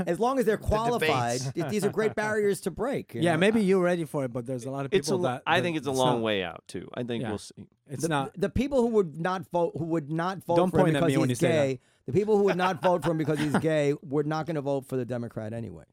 as 0.07 0.19
long 0.19 0.39
as 0.39 0.45
they're 0.45 0.57
qualified. 0.73 1.39
debates. 1.39 1.53
th- 1.53 1.67
these 1.69 1.85
are 1.85 1.89
great 1.89 2.15
barriers 2.15 2.61
to 2.61 2.71
break. 2.71 3.13
you 3.13 3.21
yeah, 3.21 3.33
know? 3.33 3.37
maybe 3.39 3.61
you're 3.63 3.81
ready 3.83 4.05
for 4.05 4.25
it, 4.25 4.33
but 4.33 4.45
there's 4.45 4.65
a 4.65 4.71
lot 4.71 4.85
of 4.85 4.91
people 4.91 4.99
It's 4.99 5.09
a, 5.09 5.15
lo- 5.15 5.29
that, 5.29 5.43
I 5.45 5.57
that 5.59 5.63
think 5.63 5.77
it's 5.77 5.87
a 5.87 5.91
it's 5.91 5.99
long 5.99 6.15
not- 6.17 6.23
way 6.23 6.43
out 6.43 6.63
too. 6.67 6.89
I 6.93 7.03
think 7.03 7.21
Yeah. 7.23 7.29
we'll 7.29 7.37
see. 7.37 7.53
It's 7.89 8.03
the, 8.03 8.09
not. 8.09 8.39
the 8.39 8.49
people 8.49 8.81
who 8.81 8.87
would 8.89 9.19
not 9.19 9.49
vote 9.51 9.73
who 9.77 9.85
would 9.85 10.11
not 10.11 10.43
vote 10.45 10.57
Don't 10.57 10.69
for 10.71 10.77
him 10.79 10.83
point 10.85 10.95
at 10.97 10.99
because 11.01 11.13
me 11.13 11.17
when 11.17 11.29
he's 11.29 11.41
you 11.41 11.47
say 11.47 11.51
that. 11.55 11.65
gay. 11.67 11.79
The 12.05 12.13
people 12.13 12.37
who 12.37 12.43
would 12.43 12.57
not 12.57 12.81
vote 12.83 13.03
for 13.03 13.11
him 13.11 13.17
because 13.17 13.39
he's 13.39 13.57
gay 13.57 13.95
were 14.03 14.23
not 14.23 14.45
going 14.45 14.55
to 14.55 14.61
vote 14.61 14.85
for 14.87 14.95
the 14.95 15.05
Democrat 15.05 15.53
anyway. 15.53 15.83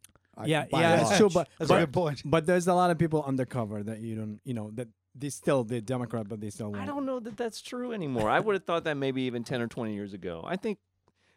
Yeah, 0.44 0.66
by 0.70 0.82
yeah, 0.82 0.92
and 0.92 1.02
it's 1.08 1.16
true, 1.16 1.30
but 1.32 1.48
That's 1.58 1.70
a 1.70 1.78
good 1.78 1.92
point. 1.94 2.20
but 2.26 2.44
there's 2.44 2.66
a 2.68 2.74
lot 2.74 2.90
of 2.90 2.98
people 2.98 3.24
undercover 3.26 3.82
that 3.82 4.00
you 4.00 4.16
don't, 4.16 4.40
you 4.44 4.52
know, 4.52 4.70
that 4.74 4.88
they 5.18 5.30
still 5.30 5.64
the 5.64 5.80
Democrat, 5.80 6.28
but 6.28 6.40
they 6.40 6.50
still 6.50 6.74
I 6.76 6.84
don't 6.84 7.06
know 7.06 7.20
that 7.20 7.36
that's 7.36 7.60
true 7.62 7.92
anymore. 7.92 8.28
I 8.28 8.40
would 8.44 8.54
have 8.54 8.64
thought 8.64 8.84
that 8.84 8.96
maybe 8.96 9.22
even 9.22 9.44
10 9.44 9.62
or 9.62 9.66
20 9.68 9.94
years 9.94 10.12
ago. 10.12 10.42
I 10.46 10.56
think, 10.56 10.78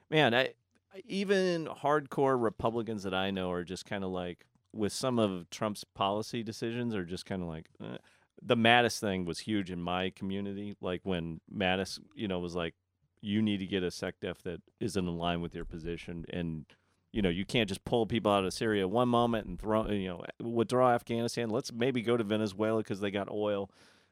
man, 0.10 0.34
I, 0.34 0.54
I- 0.94 1.04
even 1.06 1.68
hardcore 1.82 2.42
Republicans 2.42 3.04
that 3.04 3.14
I 3.14 3.32
know 3.32 3.52
are 3.52 3.64
just 3.64 3.86
kind 3.86 4.04
of 4.04 4.10
like, 4.12 4.46
with 4.74 4.92
some 4.94 5.18
of 5.20 5.50
Trump's 5.50 5.84
policy 5.84 6.44
decisions, 6.44 6.94
are 6.94 7.06
just 7.06 7.26
kind 7.26 7.42
of 7.42 7.48
like, 7.48 7.70
eh. 7.84 7.98
the 8.42 8.56
Mattis 8.58 9.00
thing 9.00 9.26
was 9.26 9.40
huge 9.40 9.72
in 9.72 9.82
my 9.82 10.10
community. 10.12 10.76
Like 10.82 11.02
when 11.04 11.42
Mattis, 11.56 12.00
you 12.16 12.28
know, 12.28 12.40
was 12.40 12.56
like, 12.56 12.76
you 13.22 13.42
need 13.42 13.58
to 13.58 13.66
get 13.66 13.84
a 13.84 13.88
SecDef 13.88 14.42
that 14.44 14.62
isn't 14.80 15.08
in 15.08 15.18
line 15.18 15.42
with 15.42 15.54
your 15.56 15.66
position. 15.66 16.26
And, 16.32 16.66
you 17.12 17.22
know, 17.22 17.30
you 17.30 17.46
can't 17.46 17.68
just 17.68 17.84
pull 17.86 18.06
people 18.06 18.32
out 18.32 18.46
of 18.46 18.54
Syria 18.54 18.88
one 18.88 19.10
moment 19.10 19.48
and 19.48 19.60
throw, 19.60 19.90
you 19.90 20.08
know, 20.10 20.24
withdraw 20.40 20.92
Afghanistan. 20.94 21.50
Let's 21.50 21.72
maybe 21.74 22.02
go 22.02 22.18
to 22.18 22.24
Venezuela 22.24 22.82
because 22.82 23.00
they 23.00 23.12
got 23.12 23.30
oil. 23.32 23.70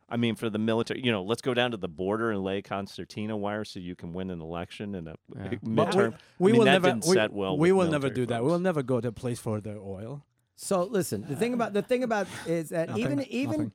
I 0.09 0.15
mean, 0.15 0.35
for 0.35 0.49
the 0.49 0.57
military, 0.57 1.03
you 1.03 1.11
know, 1.11 1.21
let's 1.21 1.41
go 1.41 1.53
down 1.53 1.71
to 1.71 1.77
the 1.77 1.89
border 1.89 2.31
and 2.31 2.41
lay 2.43 2.61
concertina 2.61 3.35
wire 3.35 3.65
so 3.65 3.79
you 3.79 3.93
can 3.93 4.13
win 4.13 4.29
an 4.31 4.39
election 4.41 4.95
in 4.95 5.07
a 5.07 5.15
Yeah. 5.35 5.49
But 5.61 5.89
midterm. 5.91 6.13
We 6.39 6.51
I 6.51 6.53
mean, 6.53 6.59
will 6.59 6.65
that 6.65 6.71
never. 6.71 6.87
didn't 6.89 7.05
we, 7.07 7.13
set 7.13 7.33
well 7.33 7.57
we 7.57 7.71
will 7.73 7.83
never 7.85 8.07
military 8.07 8.13
do 8.15 8.25
that. 8.27 8.43
We'll 8.43 8.59
never 8.59 8.81
go 8.83 9.01
to 9.01 9.09
a 9.09 9.11
place 9.11 9.39
for 9.39 9.59
the 9.59 9.77
oil. 9.77 10.23
So 10.55 10.83
listen, 10.83 11.25
the 11.27 11.35
thing 11.35 11.53
about 11.53 11.73
the 11.73 11.81
thing 11.81 12.03
about 12.03 12.27
is 12.45 12.69
that 12.69 12.87
Nothing, 12.89 13.03
even 13.03 13.23
even 13.25 13.51
nothing. 13.51 13.71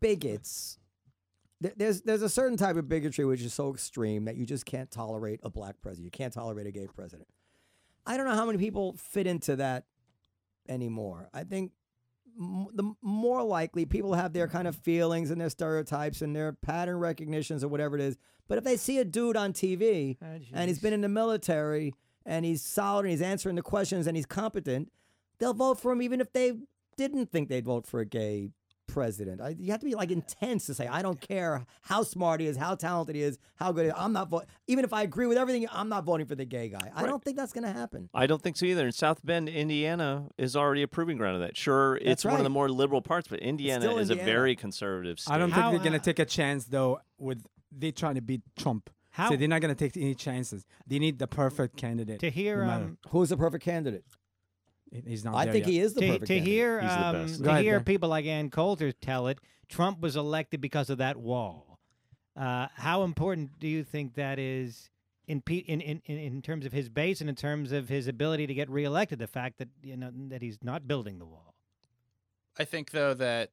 bigots, 0.00 0.78
th- 1.62 1.74
there's 1.76 2.02
there's 2.02 2.22
a 2.22 2.28
certain 2.28 2.56
type 2.58 2.76
of 2.76 2.88
bigotry 2.88 3.24
which 3.24 3.40
is 3.42 3.54
so 3.54 3.72
extreme 3.72 4.24
that 4.26 4.36
you 4.36 4.44
just 4.46 4.66
can't 4.66 4.90
tolerate 4.90 5.40
a 5.42 5.48
black 5.48 5.76
president. 5.80 6.04
You 6.04 6.10
can't 6.10 6.32
tolerate 6.34 6.66
a 6.66 6.70
gay 6.72 6.88
president. 6.92 7.28
I 8.08 8.16
don't 8.16 8.26
know 8.26 8.34
how 8.34 8.46
many 8.46 8.58
people 8.58 8.94
fit 8.98 9.26
into 9.26 9.56
that 9.56 9.84
anymore. 10.68 11.28
I 11.32 11.44
think 11.44 11.72
m- 12.38 12.68
the 12.72 12.92
more 13.02 13.42
likely 13.42 13.84
people 13.86 14.14
have 14.14 14.32
their 14.32 14.48
kind 14.48 14.66
of 14.66 14.76
feelings 14.76 15.30
and 15.30 15.40
their 15.40 15.50
stereotypes 15.50 16.22
and 16.22 16.34
their 16.34 16.52
pattern 16.52 16.98
recognitions 16.98 17.62
or 17.62 17.68
whatever 17.68 17.96
it 17.96 18.02
is. 18.02 18.16
But 18.48 18.58
if 18.58 18.64
they 18.64 18.76
see 18.76 18.98
a 18.98 19.04
dude 19.04 19.36
on 19.36 19.52
TV 19.52 20.16
Ah, 20.22 20.38
and 20.52 20.68
he's 20.68 20.78
been 20.78 20.92
in 20.94 21.02
the 21.02 21.08
military 21.08 21.94
and 22.24 22.44
he's 22.44 22.62
solid 22.62 23.00
and 23.04 23.10
he's 23.10 23.22
answering 23.22 23.56
the 23.56 23.62
questions 23.62 24.06
and 24.06 24.16
he's 24.16 24.26
competent, 24.26 24.90
they'll 25.38 25.54
vote 25.54 25.78
for 25.78 25.92
him 25.92 26.02
even 26.02 26.20
if 26.20 26.32
they 26.32 26.54
didn't 26.96 27.30
think 27.30 27.48
they'd 27.48 27.64
vote 27.64 27.86
for 27.86 28.00
a 28.00 28.06
gay 28.06 28.50
president. 28.88 29.40
I, 29.40 29.50
you 29.58 29.70
have 29.70 29.78
to 29.80 29.86
be 29.86 29.94
like 29.94 30.10
intense 30.10 30.66
to 30.66 30.74
say, 30.74 30.88
I 30.88 31.02
don't 31.02 31.20
care 31.20 31.64
how 31.82 32.02
smart 32.02 32.40
he 32.40 32.46
is, 32.48 32.56
how 32.56 32.74
talented 32.74 33.14
he 33.14 33.22
is, 33.22 33.38
how 33.56 33.70
good 33.70 33.84
he 33.84 33.88
is. 33.90 33.94
I'm 33.96 34.12
not 34.12 34.28
voting. 34.28 34.48
Even 34.66 34.84
if 34.84 34.92
I 34.92 35.02
agree 35.02 35.26
with 35.26 35.38
everything, 35.38 35.66
I'm 35.70 35.88
not 35.88 36.04
voting 36.04 36.26
for 36.26 36.34
the 36.34 36.44
gay 36.44 36.68
guy. 36.68 36.90
I 36.94 37.02
Right. 37.02 37.08
don't 37.08 37.22
think 37.22 37.36
that's 37.36 37.52
going 37.52 37.64
to 37.64 37.72
happen. 37.72 38.08
I 38.12 38.26
don't 38.26 38.42
think 38.42 38.56
so 38.56 38.66
either. 38.66 38.84
And 38.86 38.94
South 38.94 39.24
Bend, 39.24 39.48
Indiana, 39.48 40.26
is 40.36 40.56
already 40.56 40.82
a 40.82 40.88
proving 40.88 41.16
ground 41.18 41.36
of 41.36 41.42
that. 41.42 41.56
Sure, 41.56 41.96
it's 41.96 42.06
That's 42.06 42.24
one 42.24 42.36
of 42.36 42.44
the 42.44 42.50
more 42.50 42.68
liberal 42.68 43.02
parts, 43.02 43.28
but 43.28 43.38
Indiana 43.40 43.82
still 43.82 43.98
is 43.98 44.10
Indiana. 44.10 44.28
a 44.28 44.32
very 44.32 44.56
conservative 44.56 45.20
state. 45.20 45.32
I 45.34 45.38
don't 45.38 45.50
How, 45.50 45.70
think 45.70 45.82
they're 45.82 45.90
gonna 45.92 46.00
uh, 46.00 46.04
take 46.04 46.18
a 46.18 46.24
chance 46.24 46.64
though. 46.64 47.00
With 47.18 47.44
they 47.70 47.90
trying 47.92 48.14
to 48.14 48.20
beat 48.22 48.40
Trump, 48.56 48.88
How 49.10 49.28
so 49.30 49.36
they're 49.36 49.46
not 49.48 49.60
gonna 49.60 49.74
take 49.74 49.96
any 49.96 50.14
chances. 50.14 50.64
They 50.86 50.98
need 50.98 51.18
the 51.18 51.26
perfect 51.26 51.76
candidate. 51.76 52.20
to 52.20 52.30
hear 52.30 52.64
no 52.64 52.70
um, 52.72 52.98
Who's 53.10 53.28
the 53.28 53.36
perfect 53.36 53.64
candidate? 53.64 54.04
He- 54.90 55.02
He's 55.06 55.24
not. 55.24 55.34
I 55.34 55.44
there 55.44 55.52
think 55.54 55.66
yet. 55.66 55.72
he 55.72 55.80
is 55.80 55.94
the 55.94 56.00
to, 56.00 56.06
perfect 56.06 56.26
to 56.26 56.34
candidate. 56.34 56.52
hear 56.54 56.80
He's 56.80 56.90
the 56.90 57.06
um, 57.06 57.12
best. 57.26 57.42
to 57.44 57.50
ahead, 57.50 57.64
hear 57.64 57.72
Dan. 57.78 57.84
people 57.84 58.08
like 58.08 58.24
Ann 58.26 58.50
Coulter 58.50 58.92
tell 58.92 59.26
it, 59.28 59.38
Trump 59.68 60.00
was 60.00 60.16
elected 60.16 60.60
because 60.60 60.88
of 60.90 60.98
that 60.98 61.16
wall. 61.16 61.78
Uh, 62.36 62.68
how 62.74 63.02
important 63.02 63.58
do 63.58 63.66
you 63.68 63.82
think 63.84 64.14
that 64.14 64.38
is 64.38 64.90
in, 65.26 65.40
pe- 65.42 65.56
in 65.56 65.80
in 65.80 66.00
in 66.06 66.18
in 66.18 66.42
terms 66.42 66.64
of 66.64 66.72
his 66.72 66.88
base 66.88 67.20
and 67.20 67.28
in 67.28 67.36
terms 67.36 67.72
of 67.72 67.88
his 67.88 68.06
ability 68.06 68.46
to 68.46 68.54
get 68.54 68.70
reelected? 68.70 69.18
The 69.18 69.26
fact 69.26 69.58
that 69.58 69.68
you 69.82 69.96
know 69.96 70.10
that 70.28 70.40
he's 70.40 70.58
not 70.62 70.86
building 70.86 71.18
the 71.18 71.26
wall. 71.26 71.54
I 72.56 72.64
think 72.64 72.90
though 72.92 73.12
that 73.14 73.50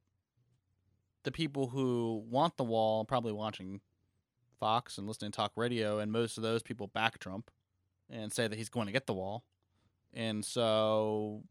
the 1.24 1.32
people 1.32 1.68
who 1.68 2.24
want 2.30 2.56
the 2.58 2.64
wall 2.64 3.04
probably 3.06 3.32
watching 3.34 3.82
Fox 4.60 4.98
and 4.98 5.08
listening 5.08 5.32
to 5.32 5.36
talk 5.36 5.52
radio, 5.56 5.98
and 6.00 6.12
most 6.12 6.38
of 6.38 6.44
those 6.44 6.62
people 6.64 6.88
back 6.88 7.18
Trump 7.20 7.50
and 8.10 8.32
say 8.32 8.48
that 8.48 8.56
he's 8.56 8.70
going 8.70 8.86
to 8.86 8.92
get 8.94 9.06
the 9.08 9.14
wall. 9.14 9.44
And 10.16 10.44
so 10.44 11.44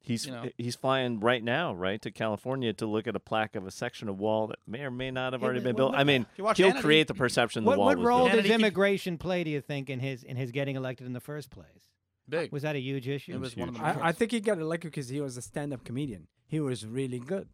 He's 0.00 0.26
you 0.26 0.32
know. 0.32 0.42
Eh, 0.44 0.50
he's 0.56 0.74
flying 0.76 1.20
right 1.20 1.42
now, 1.44 1.74
right 1.74 2.00
to 2.02 2.10
California 2.10 2.72
to 2.74 2.86
look 2.86 3.06
at 3.06 3.14
a 3.14 3.20
plaque 3.20 3.54
of 3.56 3.66
a 3.66 3.70
section 3.70 4.08
of 4.08 4.18
wall 4.18 4.46
that 4.46 4.58
may 4.66 4.80
or 4.80 4.90
may 4.90 5.10
not 5.10 5.32
have 5.34 5.42
already 5.42 5.58
but 5.60 5.64
been 5.64 5.74
what- 5.84 5.90
built. 5.92 6.00
I 6.00 6.04
mean, 6.04 6.24
he'll 6.36 6.46
Hannity, 6.46 6.80
create 6.80 7.08
the 7.08 7.14
perception 7.14 7.64
the 7.64 7.68
What, 7.70 7.78
wall 7.78 7.86
what 7.88 7.98
was 7.98 8.06
role 8.06 8.28
built. 8.30 8.42
does 8.42 8.50
immigration 8.50 9.18
play? 9.18 9.44
Do 9.44 9.50
you 9.50 9.60
think 9.60 9.90
in 9.90 10.00
his 10.00 10.22
in 10.22 10.36
his 10.36 10.50
getting 10.50 10.76
elected 10.76 11.06
in 11.06 11.12
the 11.12 11.20
first 11.20 11.50
place? 11.50 11.90
big. 12.28 12.52
Was 12.52 12.62
that 12.62 12.76
a 12.76 12.80
huge 12.80 13.08
issue? 13.08 13.32
It 13.34 13.40
was 13.40 13.56
one 13.56 13.68
of 13.70 13.74
the 13.74 13.80
I, 13.82 14.08
I 14.08 14.12
think 14.12 14.32
he 14.32 14.40
got 14.40 14.58
elected 14.58 14.90
because 14.90 15.08
he 15.08 15.20
was 15.20 15.36
a 15.38 15.42
stand-up 15.42 15.82
comedian. 15.84 16.26
He 16.46 16.60
was 16.60 16.84
really 16.86 17.18
good. 17.18 17.48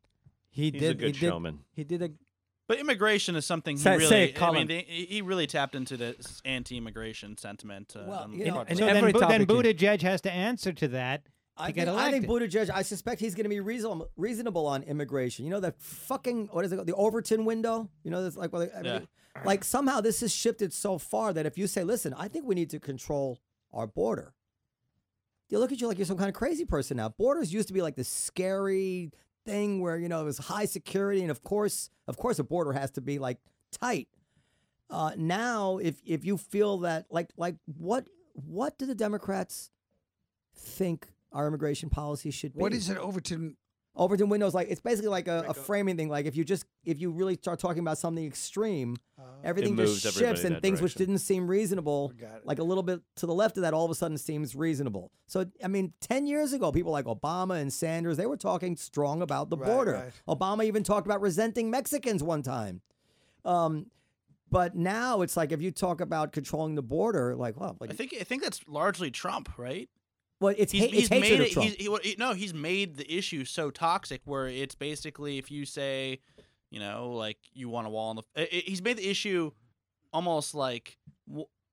He 0.50 0.70
He's 0.70 0.80
did. 0.80 0.90
a 0.90 0.94
good 0.94 1.16
he 1.16 1.20
did. 1.28 1.58
He 1.72 1.84
did 1.84 2.02
a. 2.02 2.10
But 2.66 2.78
immigration 2.78 3.36
is 3.36 3.44
something 3.44 3.76
he 3.76 3.82
Say- 3.82 3.96
really. 3.98 4.06
say 4.08 4.24
it, 4.30 4.42
I 4.42 4.50
mean, 4.52 4.68
they, 4.68 4.84
he 4.88 5.04
he 5.06 5.22
really 5.22 5.46
tapped 5.46 5.74
into 5.74 5.96
this 5.98 6.40
anti-immigration 6.46 7.36
sentiment. 7.36 7.94
Uh, 7.94 8.04
Well, 8.06 8.20
on 8.20 8.32
you 8.32 8.46
know, 8.46 8.54
part 8.54 8.68
and 8.70 8.78
the 8.78 8.82
so 8.82 8.86
side. 8.88 8.96
every 8.96 9.12
then, 9.12 9.20
Bu- 9.20 9.26
then 9.28 9.46
topic 9.46 9.78
Buttigieg 9.78 10.00
has 10.02 10.20
to 10.22 10.32
answer 10.32 10.72
to 10.72 10.88
that. 10.88 11.26
I 11.56 11.70
get 11.70 11.86
think, 11.86 11.98
I 11.98 12.10
think. 12.10 12.26
Buttigieg. 12.26 12.70
I 12.70 12.82
suspect 12.82 13.20
he's 13.20 13.34
going 13.34 13.44
to 13.44 13.48
be 13.50 13.60
reasonable, 13.60 14.10
reasonable 14.16 14.66
on 14.66 14.82
immigration. 14.82 15.44
You 15.44 15.50
know 15.52 15.60
that 15.60 15.78
fucking 15.78 16.48
what 16.52 16.64
is 16.64 16.72
it? 16.72 16.76
called? 16.76 16.88
The 16.88 16.94
Overton 16.96 17.44
window. 17.44 17.90
You 18.02 18.10
know 18.10 18.22
that's 18.22 18.36
like 18.36 18.52
well, 18.52 18.66
I 18.76 18.82
mean, 18.82 19.08
like 19.44 19.62
somehow 19.62 20.00
this 20.00 20.20
has 20.20 20.32
shifted 20.34 20.72
so 20.72 20.96
far 20.98 21.32
that 21.34 21.44
if 21.46 21.58
you 21.58 21.66
say, 21.66 21.84
"Listen, 21.84 22.14
I 22.14 22.28
think 22.28 22.46
we 22.46 22.54
need 22.54 22.70
to 22.70 22.80
control 22.80 23.40
our 23.72 23.86
border," 23.86 24.32
they 25.50 25.56
look 25.58 25.70
at 25.70 25.80
you 25.80 25.86
like 25.86 25.98
you're 25.98 26.06
some 26.06 26.16
kind 26.16 26.28
of 26.28 26.34
crazy 26.34 26.64
person 26.64 26.96
now. 26.96 27.10
Borders 27.10 27.52
used 27.52 27.68
to 27.68 27.74
be 27.74 27.82
like 27.82 27.94
this 27.94 28.08
scary 28.08 29.12
thing 29.44 29.80
where 29.80 29.96
you 29.96 30.08
know 30.08 30.20
it 30.20 30.24
was 30.24 30.38
high 30.38 30.64
security, 30.64 31.22
and 31.22 31.30
of 31.30 31.42
course, 31.42 31.90
of 32.08 32.16
course, 32.16 32.38
a 32.38 32.44
border 32.44 32.72
has 32.72 32.90
to 32.92 33.00
be 33.00 33.18
like 33.18 33.38
tight. 33.72 34.08
Uh, 34.90 35.12
now, 35.16 35.78
if 35.78 36.00
if 36.04 36.24
you 36.24 36.36
feel 36.36 36.78
that 36.78 37.06
like 37.10 37.30
like 37.36 37.56
what 37.66 38.06
what 38.32 38.78
do 38.78 38.86
the 38.86 38.94
Democrats 38.94 39.70
think 40.56 41.08
our 41.32 41.46
immigration 41.46 41.90
policy 41.90 42.30
should 42.30 42.54
be? 42.54 42.60
What 42.60 42.72
is 42.72 42.88
an 42.88 42.98
Overton 42.98 43.56
Overton 43.96 44.28
windows, 44.28 44.54
like 44.54 44.68
it's 44.70 44.80
basically 44.80 45.08
like 45.08 45.28
a, 45.28 45.44
a 45.48 45.54
framing 45.54 45.96
thing. 45.96 46.08
Like 46.08 46.26
if 46.26 46.34
you 46.36 46.42
just 46.44 46.64
if 46.84 47.00
you 47.00 47.10
really 47.12 47.36
start 47.36 47.60
talking 47.60 47.78
about 47.78 47.96
something 47.96 48.24
extreme, 48.26 48.96
everything 49.44 49.76
moves 49.76 50.02
just 50.02 50.16
everybody 50.16 50.34
shifts, 50.36 50.44
and 50.44 50.56
that 50.56 50.62
things 50.62 50.80
which 50.82 50.94
direction. 50.94 51.12
didn't 51.12 51.20
seem 51.20 51.46
reasonable, 51.46 52.08
Got 52.20 52.38
it. 52.38 52.46
like 52.46 52.58
a 52.58 52.64
little 52.64 52.82
bit 52.82 53.00
to 53.16 53.26
the 53.26 53.34
left 53.34 53.56
of 53.56 53.62
that, 53.62 53.72
all 53.72 53.84
of 53.84 53.90
a 53.92 53.94
sudden 53.94 54.18
seems 54.18 54.56
reasonable. 54.56 55.12
So 55.28 55.46
I 55.62 55.68
mean, 55.68 55.92
ten 56.00 56.26
years 56.26 56.52
ago, 56.52 56.72
people 56.72 56.90
like 56.90 57.04
Obama 57.04 57.60
and 57.60 57.72
Sanders, 57.72 58.16
they 58.16 58.26
were 58.26 58.36
talking 58.36 58.76
strong 58.76 59.22
about 59.22 59.48
the 59.48 59.56
Right, 59.56 59.70
border. 59.70 59.92
right. 59.92 60.38
Obama 60.38 60.64
even 60.64 60.82
talked 60.82 61.06
about 61.06 61.20
resenting 61.20 61.70
Mexicans 61.70 62.20
one 62.22 62.42
time. 62.42 62.80
Um, 63.44 63.86
but 64.50 64.74
now 64.74 65.20
it's 65.22 65.36
like 65.36 65.52
if 65.52 65.62
you 65.62 65.70
talk 65.70 66.00
about 66.00 66.32
controlling 66.32 66.74
the 66.74 66.82
border, 66.82 67.34
like 67.36 67.58
well, 67.60 67.76
like 67.80 67.90
I 67.90 67.94
think 67.94 68.14
I 68.20 68.24
think 68.24 68.42
that's 68.42 68.60
largely 68.66 69.10
Trump, 69.10 69.50
right? 69.56 69.88
Well, 70.44 70.54
it's 70.56 70.72
He's, 70.72 70.82
ha- 70.82 70.86
it's 70.86 70.94
he's 70.94 71.08
hatred 71.08 71.30
made 71.30 71.40
of 71.40 71.46
it. 71.46 71.52
Trump. 71.52 71.68
He's, 71.68 71.76
he, 71.76 71.88
well, 71.88 72.00
he- 72.02 72.16
no, 72.18 72.32
he's 72.34 72.54
made 72.54 72.96
the 72.96 73.12
issue 73.18 73.44
so 73.44 73.70
toxic 73.70 74.20
where 74.24 74.46
it's 74.48 74.74
basically 74.74 75.38
if 75.38 75.50
you 75.50 75.64
say, 75.66 76.20
you 76.70 76.80
know, 76.80 77.10
like 77.12 77.38
you 77.52 77.68
want 77.68 77.86
a 77.86 77.90
wall 77.90 78.10
on 78.10 78.16
the. 78.16 78.22
i- 78.36 78.42
i- 78.52 78.62
He's 78.66 78.82
made 78.82 78.96
the 78.96 79.08
issue 79.08 79.50
almost 80.12 80.54
like 80.54 80.96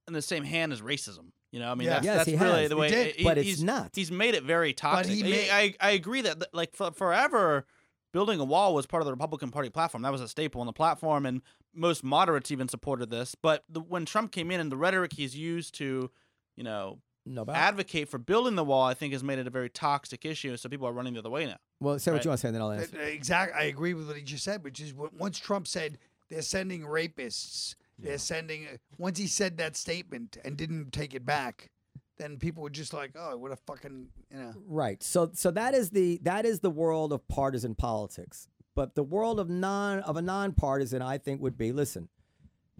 in 0.07 0.13
the 0.13 0.21
same 0.21 0.43
hand 0.43 0.73
as 0.73 0.81
racism. 0.81 1.31
You 1.51 1.59
know, 1.59 1.71
I 1.71 1.75
mean, 1.75 1.87
Yeah. 1.87 1.93
that's, 1.95 2.05
Yes, 2.05 2.17
that's 2.17 2.29
he 2.29 2.35
really 2.37 2.61
has. 2.61 2.69
the 2.69 2.75
He 2.75 2.81
way. 2.81 2.89
did, 2.89 3.15
he- 3.17 3.23
but 3.23 3.37
it's 3.37 3.47
he's, 3.47 3.63
not. 3.63 3.91
He's 3.93 4.11
made 4.11 4.35
it 4.35 4.43
very 4.43 4.73
toxic. 4.73 5.13
he 5.13 5.21
I- 5.23 5.27
made- 5.27 5.49
I, 5.81 5.87
I 5.89 5.91
agree 5.91 6.21
that 6.21 6.53
like 6.53 6.73
for, 6.75 6.91
forever, 6.91 7.65
building 8.13 8.39
a 8.39 8.45
wall 8.45 8.73
was 8.73 8.85
part 8.85 9.01
of 9.01 9.05
the 9.05 9.11
Republican 9.11 9.51
Party 9.51 9.69
platform. 9.69 10.03
That 10.03 10.11
was 10.11 10.21
a 10.21 10.27
staple 10.27 10.61
in 10.61 10.65
the 10.65 10.73
platform, 10.73 11.25
and 11.25 11.41
most 11.73 12.03
moderates 12.03 12.51
even 12.51 12.67
supported 12.67 13.09
this. 13.09 13.35
But 13.35 13.63
the, 13.69 13.79
when 13.81 14.05
Trump 14.05 14.31
came 14.31 14.49
in 14.51 14.59
and 14.59 14.71
the 14.71 14.77
rhetoric 14.77 15.13
he's 15.13 15.35
used 15.35 15.73
to, 15.75 16.09
you 16.57 16.63
know, 16.63 16.99
no, 17.25 17.45
advocate 17.47 18.09
for 18.09 18.17
building 18.17 18.55
the 18.55 18.63
wall, 18.63 18.83
I 18.83 18.93
think 18.93 19.13
has 19.13 19.23
made 19.23 19.39
it 19.39 19.47
a 19.47 19.51
very 19.51 19.69
toxic 19.69 20.25
issue. 20.25 20.57
So 20.57 20.69
people 20.69 20.87
are 20.87 20.93
running 20.93 21.13
the 21.13 21.19
other 21.19 21.29
way 21.29 21.45
now. 21.45 21.57
well, 21.79 21.99
say 21.99 22.11
what 22.11 22.23
you 22.23 22.29
want 22.29 22.39
to 22.39 22.41
say, 22.41 22.47
and 22.49 22.55
then 22.55 22.61
I'll 22.61 22.71
answer. 22.71 22.99
Exactly. 22.99 23.59
I 23.59 23.65
agree 23.65 23.93
with 23.93 24.07
what 24.07 24.15
he 24.17 24.23
just 24.23 24.43
said, 24.43 24.63
which 24.63 24.79
is 24.79 24.93
when- 24.93 25.11
once 25.17 25.37
Trump 25.39 25.67
said 25.67 25.97
they're 26.29 26.41
sending 26.41 26.81
rapists, 26.81 27.75
they're 27.99 28.17
sending. 28.17 28.67
Once 28.97 29.19
he 29.19 29.27
said 29.27 29.57
that 29.57 29.75
statement 29.75 30.37
and 30.43 30.57
didn't 30.57 30.91
take 30.91 31.13
it 31.13 31.23
back, 31.25 31.69
then 32.17 32.37
people 32.37 32.63
were 32.63 32.69
just 32.69 32.93
like, 32.93 33.11
"Oh, 33.15 33.37
what 33.37 33.51
a 33.51 33.55
fucking 33.55 34.07
you 34.31 34.37
know." 34.37 34.53
Right. 34.65 35.03
So 35.03 35.29
so 35.33 35.51
that 35.51 35.73
is 35.75 35.91
the 35.91 36.19
that 36.23 36.45
is 36.45 36.61
the 36.61 36.71
world 36.71 37.13
of 37.13 37.27
partisan 37.27 37.75
politics. 37.75 38.47
But 38.73 38.95
the 38.95 39.03
world 39.03 39.39
of 39.39 39.49
non 39.49 39.99
of 39.99 40.17
a 40.17 40.21
nonpartisan, 40.21 41.01
I 41.03 41.17
think, 41.19 41.41
would 41.41 41.57
be 41.57 41.71
listen. 41.71 42.09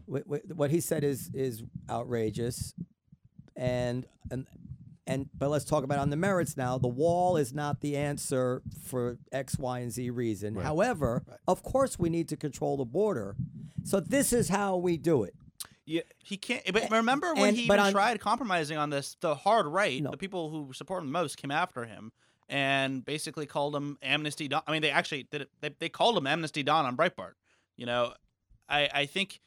What, 0.06 0.24
what 0.56 0.72
he 0.72 0.80
said 0.80 1.04
is 1.04 1.30
is 1.34 1.64
outrageous, 1.90 2.74
and 3.62 4.06
and 4.32 4.48
and 5.08 5.30
but 5.38 5.50
let's 5.50 5.66
talk 5.66 5.84
about 5.84 6.00
on 6.00 6.10
the 6.10 6.16
merits 6.18 6.58
now. 6.58 6.78
The 6.78 6.88
wall 6.88 7.38
is 7.38 7.54
not 7.54 7.82
the 7.82 7.96
answer 7.96 8.62
for 8.84 9.18
X, 9.32 9.58
Y, 9.58 9.80
and 9.80 9.92
Z 9.92 10.10
reason. 10.10 10.56
However, 10.56 11.24
of 11.48 11.64
course, 11.64 11.98
we 12.00 12.10
need 12.10 12.28
to 12.30 12.38
control 12.38 12.78
the 12.78 12.86
border. 12.86 13.36
So 13.84 14.00
this 14.00 14.34
is 14.34 14.50
how 14.50 14.78
we 14.78 14.98
do 14.98 15.24
it. 15.24 15.34
Yeah, 15.86 16.02
He 16.20 16.38
can't. 16.38 16.62
But 16.72 16.90
remember 16.92 17.34
when 17.34 17.50
and- 17.50 17.58
he 17.58 17.64
even 17.64 17.80
on- 17.80 17.92
tried 17.92 18.20
compromising 18.20 18.78
on 18.78 18.90
this? 18.90 19.16
The 19.20 19.36
hard 19.36 19.66
right, 19.68 20.02
No. 20.02 20.12
the 20.12 20.18
people 20.18 20.50
who 20.50 20.72
support 20.74 21.02
him 21.02 21.08
the 21.08 21.12
most, 21.12 21.38
came 21.38 21.52
after 21.52 21.86
him 21.86 22.12
and 22.48 23.04
basically 23.04 23.46
called 23.46 23.76
him 23.76 23.98
Amnesty 24.02 24.48
Don. 24.48 24.62
I 24.68 24.72
mean, 24.72 24.82
they 24.82 24.92
actually 24.92 25.24
did 25.24 25.42
it. 25.42 25.50
They, 25.62 25.70
they 25.80 25.90
called 25.90 26.18
him 26.18 26.28
Amnesty 26.28 26.64
Don 26.64 26.86
on 26.86 26.96
Breitbart. 26.96 27.34
You 27.76 27.86
know, 27.88 28.14
I 28.70 28.90
I 28.94 29.06
think 29.08 29.42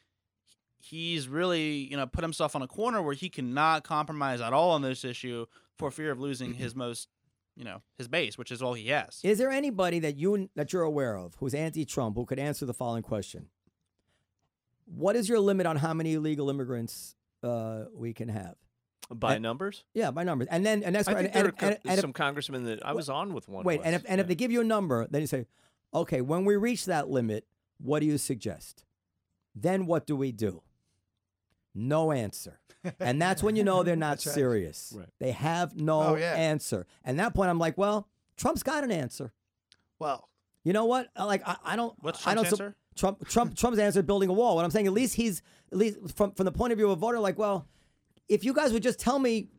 he's 0.85 1.27
really 1.27 1.71
you 1.89 1.97
know 1.97 2.05
put 2.07 2.23
himself 2.23 2.55
on 2.55 2.61
a 2.61 2.67
corner 2.67 3.01
where 3.01 3.13
he 3.15 3.29
cannot 3.29 3.83
compromise 3.83 4.41
at 4.41 4.53
all 4.53 4.71
on 4.71 4.81
this 4.81 5.03
issue 5.03 5.45
for 5.77 5.91
fear 5.91 6.11
of 6.11 6.19
losing 6.19 6.53
his 6.53 6.75
most 6.83 7.09
you 7.55 7.63
know 7.63 7.81
his 7.97 8.07
base, 8.07 8.37
which 8.37 8.51
is 8.51 8.61
all 8.61 8.73
he 8.73 8.87
has. 8.89 9.19
Is 9.23 9.37
there 9.37 9.49
anybody 9.49 9.99
that 9.99 10.15
you 10.17 10.49
that 10.55 10.73
you're 10.73 10.83
aware 10.83 11.15
of 11.17 11.35
who's 11.39 11.53
anti-Trump 11.53 12.15
who 12.15 12.25
could 12.25 12.39
answer 12.39 12.65
the 12.65 12.73
following 12.73 13.03
question? 13.03 13.47
What 14.85 15.15
is 15.15 15.27
your 15.29 15.39
limit 15.39 15.65
on 15.65 15.77
how 15.77 15.93
many 15.93 16.13
illegal 16.13 16.49
immigrants 16.49 17.15
uh, 17.43 17.85
we 17.93 18.13
can 18.13 18.29
have? 18.29 18.55
by 19.09 19.35
Uh, 19.35 19.39
numbers. 19.39 19.83
Yeah, 19.93 20.09
by 20.11 20.23
numbers. 20.23 20.47
And 20.49 20.65
then 20.65 20.83
and 20.83 20.95
that's 20.95 21.07
I 21.07 21.13
right. 21.13 21.21
think 21.21 21.33
there 21.33 21.45
and, 21.45 21.57
co- 21.57 21.67
and- 21.67 21.77
and 21.85 21.93
if- 21.93 21.99
some 22.01 22.13
congressmen 22.13 22.63
that 22.65 22.83
I 22.85 22.93
was 22.93 23.07
on 23.09 23.33
with 23.33 23.47
one. 23.47 23.63
wait, 23.63 23.81
and 23.83 23.95
if 23.95 24.03
and 24.07 24.19
if 24.19 24.27
they 24.27 24.35
give 24.35 24.51
you 24.51 24.61
a 24.61 24.63
number, 24.65 25.07
then 25.09 25.21
you 25.21 25.27
say, 25.27 25.45
okay, 25.93 26.21
when 26.21 26.43
we 26.45 26.55
reach 26.55 26.85
that 26.85 27.07
limit, 27.09 27.45
what 27.77 27.99
do 27.99 28.05
you 28.07 28.17
suggest? 28.17 28.83
Then 29.53 29.85
what 29.85 30.05
do 30.07 30.15
we 30.15 30.31
do? 30.31 30.61
No 31.75 32.11
answer. 32.11 32.59
And 32.99 33.21
that's 33.21 33.43
when 33.43 33.55
you 33.55 33.63
know 33.63 33.83
they're 33.83 33.95
not 34.09 34.11
right. 34.11 34.19
serious. 34.33 34.93
Right. 34.95 35.07
They 35.19 35.31
have 35.31 35.75
no 35.75 36.01
Oh, 36.01 36.15
yeah. 36.15 36.33
answer. 36.33 36.87
And 37.03 37.19
that 37.19 37.33
point, 37.35 37.49
I'm 37.49 37.59
like, 37.59 37.77
well, 37.77 38.07
Trump's 38.37 38.63
got 38.63 38.83
an 38.83 38.91
answer. 38.91 39.33
Well, 39.99 40.29
You 40.63 40.73
know 40.73 40.85
what? 40.85 41.09
Uh, 41.17 41.25
like 41.25 41.41
I, 41.47 41.57
I 41.63 41.75
don't. 41.75 41.93
What's 42.01 42.25
I 42.25 42.33
don't 42.35 42.43
Trump's 42.45 42.61
answer? 42.61 42.75
Trump. 42.95 43.27
Trump. 43.27 43.55
Trump's 43.57 43.77
answer: 43.79 44.01
building 44.01 44.29
a 44.29 44.33
wall. 44.33 44.55
What 44.55 44.65
I'm 44.65 44.71
saying, 44.71 44.87
at 44.87 44.93
least 44.93 45.15
he's 45.15 45.41
at 45.71 45.77
least 45.77 45.97
from 46.15 46.31
from 46.31 46.45
the 46.45 46.51
point 46.51 46.71
of 46.73 46.77
view 46.77 46.85
of 46.87 46.93
a 46.93 46.95
voter, 46.95 47.19
like, 47.19 47.37
well, 47.37 47.67
if 48.29 48.43
you 48.43 48.53
guys 48.53 48.71
would 48.73 48.83
just 48.83 48.99
tell 48.99 49.19
me 49.19 49.49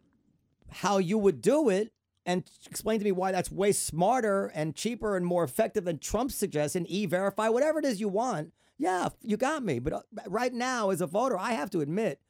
how 0.70 0.98
you 0.98 1.16
would 1.18 1.40
do 1.40 1.68
it 1.68 1.92
and 2.24 2.42
explain 2.66 2.98
to 2.98 3.04
me 3.04 3.12
why 3.12 3.30
that's 3.32 3.52
way 3.52 3.70
smarter 3.72 4.46
and 4.54 4.74
cheaper 4.74 5.16
and 5.16 5.24
more 5.24 5.44
effective 5.44 5.84
than 5.84 5.98
Trump's 5.98 6.34
suggestion, 6.34 6.84
e-verify, 6.88 7.48
whatever 7.48 7.78
it 7.78 7.84
is 7.84 8.00
you 8.00 8.08
want. 8.08 8.52
Yeah, 8.78 9.08
you 9.22 9.36
got 9.36 9.64
me. 9.64 9.78
But 9.78 9.92
uh, 9.92 10.00
right 10.26 10.52
now, 10.52 10.90
as 10.90 11.00
a 11.00 11.06
voter, 11.06 11.38
I 11.38 11.52
have 11.52 11.70
to 11.70 11.80
admit 11.80 12.20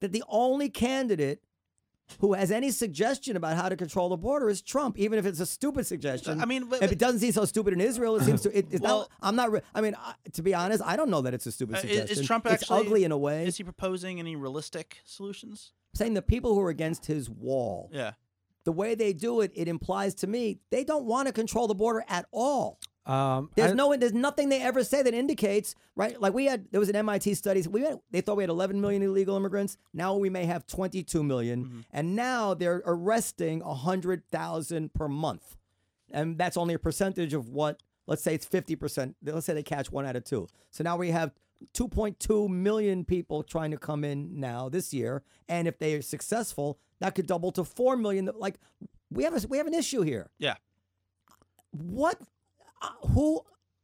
that 0.00 0.12
the 0.12 0.22
only 0.28 0.68
candidate 0.68 1.42
who 2.18 2.34
has 2.34 2.50
any 2.50 2.70
suggestion 2.70 3.36
about 3.36 3.56
how 3.56 3.68
to 3.68 3.76
control 3.76 4.08
the 4.10 4.16
border 4.16 4.50
is 4.50 4.60
Trump, 4.60 4.98
even 4.98 5.18
if 5.18 5.24
it's 5.24 5.40
a 5.40 5.46
stupid 5.46 5.86
suggestion. 5.86 6.40
I 6.40 6.44
mean, 6.44 6.64
but- 6.68 6.82
if 6.82 6.92
it 6.92 6.98
doesn't 6.98 7.20
seem 7.20 7.32
so 7.32 7.44
stupid 7.44 7.72
in 7.72 7.80
Israel, 7.80 8.16
it 8.16 8.24
seems 8.24 8.42
to. 8.42 8.56
It, 8.56 8.66
it's 8.70 8.80
Well- 8.82 8.98
not. 9.00 9.10
I'm 9.22 9.36
not. 9.36 9.50
re- 9.52 9.60
I 9.74 9.80
mean, 9.80 9.96
to 10.32 10.42
be 10.42 10.52
honest, 10.54 10.82
I 10.84 10.96
don't 10.96 11.08
know 11.10 11.22
that 11.22 11.32
it's 11.34 11.46
a 11.46 11.52
stupid 11.52 11.76
Uh, 11.76 11.78
is- 11.78 11.82
suggestion. 11.82 12.18
is 12.20 12.26
Trump 12.26 12.46
actually, 12.46 12.54
It's 12.54 12.62
actually 12.64 12.86
ugly 12.86 13.04
in 13.04 13.12
a 13.12 13.18
way. 13.18 13.46
Is 13.46 13.56
he 13.56 13.64
proposing 13.64 14.18
any 14.18 14.36
realistic 14.36 14.98
solutions? 15.04 15.72
saying 15.94 16.14
the 16.14 16.22
people 16.22 16.54
who 16.54 16.60
are 16.62 16.70
against 16.70 17.04
his 17.04 17.28
wall, 17.28 17.90
Yeah. 17.92 18.12
the 18.64 18.72
way 18.72 18.94
they 18.94 19.12
do 19.12 19.42
it, 19.42 19.52
it 19.54 19.68
implies 19.68 20.14
to 20.16 20.26
me 20.26 20.58
they 20.70 20.84
don't 20.84 21.04
want 21.04 21.26
to 21.28 21.32
control 21.34 21.66
the 21.68 21.74
border 21.74 22.02
at 22.08 22.26
all. 22.32 22.78
Um, 23.04 23.50
There's 23.56 23.72
I- 23.72 23.74
no, 23.74 23.96
there's 23.96 24.12
nothing 24.12 24.48
they 24.48 24.62
ever 24.62 24.84
say 24.84 25.02
that 25.02 25.12
indicates, 25.12 25.74
right? 25.96 26.20
Like 26.20 26.34
we 26.34 26.44
had, 26.46 26.66
there 26.70 26.78
was 26.78 26.88
an 26.88 26.94
MIT 26.94 27.34
study. 27.34 27.60
We 27.62 27.80
had, 27.82 27.98
they 28.12 28.20
thought 28.20 28.36
we 28.36 28.44
had 28.44 28.50
11 28.50 28.80
million 28.80 29.02
illegal 29.02 29.36
immigrants. 29.36 29.76
Now 29.92 30.14
we 30.16 30.30
may 30.30 30.44
have 30.46 30.66
22 30.68 31.24
million. 31.24 31.64
Mm-hmm. 31.64 31.80
and 31.92 32.14
now 32.14 32.54
they're 32.54 32.80
arresting 32.86 33.58
100,000 33.64 34.94
per 34.94 35.08
month, 35.08 35.56
and 36.12 36.38
that's 36.38 36.56
only 36.56 36.74
a 36.74 36.78
percentage 36.78 37.34
of 37.34 37.48
what. 37.48 37.82
Let's 38.06 38.22
say 38.22 38.34
it's 38.34 38.46
50 38.46 38.76
percent. 38.76 39.16
Let's 39.24 39.46
say 39.46 39.54
they 39.54 39.62
catch 39.62 39.90
one 39.92 40.04
out 40.06 40.16
of 40.16 40.24
two. 40.24 40.48
So 40.70 40.82
now 40.84 40.96
we 40.96 41.10
have 41.12 41.32
2.2 41.74 42.48
million 42.48 43.04
people 43.04 43.42
trying 43.44 43.70
to 43.70 43.78
come 43.78 44.02
in 44.04 44.38
now 44.40 44.68
this 44.68 44.92
year, 44.92 45.22
and 45.48 45.66
if 45.68 45.78
they 45.78 45.94
are 45.94 46.02
successful, 46.02 46.78
that 47.00 47.14
could 47.14 47.26
double 47.26 47.50
to 47.52 47.64
4 47.64 47.96
million. 47.96 48.28
Like 48.36 48.56
we 49.10 49.24
have 49.24 49.34
a, 49.44 49.46
we 49.48 49.56
have 49.58 49.66
an 49.68 49.74
issue 49.74 50.02
here 50.02 50.30
Yeah. 50.38 50.54
what 51.70 52.18
who 53.14 53.42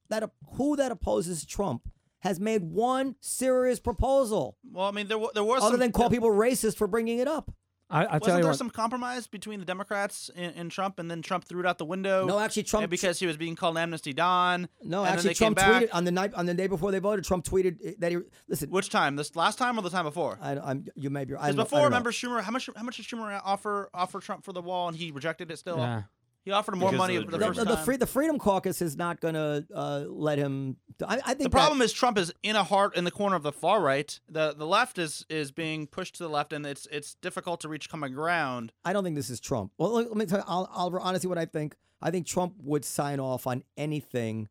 that 0.08 0.30
who 0.54 0.76
that 0.76 0.90
opposes 0.92 1.44
Trump 1.44 1.88
has 2.20 2.40
made 2.40 2.62
one 2.64 3.14
serious 3.20 3.78
proposal 3.78 4.56
Well, 4.72 4.86
I 4.86 4.90
mean, 4.90 5.08
there 5.08 5.18
wa- 5.18 5.30
there 5.34 5.44
was 5.44 5.62
other 5.62 5.72
some, 5.74 5.80
than 5.80 5.92
call 5.92 6.10
people 6.10 6.30
racist 6.30 6.76
for 6.76 6.86
bringing 6.86 7.18
it 7.18 7.28
up. 7.28 7.52
I, 7.90 8.04
I 8.04 8.18
Wasn't 8.18 8.26
you 8.36 8.42
there 8.42 8.50
what. 8.50 8.58
some 8.58 8.68
compromise 8.68 9.26
between 9.26 9.60
the 9.60 9.64
Democrats 9.64 10.30
and, 10.36 10.52
and 10.56 10.70
Trump, 10.70 10.98
and 10.98 11.10
then 11.10 11.22
Trump 11.22 11.44
threw 11.44 11.60
it 11.60 11.64
out 11.66 11.78
the 11.78 11.86
window? 11.86 12.26
No, 12.26 12.38
actually, 12.38 12.64
Trump- 12.64 12.84
uh, 12.84 12.86
because 12.86 13.18
he 13.18 13.26
was 13.26 13.38
being 13.38 13.56
called 13.56 13.78
Amnesty 13.78 14.12
Don. 14.12 14.68
No, 14.82 15.04
and 15.04 15.14
actually, 15.14 15.32
Trump 15.32 15.56
tweeted 15.56 15.88
on 15.94 16.04
the 16.04 16.10
night 16.10 16.34
on 16.34 16.44
the 16.44 16.52
day 16.52 16.66
before 16.66 16.90
they 16.92 16.98
voted. 16.98 17.24
Trump 17.24 17.46
tweeted 17.46 17.98
that 18.00 18.12
he 18.12 18.18
listen. 18.46 18.68
Which 18.68 18.90
time? 18.90 19.16
This 19.16 19.34
last 19.36 19.56
time 19.56 19.78
or 19.78 19.82
the 19.82 19.88
time 19.88 20.04
before? 20.04 20.38
I, 20.42 20.58
I'm 20.58 20.84
you 20.96 21.08
may 21.08 21.24
be. 21.24 21.34
I 21.34 21.50
Because 21.52 21.54
don't 21.54 21.60
I 21.60 21.64
before, 21.64 21.78
know. 21.78 21.84
remember 21.86 22.10
Schumer? 22.12 22.42
How 22.42 22.50
much? 22.50 22.68
How 22.76 22.82
much 22.82 22.98
did 22.98 23.06
Schumer 23.06 23.40
offer 23.42 23.88
offer 23.94 24.20
Trump 24.20 24.44
for 24.44 24.52
the 24.52 24.60
wall, 24.60 24.88
and 24.88 24.96
he 24.96 25.10
rejected 25.10 25.50
it 25.50 25.58
still? 25.58 25.78
yeah. 25.78 26.02
He 26.48 26.52
offered 26.52 26.72
him 26.72 26.78
more 26.78 26.88
Because 26.90 26.98
money 26.98 27.16
of 27.16 27.26
for 27.26 27.30
the 27.32 27.36
the, 27.36 27.44
the, 27.44 27.46
first 27.48 27.58
the, 27.58 27.64
the, 27.66 27.74
time. 27.76 27.84
free, 27.84 27.96
the 27.98 28.06
Freedom 28.06 28.38
Caucus 28.38 28.80
is 28.80 28.96
not 28.96 29.20
going 29.20 29.34
to 29.34 29.66
uh, 29.74 30.04
let 30.08 30.38
him. 30.38 30.78
I, 31.06 31.16
I 31.16 31.16
think 31.18 31.38
The 31.40 31.44
that- 31.44 31.50
problem 31.50 31.82
is 31.82 31.92
Trump 31.92 32.16
is 32.16 32.32
in 32.42 32.56
a 32.56 32.64
heart 32.64 32.96
in 32.96 33.04
the 33.04 33.10
corner 33.10 33.36
of 33.36 33.42
the 33.42 33.52
far 33.52 33.82
right. 33.82 34.18
The 34.30 34.54
the 34.56 34.66
left 34.66 34.96
is 34.96 35.26
is 35.28 35.52
being 35.52 35.86
pushed 35.86 36.14
to 36.16 36.22
the 36.22 36.30
left, 36.30 36.54
and 36.54 36.64
it's 36.64 36.88
it's 36.90 37.16
difficult 37.16 37.60
to 37.60 37.68
reach 37.68 37.90
common 37.90 38.14
ground. 38.14 38.72
I 38.82 38.94
don't 38.94 39.04
think 39.04 39.14
this 39.14 39.28
is 39.28 39.40
Trump. 39.40 39.72
Well, 39.76 39.90
let 39.92 40.08
let 40.08 40.16
me 40.16 40.24
tell 40.24 40.38
you, 40.38 40.44
I'll, 40.48 40.70
Oliver, 40.72 41.00
honestly, 41.00 41.28
what 41.28 41.36
I 41.36 41.44
think. 41.44 41.76
I 42.00 42.10
think 42.10 42.26
Trump 42.26 42.54
would 42.62 42.84
sign 42.86 43.20
off 43.20 43.46
on 43.46 43.62
anything 43.76 44.48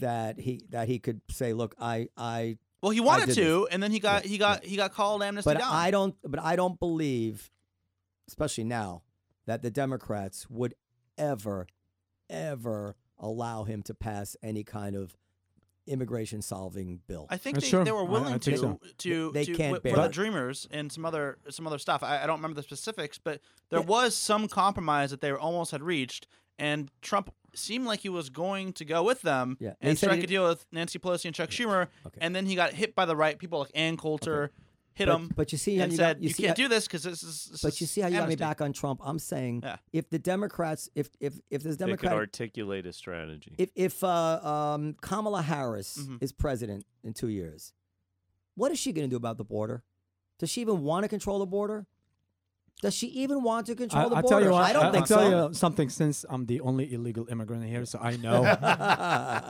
that 0.00 0.38
he 0.38 0.60
that 0.70 0.88
he 0.88 0.98
could 0.98 1.22
say. 1.30 1.54
Look, 1.54 1.74
I 1.80 2.08
I 2.18 2.58
Well, 2.82 2.90
he 2.90 3.00
wanted 3.00 3.26
did 3.30 3.36
to, 3.36 3.66
and 3.70 3.82
then 3.82 3.92
he 3.92 3.98
got 3.98 4.26
he 4.26 4.36
got 4.36 4.62
he 4.62 4.76
got 4.76 4.92
called 4.92 5.22
Amnesty 5.22 5.50
but 5.50 5.58
Don. 5.58 5.72
I 5.72 5.90
don't. 5.90 6.14
But 6.22 6.40
I 6.40 6.54
don't 6.56 6.78
believe, 6.78 7.50
especially 8.28 8.64
now, 8.64 9.02
that 9.46 9.62
the 9.62 9.70
Democrats 9.70 10.50
would 10.50 10.74
ever, 11.18 11.66
ever 12.30 12.96
allow 13.18 13.64
him 13.64 13.82
to 13.82 13.94
pass 13.94 14.36
any 14.42 14.64
kind 14.64 14.96
of 14.96 15.16
immigration 15.86 16.40
solving 16.40 17.00
bill. 17.06 17.26
I 17.28 17.36
think 17.36 17.60
they, 17.60 17.66
sure. 17.66 17.84
they 17.84 17.92
were 17.92 17.98
I- 18.02 18.06
I 18.06 18.08
willing 18.10 18.38
to 18.40 18.56
so. 18.56 18.80
to 18.98 19.32
They 19.32 19.44
to 19.44 19.54
can't 19.54 19.74
wi- 19.74 19.80
bear 19.80 19.94
for 19.94 20.02
the. 20.02 20.08
Dreamers 20.08 20.66
and 20.70 20.90
some 20.90 21.04
other 21.04 21.38
some 21.50 21.66
other 21.66 21.78
stuff. 21.78 22.02
I, 22.02 22.22
I 22.22 22.26
don't 22.26 22.38
remember 22.38 22.54
the 22.56 22.62
specifics, 22.62 23.18
but 23.18 23.40
there 23.70 23.82
was 23.82 24.14
some 24.14 24.48
compromise 24.48 25.10
that 25.10 25.20
they 25.20 25.30
almost 25.32 25.72
had 25.72 25.82
reached, 25.82 26.26
and 26.58 26.90
Trump 27.02 27.32
seemed 27.54 27.84
like 27.86 28.00
he 28.00 28.08
was 28.08 28.30
going 28.30 28.72
to 28.72 28.84
go 28.84 29.02
with 29.02 29.22
them 29.22 29.56
Yeah, 29.60 29.68
and 29.68 29.76
he 29.82 29.88
and 29.90 29.98
said 29.98 30.06
he 30.10 30.12
strike 30.16 30.24
a 30.24 30.26
deal 30.26 30.48
with 30.48 30.64
Nancy 30.72 30.98
Pelosi 30.98 31.26
and 31.26 31.34
Chuck 31.34 31.50
Schumer, 31.50 31.88
Okay. 32.06 32.18
and 32.20 32.34
then 32.34 32.46
he 32.46 32.54
got 32.56 32.72
hit 32.72 32.94
by 32.94 33.04
the 33.04 33.14
right 33.14 33.38
people 33.38 33.60
like 33.60 33.70
Ann 33.74 33.96
Coulter, 33.98 34.50
hit 34.94 35.06
But- 35.06 35.16
him, 35.16 35.30
but 35.34 35.52
you 35.52 35.58
see 35.58 35.76
how 35.76 35.84
and 35.84 35.92
you 35.92 35.96
said 35.96 36.16
got- 36.16 36.22
you 36.22 36.28
you 36.28 36.34
see 36.34 36.42
can't 36.44 36.56
how- 36.58 36.64
do 36.64 36.68
this 36.68 36.86
because 36.86 37.02
this 37.02 37.22
is. 37.22 37.44
This 37.52 37.62
But 37.62 37.80
you 37.80 37.86
see 37.86 38.00
how 38.00 38.08
you 38.08 38.18
got 38.18 38.28
me 38.28 38.36
back 38.36 38.60
on 38.60 38.72
Trump. 38.72 39.00
I'm 39.04 39.18
saying 39.18 39.60
Yeah. 39.64 39.76
if 39.92 40.08
the 40.10 40.18
Democrats, 40.18 40.88
if 40.94 41.10
if 41.20 41.40
if 41.50 41.62
this 41.62 41.76
They 41.76 41.96
could 41.96 42.08
articulate 42.10 42.86
a 42.86 42.92
strategy. 42.92 43.54
if 43.58 43.70
if 43.74 44.02
uh, 44.04 44.40
um, 44.74 44.94
Kamala 45.00 45.42
Harris 45.42 45.98
Mhm. 45.98 46.22
is 46.22 46.32
president 46.32 46.86
in 47.02 47.12
two 47.12 47.28
years, 47.28 47.72
what 48.54 48.70
is 48.72 48.78
she 48.78 48.92
going 48.92 49.08
to 49.08 49.10
do 49.10 49.16
about 49.16 49.36
the 49.36 49.44
border? 49.44 49.82
Does 50.38 50.50
she 50.50 50.60
even 50.60 50.82
want 50.82 51.04
to 51.04 51.08
control 51.08 51.38
the 51.38 51.46
border? 51.46 51.86
Does 52.82 52.92
she 52.92 53.06
even 53.06 53.42
want 53.42 53.66
to 53.66 53.74
control 53.76 54.10
the 54.10 54.16
I, 54.16 54.20
will 54.20 54.28
border? 54.28 54.34
tell 54.36 54.44
you 54.44 54.50
what, 54.50 54.64
I 54.64 54.72
don't 54.72 54.86
I, 54.86 54.90
think 54.90 55.08
will 55.08 55.16
tell 55.16 55.30
so. 55.30 55.48
you 55.48 55.54
something 55.54 55.88
since 55.88 56.24
I'm 56.28 56.46
the 56.46 56.60
only 56.60 56.92
illegal 56.92 57.26
immigrant 57.30 57.64
here, 57.64 57.84
so 57.86 57.98
I 58.00 58.16
know 58.16 58.42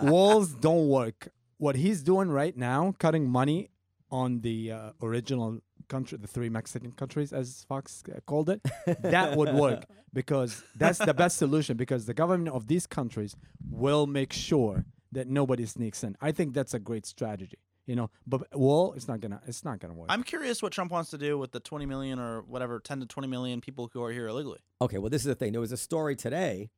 walls 0.02 0.54
don't 0.54 0.88
work. 0.88 1.28
What 1.56 1.76
he's 1.76 2.02
doing 2.02 2.28
right 2.28 2.56
now, 2.56 2.94
cutting 2.98 3.28
money 3.28 3.70
on 4.14 4.40
the 4.42 4.70
uh, 4.70 4.90
original 5.02 5.58
country, 5.88 6.16
the 6.16 6.28
three 6.28 6.48
Mexican 6.48 6.92
countries, 6.92 7.32
as 7.32 7.64
Fox 7.68 8.04
uh, 8.14 8.20
called 8.26 8.48
it, 8.48 8.60
that 9.00 9.36
would 9.36 9.52
work 9.54 9.86
because 10.12 10.62
that's 10.76 11.00
the 11.00 11.12
best 11.12 11.36
solution. 11.36 11.76
Because 11.76 12.06
the 12.06 12.14
government 12.14 12.54
of 12.54 12.68
these 12.68 12.86
countries 12.86 13.34
will 13.68 14.06
make 14.06 14.32
sure 14.32 14.84
that 15.10 15.26
nobody 15.26 15.66
sneaks 15.66 16.04
in. 16.04 16.16
I 16.20 16.30
think 16.30 16.54
that's 16.54 16.74
a 16.74 16.78
great 16.78 17.06
strategy. 17.06 17.58
You 17.86 17.96
know, 17.96 18.10
but 18.24 18.56
wall, 18.56 18.94
it's 18.94 19.08
not 19.08 19.20
gonna, 19.20 19.42
it's 19.46 19.64
not 19.64 19.80
gonna 19.80 19.94
work. 19.94 20.06
I'm 20.08 20.22
curious 20.22 20.62
what 20.62 20.72
Trump 20.72 20.92
wants 20.92 21.10
to 21.10 21.18
do 21.18 21.36
with 21.36 21.50
the 21.50 21.60
20 21.60 21.84
million 21.84 22.18
or 22.20 22.42
whatever 22.42 22.78
10 22.78 23.00
to 23.00 23.06
20 23.06 23.28
million 23.28 23.60
people 23.60 23.90
who 23.92 24.02
are 24.02 24.12
here 24.12 24.28
illegally. 24.28 24.60
Okay, 24.80 24.98
well, 24.98 25.10
this 25.10 25.22
is 25.22 25.26
the 25.26 25.34
thing. 25.34 25.50
There 25.52 25.60
was 25.60 25.72
a 25.72 25.76
story 25.76 26.14
today, 26.14 26.70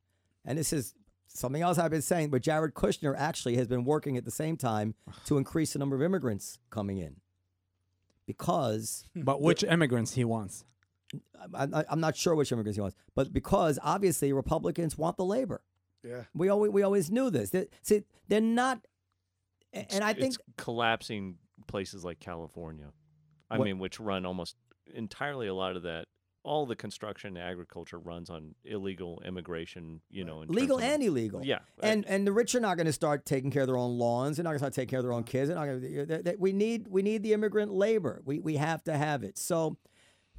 and 0.43 0.57
this 0.57 0.73
is 0.73 0.95
something 1.27 1.61
else 1.61 1.77
I've 1.77 1.91
been 1.91 2.01
saying, 2.01 2.31
but 2.31 2.41
Jared 2.41 2.73
Kushner 2.73 3.15
actually 3.17 3.55
has 3.57 3.67
been 3.67 3.85
working 3.85 4.17
at 4.17 4.25
the 4.25 4.31
same 4.31 4.57
time 4.57 4.95
to 5.27 5.37
increase 5.37 5.73
the 5.73 5.79
number 5.79 5.95
of 5.95 6.01
immigrants 6.01 6.59
coming 6.71 6.97
in. 6.97 7.17
Because 8.27 9.07
hmm. 9.15 9.21
but 9.21 9.41
which 9.41 9.63
immigrants 9.63 10.13
he 10.13 10.23
wants? 10.23 10.65
I, 11.55 11.63
I, 11.73 11.85
I'm 11.89 12.01
not 12.01 12.15
sure 12.15 12.35
which 12.35 12.51
immigrants 12.51 12.75
he 12.75 12.81
wants, 12.81 12.97
but 13.15 13.33
because 13.33 13.79
obviously 13.81 14.33
Republicans 14.33 14.97
want 14.97 15.17
the 15.17 15.25
labor. 15.25 15.63
Yeah. 16.03 16.23
We 16.35 16.49
always 16.49 16.71
we 16.71 16.83
always 16.83 17.09
knew 17.09 17.29
this. 17.29 17.49
They, 17.49 17.67
see, 17.81 18.03
they're 18.27 18.41
not, 18.41 18.85
a- 19.73 19.91
and 19.93 20.03
I 20.03 20.13
think 20.13 20.35
it's 20.35 20.37
collapsing 20.57 21.37
places 21.67 22.03
like 22.05 22.19
California. 22.19 22.91
I 23.49 23.57
What- 23.57 23.65
mean, 23.65 23.79
which 23.79 23.99
run 23.99 24.25
almost 24.25 24.57
entirely 24.93 25.47
a 25.47 25.53
lot 25.53 25.75
of 25.75 25.83
that. 25.83 26.07
All 26.43 26.65
the 26.65 26.75
construction 26.75 27.35
and 27.35 27.45
agriculture 27.45 27.99
runs 27.99 28.29
on 28.29 28.55
illegal 28.63 29.21
immigration. 29.25 29.99
You 30.09 30.23
know, 30.23 30.41
in 30.41 30.47
terms 30.47 30.59
legal 30.59 30.77
of- 30.77 30.83
and 30.83 31.03
illegal. 31.03 31.43
Yeah, 31.43 31.59
and 31.81 32.05
and 32.07 32.25
the 32.25 32.31
rich 32.31 32.55
are 32.55 32.59
not 32.61 32.77
going 32.77 32.85
to 32.87 32.93
start 32.93 33.25
taking 33.25 33.51
care 33.51 33.63
of 33.63 33.67
their 33.67 33.77
own 33.77 33.97
lawns. 33.97 34.37
They're 34.37 34.43
not 34.43 34.51
going 34.51 34.59
to 34.59 34.63
start 34.63 34.73
taking 34.73 34.89
care 34.89 34.99
of 34.99 35.05
their 35.05 35.13
own 35.13 35.23
kids. 35.23 35.49
They're 35.49 35.57
not 35.57 35.65
going 35.65 35.81
to. 35.81 36.05
They, 36.05 36.21
they, 36.21 36.35
we 36.37 36.53
need 36.53 36.87
we 36.87 37.01
need 37.01 37.21
the 37.23 37.33
immigrant 37.33 37.73
labor. 37.73 38.21
We 38.23 38.39
we 38.39 38.55
have 38.55 38.83
to 38.85 38.97
have 38.97 39.23
it. 39.23 39.37
So 39.37 39.77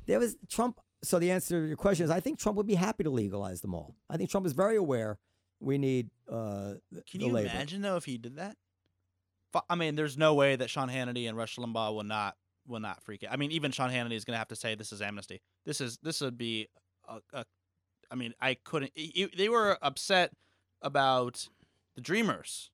there 0.06 0.18
was 0.18 0.36
Trump. 0.48 0.80
So 1.02 1.18
the 1.18 1.30
answer 1.30 1.60
to 1.60 1.66
your 1.68 1.76
question 1.76 2.04
is, 2.04 2.10
I 2.10 2.20
think 2.20 2.38
Trump 2.38 2.56
would 2.56 2.66
be 2.66 2.74
happy 2.74 3.04
to 3.04 3.10
legalize 3.10 3.60
them 3.60 3.74
all. 3.74 3.94
I 4.10 4.16
think 4.16 4.30
Trump 4.30 4.46
is 4.46 4.52
very 4.52 4.76
aware 4.76 5.18
we 5.60 5.78
need 5.78 6.10
uh, 6.30 6.74
the, 6.90 7.02
Can 7.10 7.20
the 7.20 7.26
you 7.26 7.32
labor. 7.32 7.50
imagine 7.50 7.82
though 7.82 7.96
if 7.96 8.04
he 8.04 8.16
did 8.18 8.36
that? 8.36 8.56
I 9.68 9.74
mean, 9.76 9.94
there's 9.94 10.16
no 10.18 10.34
way 10.34 10.56
that 10.56 10.70
Sean 10.70 10.88
Hannity 10.88 11.28
and 11.28 11.36
Rush 11.36 11.56
Limbaugh 11.56 11.94
will 11.94 12.04
not 12.04 12.36
will 12.69 12.81
not 12.81 13.03
freak 13.03 13.23
it. 13.23 13.28
I 13.32 13.36
mean, 13.36 13.51
even 13.53 13.70
Sean 13.73 13.90
Hannity 13.90 14.12
is 14.15 14.24
going 14.24 14.35
to 14.35 14.39
have 14.39 14.49
to 14.49 14.57
say 14.57 14.74
this 14.74 14.93
is 14.93 15.01
amnesty. 15.03 15.40
This 15.66 15.81
is 15.81 15.99
this 16.03 16.20
would 16.20 16.39
be 16.39 16.69
a. 17.09 17.19
a 17.32 17.45
I 18.11 18.15
mean, 18.15 18.32
I 18.40 18.55
couldn't. 18.55 18.93
i- 18.97 19.12
i- 19.24 19.31
they 19.36 19.49
were 19.49 19.77
upset 19.82 20.32
about 20.82 21.49
the 21.95 22.01
Dreamers, 22.01 22.70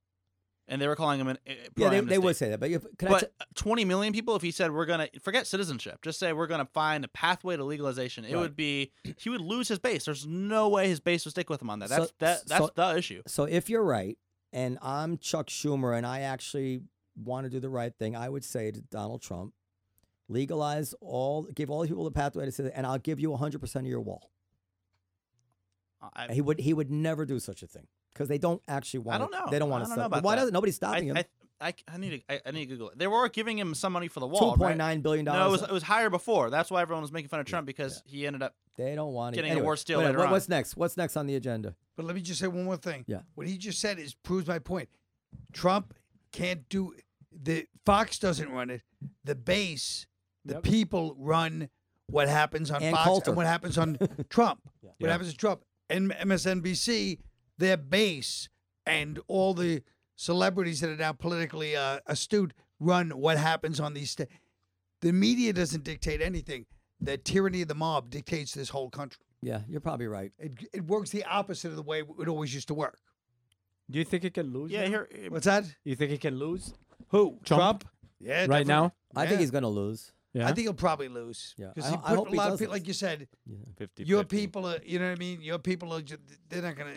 and 0.68 0.80
they 0.80 0.86
were 0.86 0.94
calling 0.96 1.20
him 1.20 1.28
an. 1.28 1.38
uh, 1.48 1.52
Yeah, 1.76 1.88
they, 1.90 2.00
they 2.00 2.18
would 2.18 2.36
say 2.36 2.50
that. 2.50 2.60
But 2.60 2.70
if, 2.70 2.84
can 2.98 3.08
But 3.08 3.20
t- 3.40 3.46
20 3.56 3.84
million 3.84 4.12
people, 4.12 4.36
if 4.36 4.42
he 4.42 4.50
said 4.50 4.70
we're 4.70 4.86
gonna 4.86 5.08
forget 5.22 5.46
citizenship, 5.46 6.02
just 6.02 6.18
say 6.18 6.32
we're 6.32 6.46
gonna 6.46 6.68
find 6.72 7.04
a 7.04 7.08
pathway 7.08 7.56
to 7.56 7.64
legalization, 7.64 8.24
it 8.24 8.34
Right. 8.34 8.40
would 8.40 8.54
be 8.56 8.92
he 9.18 9.28
would 9.30 9.40
lose 9.40 9.68
his 9.68 9.78
base. 9.78 10.04
There's 10.04 10.26
no 10.26 10.68
way 10.68 10.88
his 10.88 11.00
base 11.00 11.24
would 11.24 11.32
stick 11.32 11.50
with 11.50 11.60
him 11.62 11.70
on 11.70 11.80
that. 11.80 11.88
So- 11.88 11.96
That's 11.96 12.12
that 12.18 12.46
that's 12.48 12.64
so- 12.66 12.72
the 12.74 12.96
issue. 12.98 13.22
So 13.26 13.44
if 13.44 13.68
you're 13.68 13.82
right, 13.84 14.16
and 14.52 14.78
I'm 14.82 15.18
Chuck 15.18 15.48
Schumer, 15.48 15.96
and 15.96 16.06
I 16.06 16.20
actually 16.20 16.82
want 17.16 17.44
to 17.44 17.50
do 17.50 17.58
the 17.60 17.68
right 17.70 17.92
thing, 17.98 18.14
I 18.14 18.28
would 18.28 18.44
say 18.44 18.70
to 18.70 18.80
Donald 18.82 19.20
Trump, 19.22 19.52
legalize 20.28 20.94
all, 21.00 21.44
give 21.54 21.70
all 21.70 21.86
people 21.86 22.04
the 22.04 22.10
pathway 22.10 22.44
to 22.44 22.50
citizenship, 22.52 22.74
and 22.78 22.86
I'll 22.86 22.98
give 22.98 23.20
you 23.20 23.30
100 23.30 23.60
percent 23.60 23.86
of 23.86 23.90
your 23.90 24.00
wall. 24.00 24.30
I, 26.14 26.32
He 26.32 26.40
would 26.40 26.60
he 26.60 26.74
would 26.74 26.90
never 26.90 27.24
do 27.24 27.38
such 27.38 27.62
a 27.62 27.66
thing 27.66 27.86
because 28.12 28.28
they 28.28 28.38
don't 28.38 28.62
actually 28.68 29.00
want. 29.00 29.16
I 29.16 29.18
don't 29.18 29.32
know. 29.32 29.46
They 29.50 29.58
don't 29.58 29.70
want 29.70 29.84
to 29.84 29.90
stop. 29.90 30.06
about 30.06 30.22
Why 30.22 30.34
that. 30.34 30.42
doesn't 30.42 30.52
nobody's 30.54 30.74
I, 30.74 30.76
stopping 30.76 31.08
him? 31.08 31.16
I, 31.16 31.24
I, 31.60 31.74
I 31.88 31.96
need 31.96 32.10
to 32.28 32.34
I, 32.34 32.40
I 32.46 32.50
need 32.50 32.60
to 32.66 32.66
Google 32.66 32.90
it. 32.90 32.98
They 32.98 33.06
were 33.06 33.28
giving 33.28 33.58
him 33.58 33.74
some 33.74 33.92
money 33.94 34.08
for 34.08 34.20
the 34.20 34.26
Two 34.26 34.32
wall. 34.32 34.50
point 34.56 34.60
right? 34.70 34.76
nine 34.76 35.00
billion 35.00 35.24
dollars. 35.24 35.40
No, 35.40 35.46
it 35.48 35.50
was 35.50 35.62
it 35.62 35.70
was 35.70 35.82
higher 35.84 36.10
before. 36.10 36.50
That's 36.50 36.70
why 36.70 36.82
everyone 36.82 37.02
was 37.02 37.12
making 37.12 37.28
fun 37.28 37.40
of 37.40 37.46
Trump 37.46 37.66
because 37.66 38.02
he 38.04 38.26
ended 38.26 38.42
up. 38.42 38.54
they 38.76 38.94
don't 38.94 39.12
want 39.14 39.34
it. 39.34 39.36
getting 39.36 39.52
a 39.52 39.54
Anyway, 39.54 39.66
worse 39.66 39.84
deal 39.84 39.98
whatever. 39.98 40.12
later 40.12 40.18
What- 40.18 40.26
on. 40.26 40.32
What's 40.32 40.48
next? 40.48 40.76
What's 40.76 40.96
next 40.96 41.16
on 41.16 41.26
the 41.26 41.36
agenda? 41.36 41.74
But 41.96 42.04
let 42.06 42.14
me 42.16 42.20
just 42.22 42.40
say 42.40 42.48
one 42.48 42.64
more 42.64 42.76
thing. 42.76 43.04
Yeah. 43.06 43.20
What 43.34 43.46
he 43.46 43.56
just 43.56 43.80
said 43.80 43.98
is 43.98 44.14
proves 44.14 44.46
my 44.48 44.58
point. 44.58 44.88
Trump 45.52 45.94
can't 46.32 46.68
do 46.68 46.94
the 47.32 47.66
Fox 47.86 48.18
doesn't 48.18 48.50
run 48.50 48.68
it. 48.70 48.82
The 49.24 49.34
base, 49.34 50.06
the 50.44 50.54
Yep. 50.54 50.62
people 50.62 51.14
run 51.18 51.68
what 52.06 52.28
happens 52.28 52.70
on 52.70 52.82
And 52.82 52.94
Fox 52.94 53.06
Coulter. 53.06 53.30
and 53.30 53.36
what 53.36 53.46
happens 53.46 53.78
on 53.78 53.96
Trump. 54.28 54.60
What 54.80 54.94
Yeah. 55.00 55.10
happens 55.10 55.30
to 55.32 55.36
Trump 55.36 55.62
and 55.88 56.12
MSNBC, 56.12 57.18
their 57.58 57.76
base 57.76 58.48
and 58.86 59.20
all 59.26 59.54
the 59.54 59.82
celebrities 60.16 60.80
that 60.80 60.90
are 60.90 60.96
now 60.96 61.12
politically 61.12 61.74
uh, 61.76 62.00
astute 62.06 62.52
run 62.78 63.10
what 63.10 63.38
happens 63.38 63.80
on 63.80 63.94
these. 63.94 64.10
Sta- 64.10 64.26
the 65.00 65.12
media 65.12 65.52
doesn't 65.52 65.84
dictate 65.84 66.20
anything. 66.20 66.66
The 67.00 67.16
tyranny 67.18 67.62
of 67.62 67.68
the 67.68 67.74
mob 67.74 68.10
dictates 68.10 68.52
this 68.54 68.68
whole 68.70 68.90
country. 68.90 69.22
Yeah, 69.42 69.60
you're 69.68 69.80
probably 69.80 70.06
right. 70.06 70.32
It, 70.38 70.52
it 70.72 70.84
works 70.86 71.10
the 71.10 71.24
opposite 71.24 71.68
of 71.68 71.76
the 71.76 71.82
way 71.82 72.00
it 72.18 72.28
always 72.28 72.54
used 72.54 72.68
to 72.68 72.74
work. 72.74 72.98
Do 73.90 73.98
you 73.98 74.04
think 74.04 74.24
it 74.24 74.32
can 74.32 74.52
lose? 74.52 74.70
Yeah, 74.70 74.82
now? 74.84 74.88
here. 74.88 75.08
What's 75.28 75.44
that? 75.44 75.64
You 75.84 75.94
think 75.96 76.10
he 76.12 76.16
can 76.18 76.38
lose 76.38 76.72
Who? 77.08 77.38
Trump? 77.44 77.86
Yeah, 78.20 78.32
right 78.40 78.46
definitely. 78.48 78.64
now? 78.64 78.92
I 79.14 79.26
think 79.26 79.40
he's 79.40 79.50
going 79.50 79.62
to 79.62 79.68
lose. 79.68 80.12
Yeah. 80.34 80.44
I 80.48 80.52
think 80.52 80.66
he'll 80.66 80.74
probably 80.74 81.08
lose. 81.08 81.54
Yeah, 81.56 81.68
because 81.74 81.88
he 81.90 81.96
ho- 81.96 82.02
I 82.04 82.08
put 82.10 82.18
hope 82.18 82.26
a 82.26 82.30
he 82.32 82.36
lot 82.36 82.46
of 82.46 82.52
does 82.54 82.58
people, 82.60 82.74
like 82.74 82.86
you 82.88 82.92
said, 82.92 83.28
50 83.78 84.04
your 84.04 84.24
people 84.24 84.66
are. 84.66 84.78
You 84.84 84.98
know 84.98 85.06
what 85.06 85.12
I 85.16 85.18
mean? 85.18 85.40
Your 85.40 85.58
people 85.58 85.94
are. 85.94 86.02
Just, 86.02 86.20
they're 86.48 86.62
not 86.62 86.76
gonna. 86.76 86.90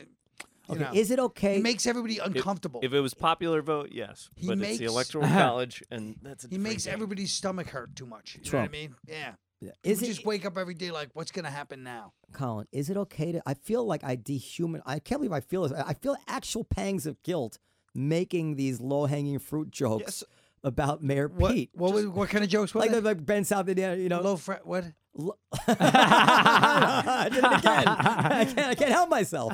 You 0.69 0.76
Okay, 0.76 0.84
know, 0.84 0.89
is 0.93 1.11
it 1.11 1.19
okay? 1.19 1.55
he 1.55 1.61
makes 1.61 1.85
everybody 1.88 2.18
uncomfortable. 2.18 2.81
If 2.84 2.91
it 2.93 2.99
was 2.99 3.14
popular 3.14 3.61
vote, 3.61 3.89
yes, 3.93 4.30
He 4.35 4.47
but 4.47 4.53
it's 4.53 4.61
makes- 4.61 4.77
the 4.80 4.85
electoral 4.85 5.26
college, 5.41 5.81
and 5.91 6.15
that's 6.22 6.43
a 6.43 6.47
he 6.47 6.57
different 6.57 6.69
makes 6.73 6.85
game. 6.85 6.93
everybody's 6.95 7.31
stomach 7.31 7.68
hurt 7.69 7.95
too 7.95 8.05
much. 8.05 8.35
You 8.35 8.41
Trump. 8.43 8.73
know 8.73 8.77
what 8.77 8.77
I 8.77 8.81
mean? 8.88 8.95
Yeah. 9.07 9.31
Yeah. 9.61 9.72
Is 9.84 10.01
Is 10.01 10.03
it 10.03 10.14
just 10.14 10.26
wake 10.26 10.45
up 10.45 10.57
every 10.57 10.73
day 10.73 10.91
like, 10.91 11.09
what's 11.14 11.31
gonna 11.31 11.49
happen 11.49 11.84
now? 11.84 12.14
Colin, 12.34 12.68
is 12.72 12.89
it 12.89 12.97
okay 12.97 13.31
to? 13.31 13.41
I 13.45 13.53
feel 13.53 13.85
like 13.85 14.03
I 14.03 14.15
dehuman. 14.18 14.81
I 14.85 14.99
can't 14.99 15.19
believe 15.22 15.31
I 15.31 15.39
feel 15.39 15.64
this. 15.64 15.72
I 15.72 15.89
I 15.89 15.93
feel 15.93 16.15
actual 16.27 16.64
pangs 16.65 17.05
of 17.05 17.22
guilt 17.23 17.59
making 17.95 18.55
these 18.55 18.80
low 18.81 19.05
hanging 19.05 19.39
fruit 19.39 19.72
jokes 19.72 20.03
Yes. 20.05 20.23
About 20.63 21.01
Mayor 21.03 21.27
What? 21.27 21.53
Pete. 21.53 21.69
What, 21.73 21.93
was- 21.93 22.07
what 22.07 22.29
kind 22.29 22.43
of 22.43 22.49
jokes 22.49 22.73
were 22.73 22.81
like 22.81 22.91
they? 22.91 22.99
like 23.01 23.25
Ben 23.25 23.43
South 23.43 23.67
you 23.95 24.09
know. 24.09 24.21
Low. 24.21 24.38
What? 24.63 24.85
Lo- 25.19 25.35
I 25.68 27.27
did 27.31 27.44
it 27.44 27.60
again. 27.60 27.88
I 27.88 28.45
can't, 28.45 28.68
I 28.68 28.76
can't 28.76 28.91
help 28.91 29.10
myself. 29.10 29.52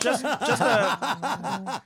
just 0.00 0.22
just 0.22 0.62
uh, 0.62 0.96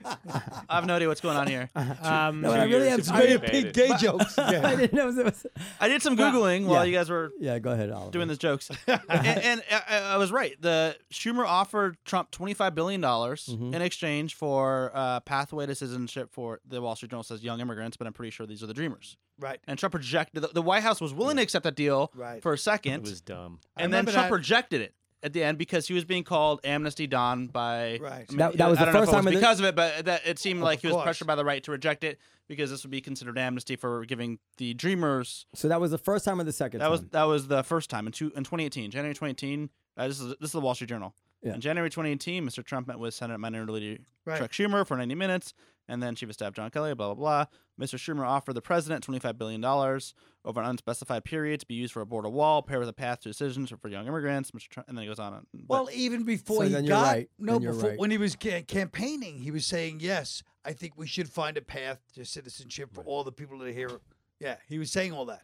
I 0.69 0.75
have 0.75 0.87
no 0.87 0.97
idea 0.97 1.09
what's 1.09 1.21
going 1.21 1.37
on 1.37 1.47
here. 1.47 1.71
Um, 1.75 2.41
No, 2.43 2.53
I 2.53 2.65
really 2.65 2.87
years 2.89 3.09
am. 3.09 3.17
to 3.17 3.23
I, 3.23 3.37
be 3.39 3.47
didn't- 3.47 3.75
Gay 3.75 3.91
jokes. 3.99 4.39
I 4.39 4.77
didn't 4.77 4.93
know 4.93 5.09
it 5.09 5.25
was. 5.25 5.47
I 5.81 5.89
did 5.89 6.03
some 6.03 6.17
googling 6.17 6.67
while 6.67 6.85
you 6.85 6.93
guys 6.93 7.09
were 7.09 7.33
Yeah, 7.39 7.59
go 7.59 7.71
ahead, 7.73 7.91
Oliver. 7.91 8.11
doing 8.11 8.29
those 8.29 8.39
jokes, 8.39 8.71
and, 8.87 9.01
and 9.09 9.63
I, 9.71 9.99
I 10.15 10.17
was 10.19 10.31
right. 10.33 10.61
The 10.61 10.97
Schumer 11.13 11.47
offered 11.47 11.97
Trump 12.05 12.31
twenty 12.31 12.55
five 12.55 12.75
billion 12.75 13.01
dollars 13.01 13.49
Mhm. 13.51 13.75
in 13.75 13.83
exchange 13.83 14.35
for 14.35 14.91
uh, 14.95 15.21
pathway 15.21 15.67
to 15.67 15.75
citizenship 15.75 16.31
for 16.33 16.61
the 16.67 16.81
Wall 16.83 16.95
Street 16.97 17.11
Journal 17.11 17.23
says 17.23 17.43
young 17.43 17.61
immigrants, 17.61 17.97
but 17.97 18.07
I'm 18.07 18.13
pretty 18.13 18.31
sure 18.31 18.47
these 18.47 18.63
are 18.63 18.67
the 18.67 18.75
Dreamers. 18.75 19.17
Right. 19.39 19.59
And 19.67 19.79
Trump 19.79 19.95
rejected. 19.95 20.41
The, 20.41 20.49
the 20.49 20.63
White 20.63 20.83
House 20.83 21.01
was 21.01 21.13
willing 21.13 21.37
to 21.37 21.43
accept 21.43 21.65
that 21.65 21.75
deal 21.75 22.11
Right. 22.15 22.43
for 22.43 22.53
a 22.53 22.59
second. 22.59 22.93
It 22.95 23.03
was 23.03 23.21
dumb. 23.21 23.61
I 23.77 23.83
and 23.83 23.93
then 23.93 23.99
remember 24.01 24.13
Trump 24.13 24.29
that. 24.29 24.35
rejected 24.35 24.81
it 24.83 24.95
at 25.25 25.33
the 25.33 25.43
end 25.43 25.57
because 25.59 25.87
he 25.89 25.95
was 25.95 26.05
being 26.05 26.25
called 26.25 26.61
Amnesty 26.65 27.07
Don 27.07 27.47
by. 27.49 27.99
Right. 28.01 28.27
I 28.29 28.33
mean, 28.33 28.39
That- 28.39 28.57
that 28.57 28.69
was 28.69 28.79
I 28.79 28.85
the 28.87 28.93
don't 28.93 28.95
know 28.95 29.01
first 29.01 29.09
if 29.11 29.13
it 29.13 29.17
time 29.17 29.25
was 29.25 29.35
the- 29.35 29.41
because 29.41 29.59
of 29.61 29.67
it, 29.67 29.75
but 29.77 30.05
that 30.05 30.27
it 30.27 30.39
seemed 30.39 30.61
Of 30.61 30.65
like 30.65 30.81
he 30.81 30.87
was 30.89 30.95
course. 30.95 31.05
pressured 31.05 31.27
by 31.29 31.35
the 31.35 31.45
right 31.45 31.63
to 31.65 31.71
reject 31.71 32.05
it 32.05 32.19
because 32.49 32.71
this 32.71 32.83
would 32.85 32.91
be 32.91 33.01
considered 33.01 33.39
amnesty 33.39 33.77
for 33.77 34.05
giving 34.05 34.39
the 34.59 34.75
Dreamers. 34.75 35.47
So 35.55 35.69
that 35.69 35.81
was 35.81 35.91
the 35.91 35.99
first 35.99 36.25
time 36.25 36.41
or 36.41 36.45
the 36.45 36.53
second 36.53 36.81
That 36.81 36.91
was 36.91 37.01
time? 37.01 37.09
that 37.13 37.23
was 37.25 37.49
the 37.49 37.63
first 37.65 37.89
time 37.91 38.07
in 38.07 38.13
two, 38.13 38.27
in 38.37 38.45
2018, 38.45 38.91
January 38.91 39.15
2018. 39.15 39.71
Uh, 39.97 40.09
this 40.09 40.21
is 40.21 40.29
this 40.41 40.49
is 40.49 40.53
the 40.53 40.61
Wall 40.61 40.75
Street 40.75 40.89
Journal. 40.89 41.15
Yeah. 41.43 41.55
In 41.55 41.61
January 41.61 41.91
2018, 41.91 42.47
Mr. 42.49 42.65
Trump 42.65 42.87
met 42.87 42.99
with 43.01 43.15
Senate 43.15 43.39
Minority 43.39 43.73
Leader 43.73 44.03
Right. 44.25 44.39
Chuck 44.39 44.53
Schumer 44.53 44.87
for 44.87 44.97
90 44.97 45.17
minutes. 45.17 45.55
And 45.89 46.03
then 46.03 46.15
Chief 46.15 46.29
of 46.29 46.35
Staff 46.35 46.55
John 46.55 46.71
Kelly, 46.71 46.95
blah, 46.95 47.15
blah, 47.15 47.45
blah. 47.79 47.85
Mr. 47.85 47.97
Schumer 47.99 48.27
offered 48.27 48.53
the 48.55 48.63
president 48.63 49.05
$25 49.07 49.37
billion 49.37 49.65
over 49.65 50.61
an 50.61 50.67
unspecified 50.69 51.25
period 51.25 51.61
to 51.61 51.67
be 51.67 51.75
used 51.75 51.93
for 51.93 52.01
a 52.01 52.07
border 52.07 52.29
wall, 52.29 52.63
paired 52.63 52.81
with 52.81 52.89
a 52.89 52.93
path 52.93 53.21
to 53.21 53.29
decisions 53.29 53.73
for 53.81 53.89
young 53.89 54.07
immigrants. 54.07 54.53
Mr. 54.53 54.69
Trump, 54.69 54.89
and 54.89 54.97
then 54.97 55.03
he 55.03 55.09
goes 55.09 55.19
on. 55.19 55.45
but- 55.53 55.61
Well, 55.69 55.89
even 55.93 56.23
before 56.25 56.59
So 56.59 56.63
he 56.65 56.69
then 56.71 56.85
you're 56.85 56.97
got 56.97 57.13
right. 57.13 57.31
no, 57.39 57.55
Then 57.55 57.63
you're 57.63 57.73
before 57.73 57.91
right. 57.91 57.99
when 57.99 58.11
he 58.11 58.19
was 58.19 58.37
ca- 58.41 58.63
campaigning, 58.63 59.39
he 59.41 59.51
was 59.51 59.67
saying, 59.67 59.99
"Yes, 60.01 60.43
I 60.65 60.73
think 60.73 60.93
we 60.97 61.07
should 61.07 61.29
find 61.29 61.57
a 61.57 61.63
path 61.63 62.01
to 62.15 62.25
citizenship 62.25 62.91
for 62.93 63.03
all 63.05 63.25
the 63.25 63.33
people 63.33 63.59
that 63.59 63.69
are 63.69 63.73
here." 63.73 64.01
Yeah, 64.39 64.57
he 64.69 64.79
was 64.79 64.91
saying 64.93 65.13
all 65.13 65.25
that, 65.27 65.43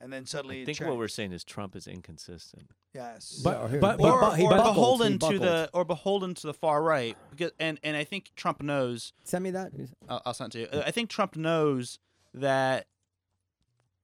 and 0.00 0.12
then 0.12 0.26
suddenly 0.26 0.62
I 0.62 0.64
think 0.64 0.80
what 0.80 0.96
we're 0.96 1.08
saying 1.08 1.32
is 1.32 1.44
Trump 1.44 1.74
is 1.76 1.86
inconsistent. 1.86 2.70
yes, 2.94 3.40
But- 3.42 3.70
Yeah, 3.70 3.76
or 3.76 3.80
but- 3.80 4.00
he 4.00 4.06
or, 4.06 4.20
bu- 4.20 4.36
he 4.36 4.44
or 4.44 4.50
buckled, 4.50 4.66
he 4.66 4.72
beholden 4.74 5.18
to 5.18 5.38
the 5.38 5.70
or 5.72 5.84
beholden 5.84 6.34
to 6.34 6.46
the 6.46 6.54
far 6.54 6.82
right 6.82 7.16
because 7.30 7.52
and 7.58 7.78
and 7.82 7.96
I 7.96 8.04
think 8.04 8.32
Trump 8.36 8.62
knows 8.62 9.12
Send 9.24 9.44
me 9.44 9.50
that. 9.52 9.72
I'll, 10.08 10.22
I'll 10.26 10.34
send 10.34 10.54
it 10.54 10.68
to 10.70 10.76
you. 10.78 10.82
I 10.82 10.90
think 10.90 11.10
Trump 11.10 11.36
knows 11.36 11.98
that, 12.34 12.86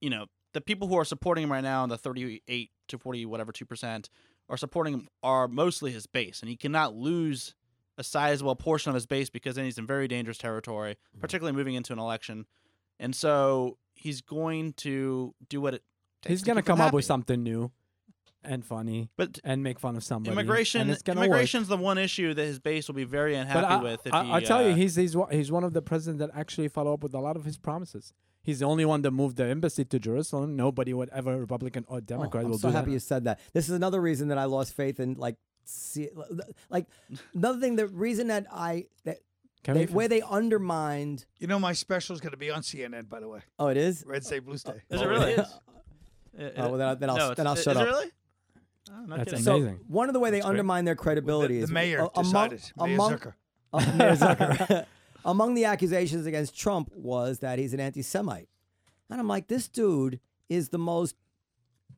you 0.01 0.11
know, 0.11 0.27
the 0.53 0.61
people 0.61 0.89
who 0.89 0.97
are 0.97 1.05
supporting 1.05 1.45
him 1.45 1.53
right 1.53 1.63
now, 1.63 1.87
the 1.87 1.99
38 1.99 2.71
to 2.89 2.99
40, 2.99 3.27
whatever, 3.27 3.53
2%, 3.53 4.09
are 4.49 4.57
supporting 4.57 4.95
him 4.95 5.09
are 5.23 5.49
mostly 5.49 5.93
his 5.93 6.07
base. 6.07 6.41
And 6.41 6.49
he 6.49 6.57
cannot 6.57 6.95
lose 6.95 7.55
a 7.99 8.05
sizable 8.05 8.57
portion 8.57 8.91
of 8.91 8.95
his 8.95 9.07
base 9.07 9.31
because 9.31 9.57
then 9.57 9.65
he's 9.65 9.79
in 9.79 9.87
very 9.87 10.09
dangerous 10.09 10.39
territory, 10.39 10.95
mm-hmm. 10.95 11.21
particularly 11.21 11.57
moving 11.57 11.75
into 11.75 11.93
an 11.93 11.99
election. 11.99 12.47
And 13.03 13.15
so 13.15 13.77
he's 13.95 14.21
going 14.23 14.73
to 14.75 15.35
do 15.49 15.61
what 15.61 15.75
it 15.75 15.83
takes 16.23 16.31
He's 16.31 16.43
gonna 16.43 16.63
come 16.63 16.81
up 16.81 16.93
with 16.95 17.05
something 17.05 17.43
new 17.43 17.71
and 18.45 18.65
funny 18.65 19.09
But 19.17 19.39
and 19.45 19.63
make 19.63 19.79
fun 19.79 19.95
of 19.97 20.03
somebody. 20.05 20.33
immigration, 20.33 20.81
and 20.83 20.91
it's 20.91 21.03
gonna 21.03 21.21
work. 21.21 21.27
immigration's 21.27 21.69
the 21.69 21.77
one 21.77 21.99
issue 21.99 22.33
that 22.35 22.45
his 22.45 22.59
base 22.59 22.89
will 22.89 22.95
be 22.95 23.05
very 23.05 23.35
unhappy 23.37 23.61
But 23.61 23.71
I, 23.71 23.83
with. 23.83 24.07
If 24.07 24.13
I, 24.15 24.25
he, 24.25 24.33
I 24.33 24.41
tell 24.41 24.65
you, 24.67 24.73
uh, 24.73 24.77
he's 24.77 24.95
he's 24.97 25.17
one- 25.17 25.31
he's 25.31 25.53
one 25.53 25.65
of 25.65 25.73
the 25.75 25.83
presidents 25.83 26.19
that 26.21 26.31
actually 26.35 26.69
follow 26.69 26.93
up 26.95 27.03
with 27.03 27.15
a 27.15 27.21
lot 27.21 27.37
of 27.37 27.45
his 27.45 27.59
promises. 27.59 28.13
He's 28.43 28.59
the 28.59 28.67
only 28.67 28.85
one 28.85 29.03
that 29.03 29.13
moved 29.13 29.37
the 29.37 29.45
embassy 29.47 29.85
to 29.85 29.99
Jerusalem. 30.01 30.57
Nobody, 30.57 30.93
whatever 30.93 31.39
Republican 31.39 31.85
or 31.87 32.01
Democrat, 32.01 32.45
Oh, 32.45 32.53
I'm 32.55 32.59
so 32.59 32.71
happy 32.71 32.87
that. 32.87 32.93
you 32.93 32.99
said 32.99 33.23
that. 33.25 33.39
This 33.53 33.69
is 33.69 33.75
another 33.77 34.01
reason 34.01 34.27
that 34.29 34.39
I 34.39 34.47
lost 34.47 34.75
faith 34.75 34.99
in 34.99 35.15
like 35.15 35.37
see 35.65 36.09
like 36.69 36.87
another 37.35 37.61
thing 37.61 37.77
the 37.77 37.87
reason 37.87 38.27
that 38.29 38.47
I 38.53 38.87
that 39.05 39.19
Can 39.19 39.23
they, 39.65 39.87
we- 39.87 39.93
where 39.93 40.09
they 40.09 40.23
undermined 40.23 41.25
you 41.39 41.47
know 41.47 41.59
my 41.59 41.73
special 41.73 42.15
is 42.15 42.21
going 42.21 42.33
to 42.33 42.37
be 42.39 42.51
on 42.51 42.63
CNN. 42.63 43.09
By 43.09 43.21
the 43.21 43.29
way, 43.29 43.41
oh 43.59 43.69
it 43.69 43.77
is 43.77 44.05
Red 44.07 44.25
State 44.25 44.45
Blue 44.45 44.57
State. 44.59 44.77
Is 44.91 45.01
it 45.01 45.05
Oh, 45.05 45.09
really? 45.09 45.33
it 45.33 45.39
is? 45.41 45.47
Uh, 45.47 46.51
Oh, 46.57 46.69
well, 46.71 46.79
then 46.79 46.89
I- 46.89 46.95
then 46.95 47.11
I'll- 47.11 47.17
no, 47.17 47.35
then 47.35 47.47
I'll 47.47 47.53
is 47.55 47.63
shut 47.63 47.77
it 47.77 47.81
up. 47.81 47.87
really? 47.87 48.11
Oh, 48.91 49.05
no 49.07 49.17
That's 49.19 49.31
kidding. 49.31 49.45
so 49.45 49.61
one 49.87 50.09
of 50.09 50.13
the 50.15 50.19
way 50.21 50.31
they 50.31 50.39
That's 50.39 50.47
great. 50.47 50.51
undermine 50.51 50.85
their 50.85 50.97
credibility 50.97 51.59
the, 51.59 51.63
is 51.65 51.69
the 51.69 51.75
mayor 51.75 52.01
a- 52.01 52.21
among, 52.21 52.49
decided. 52.51 52.73
Mayor 52.77 52.95
among, 52.95 53.13
Zucker. 53.13 53.35
uh, 53.73 53.93
Mayor 53.97 54.17
Zucker. 54.17 54.87
among 55.25 55.55
the 55.55 55.65
accusations 55.67 56.27
against 56.27 56.59
Trump 56.59 56.91
was 56.95 57.39
that 57.41 57.59
he's 57.59 57.73
an 57.75 57.81
anti-Semite, 57.81 58.49
and 59.11 59.21
I'm 59.21 59.29
like, 59.29 59.47
this 59.49 59.69
dude 59.69 60.19
is 60.49 60.71
the 60.71 60.79
most 60.79 61.15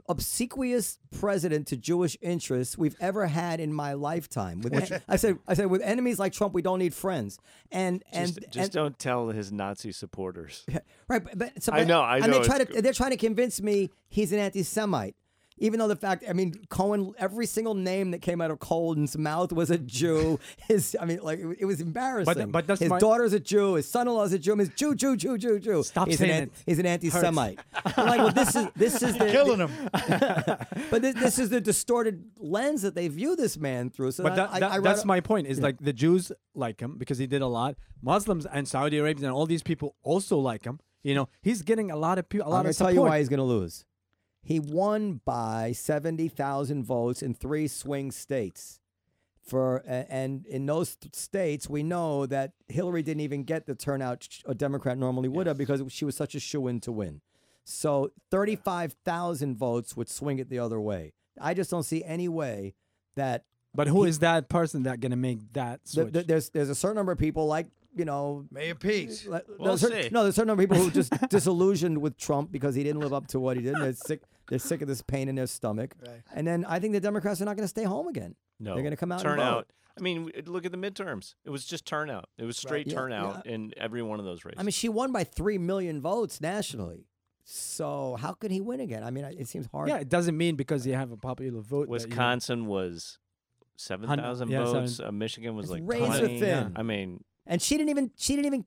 obsequious 0.09 0.99
president 1.11 1.67
to 1.69 1.77
Jewish 1.77 2.17
interests 2.21 2.77
we've 2.77 2.97
ever 3.01 3.27
had 3.27 3.61
in 3.61 3.73
my 3.73 3.95
lifetime. 3.95 4.61
With 4.61 4.75
I 5.09 5.17
said, 5.17 5.39
I 5.47 5.55
said, 5.55 5.67
with 5.67 5.83
enemies 5.83 6.19
like 6.19 6.33
Trump, 6.33 6.55
we 6.55 6.63
don't 6.63 6.79
need 6.79 6.95
friends. 6.95 7.39
And 7.71 8.03
and 8.13 8.27
Just, 8.29 8.41
just 8.51 8.57
and, 8.57 8.73
don't 8.73 8.99
tell 8.99 9.29
his 9.29 9.53
Nazi 9.53 9.93
supporters. 9.93 10.65
right, 11.09 11.23
but, 11.25 11.39
but 11.39 11.63
so, 11.63 11.73
I 11.73 11.85
know, 11.85 12.01
I 12.01 12.19
and 12.19 12.31
know, 12.31 12.41
they 12.41 12.47
try 12.47 12.63
to 12.63 12.83
they're 12.83 12.93
trying 12.93 13.13
to 13.13 13.17
convince 13.17 13.61
me 13.63 13.91
he's 14.09 14.33
an 14.33 14.39
anti-Semite. 14.39 15.17
Even 15.59 15.79
though 15.79 15.87
the 15.87 15.95
fact, 15.95 16.25
I 16.29 16.33
mean, 16.33 16.53
Cohen, 16.69 17.13
every 17.17 17.47
single 17.47 17.75
name 17.75 18.11
that 18.11 18.21
came 18.21 18.41
out 18.41 18.51
of 18.51 18.59
Cohen's 18.59 19.17
mouth 19.17 19.53
was 19.53 19.71
a 19.71 19.79
Jew. 19.79 20.41
His, 20.69 20.97
I 21.01 21.05
mean, 21.05 21.21
like 21.23 21.39
it, 21.39 21.59
it 21.61 21.65
was 21.65 21.81
embarrassing. 21.81 22.51
but 22.51 22.67
that's 22.67 22.81
his 22.81 22.91
my- 22.91 22.99
daughter's 22.99 23.33
a 23.35 23.39
Jew. 23.41 23.75
His 23.75 23.87
son-in-law's 23.89 24.33
a 24.33 24.39
Jew. 24.41 24.57
His 24.57 24.71
Jew, 24.71 24.97
Jew, 24.97 25.17
Jew, 25.17 25.39
Jew, 25.39 25.61
Jew. 25.61 25.83
Stop 25.85 26.09
he's 26.09 26.19
saying 26.19 26.31
an, 26.33 26.37
an- 26.39 26.43
it. 26.49 26.53
He's 26.67 26.79
an 26.81 26.87
anti-Semite. 26.87 27.61
I'm 27.97 28.07
like, 28.07 28.19
well, 28.19 28.33
this 28.33 28.57
is 28.57 28.67
this 28.75 29.03
is 29.03 29.17
the, 29.17 29.27
Killing 29.31 29.61
him. 29.61 29.71
but 30.91 31.03
this, 31.03 31.15
this 31.15 31.39
is 31.39 31.51
the 31.51 31.61
distorted 31.61 32.25
lens 32.39 32.83
that 32.83 32.95
they 32.97 33.07
view 33.09 33.37
this 33.37 33.57
man 33.57 33.91
through. 33.91 34.11
So 34.13 34.25
But 34.25 34.33
I- 34.33 34.37
that, 34.37 34.51
I, 34.55 34.61
that- 34.61 34.73
I 34.73 34.77
read 34.77 34.85
that's 34.85 35.05
a- 35.05 35.07
my 35.07 35.21
point. 35.21 35.47
Is 35.47 35.61
like 35.61 35.79
the 35.79 35.93
Jews 35.93 36.33
like 36.55 36.81
him 36.81 36.97
because 36.99 37.19
he 37.19 37.27
did 37.27 37.43
a 37.43 37.47
lot. 37.47 37.77
Muslims 38.03 38.45
and 38.47 38.67
Saudi 38.67 38.99
Arabians 38.99 39.23
and 39.25 39.33
all 39.33 39.47
these 39.47 39.63
people 39.63 39.95
also 40.03 40.37
like 40.39 40.65
him. 40.65 40.81
You 41.05 41.15
know, 41.15 41.29
he's 41.43 41.63
getting 41.63 41.91
a 41.91 41.97
lot 41.97 42.19
of 42.19 42.29
people, 42.29 42.47
a 42.47 42.49
I'm 42.49 42.53
lot 42.53 42.63
going 42.63 42.71
of 42.71 42.73
to 42.75 42.79
tell 42.79 42.89
support. 42.89 43.05
you 43.05 43.09
why 43.11 43.19
he's 43.19 43.29
going 43.29 43.39
to 43.39 43.45
lose. 43.45 43.85
He 44.45 44.61
won 44.61 45.21
by 45.25 45.73
70,000 45.73 46.85
votes 46.85 47.23
in 47.23 47.35
three 47.35 47.67
swing 47.67 48.11
states. 48.11 48.81
For 49.43 49.83
and 49.87 50.47
in 50.47 50.65
those 50.65 50.97
states, 51.13 51.69
we 51.69 51.83
know 51.83 52.25
that 52.27 52.53
Hillary 52.69 53.03
didn't 53.03 53.21
even 53.21 53.45
get 53.45 53.67
the 53.67 53.75
turnout 53.75 54.27
a 54.47 54.55
Democrat 54.55 54.97
normally 54.97 55.29
would 55.29 55.47
have 55.47 55.59
because 55.59 55.83
she 55.89 56.07
was 56.07 56.17
such 56.17 56.35
a 56.35 56.41
shoe 56.41 56.67
in 56.67 56.81
to 56.81 56.93
win. 56.93 57.21
So 57.65 58.11
35,000 58.31 59.57
votes 59.57 59.97
would 59.97 60.09
swing 60.09 60.39
it 60.39 60.49
the 60.49 60.59
other 60.59 60.81
way. 60.81 61.13
I 61.41 61.53
just 61.55 61.71
don't 61.71 61.83
see 61.83 62.03
any 62.05 62.29
way 62.29 62.75
that 63.17 63.45
But 63.75 63.89
who 63.89 64.05
is 64.05 64.21
that 64.21 64.49
person 64.49 64.85
that 64.85 65.01
gonna 65.01 65.17
make 65.17 65.41
that 65.53 65.85
th- 65.85 65.93
switch? 65.93 66.13
th- 66.15 66.27
there's 66.27 66.49
there's 66.51 66.71
a 66.71 66.75
certain 66.75 66.97
number 66.97 67.13
of 67.13 67.19
people 67.19 67.47
like 67.47 67.67
you 67.95 68.05
know 68.07 68.47
Mayor 68.51 68.75
Peace. 68.75 69.27
Like, 69.27 69.45
We'll 69.59 69.69
there's 69.69 69.81
certain- 69.83 70.03
see. 70.05 70.09
No, 70.11 70.23
there's 70.23 70.35
a 70.35 70.37
certain 70.37 70.49
number 70.49 70.63
of 70.63 70.71
people 70.71 70.85
who 70.85 70.91
just 70.91 71.13
disillusioned 71.29 71.99
with 71.99 72.17
Trump 72.17 72.51
because 72.51 72.75
he 72.75 72.83
didn't 72.83 73.01
live 73.01 73.13
up 73.13 73.27
to 73.29 73.41
what 73.41 73.57
he 73.59 73.63
did. 73.63 73.75
And 73.75 73.83
they're 73.85 73.93
sick. 73.93 74.23
They're 74.49 74.59
sick 74.59 74.83
of 74.83 74.89
this 74.89 75.03
pain 75.03 75.29
in 75.29 75.35
their 75.37 75.47
stomach. 75.47 75.95
Right. 76.07 76.23
And 76.35 76.47
then 76.47 76.65
I 76.67 76.79
think 76.79 76.93
the 76.93 77.01
Democrats 77.01 77.41
are 77.41 77.45
not 77.45 77.57
going 77.57 77.65
to 77.65 77.69
stay 77.69 77.85
home 77.85 78.09
again. 78.09 78.35
No, 78.61 78.75
They're 78.75 78.85
gonna 78.85 78.97
come 78.97 79.11
out 79.11 79.21
turnout. 79.21 79.69
I 79.99 80.01
mean, 80.01 80.31
look 80.47 80.65
at 80.65 80.73
the 80.73 80.79
midterms. 80.79 81.35
It 81.45 81.51
was 81.51 81.65
just 81.65 81.85
turnout. 81.87 82.29
It 82.39 82.45
was 82.45 82.57
straight 82.57 82.87
Yeah, 82.87 82.95
turnout 82.95 83.47
in 83.47 83.73
every 83.77 84.03
one 84.03 84.19
of 84.21 84.25
those 84.25 84.45
races. 84.45 84.59
I 84.61 84.63
mean, 84.63 84.71
she 84.73 84.89
won 84.89 85.11
by 85.13 85.25
three 85.25 85.59
million 85.59 86.01
votes 86.01 86.41
nationally. 86.41 87.07
So 87.45 88.17
how 88.19 88.33
could 88.33 88.51
he 88.51 88.61
win 88.61 88.81
again? 88.81 89.03
I 89.05 89.11
mean, 89.11 89.25
it 89.25 89.49
seems 89.49 89.67
hard. 89.67 89.89
yeah, 89.89 89.97
it 89.99 90.09
doesn't 90.09 90.37
mean 90.37 90.57
because 90.57 90.87
you 90.87 90.95
have 90.95 91.11
a 91.13 91.17
popular 91.17 91.61
vote. 91.61 91.81
that 91.81 91.87
you- 91.87 91.91
Wisconsin 92.09 92.67
was 92.67 93.19
seven 93.77 94.09
thousand 94.09 94.49
yeah, 94.51 94.65
votes. 94.65 94.97
seven. 94.97 95.09
Uh, 95.09 95.13
Michigan 95.13 95.55
was 95.55 95.65
It's 95.67 95.73
like 95.73 95.83
razor 95.85 96.21
20. 96.27 96.41
thin. 96.41 96.73
I 96.77 96.83
mean, 96.83 97.23
And 97.47 97.61
she 97.61 97.77
didn't 97.77 97.91
even. 97.91 98.11
She 98.17 98.35
didn't 98.37 98.47
even. 98.47 98.65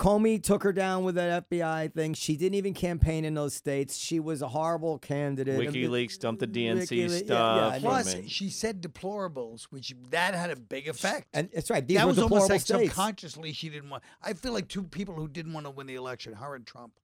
Comey 0.00 0.42
took 0.42 0.62
her 0.62 0.72
down 0.72 1.04
with 1.04 1.16
that 1.16 1.50
FBI 1.50 1.92
thing. 1.92 2.14
She 2.14 2.34
didn't 2.34 2.54
even 2.54 2.72
campaign 2.72 3.26
in 3.26 3.34
those 3.34 3.52
states. 3.52 3.98
She 3.98 4.18
was 4.18 4.40
a 4.40 4.48
horrible 4.48 4.98
candidate. 4.98 5.56
I 5.56 5.70
mean, 5.70 5.72
WikiLeaks 5.72 6.18
dumped 6.18 6.40
the 6.40 6.46
DNC 6.46 6.88
WikiLeaks- 6.88 7.24
stuff. 7.26 7.28
yeah, 7.28 7.66
I 7.68 7.74
I. 7.74 7.78
Plus, 7.80 8.14
mean- 8.14 8.26
she 8.26 8.48
said 8.48 8.82
deplorables, 8.82 9.64
which 9.64 9.94
that 10.08 10.32
had 10.32 10.50
a 10.50 10.56
big 10.56 10.88
effect. 10.88 11.28
And 11.34 11.50
that's 11.52 11.68
right. 11.68 11.86
These 11.86 11.98
that 11.98 12.04
were 12.04 12.12
was 12.12 12.18
almost 12.18 12.48
like 12.48 12.62
states. 12.62 12.94
subconsciously 12.94 13.52
she 13.52 13.68
didn't 13.68 13.90
want. 13.90 14.02
I 14.22 14.32
feel 14.32 14.54
like 14.54 14.68
two 14.68 14.84
people 14.84 15.14
who 15.16 15.28
didn't 15.28 15.52
want 15.52 15.66
to 15.66 15.70
win 15.70 15.86
the 15.86 15.96
election, 15.96 16.32
her 16.32 16.54
and 16.54 16.66
Trump. 16.66 16.94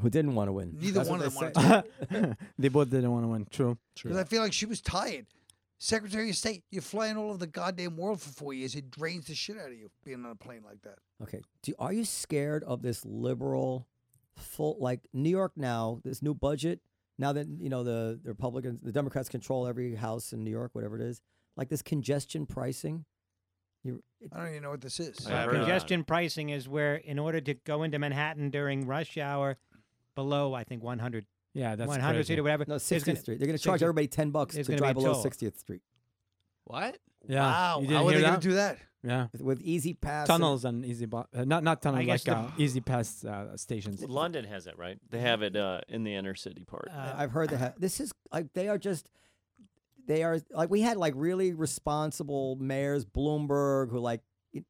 Who 0.00 0.08
didn't 0.08 0.36
want 0.36 0.46
to 0.46 0.52
win? 0.52 0.76
Neither 0.80 0.92
That's 0.92 1.08
one 1.10 1.22
of 1.22 1.34
them 1.34 1.52
they 1.52 1.68
wanted 1.68 1.86
to. 2.10 2.36
they 2.58 2.68
both 2.68 2.88
didn't 2.88 3.10
want 3.10 3.24
to 3.24 3.28
win. 3.28 3.46
True. 3.50 3.76
True. 3.96 4.10
Because 4.10 4.24
I 4.24 4.24
feel 4.24 4.42
like 4.42 4.52
she 4.52 4.66
was 4.66 4.80
tired. 4.80 5.26
Secretary 5.82 6.30
of 6.30 6.36
State, 6.36 6.62
you're 6.70 6.80
flying 6.80 7.16
all 7.16 7.30
over 7.30 7.38
the 7.38 7.46
goddamn 7.48 7.96
world 7.96 8.20
for 8.20 8.30
four 8.30 8.54
years. 8.54 8.76
It 8.76 8.88
drains 8.88 9.26
the 9.26 9.34
shit 9.34 9.58
out 9.58 9.66
of 9.66 9.74
you 9.76 9.90
being 10.04 10.24
on 10.24 10.30
a 10.30 10.36
plane 10.36 10.62
like 10.64 10.80
that. 10.82 10.98
Okay. 11.20 11.40
Do, 11.64 11.74
are 11.76 11.92
you 11.92 12.04
scared 12.04 12.62
of 12.62 12.82
this 12.82 13.04
liberal, 13.04 13.88
full 14.36 14.76
like 14.78 15.00
New 15.12 15.28
York 15.28 15.50
now? 15.56 15.98
This 16.04 16.22
new 16.22 16.34
budget 16.34 16.78
now 17.18 17.32
that 17.32 17.48
you 17.58 17.68
know 17.68 17.82
the, 17.82 18.20
the 18.22 18.30
Republicans, 18.30 18.80
the 18.80 18.92
Democrats 18.92 19.28
control 19.28 19.66
every 19.66 19.96
house 19.96 20.32
in 20.32 20.44
New 20.44 20.52
York, 20.52 20.70
whatever 20.72 20.94
it 20.94 21.02
is. 21.02 21.20
Like 21.56 21.68
this 21.68 21.82
congestion 21.82 22.46
pricing. 22.46 23.04
You, 23.82 24.04
it, 24.20 24.30
I 24.32 24.38
don't 24.38 24.50
even 24.50 24.62
know 24.62 24.70
what 24.70 24.82
this 24.82 25.00
is. 25.00 25.26
Uh, 25.26 25.30
heard 25.30 25.56
congestion 25.56 26.04
pricing 26.04 26.50
is 26.50 26.68
where, 26.68 26.94
in 26.94 27.18
order 27.18 27.40
to 27.40 27.54
go 27.54 27.82
into 27.82 27.98
Manhattan 27.98 28.50
during 28.50 28.86
rush 28.86 29.18
hour, 29.18 29.58
below 30.14 30.54
I 30.54 30.62
think 30.62 30.84
100, 30.84 31.26
Yeah, 31.54 31.76
that's 31.76 31.88
100 31.88 32.14
crazy. 32.14 32.32
feet 32.32 32.38
or 32.38 32.42
whatever, 32.44 32.64
no, 32.66 32.78
there's 32.78 32.82
60th 32.84 33.04
gonna- 33.06 33.18
Street. 33.18 33.38
They're 33.38 33.46
going 33.46 33.58
to 33.58 33.62
charge 33.64 33.82
everybody 33.82 34.06
ten 34.08 34.30
bucks 34.30 34.54
to 34.54 34.62
gonna 34.62 34.74
be 34.74 34.78
drive 34.78 34.90
a 34.96 35.00
below 35.00 35.12
toll. 35.14 35.24
60th 35.24 35.58
Street 35.58 35.82
What? 36.64 36.98
Yeah. 37.28 37.40
Wow. 37.42 37.84
How 37.88 38.06
are 38.08 38.12
they 38.12 38.20
going 38.20 38.34
to 38.34 38.40
do 38.40 38.54
that? 38.54 38.78
Yeah. 39.04 39.26
with, 39.32 39.42
with 39.42 39.60
Easy 39.62 39.94
Pass. 39.94 40.28
Tunnels 40.28 40.64
and 40.64 40.84
easy, 40.86 41.06
bu- 41.06 41.24
uh, 41.34 41.44
not 41.44 41.64
not 41.64 41.82
tunnels, 41.82 42.06
guess 42.06 42.26
like 42.26 42.36
the- 42.36 42.40
uh, 42.40 42.50
E-ZPass 42.56 43.24
uh, 43.24 43.56
stations. 43.56 44.02
London 44.04 44.44
has 44.44 44.66
it, 44.68 44.78
right? 44.78 44.96
They 45.10 45.18
have 45.20 45.42
it 45.42 45.56
uh, 45.56 45.80
in 45.88 46.04
the 46.04 46.14
inner 46.14 46.34
city 46.36 46.62
part. 46.64 46.88
uh, 46.92 47.14
I've 47.16 47.32
heard 47.32 47.50
that. 47.50 47.80
This 47.80 47.98
is 48.00 48.12
like 48.32 48.52
they 48.54 48.68
are 48.68 48.78
just. 48.78 49.10
They 50.06 50.22
are 50.24 50.38
like 50.50 50.70
we 50.70 50.80
had 50.82 50.96
like 50.96 51.14
really 51.16 51.52
responsible 51.52 52.56
mayors, 52.60 53.04
Bloomberg, 53.04 53.90
who 53.90 53.98
like 53.98 54.20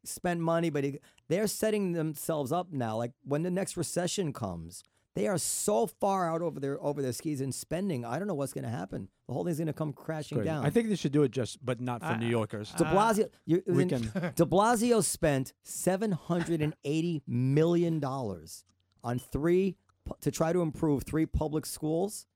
spend 0.05 0.43
money, 0.43 0.69
but 0.71 0.85
he, 0.85 0.99
they're 1.29 1.47
setting 1.47 1.93
themselves 1.93 2.53
up 2.53 2.73
now. 2.73 2.97
Like 2.97 3.13
when 3.25 3.43
the 3.43 3.51
next 3.51 3.77
recession 3.77 4.33
comes, 4.33 4.83
they 5.15 5.27
are 5.29 5.37
so 5.39 5.87
far 5.87 6.29
out 6.31 6.41
over 6.43 6.59
their 6.59 6.83
over 6.83 7.03
their 7.03 7.13
skis 7.13 7.41
in 7.41 7.53
spending. 7.53 8.05
I 8.05 8.19
don't 8.19 8.27
know 8.29 8.35
what's 8.35 8.53
going 8.53 8.65
to 8.65 8.71
happen. 8.71 9.09
The 9.29 9.35
whole 9.35 9.45
thing's 9.45 9.59
going 9.59 9.67
to 9.67 9.73
come 9.73 9.93
crashing 9.93 10.39
Crazy. 10.39 10.49
down. 10.49 10.65
I 10.65 10.71
think 10.71 10.89
they 10.89 10.97
should 10.97 11.13
do 11.13 11.23
it 11.23 11.31
just, 11.31 11.65
but 11.65 11.81
not 11.81 12.01
for 12.01 12.07
I- 12.09 12.19
New 12.19 12.27
Yorkers. 12.29 12.71
De 12.73 12.85
Blasio, 12.85 13.29
you, 13.45 13.63
we 13.67 13.83
in- 13.83 13.89
can- 13.89 14.03
De 14.37 14.45
Blasio 14.47 15.03
spent 15.05 15.53
seven 15.63 16.13
hundred 16.13 16.63
and 16.63 16.75
eighty 16.85 17.23
million 17.27 18.01
dollars 18.01 18.65
on 19.05 19.19
three 19.19 19.77
pu- 20.07 20.15
to 20.23 20.31
try 20.31 20.53
to 20.53 20.61
improve 20.63 21.03
three 21.05 21.27
public 21.27 21.67
schools 21.67 22.27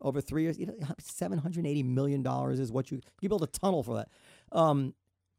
over 0.00 0.20
three 0.20 0.42
years. 0.44 0.58
You 0.58 0.66
know, 0.66 0.74
seven 0.98 1.38
hundred 1.38 1.66
eighty 1.66 1.82
million 1.82 2.22
dollars 2.22 2.58
is 2.60 2.72
what 2.72 2.90
you 2.90 3.00
you 3.20 3.28
build 3.28 3.42
a 3.42 3.46
tunnel 3.46 3.82
for 3.82 3.96
that. 3.96 4.08
Um, 4.52 4.94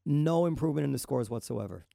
no 0.06 0.46
improvement 0.46 0.86
in 0.86 0.92
the 0.92 1.00
scores 1.00 1.30
whatsoever. 1.30 1.86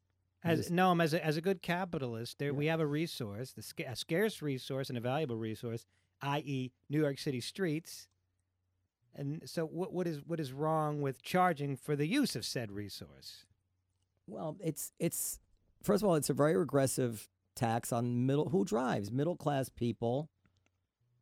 As 0.44 0.70
no, 0.70 0.90
um, 0.90 1.00
as 1.00 1.14
a, 1.14 1.24
as 1.24 1.36
a 1.36 1.40
good 1.40 1.62
capitalist, 1.62 2.38
there 2.38 2.54
we 2.54 2.66
have 2.66 2.80
a 2.80 2.86
resource, 2.86 3.52
the 3.52 3.62
sca- 3.62 3.90
a 3.90 3.96
scarce 3.96 4.40
resource 4.40 4.88
and 4.88 4.96
a 4.96 5.00
valuable 5.00 5.36
resource, 5.36 5.84
i.e., 6.22 6.70
New 6.88 7.00
York 7.00 7.18
City 7.18 7.40
streets. 7.40 8.06
And 9.14 9.42
so, 9.46 9.64
what 9.64 9.92
what 9.92 10.06
is 10.06 10.20
what 10.24 10.38
is 10.38 10.52
wrong 10.52 11.02
with 11.02 11.22
charging 11.22 11.76
for 11.76 11.96
the 11.96 12.06
use 12.06 12.36
of 12.36 12.44
said 12.44 12.70
resource? 12.70 13.46
Well, 14.28 14.56
it's 14.60 14.92
it's 15.00 15.40
first 15.82 16.04
of 16.04 16.08
all, 16.08 16.14
it's 16.14 16.30
a 16.30 16.34
very 16.34 16.56
regressive 16.56 17.28
tax 17.56 17.92
on 17.92 18.26
middle 18.26 18.50
who 18.50 18.64
drives 18.64 19.10
middle 19.10 19.36
class 19.36 19.68
people 19.68 20.30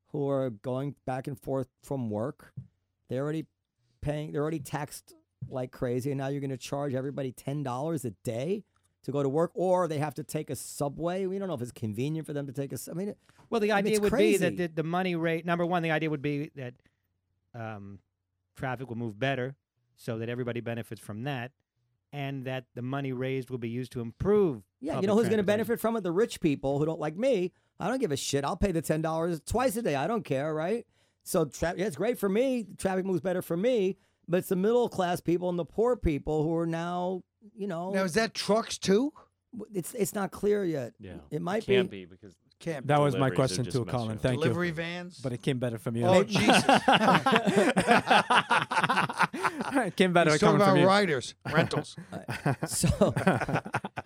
who 0.09 0.29
are 0.29 0.51
going 0.51 0.95
back 1.07 1.27
and 1.27 1.41
forth 1.41 1.69
from 1.83 2.11
work. 2.11 2.53
They're 3.09 3.23
already 3.23 3.47
paying. 4.03 4.33
They're 4.33 4.43
already 4.43 4.61
taxed 4.61 5.15
like 5.49 5.73
crazy, 5.73 6.11
and 6.11 6.19
now 6.19 6.29
you're 6.29 6.41
going 6.41 6.51
to 6.51 6.59
charge 6.59 6.95
everybody 6.95 7.33
ten 7.33 7.63
dollars 7.63 8.05
a 8.05 8.11
day 8.11 8.65
to 9.07 9.13
go 9.13 9.23
to 9.23 9.29
work, 9.29 9.53
or 9.55 9.89
they 9.89 9.99
have 9.99 10.15
to 10.15 10.23
take 10.23 10.51
a 10.51 10.57
subway. 10.57 11.27
We 11.27 11.39
don't 11.39 11.49
know 11.49 11.55
if 11.55 11.63
it's 11.63 11.73
convenient 11.73 12.27
for 12.27 12.33
them 12.33 12.47
to 12.47 12.53
take 12.53 12.73
a. 12.73 12.79
I 12.91 12.95
mean, 12.95 13.15
Well, 13.51 13.61
the 13.61 13.73
idea 13.73 14.01
would 14.01 14.13
be 14.13 14.37
that 14.37 14.57
the, 14.57 14.67
the 14.67 14.83
money 14.83 15.15
rate. 15.17 15.47
Number 15.47 15.65
one, 15.65 15.83
the 15.83 15.91
idea 15.93 16.11
would 16.11 16.23
be 16.23 16.51
that 16.57 16.75
um, 17.55 18.01
traffic 18.57 18.89
will 18.89 18.97
move 18.99 19.19
better, 19.19 19.57
so 19.97 20.19
that 20.19 20.29
everybody 20.29 20.61
benefits 20.61 21.01
from 21.01 21.23
that, 21.25 21.53
and 22.13 22.45
that 22.45 22.65
the 22.75 22.83
money 22.83 23.13
raised 23.13 23.49
will 23.51 23.59
be 23.59 23.69
used 23.69 23.93
to 23.93 24.01
improve. 24.01 24.63
yeah, 24.81 25.01
you 25.01 25.07
know 25.07 25.15
who's 25.15 25.29
going 25.29 25.39
to 25.39 25.45
benefit 25.45 25.81
from 25.81 25.97
it? 25.97 26.03
The 26.03 26.13
rich 26.13 26.41
people 26.41 26.79
who 26.79 26.85
don't 26.85 27.01
like 27.01 27.17
me. 27.17 27.53
I 27.79 27.89
don't 27.89 28.01
give 28.01 28.13
a 28.13 28.17
shit. 28.17 28.45
I'll 28.45 28.57
pay 28.57 28.73
the 28.73 28.83
ten 28.83 29.03
dollars 29.03 29.41
twice 29.47 29.77
a 29.77 29.83
day. 29.83 29.95
I 29.95 30.07
don't 30.07 30.25
care, 30.25 30.53
right? 30.55 30.87
So 31.23 31.45
tra- 31.45 31.75
yeah, 31.77 31.87
it's 31.87 31.97
great 31.97 32.19
for 32.19 32.29
me. 32.29 32.67
Traffic 32.79 33.05
moves 33.05 33.21
better 33.21 33.43
for 33.43 33.57
me, 33.57 33.99
but 34.27 34.39
it's 34.39 34.49
the 34.49 34.57
middle 34.57 34.89
class 34.89 35.21
people 35.21 35.49
and 35.49 35.59
the 35.59 35.65
poor 35.65 35.95
people 35.97 36.43
who 36.43 36.55
are 36.57 36.67
now, 36.67 37.23
you 37.55 37.67
know, 37.67 37.91
Now 37.93 38.05
is 38.05 38.15
that 38.15 38.35
trucks 38.35 38.79
too? 38.79 39.13
it's 39.73 39.95
it's 39.95 40.15
not 40.15 40.31
clear 40.33 40.65
yet. 40.65 40.93
Yeah. 41.01 41.15
It 41.31 41.41
might 41.41 41.65
Can't 41.65 41.91
be. 41.91 42.05
be 42.05 42.11
because 42.11 42.35
Can't 42.61 42.87
That 42.89 43.01
was 43.01 43.15
my 43.15 43.29
Deliveries 43.31 43.33
are 43.33 43.37
question 43.37 43.65
just 43.65 43.77
too, 43.77 43.85
messing 43.87 43.99
Colin. 43.99 44.17
up. 44.17 44.23
Thank 44.23 44.43
delivery 44.43 44.67
you. 44.69 44.75
vans. 44.75 45.19
But 45.19 45.33
it 45.33 45.41
came 45.43 45.59
better 45.59 45.79
from 45.79 45.97
you. 45.97 46.05
oh 46.07 46.23
Jesus! 46.25 46.63
it 49.87 49.97
came 49.97 50.13
better 50.13 50.31
He's 50.33 50.41
coming 50.41 50.59
talking 50.59 50.61
from 50.61 50.61
about 50.61 50.81
you. 50.81 50.87
riders, 50.87 51.35
rentals. 51.53 51.97
So 52.67 53.15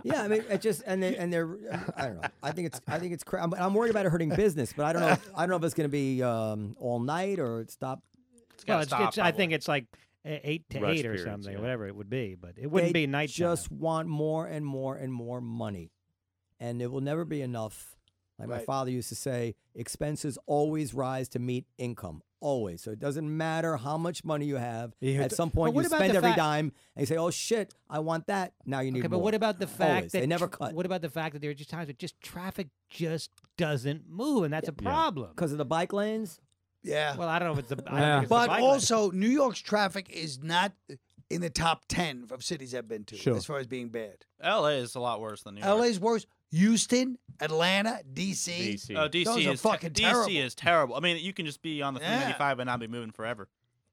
yeah, 0.04 0.22
I 0.22 0.28
mean, 0.28 0.44
it 0.48 0.60
just 0.60 0.82
and 0.86 1.02
they 1.02 1.16
and 1.16 1.32
they're 1.32 1.48
I 1.96 2.06
don't 2.06 2.20
know. 2.22 2.28
I 2.42 2.52
think 2.52 2.66
it's 2.66 2.80
I 2.86 2.98
think 2.98 3.12
it's 3.12 3.24
cra- 3.24 3.42
I'm, 3.42 3.52
I'm 3.54 3.74
worried 3.74 3.90
about 3.90 4.06
it 4.06 4.10
hurting 4.10 4.30
business, 4.30 4.72
but 4.76 4.86
I 4.86 4.92
don't 4.92 5.02
know. 5.02 5.08
If, 5.08 5.30
I 5.34 5.40
don't 5.40 5.50
know 5.50 5.56
if 5.56 5.64
it's 5.64 5.74
going 5.74 5.88
to 5.88 5.92
be 5.92 6.22
um, 6.22 6.76
all 6.78 7.00
night 7.00 7.38
or 7.38 7.64
stop. 7.68 8.02
It's 8.54 8.64
Well, 8.66 8.76
gotta 8.78 8.82
it's, 8.82 8.90
stop, 8.90 9.08
it's, 9.08 9.18
I 9.18 9.22
probably. 9.22 9.36
think 9.36 9.52
it's 9.52 9.68
like 9.68 9.86
eight 10.24 10.68
to 10.70 10.80
Rest 10.80 10.98
eight 10.98 11.06
or 11.06 11.10
periods, 11.14 11.24
something, 11.24 11.52
yeah. 11.52 11.58
or 11.58 11.62
whatever 11.62 11.86
it 11.86 11.94
would 11.96 12.10
be. 12.10 12.34
But 12.40 12.54
it 12.56 12.66
wouldn't 12.70 12.92
they 12.92 13.02
be 13.02 13.06
night. 13.06 13.30
Just 13.30 13.70
want 13.70 14.08
more 14.08 14.46
and 14.46 14.64
more 14.64 14.96
and 14.96 15.12
more 15.12 15.40
money, 15.40 15.90
and 16.58 16.80
it 16.82 16.90
will 16.90 17.00
never 17.00 17.24
be 17.24 17.42
enough. 17.42 17.96
Like 18.38 18.48
my 18.48 18.58
father 18.60 18.90
used 18.90 19.10
to 19.10 19.14
say, 19.14 19.54
expenses 19.74 20.38
always 20.46 20.94
rise 20.94 21.28
to 21.30 21.38
meet 21.38 21.66
income. 21.76 22.22
Always. 22.42 22.80
So 22.82 22.90
it 22.90 22.98
doesn't 22.98 23.36
matter 23.36 23.76
how 23.76 23.98
much 23.98 24.24
money 24.24 24.46
you 24.46 24.56
have. 24.56 24.94
You 24.98 25.20
At 25.20 25.32
some 25.32 25.50
point, 25.50 25.74
you 25.76 25.84
spend 25.84 26.16
every 26.16 26.30
fact- 26.30 26.38
dime, 26.38 26.72
and 26.96 27.02
you 27.02 27.06
say, 27.06 27.18
"Oh 27.18 27.28
shit, 27.30 27.74
I 27.90 27.98
want 27.98 28.28
that." 28.28 28.54
Now 28.64 28.80
you 28.80 28.92
need 28.92 29.00
Okay, 29.00 29.08
more. 29.08 29.18
but 29.18 29.24
what 29.24 29.34
about 29.34 29.58
the 29.58 29.66
fact 29.66 29.90
Always. 29.96 30.12
that 30.12 30.20
they 30.20 30.26
never 30.26 30.48
cut 30.48 30.72
What 30.74 30.86
about 30.86 31.02
the 31.02 31.10
fact 31.10 31.34
that 31.34 31.40
there 31.42 31.50
are 31.50 31.54
just 31.54 31.68
times 31.68 31.88
that 31.88 31.98
just 31.98 32.18
traffic 32.22 32.68
just 32.88 33.30
doesn't 33.58 34.08
move, 34.08 34.44
and 34.44 34.54
that's 34.54 34.68
a 34.68 34.72
problem. 34.72 35.28
because 35.36 35.52
of 35.52 35.58
the 35.58 35.66
bike 35.66 35.92
lanes? 35.92 36.40
Yeah. 36.82 37.16
Well, 37.16 37.28
I 37.28 37.38
don't 37.38 37.48
know 37.48 37.52
if 37.52 37.58
it's 37.60 37.68
the. 37.68 37.82
I 37.86 37.90
don't 37.90 38.00
Yeah. 38.00 38.14
think 38.20 38.22
it's 38.24 38.28
the 38.30 38.34
But 38.34 38.46
bike 38.48 38.60
lane. 38.62 38.70
also, 38.70 39.10
New 39.10 39.28
York's 39.28 39.60
traffic 39.60 40.08
is 40.10 40.42
not 40.42 40.72
in 41.28 41.40
the 41.42 41.50
top 41.50 41.84
10 41.88 42.26
of 42.30 42.42
cities 42.42 42.74
I've 42.74 42.88
been 42.88 43.04
to 43.04 43.16
Sure. 43.16 43.36
as 43.36 43.44
far 43.46 43.58
as 43.58 43.66
being 43.66 43.88
bad. 43.90 44.24
L.A. 44.40 44.72
is 44.78 44.94
a 44.94 45.00
lot 45.00 45.20
worse 45.20 45.42
than 45.42 45.54
New 45.56 45.60
York. 45.62 45.78
LA's 45.78 46.00
worse. 46.00 46.26
Houston, 46.50 47.16
Atlanta, 47.40 48.00
DC. 48.12 48.72
DC. 48.74 48.96
Oh, 48.96 49.08
DC 49.08 49.24
Those 49.24 49.46
are 49.46 49.52
is 49.52 49.62
te- 49.62 49.68
fucking 49.68 49.90
DC 49.92 50.02
terrible. 50.02 50.30
is 50.30 50.54
terrible. 50.56 50.96
I 50.96 51.00
mean, 51.00 51.18
you 51.24 51.32
can 51.32 51.46
just 51.46 51.62
be 51.62 51.82
on 51.82 51.94
the 51.94 52.00
Yeah. 52.00 52.06
395 52.08 52.58
and 52.58 52.66
not 52.66 52.80
be 52.80 52.88
moving 52.88 53.12
forever. 53.12 53.48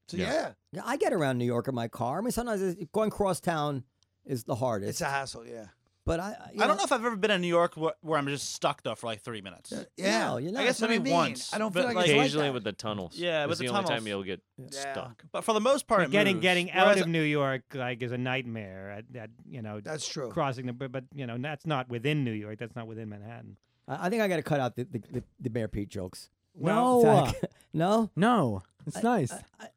So, 0.07 0.17
Yeah. 0.17 0.33
yeah, 0.33 0.53
Yeah, 0.71 0.81
I 0.85 0.97
get 0.97 1.13
around 1.13 1.37
New 1.37 1.45
York 1.45 1.67
in 1.67 1.75
my 1.75 1.87
car. 1.87 2.17
I 2.17 2.21
mean, 2.21 2.31
sometimes 2.31 2.61
it's- 2.61 2.87
going 2.93 3.11
cross 3.11 3.39
town 3.39 3.83
is 4.25 4.45
the 4.45 4.55
hardest. 4.55 4.89
it's 4.89 5.01
a 5.01 5.05
hassle, 5.05 5.45
yeah. 5.45 5.67
But 6.07 6.19
I, 6.19 6.35
you 6.53 6.63
I 6.63 6.67
don't 6.67 6.77
know 6.77 6.83
if 6.83 6.91
I've 6.91 7.05
ever 7.05 7.15
been 7.15 7.29
in 7.31 7.41
New 7.41 7.47
York 7.47 7.75
where, 7.75 7.93
where 8.01 8.17
I'm 8.17 8.25
just 8.27 8.53
stuck 8.53 8.81
though 8.81 8.95
for 8.95 9.05
like 9.07 9.21
three 9.21 9.41
minutes. 9.41 9.71
Yeah. 9.97 10.29
No, 10.29 10.37
you're 10.37 10.51
not. 10.51 10.61
I 10.61 10.63
guess 10.65 10.79
That's 10.79 10.81
what 10.81 10.87
I 10.89 10.93
maybe 10.97 11.03
mean. 11.09 11.13
once. 11.13 11.53
I 11.53 11.57
don't 11.59 11.73
feel 11.73 11.83
like 11.83 11.95
like, 11.95 12.05
it's 12.05 12.13
like 12.13 12.19
occasionally 12.21 12.47
that. 12.47 12.53
with 12.53 12.63
the 12.63 12.71
tunnels. 12.71 13.15
Yeah, 13.15 13.39
That's 13.41 13.49
with 13.49 13.59
the, 13.59 13.67
the 13.67 13.73
only 13.73 13.87
time 13.89 14.07
you'll 14.07 14.23
get 14.23 14.41
Yeah. 14.57 14.67
stuck. 14.93 15.23
but 15.31 15.43
for 15.43 15.53
the 15.53 15.59
most 15.61 15.85
part, 15.87 16.01
it 16.03 16.11
getting 16.11 16.37
moves. 16.37 16.41
getting 16.43 16.67
Whereas 16.73 16.97
out 16.97 17.01
of 17.01 17.07
New 17.07 17.21
York 17.21 17.61
like 17.75 18.01
is 18.01 18.11
a 18.11 18.17
nightmare. 18.17 18.89
At, 19.13 19.15
at, 19.21 19.29
you 19.47 19.61
know, 19.61 19.79
That's 19.81 20.07
true. 20.07 20.29
crossing 20.29 20.65
the 20.65 20.73
but, 20.73 20.91
but 20.91 21.03
you 21.13 21.27
know 21.27 21.37
that's 21.37 21.65
not 21.67 21.89
within 21.89 22.23
New 22.23 22.31
York. 22.31 22.57
That's 22.57 22.75
not 22.75 22.87
within 22.87 23.09
Manhattan. 23.09 23.57
I, 23.87 24.07
I 24.07 24.09
think 24.09 24.21
I 24.21 24.27
got 24.27 24.37
to 24.37 24.43
cut 24.43 24.59
out 24.59 24.75
the, 24.75 24.85
the, 24.85 24.99
the, 25.11 25.23
the 25.39 25.49
Mayor 25.49 25.67
Pete 25.67 25.89
jokes. 25.89 26.29
No, 26.59 27.01
Zach, 27.01 27.35
no. 27.73 28.09
no, 28.15 28.63
it's 28.87 29.03
nice. 29.03 29.31
I- 29.31 29.67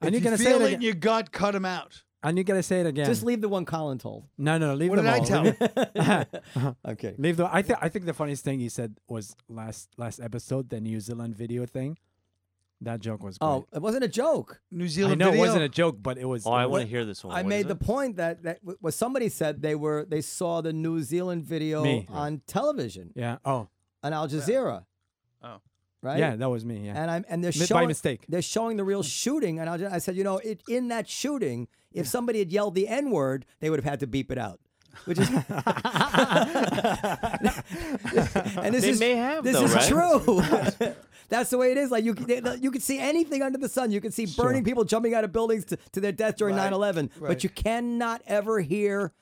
and 0.00 0.14
if 0.14 0.22
you're 0.22 0.32
you 0.32 0.38
gonna 0.38 0.50
feel 0.50 0.64
it 0.64 0.72
it 0.72 0.74
in 0.76 0.80
your 0.82 0.94
gut, 0.94 1.32
cut 1.32 1.52
them 1.52 1.64
out. 1.64 2.02
And 2.28 2.36
you 2.38 2.44
gotta 2.44 2.62
say 2.62 2.80
it 2.80 2.86
again. 2.86 3.06
Just 3.06 3.22
leave 3.22 3.40
the 3.40 3.48
one 3.48 3.64
Colin 3.64 3.98
told. 3.98 4.24
no, 4.36 4.58
no, 4.58 4.74
leave 4.74 4.90
What 4.90 4.96
them 4.96 5.06
did 5.06 5.14
I 5.14 5.18
all. 5.18 5.24
tell 5.24 5.42
Leave, 5.44 5.58
him? 5.58 5.68
Uh-huh. 5.96 6.24
Uh-huh. 6.56 6.74
okay. 6.92 7.14
leave 7.18 7.36
the. 7.36 7.48
I 7.52 7.62
think. 7.62 7.78
I 7.82 7.88
think 7.88 8.04
the 8.06 8.14
funniest 8.14 8.44
thing 8.44 8.60
he 8.60 8.68
said 8.68 8.96
was 9.08 9.34
last 9.48 9.88
last 9.96 10.20
episode, 10.20 10.68
the 10.70 10.80
New 10.80 11.00
Zealand 11.00 11.34
video 11.36 11.64
thing. 11.66 11.98
That 12.82 13.00
joke 13.00 13.22
was. 13.24 13.38
Oh, 13.40 13.60
great. 13.60 13.66
Oh, 13.72 13.76
it 13.78 13.82
wasn't 13.82 14.04
a 14.04 14.08
joke. 14.08 14.60
New 14.70 14.84
I 14.84 14.88
Zealand 14.88 15.18
know 15.18 15.30
video. 15.30 15.42
it 15.42 15.46
wasn't 15.46 15.64
a 15.64 15.68
joke, 15.68 15.96
but 16.00 16.16
it 16.18 16.26
was. 16.26 16.46
Oh, 16.46 16.52
I 16.52 16.66
want 16.66 16.82
to 16.82 16.88
hear 16.88 17.04
this 17.04 17.24
one. 17.24 17.34
I 17.34 17.42
What 17.42 17.48
made 17.48 17.66
the 17.66 17.72
it? 17.74 17.80
point 17.80 18.16
that 18.16 18.42
that 18.44 18.60
w- 18.60 18.78
what 18.80 18.94
somebody 18.94 19.28
said 19.30 19.62
they 19.62 19.74
were 19.74 20.04
they 20.08 20.20
saw 20.20 20.60
the 20.60 20.72
New 20.72 21.02
Zealand 21.02 21.42
video 21.44 21.82
Me. 21.82 22.06
on 22.08 22.42
television 22.46 23.10
Yeah. 23.16 23.38
Oh. 23.44 23.68
on 24.04 24.12
Al 24.12 24.28
Jazeera. 24.28 24.84
Oh. 25.42 25.56
Right. 26.02 26.18
Yeah, 26.20 26.36
that 26.36 26.48
was 26.48 26.64
me. 26.64 26.86
Yeah. 26.86 27.00
And 27.02 27.10
I'm 27.10 27.24
and 27.28 27.42
they're 27.42 27.50
Mi- 27.52 27.60
by 27.60 27.66
showing 27.66 27.88
mistake. 27.88 28.24
they're 28.28 28.42
showing 28.42 28.76
the 28.76 28.84
real 28.84 29.02
shooting, 29.02 29.58
and 29.58 29.68
I'll 29.68 29.92
I 29.92 29.98
said, 29.98 30.14
you 30.14 30.22
know, 30.22 30.38
it, 30.38 30.62
in 30.68 30.86
that 30.88 31.08
shooting, 31.08 31.66
if 31.92 32.06
somebody 32.06 32.38
had 32.40 32.50
yelled 32.52 32.74
the 32.74 32.88
N 32.88 33.10
word, 33.10 33.44
they 33.60 33.70
would 33.70 33.78
have 33.78 33.84
had 33.90 34.00
to 34.00 34.06
beep 34.06 34.30
it 34.32 34.38
out. 34.38 34.60
Which 35.04 35.18
is, 35.18 35.28
and 35.30 35.44
this 38.74 38.82
They 38.82 38.90
is 38.90 39.00
may 39.00 39.14
have, 39.14 39.44
this 39.44 39.56
though, 39.56 39.64
is 39.64 39.74
right? 39.74 39.88
true. 39.88 40.94
That's 41.28 41.50
the 41.50 41.58
way 41.58 41.72
it 41.72 41.78
is. 41.78 41.90
Like 41.90 42.04
you, 42.04 42.14
can- 42.14 42.62
you 42.62 42.70
can 42.70 42.80
see 42.80 42.98
anything 42.98 43.42
under 43.42 43.58
the 43.58 43.68
sun. 43.68 43.90
You 43.90 44.00
can 44.00 44.12
see 44.12 44.26
burning 44.26 44.64
people 44.64 44.84
jumping 44.84 45.14
out 45.14 45.24
of 45.24 45.32
buildings 45.32 45.64
to, 45.66 45.76
to 45.92 46.00
their 46.00 46.12
death 46.12 46.36
during 46.36 46.56
Right, 46.56 46.72
9/11, 46.72 47.10
right. 47.20 47.28
but 47.28 47.44
you 47.44 47.50
cannot 47.50 48.22
ever 48.26 48.60
hear 48.60 49.12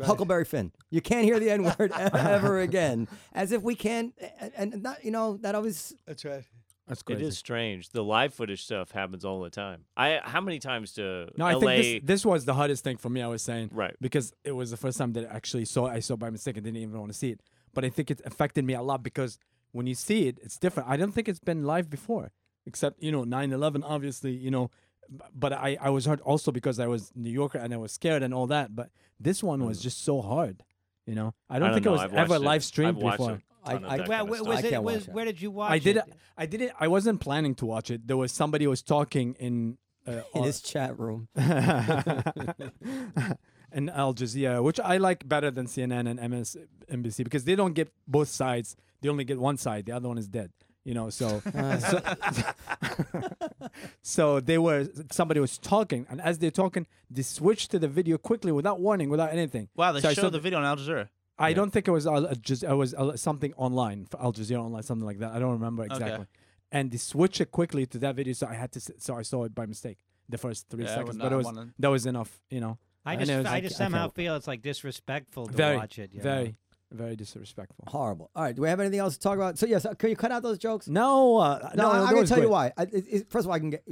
Huckleberry 0.00 0.44
Finn. 0.44 0.72
You 0.90 1.00
can't 1.00 1.24
hear 1.24 1.38
the 1.38 1.50
N 1.50 1.64
word 1.64 1.92
ever 1.96 2.60
again. 2.60 3.08
As 3.32 3.52
if 3.52 3.62
we 3.62 3.74
can, 3.74 4.12
and, 4.56 4.74
and 4.74 4.82
not, 4.82 5.04
you 5.04 5.10
know 5.10 5.36
that 5.38 5.54
always. 5.54 5.92
That's 6.06 6.24
right. 6.24 6.44
That's 6.90 7.02
crazy. 7.02 7.24
is 7.24 7.38
strange. 7.38 7.90
The 7.90 8.02
live 8.02 8.34
footage 8.34 8.64
stuff 8.64 8.90
happens 8.90 9.24
all 9.24 9.40
the 9.40 9.48
time. 9.48 9.84
I 9.96 10.20
how 10.24 10.40
many 10.40 10.58
times 10.58 10.92
to 10.94 11.28
No, 11.36 11.46
I 11.46 11.54
LA? 11.54 11.60
think 11.60 11.82
this, 11.82 12.00
this 12.04 12.26
was 12.26 12.44
the 12.46 12.54
hardest 12.54 12.82
thing 12.82 12.96
for 12.96 13.08
me. 13.08 13.22
I 13.22 13.28
was 13.28 13.42
saying, 13.42 13.70
Right. 13.72 13.94
because 14.00 14.32
it 14.42 14.52
was 14.52 14.72
the 14.72 14.76
first 14.76 14.98
time 14.98 15.12
that 15.12 15.30
I 15.30 15.36
actually 15.36 15.66
saw. 15.66 15.86
I 15.86 16.00
saw 16.00 16.16
by 16.16 16.30
mistake. 16.30 16.56
and 16.56 16.64
didn't 16.64 16.82
even 16.82 16.98
want 16.98 17.12
to 17.12 17.16
see 17.16 17.30
it, 17.30 17.42
but 17.72 17.84
I 17.84 17.90
think 17.90 18.10
it 18.10 18.20
affected 18.24 18.64
me 18.64 18.74
a 18.74 18.82
lot 18.82 19.04
because 19.04 19.38
when 19.70 19.86
you 19.86 19.94
see 19.94 20.26
it, 20.26 20.38
it's 20.42 20.58
different. 20.58 20.88
I 20.88 20.96
don't 20.96 21.12
think 21.12 21.28
it's 21.28 21.38
been 21.38 21.62
live 21.62 21.88
before, 21.88 22.32
except 22.66 23.00
you 23.00 23.12
know 23.12 23.24
9/11. 23.24 23.84
Obviously, 23.84 24.32
you 24.32 24.50
know, 24.50 24.72
but 25.32 25.52
I 25.52 25.78
I 25.80 25.90
was 25.90 26.06
hurt 26.06 26.20
also 26.22 26.50
because 26.50 26.80
I 26.80 26.88
was 26.88 27.12
New 27.14 27.30
Yorker 27.30 27.58
and 27.58 27.72
I 27.72 27.76
was 27.76 27.92
scared 27.92 28.24
and 28.24 28.34
all 28.34 28.48
that. 28.48 28.74
But 28.74 28.90
this 29.20 29.44
one 29.44 29.64
was 29.64 29.78
mm. 29.78 29.82
just 29.82 30.02
so 30.02 30.22
hard. 30.22 30.64
You 31.06 31.14
know, 31.14 31.34
I 31.48 31.60
don't 31.60 31.72
think 31.72 31.84
know. 31.86 31.92
it 31.92 31.94
was 31.94 32.02
I've 32.02 32.14
ever 32.14 32.38
live 32.38 32.64
streamed 32.64 32.98
before. 32.98 33.30
a 33.32 33.40
I- 33.64 33.72
I- 33.72 33.78
Well, 33.78 33.80
kind 33.80 34.00
of 34.00 34.08
where, 34.08 34.24
was 34.44 34.64
it? 34.64 34.82
Was, 34.82 35.08
where 35.08 35.24
did 35.24 35.40
you 35.40 35.50
watch 35.50 35.70
I 35.72 35.78
did 35.78 35.96
it? 35.96 36.04
it. 36.06 36.14
I 36.36 36.46
didn't. 36.46 36.72
I 36.80 36.88
wasn't 36.88 37.20
planning 37.20 37.54
to 37.56 37.66
watch 37.66 37.90
it. 37.90 38.06
There 38.06 38.16
was 38.16 38.32
somebody 38.32 38.66
was 38.66 38.82
talking 38.82 39.34
in. 39.38 39.78
Uh, 40.06 40.12
In 40.34 40.40
on- 40.40 40.46
his 40.46 40.60
chat 40.62 40.98
room. 40.98 41.28
and 41.36 41.50
Al 43.90 44.14
Jazeera, 44.14 44.62
which 44.62 44.80
I 44.80 44.96
like 44.96 45.28
better 45.28 45.50
than 45.50 45.66
CNN 45.66 46.08
and 46.08 46.18
MSNBC 46.18 47.22
because 47.24 47.44
they 47.44 47.54
don't 47.54 47.74
get 47.74 47.92
both 48.08 48.28
sides. 48.28 48.76
They 49.02 49.08
only 49.08 49.24
get 49.24 49.38
one 49.38 49.56
side. 49.58 49.86
The 49.86 49.92
other 49.92 50.08
one 50.08 50.18
is 50.18 50.28
dead. 50.28 50.50
You 50.84 50.94
know, 50.94 51.10
so 51.10 51.42
so, 51.80 52.00
so 54.02 54.40
they 54.40 54.56
were 54.56 54.88
somebody 55.10 55.38
was 55.38 55.58
talking, 55.58 56.06
and 56.08 56.20
as 56.22 56.38
they're 56.38 56.50
talking, 56.50 56.86
they 57.10 57.22
switched 57.22 57.70
to 57.72 57.78
the 57.78 57.86
video 57.88 58.16
quickly 58.16 58.50
without 58.50 58.80
warning, 58.80 59.10
without 59.10 59.30
anything. 59.30 59.68
Wow, 59.76 59.92
they 59.92 60.00
So 60.00 60.08
I 60.08 60.14
showed 60.14 60.22
saw 60.22 60.30
the 60.30 60.40
video 60.40 60.58
on 60.58 60.64
Al 60.64 60.76
Jazeera. 60.76 61.08
I 61.40 61.52
don't 61.52 61.70
think 61.70 61.88
it 61.88 61.90
was 61.90 62.06
Al 62.06 62.22
Jazeera. 62.26 62.70
It 62.72 62.74
was 62.76 62.94
Al- 62.94 63.16
something 63.16 63.52
online 63.54 64.06
for 64.06 64.20
Al 64.22 64.32
Jazeera 64.32 64.62
online, 64.62 64.82
something 64.82 65.06
like 65.06 65.18
that. 65.18 65.32
I 65.32 65.38
don't 65.38 65.52
remember 65.52 65.84
exactly. 65.84 66.26
And 66.72 66.90
they 66.92 66.98
switched 66.98 67.40
it 67.40 67.50
quickly 67.50 67.84
to 67.86 67.98
that 67.98 68.14
video, 68.14 68.32
so 68.34 68.46
I 68.46 68.54
had 68.54 68.70
to. 68.72 68.78
s- 68.78 68.90
So 68.98 69.16
I 69.16 69.22
saw 69.22 69.44
it 69.44 69.54
by 69.54 69.66
mistake 69.66 69.98
the 70.28 70.38
first 70.38 70.68
three 70.68 70.84
Yeah, 70.84 70.90
I 70.90 70.94
seconds, 70.94 71.08
would 71.14 71.18
but 71.18 71.24
not 71.24 71.32
it 71.32 71.36
was 71.36 71.46
wanna- 71.46 71.74
that 71.80 71.88
was 71.88 72.06
enough. 72.06 72.40
You 72.50 72.60
know, 72.60 72.78
I 73.04 73.12
And 73.14 73.20
just, 73.22 73.30
it 73.32 73.36
was 73.38 73.46
I 73.46 73.50
like- 73.50 73.62
just 73.64 73.80
I 73.80 73.84
somehow 73.84 74.02
can't- 74.02 74.14
feel 74.14 74.36
it's 74.36 74.46
like 74.46 74.62
disrespectful 74.62 75.46
to 75.48 75.52
very, 75.52 75.76
watch 75.76 75.98
it. 75.98 76.12
you 76.12 76.18
know? 76.18 76.22
very, 76.22 76.56
very 76.92 77.16
disrespectful. 77.16 77.84
Horrible. 77.88 78.30
All 78.36 78.44
right. 78.44 78.54
Do 78.54 78.62
we 78.62 78.68
have 78.68 78.78
anything 78.78 79.00
else 79.00 79.14
to 79.14 79.20
talk 79.20 79.34
about? 79.36 79.58
So 79.58 79.66
yes, 79.66 79.84
uh, 79.84 79.94
can 79.94 80.10
you 80.10 80.16
cut 80.16 80.30
out 80.30 80.42
those 80.44 80.58
jokes? 80.58 80.86
No, 80.88 81.38
uh, 81.38 81.70
No, 81.74 81.82
no, 81.84 81.90
I, 81.90 81.94
that 81.94 82.02
I'm 82.02 82.04
gonna 82.10 82.20
was 82.20 82.28
tell 82.28 82.38
you 82.38 82.42
great. 82.44 82.50
why. 82.52 82.72
I, 82.76 82.82
it, 82.82 83.04
it- 83.10 83.30
first 83.30 83.46
of 83.46 83.48
all, 83.48 83.54
I 83.54 83.58
can 83.58 83.70
get. 83.70 83.82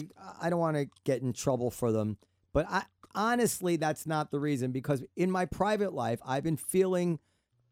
I 0.40 0.48
don't 0.50 0.60
want 0.60 0.76
to 0.76 0.86
get 1.04 1.22
in 1.22 1.32
trouble 1.32 1.70
for 1.72 1.90
them, 1.90 2.18
but 2.52 2.66
I 2.68 2.84
honestly, 3.14 3.76
that's 3.76 4.06
not 4.06 4.30
the 4.30 4.38
reason 4.38 4.70
because 4.70 5.02
in 5.16 5.30
my 5.32 5.46
private 5.46 5.92
life, 5.94 6.20
I've 6.24 6.44
been 6.44 6.56
feeling 6.56 7.18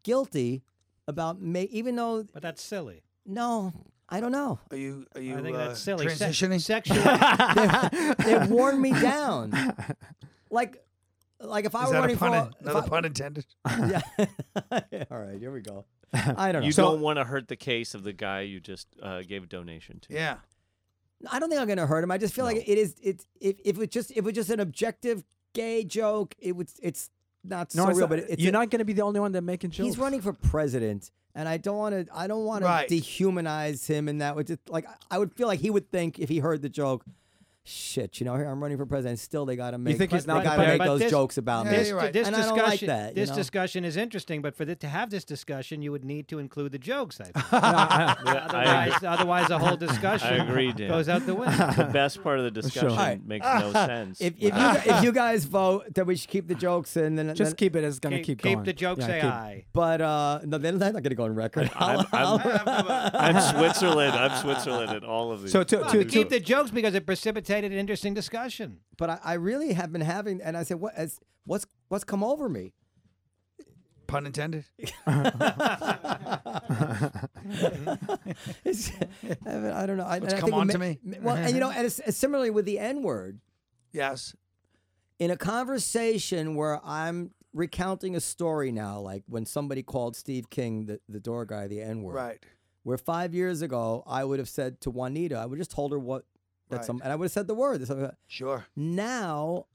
guilty 0.07 0.63
about 1.07 1.41
ma- 1.41 1.65
even 1.69 1.95
though 1.95 2.23
But 2.33 2.41
that's 2.41 2.63
silly. 2.63 3.03
no, 3.25 3.73
I 4.09 4.19
don't 4.21 4.31
know. 4.31 4.59
Are 4.71 4.77
you 4.77 5.05
are 5.15 5.21
you 5.21 5.37
I 5.37 5.41
think 5.41 5.55
uh, 5.57 5.67
that's 5.67 5.81
silly. 5.81 6.07
Se- 6.09 6.25
transitioning? 6.29 6.61
sexual. 6.61 6.97
They've 8.25 8.49
worn 8.57 8.81
me 8.81 8.91
down. 8.93 9.51
Like, 10.49 10.81
like 11.41 11.65
if 11.65 11.75
I 11.75 11.83
Is 11.83 11.87
were 11.87 11.93
that 11.93 11.99
running 12.01 12.15
a 12.15 12.19
pun? 12.19 12.31
for 12.31 12.37
in- 12.37 12.53
if 12.53 12.61
another 12.61 12.85
I- 12.85 12.89
pun 12.89 13.05
intended. 13.05 13.45
yeah. 13.69 14.01
All 15.11 15.19
right, 15.19 15.37
here 15.39 15.51
we 15.51 15.61
go. 15.61 15.85
I 16.13 16.51
don't 16.53 16.61
know. 16.61 16.65
You 16.67 16.71
So- 16.71 16.83
don't 16.83 17.01
want 17.01 17.17
to 17.19 17.25
hurt 17.25 17.47
the 17.49 17.57
case 17.57 17.93
of 17.93 18.03
the 18.03 18.13
guy 18.13 18.41
you 18.41 18.59
just 18.61 18.87
uh, 19.03 19.23
gave 19.23 19.43
a 19.43 19.47
donation 19.47 19.99
to. 20.01 20.13
Yeah. 20.13 20.37
I 21.29 21.39
don't 21.39 21.49
think 21.49 21.59
I'm 21.59 21.67
gonna 21.67 21.87
hurt 21.87 22.03
him. 22.03 22.11
I 22.11 22.17
just 22.19 22.33
feel 22.35 22.45
like 22.45 22.57
it 22.57 22.77
is. 22.77 22.95
It's 23.01 23.25
if 23.41 23.55
if 23.65 23.79
it 23.81 23.89
just 23.91 24.11
if 24.11 24.17
it 24.17 24.23
was 24.23 24.33
just 24.35 24.49
an 24.51 24.59
objective 24.59 25.23
gay 25.53 25.83
joke, 25.83 26.35
it 26.37 26.51
would. 26.55 26.69
It's 26.81 27.09
not 27.43 27.73
No, 27.75 27.85
so 27.85 27.93
real. 27.93 28.07
But 28.07 28.19
it's 28.19 28.41
you're 28.41 28.49
a- 28.49 28.51
not 28.51 28.69
going 28.69 28.79
to 28.79 28.85
be 28.85 28.93
the 28.93 29.01
only 29.03 29.19
one 29.19 29.31
that 29.33 29.41
making 29.41 29.71
jokes. 29.71 29.85
He's 29.85 29.97
running 29.97 30.21
for 30.21 30.33
president, 30.33 31.11
and 31.35 31.47
I 31.47 31.57
don't 31.57 31.77
want 31.77 32.07
to. 32.07 32.13
I 32.15 32.27
don't 32.27 32.45
want 32.45 32.63
Right. 32.63 32.87
to 32.87 32.95
dehumanize 32.95 33.87
him 33.87 34.07
in 34.09 34.17
that 34.19 34.35
way. 34.35 34.43
Just 34.43 34.67
like 34.69 34.85
I 35.11 35.17
would 35.17 35.33
feel 35.33 35.47
like 35.47 35.59
he 35.59 35.69
would 35.69 35.89
think 35.91 36.19
if 36.19 36.29
he 36.29 36.39
heard 36.39 36.61
the 36.61 36.69
joke, 36.69 37.03
shit, 37.67 38.19
you 38.19 38.25
know, 38.25 38.35
here 38.35 38.47
I'm 38.47 38.61
running 38.61 38.77
for 38.77 38.85
president. 38.85 39.19
Still, 39.19 39.45
they 39.45 39.55
got 39.55 39.71
to 39.71 39.77
make. 39.77 39.91
You 39.93 39.97
think 39.97 40.11
he's 40.11 40.25
not 40.25 40.43
got 40.43 40.55
to 40.55 40.65
make 40.67 40.77
But 40.77 40.85
those 40.85 40.99
this- 41.01 41.11
jokes 41.11 41.37
about 41.37 41.65
Yeah, 41.65 41.71
me. 41.71 41.77
this, 41.77 41.87
you're 41.89 41.97
right. 41.97 42.13
this 42.13 42.27
And 42.27 42.35
I 42.35 42.39
don't 42.41 42.55
discussion, 42.55 42.87
like 42.87 42.97
that, 42.97 43.15
this 43.15 43.29
know? 43.29 43.35
discussion 43.35 43.85
is 43.85 43.97
interesting, 43.97 44.41
but 44.41 44.55
for 44.55 44.65
the, 44.65 44.75
to 44.75 44.87
have 44.87 45.09
this 45.09 45.23
discussion, 45.25 45.81
you 45.81 45.91
would 45.91 46.05
need 46.05 46.27
to 46.29 46.39
include 46.39 46.71
the 46.71 46.79
jokes. 46.79 47.19
I 47.19 47.25
think. 47.25 47.35
Yeah, 47.51 48.47
I 48.49 48.89
otherwise, 48.89 49.03
otherwise, 49.03 49.47
the 49.49 49.59
whole 49.59 49.77
discussion 49.87 50.27
I 50.41 50.45
agree, 50.45 50.71
goes 50.73 51.09
out 51.09 51.25
the 51.25 51.35
window. 51.41 51.71
the 51.71 51.89
best 51.91 52.23
part 52.23 52.39
of 52.39 52.45
the 52.45 52.51
discussion 52.51 52.89
Alright. 52.91 53.25
makes 53.25 53.45
no 53.45 53.71
sense. 53.73 54.21
If, 54.21 54.33
if, 54.37 54.53
you, 54.55 54.93
if 54.93 55.03
you 55.03 55.11
guys 55.11 55.45
vote 55.45 55.93
that 55.95 56.05
we 56.05 56.15
should 56.15 56.29
keep 56.29 56.47
the 56.47 56.55
jokes 56.55 56.95
in, 56.97 57.15
then 57.15 57.33
Just 57.35 57.51
then, 57.51 57.55
keep 57.55 57.75
it 57.75 57.83
as 57.83 57.99
going 57.99 58.15
to 58.17 58.23
keep, 58.23 58.39
keep, 58.41 58.53
going. 58.55 58.63
the 58.65 58.73
joke 58.73 58.99
Yeah, 58.99 59.07
say 59.07 59.21
keep- 59.21 59.31
aye. 59.31 59.65
But 59.73 60.01
uh, 60.01 60.39
no, 60.45 60.57
they're 60.57 60.71
not 60.73 60.91
going 60.93 61.03
to 61.03 61.15
go 61.15 61.23
on 61.25 61.35
record. 61.35 61.69
I'm, 61.75 62.05
I'll- 62.13 62.41
I'm, 62.43 63.35
I'm 63.35 63.55
Switzerland. 63.55 64.13
I'm 64.15 64.41
Switzerland 64.41 64.91
at 64.91 65.03
all 65.03 65.31
of 65.31 65.41
these. 65.43 65.51
So 65.51 65.63
to, 65.63 65.77
to, 65.83 66.03
to 66.03 66.05
keep 66.05 66.29
the 66.29 66.39
jokes 66.39 66.71
because 66.71 66.95
it 66.95 67.05
precipitated 67.59 67.71
an 67.73 67.79
interesting 67.79 68.13
discussion. 68.13 68.79
but 68.97 69.09
I, 69.09 69.19
I 69.23 69.33
really 69.33 69.73
have 69.73 69.91
been 69.91 70.01
having, 70.01 70.41
and 70.41 70.55
I 70.57 70.63
said, 70.63 70.79
what? 70.79 70.93
As, 70.95 71.19
what's 71.45 71.65
what's 71.89 72.03
come 72.03 72.23
over 72.23 72.49
me? 72.49 72.73
Pun 74.07 74.25
intended. 74.25 74.65
It's, 78.65 78.91
I, 79.45 79.49
mean, 79.49 79.71
I 79.71 79.85
don't 79.85 79.97
know. 79.97 80.03
I, 80.03 80.19
What's 80.19 80.33
and 80.33 80.43
I 80.43 80.49
come 80.49 80.49
think 80.49 80.53
it 80.53 80.59
on 80.59 80.67
ma- 80.67 80.73
to 80.73 80.79
me? 80.79 80.99
Well, 81.21 81.35
and 81.35 81.53
you 81.53 81.59
know, 81.59 81.71
and 81.71 81.85
it's, 81.85 81.99
it's 81.99 82.17
similarly 82.17 82.49
with 82.49 82.65
the 82.65 82.79
N 82.79 83.01
word. 83.03 83.39
Yes. 83.93 84.35
In 85.19 85.31
a 85.31 85.37
conversation 85.37 86.55
where 86.55 86.79
I'm 86.85 87.31
recounting 87.53 88.15
a 88.15 88.19
story 88.19 88.71
now, 88.71 88.99
like 88.99 89.23
when 89.27 89.45
somebody 89.45 89.81
called 89.81 90.15
Steve 90.15 90.49
King, 90.49 90.85
the, 90.85 90.99
the 91.07 91.19
door 91.19 91.45
guy, 91.45 91.67
the 91.67 91.81
N 91.81 92.01
word. 92.01 92.15
Right. 92.15 92.45
Where 92.83 92.97
five 92.97 93.33
years 93.33 93.61
ago, 93.61 94.03
I 94.05 94.23
would 94.23 94.39
have 94.39 94.49
said 94.49 94.79
to 94.81 94.89
Juanita, 94.89 95.35
I 95.37 95.45
would 95.45 95.57
just 95.57 95.71
told 95.71 95.91
her 95.91 95.99
what 95.99 96.25
that 96.69 96.77
Right. 96.77 96.85
some, 96.85 97.01
and 97.03 97.11
I 97.11 97.15
would 97.15 97.25
have 97.25 97.31
said 97.31 97.47
the 97.47 97.55
word. 97.55 97.79
like 97.87 97.99
that. 97.99 98.15
Sure. 98.27 98.65
Now, 98.75 99.65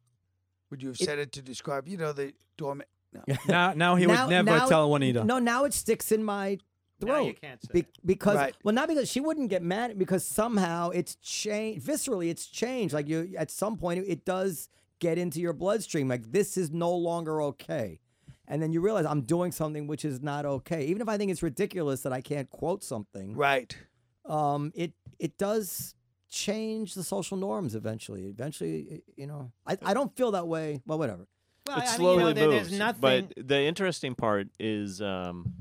Would 0.71 0.83
you 0.83 0.89
have 0.89 1.01
It- 1.01 1.05
said 1.05 1.19
it 1.19 1.33
to 1.33 1.43
describe, 1.43 1.87
you 1.87 1.99
know, 1.99 2.13
the 2.15 2.33
doorman? 2.57 2.87
No. 3.13 3.23
now, 3.47 3.75
now 3.75 3.95
he 3.97 4.07
now, 4.07 4.25
would 4.25 4.31
never 4.31 4.51
now- 4.51 4.67
tell 4.67 4.89
Juanita. 4.89 5.23
No, 5.23 5.39
now 5.39 5.65
it 5.65 5.75
sticks 5.75 6.11
in 6.11 6.25
my 6.25 6.59
Now 7.03 7.07
throat. 7.07 7.27
you 7.27 7.35
can't 7.35 7.61
say 7.63 7.69
Be- 7.83 7.87
because 8.07 8.37
Right. 8.37 8.57
well, 8.65 8.75
not 8.75 8.89
because 8.89 9.11
she 9.11 9.21
wouldn't 9.21 9.51
get 9.51 9.63
mad 9.63 9.99
because 9.99 10.25
somehow 10.25 10.89
it's 10.91 11.17
changed 11.17 11.87
viscerally. 11.87 12.31
It's 12.31 12.47
changed. 12.47 12.95
Like 12.95 13.07
you, 13.07 13.35
at 13.37 13.51
some 13.51 13.77
point, 13.77 14.01
it, 14.01 14.09
it 14.09 14.25
does 14.25 14.71
get 14.99 15.19
into 15.19 15.41
your 15.41 15.53
bloodstream. 15.53 16.09
Like 16.09 16.33
this 16.33 16.57
is 16.57 16.71
no 16.71 16.91
longer 16.95 17.43
okay, 17.43 18.01
and 18.49 18.63
then 18.63 18.73
you 18.73 18.81
realize 18.81 19.05
I'm 19.05 19.23
doing 19.23 19.53
something 19.53 19.87
which 19.87 20.07
is 20.07 20.23
not 20.23 20.47
okay. 20.47 20.87
Even 20.87 21.03
if 21.03 21.09
I 21.11 21.19
think 21.19 21.31
it's 21.31 21.43
ridiculous 21.43 22.01
that 22.05 22.15
I 22.15 22.23
can't 22.23 22.49
quote 22.49 22.83
something, 22.83 23.35
Right. 23.37 23.77
um, 24.25 24.73
it 24.75 24.95
it 25.19 25.37
does 25.37 25.95
change 26.33 26.95
the 26.95 27.05
social 27.05 27.37
norms 27.37 27.75
eventually. 27.75 28.25
Eventually, 28.25 29.03
you 29.17 29.27
know, 29.27 29.53
I, 29.67 29.77
I 29.85 29.95
don't 29.95 30.17
feel 30.17 30.33
that 30.33 30.49
way. 30.49 30.81
Well, 30.87 30.99
whatever. 30.99 31.29
Well, 31.67 31.77
it 31.77 31.81
I 31.81 31.83
mean, 31.83 31.91
you 31.91 31.97
slowly 31.97 32.35
know, 32.35 32.47
moves. 32.51 32.69
There's 32.71 32.79
nothing. 32.79 33.31
But 33.37 33.47
the 33.49 33.61
interesting 33.61 34.15
part 34.15 34.49
is 34.59 35.01
um, 35.03 35.53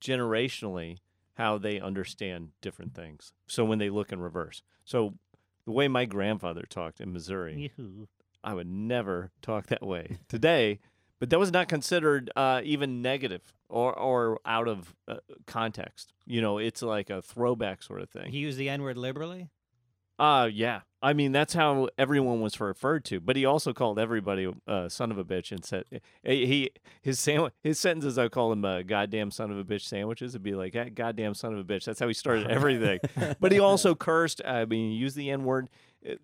generationally 0.00 0.98
how 1.34 1.58
they 1.58 1.80
understand 1.80 2.50
different 2.62 2.94
things. 2.94 3.32
So 3.48 3.64
when 3.64 3.78
they 3.78 3.90
look 3.90 4.12
in 4.12 4.20
reverse. 4.20 4.62
So 4.84 5.14
the 5.66 5.72
way 5.72 5.88
my 5.88 6.04
grandfather 6.04 6.62
talked 6.68 7.00
in 7.00 7.12
Missouri, 7.12 7.72
Yoo-hoo. 7.76 8.06
I 8.44 8.54
would 8.54 8.68
never 8.68 9.32
talk 9.42 9.66
that 9.66 9.84
way 9.84 10.18
today. 10.28 10.78
But 11.18 11.30
that 11.30 11.38
was 11.38 11.52
not 11.52 11.68
considered 11.68 12.30
uh, 12.36 12.60
even 12.64 13.00
negative 13.00 13.54
or 13.68 13.98
or 13.98 14.40
out 14.44 14.68
of 14.68 14.94
uh, 15.08 15.16
context. 15.46 16.12
You 16.26 16.42
know, 16.42 16.58
it's 16.58 16.82
like 16.82 17.08
a 17.08 17.22
throwback 17.22 17.82
sort 17.82 18.02
of 18.02 18.10
thing. 18.10 18.30
He 18.30 18.38
used 18.38 18.58
the 18.58 18.68
N 18.68 18.82
word 18.82 18.98
liberally. 18.98 19.48
Uh 20.18 20.48
yeah. 20.52 20.80
I 21.02 21.12
mean 21.12 21.32
that's 21.32 21.52
how 21.54 21.88
everyone 21.98 22.40
was 22.40 22.58
referred 22.60 23.04
to. 23.06 23.20
But 23.20 23.36
he 23.36 23.44
also 23.44 23.72
called 23.72 23.98
everybody 23.98 24.50
uh, 24.66 24.88
son 24.88 25.10
of 25.10 25.18
a 25.18 25.24
bitch 25.24 25.52
and 25.52 25.64
said 25.64 25.84
he 26.22 26.46
he- 26.46 26.70
his 27.02 27.18
sandwich 27.20 27.52
his 27.62 27.78
sentences 27.78 28.16
I 28.18 28.28
call 28.28 28.52
him 28.52 28.64
uh, 28.64 28.82
goddamn 28.82 29.30
son 29.30 29.50
of 29.50 29.58
a 29.58 29.64
bitch 29.64 29.82
sandwiches. 29.82 30.34
It'd 30.34 30.42
be 30.42 30.54
like 30.54 30.74
"Ah, 30.76 30.86
goddamn 30.94 31.34
son 31.34 31.52
of 31.52 31.58
a 31.58 31.64
bitch. 31.64 31.84
That's 31.84 32.00
how 32.00 32.08
he 32.08 32.14
started 32.14 32.48
everything. 32.48 33.00
but 33.40 33.52
he 33.52 33.58
also 33.60 33.94
cursed. 33.94 34.40
I 34.44 34.64
mean, 34.64 34.92
he 34.92 34.96
used 34.96 35.16
the 35.16 35.30
n 35.30 35.44
word. 35.44 35.68
Uh, 36.08 36.14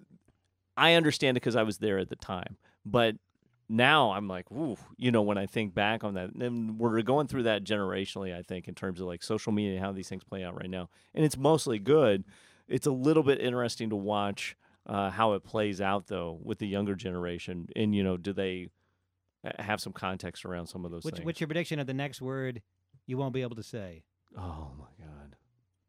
I 0.77 0.95
understand 0.95 1.37
it 1.37 1.41
because 1.41 1.57
I 1.57 1.62
was 1.62 1.79
there 1.79 1.99
at 1.99 2.09
the 2.09 2.17
time. 2.17 2.57
But 2.87 3.17
now 3.69 4.12
I'm 4.12 4.27
like, 4.29 4.51
ooh, 4.51 4.77
you 4.97 5.11
know, 5.12 5.23
when 5.23 5.37
I 5.37 5.47
think 5.47 5.75
back 5.75 6.03
on 6.05 6.15
that, 6.15 6.35
and 6.35 6.79
we're 6.79 7.03
going 7.03 7.27
through 7.27 7.45
that 7.45 7.65
generationally, 7.65 8.35
I 8.37 8.43
think, 8.43 8.67
in 8.67 8.75
terms 8.75 9.01
of 9.01 9.07
like 9.07 9.23
social 9.23 9.53
media 9.53 9.75
and 9.75 9.85
how 9.85 9.93
these 9.93 10.09
things 10.09 10.25
play 10.25 10.43
out 10.43 10.57
right 10.57 10.71
now. 10.71 10.89
And 11.15 11.25
it's 11.25 11.37
mostly 11.37 11.79
good. 11.79 12.25
It's 12.71 12.87
a 12.87 12.93
little 12.93 13.23
bit 13.23 13.41
interesting 13.41 13.91
to 13.91 13.97
watch 13.97 14.57
uh, 14.87 15.11
how 15.11 15.35
it 15.35 15.45
plays 15.45 15.81
out, 15.81 16.07
though, 16.07 16.39
with 16.43 16.59
the 16.59 16.67
younger 16.67 16.95
generation. 16.95 17.69
And, 17.77 17.95
you 17.95 18.03
know, 18.03 18.17
do 18.17 18.33
they 18.33 18.69
have 19.59 19.81
some 19.81 19.93
context 19.93 20.45
around 20.45 20.67
some 20.67 20.85
of 20.85 20.91
those 20.91 21.05
Which, 21.05 21.17
things? 21.17 21.27
what's 21.27 21.41
your 21.41 21.49
prediction 21.49 21.79
of 21.79 21.87
the 21.87 21.95
next 21.95 22.21
word 22.23 22.63
you 23.07 23.19
won't 23.19 23.35
be 23.35 23.43
able 23.43 23.57
to 23.57 23.63
say? 23.63 24.05
oh, 24.39 24.71
my 24.79 25.05
God. 25.05 25.37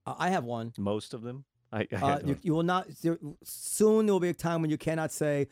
Uh, 0.06 0.16
I 0.18 0.30
have 0.30 0.44
one. 0.44 0.74
Most 0.78 1.14
of 1.14 1.22
them? 1.22 1.45
I, 1.72 1.88
I 1.91 1.95
Uh, 1.95 2.20
you, 2.26 2.40
you 2.41 2.53
will 2.53 2.64
not. 2.64 2.88
There, 3.02 3.18
soon 3.44 4.06
there 4.06 4.14
will 4.14 4.20
be 4.20 4.30
a 4.30 4.34
time 4.34 4.62
when 4.62 4.72
you 4.72 4.78
cannot 4.78 5.12
say 5.12 5.48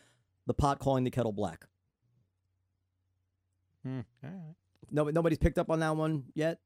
the 0.48 0.54
pot 0.54 0.80
calling 0.80 1.04
the 1.04 1.12
kettle 1.12 1.32
black. 1.32 1.66
Hmm. 3.84 4.02
All 4.24 4.30
right. 4.30 4.56
No, 4.92 5.04
nobody's 5.06 5.38
picked 5.38 5.60
up 5.60 5.70
on 5.70 5.80
that 5.80 5.96
one 5.96 6.26
yet. 6.34 6.60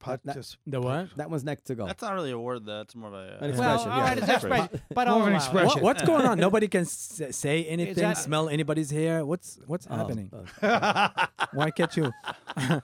Pot 0.00 0.20
That- 0.24 0.34
just 0.34 0.56
The 0.66 0.80
what? 0.80 1.14
That 1.16 1.28
one's 1.30 1.44
next 1.44 1.64
to 1.66 1.74
go. 1.74 1.86
That's 1.86 2.02
not 2.02 2.14
really 2.14 2.30
a 2.32 2.38
word, 2.38 2.64
though. 2.64 2.80
It's 2.80 2.96
more 2.96 3.08
of 3.08 3.14
a. 3.14 3.18
An 3.18 3.24
uh, 3.24 3.36
Well, 3.40 3.50
expression, 3.50 3.90
all 3.92 3.98
yeah. 3.98 4.02
right, 4.04 4.18
it's 4.18 4.28
Expression. 4.28 4.50
expression, 4.64 4.82
but 4.94 5.08
More 5.08 5.20
of 5.20 5.26
an 5.28 5.34
expression. 5.34 5.66
What, 5.68 5.82
what's 5.82 6.02
going 6.02 6.26
on? 6.26 6.38
Nobody 6.38 6.68
can 6.68 6.80
s- 6.82 7.22
say 7.32 7.64
anything, 7.66 7.94
that- 7.96 8.16
smell 8.18 8.48
anybody's 8.48 8.90
hair. 8.90 9.24
What's 9.26 9.58
what's 9.66 9.86
Oh, 9.90 9.96
happening? 9.96 10.32
uh, 10.62 11.08
Why 11.52 11.70
can't 11.70 11.94
you? 11.96 12.12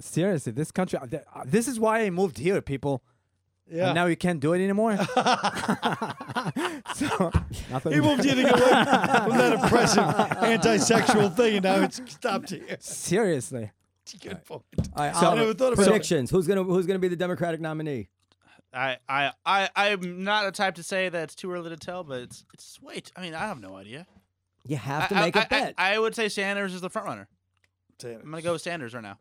Seriously, 0.00 0.52
this 0.52 0.70
country. 0.72 0.98
uh, 0.98 1.06
uh, 1.34 1.42
This 1.46 1.68
is 1.68 1.78
why 1.78 2.00
I 2.00 2.10
moved 2.10 2.38
here, 2.38 2.60
people. 2.62 3.02
yeah. 3.70 3.86
And 3.88 3.94
now 3.94 4.06
you 4.06 4.16
can't 4.16 4.40
do 4.40 4.52
it 4.54 4.60
anymore. 4.64 4.96
so 6.94 7.30
nothing. 7.70 7.92
he 7.92 8.00
moved 8.00 8.24
here 8.24 8.34
to 8.34 8.42
get 8.42 8.54
away 8.58 8.70
from 8.70 9.36
that 9.38 9.52
oppressive 9.64 10.42
anti-sexual 10.42 11.28
thing, 11.30 11.56
and 11.56 11.64
now 11.64 11.82
it's 11.82 12.00
stopped 12.12 12.50
here. 12.50 12.76
Seriously. 12.80 13.70
Good 14.22 14.44
point. 14.44 14.62
all 14.94 15.04
right, 15.04 15.14
So- 15.16 15.30
I 15.30 15.34
never 15.34 15.54
thought 15.54 15.72
about 15.72 15.82
it. 15.82 15.86
predictions. 15.88 16.30
Who's 16.30 16.46
gonna 16.46 16.62
Who's 16.64 16.86
gonna 16.86 16.98
be 16.98 17.08
the 17.08 17.16
Democratic 17.16 17.60
nominee? 17.60 18.08
I, 18.74 18.98
I, 19.08 19.30
I, 19.46 19.68
I'm 19.74 20.22
not 20.24 20.44
the 20.44 20.52
type 20.52 20.74
to 20.74 20.82
say 20.82 21.08
that 21.08 21.22
it's 21.22 21.34
too 21.34 21.50
early 21.50 21.70
to 21.70 21.76
tell, 21.78 22.04
but 22.04 22.20
it's, 22.20 22.44
it's 22.52 22.78
wait. 22.82 23.10
I 23.16 23.22
mean, 23.22 23.32
I 23.34 23.46
have 23.46 23.58
no 23.58 23.74
idea. 23.76 24.06
You 24.66 24.76
have 24.76 25.08
to 25.08 25.16
I- 25.16 25.20
make 25.26 25.36
I- 25.36 25.42
a 25.44 25.48
bet. 25.48 25.74
I, 25.78 25.94
I 25.94 25.98
would 25.98 26.14
say 26.14 26.28
Sanders 26.28 26.74
is 26.74 26.80
the 26.82 26.90
front 26.90 27.06
runner. 27.08 27.28
Say 28.00 28.14
I'm 28.14 28.22
gonna 28.30 28.42
go 28.42 28.52
with 28.52 28.62
Sanders 28.62 28.92
right 28.94 29.02
now. 29.02 29.18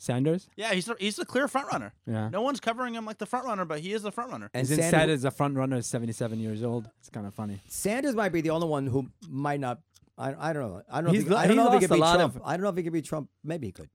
Sanders? 0.00 0.48
Yeah, 0.56 0.72
he's 0.74 0.84
the, 0.86 0.94
he's 1.00 1.16
the 1.16 1.24
clear 1.26 1.48
front 1.48 1.72
runner. 1.72 1.92
Yeah. 2.06 2.28
No 2.28 2.40
one's 2.42 2.60
covering 2.60 2.94
him 2.94 3.04
like 3.04 3.18
the 3.18 3.26
front 3.26 3.46
runner, 3.46 3.64
but 3.64 3.80
he 3.80 3.92
is 3.92 4.02
the 4.02 4.12
front 4.12 4.30
runner. 4.30 4.48
and 4.54 4.60
He's 4.66 4.78
inside 4.78 4.90
Sanders, 4.90 5.20
as 5.20 5.24
a 5.24 5.30
front 5.32 5.56
runner, 5.56 5.78
is 5.78 5.86
77 5.88 6.38
years 6.38 6.62
old. 6.62 6.88
It's 7.00 7.10
kind 7.10 7.26
of 7.26 7.34
funny. 7.34 7.60
Sanders 7.66 8.14
might 8.14 8.28
be 8.32 8.40
the 8.40 8.50
only 8.50 8.68
one 8.68 8.86
who 8.86 9.08
might 9.28 9.58
not. 9.58 9.80
I, 10.16 10.50
I 10.50 10.52
don't 10.52 10.62
know. 10.62 10.82
I 10.88 10.96
don't 11.00 11.06
know. 11.06 11.10
He's 11.12 11.22
if 11.22 11.28
he, 11.30 11.34
I 11.34 11.48
don't 11.48 11.50
he 11.50 11.56
know 11.56 11.66
if 11.72 11.72
he 11.74 11.78
could 11.80 11.90
a 11.90 11.94
beat 11.94 12.00
lot 12.00 12.14
Trump. 12.16 12.36
of- 12.36 12.42
I 12.44 12.52
don't 12.52 12.62
know 12.62 12.68
if 12.68 12.76
he 12.76 12.82
could 12.84 12.92
be 12.92 13.02
Trump. 13.02 13.28
Maybe 13.42 13.66
he 13.68 13.72
could. 13.72 13.88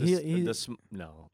The 0.00 0.06
He, 0.06 0.22
he, 0.22 0.40
the 0.42 0.54
sm- 0.54 0.74
no. 0.90 1.30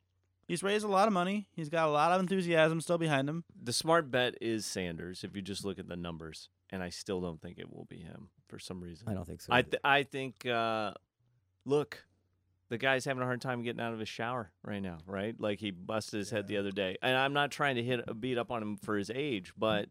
He's 0.47 0.63
raised 0.63 0.85
a 0.85 0.89
lot 0.89 1.07
of 1.09 1.15
money. 1.15 1.47
He's 1.53 1.71
got 1.71 1.89
a 1.89 1.91
lot 1.91 2.13
of 2.13 2.21
enthusiasm 2.21 2.81
still 2.83 2.99
behind 2.99 3.29
him. 3.29 3.45
The 3.63 3.73
smart 3.73 4.11
bet 4.11 4.35
is 4.43 4.67
Sanders 4.67 5.25
if 5.25 5.35
you 5.35 5.41
just 5.43 5.65
look 5.65 5.79
at 5.79 5.89
the 5.89 5.97
numbers, 5.97 6.51
and 6.71 6.83
I 6.83 6.91
still 6.91 7.21
don't 7.23 7.41
think 7.41 7.59
it 7.59 7.73
will 7.73 7.87
be 7.89 7.97
him 7.99 8.29
for 8.49 8.59
some 8.59 8.81
reason. 8.83 9.09
I 9.09 9.15
don't 9.15 9.27
think 9.27 9.41
so. 9.41 9.53
I 9.55 9.63
th- 9.63 9.81
I 9.83 10.03
think 10.03 10.45
uh, 10.45 10.93
look, 11.65 12.05
the 12.69 12.77
guy's 12.77 13.07
having 13.07 13.23
a 13.23 13.27
hard 13.27 13.41
time 13.41 13.63
getting 13.63 13.81
out 13.81 13.95
of 13.95 13.99
his 14.01 14.09
shower 14.09 14.51
right 14.63 14.83
now, 14.83 14.99
right? 15.07 15.35
Like 15.41 15.61
he 15.61 15.71
busted 15.71 16.19
his 16.19 16.29
head 16.31 16.47
the 16.47 16.59
other 16.59 16.73
day, 16.73 16.99
and 17.01 17.17
I'm 17.17 17.33
not 17.33 17.51
trying 17.51 17.77
to 17.77 17.83
hit 17.83 18.05
a 18.07 18.13
beat 18.13 18.37
up 18.37 18.51
on 18.51 18.61
him 18.61 18.77
for 18.77 18.99
his 18.99 19.11
age, 19.11 19.55
but 19.57 19.89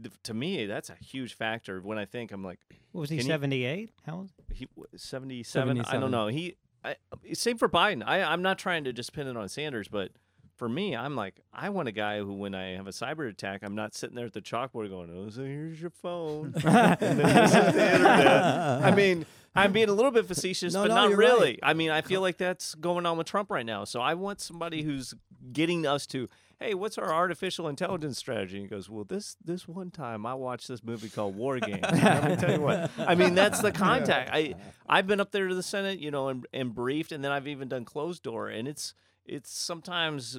th- 0.00 0.14
to 0.24 0.34
me, 0.34 0.66
that's 0.66 0.90
a 0.90 0.96
huge 1.00 1.34
factor. 1.34 1.80
When 1.80 1.98
I 1.98 2.04
think, 2.04 2.30
I'm 2.30 2.44
like, 2.44 2.60
What 2.92 3.00
was 3.00 3.10
he? 3.10 3.16
Can 3.16 3.26
you- 3.26 3.32
Seventy 3.32 3.64
eight? 3.64 3.90
How 4.06 4.14
old? 4.18 4.30
he 4.52 4.66
w- 4.76 4.86
77, 4.96 5.80
I 5.80 5.98
don't 5.98 6.12
know. 6.12 6.28
He 6.28 6.54
I, 6.88 7.32
same 7.34 7.58
for 7.58 7.68
Biden. 7.68 8.02
I 8.06 8.22
I'm 8.22 8.42
not 8.42 8.58
trying 8.58 8.84
to 8.84 8.92
just 8.92 9.12
pin 9.12 9.26
it 9.26 9.36
on 9.36 9.48
Sanders, 9.48 9.88
but 9.88 10.10
for 10.56 10.68
me, 10.68 10.96
I'm 10.96 11.14
like 11.14 11.40
I 11.52 11.68
want 11.70 11.88
a 11.88 11.92
guy 11.92 12.18
who, 12.18 12.32
when 12.32 12.54
I 12.54 12.70
have 12.76 12.86
a 12.86 12.90
cyber 12.90 13.28
attack, 13.28 13.60
I'm 13.62 13.74
not 13.74 13.94
sitting 13.94 14.16
there 14.16 14.26
at 14.26 14.32
the 14.32 14.40
chalkboard 14.40 14.88
going, 14.90 15.10
"Oh, 15.14 15.30
so 15.30 15.42
here's 15.42 15.80
your 15.80 15.90
phone." 15.90 16.52
and 16.64 17.20
then 17.20 18.02
the. 18.02 18.80
I 18.84 18.90
mean, 18.90 19.24
I'm 19.54 19.72
being 19.72 19.88
a 19.88 19.92
little 19.92 20.10
bit 20.10 20.26
facetious, 20.26 20.74
No, 20.74 20.82
but 20.82 20.88
no, 20.88 21.08
not 21.08 21.16
really. 21.16 21.50
right. 21.50 21.58
I 21.62 21.74
mean, 21.74 21.90
I 21.90 22.00
feel 22.02 22.20
like 22.20 22.38
that's 22.38 22.74
going 22.76 23.06
on 23.06 23.18
with 23.18 23.26
Trump 23.26 23.50
right 23.50 23.66
now. 23.66 23.84
So 23.84 24.00
I 24.00 24.14
want 24.14 24.40
somebody 24.40 24.82
who's 24.82 25.14
getting 25.52 25.86
us 25.86 26.06
to, 26.08 26.28
hey, 26.60 26.74
what's 26.74 26.98
our 26.98 27.12
artificial 27.12 27.68
intelligence 27.68 28.18
strategy? 28.18 28.56
And 28.56 28.64
he 28.64 28.68
goes, 28.68 28.90
well, 28.90 29.04
this 29.04 29.36
this 29.44 29.68
one 29.68 29.90
time 29.90 30.26
I 30.26 30.34
watched 30.34 30.68
this 30.68 30.82
movie 30.82 31.08
called 31.08 31.36
War 31.36 31.58
Games. 31.60 31.80
Let 31.82 32.24
me 32.28 32.36
tell 32.36 32.52
you 32.52 32.60
what. 32.60 32.90
I 32.98 33.14
mean, 33.14 33.34
that's 33.34 33.60
the 33.60 33.72
contact. 33.72 34.30
I 34.32 34.54
I've 34.88 35.06
been 35.06 35.20
up 35.20 35.30
there 35.30 35.48
to 35.48 35.54
the 35.54 35.62
Senate, 35.62 35.98
you 35.98 36.10
know, 36.10 36.28
and, 36.28 36.46
and 36.52 36.74
briefed, 36.74 37.12
and 37.12 37.24
then 37.24 37.32
I've 37.32 37.46
even 37.46 37.68
done 37.68 37.84
closed 37.84 38.22
door, 38.22 38.48
and 38.48 38.66
it's 38.66 38.94
it's 39.24 39.50
sometimes 39.50 40.38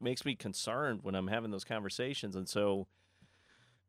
makes 0.00 0.24
me 0.24 0.34
concerned 0.34 1.00
when 1.02 1.14
I'm 1.14 1.28
having 1.28 1.50
those 1.50 1.64
conversations, 1.64 2.36
and 2.36 2.48
so. 2.48 2.86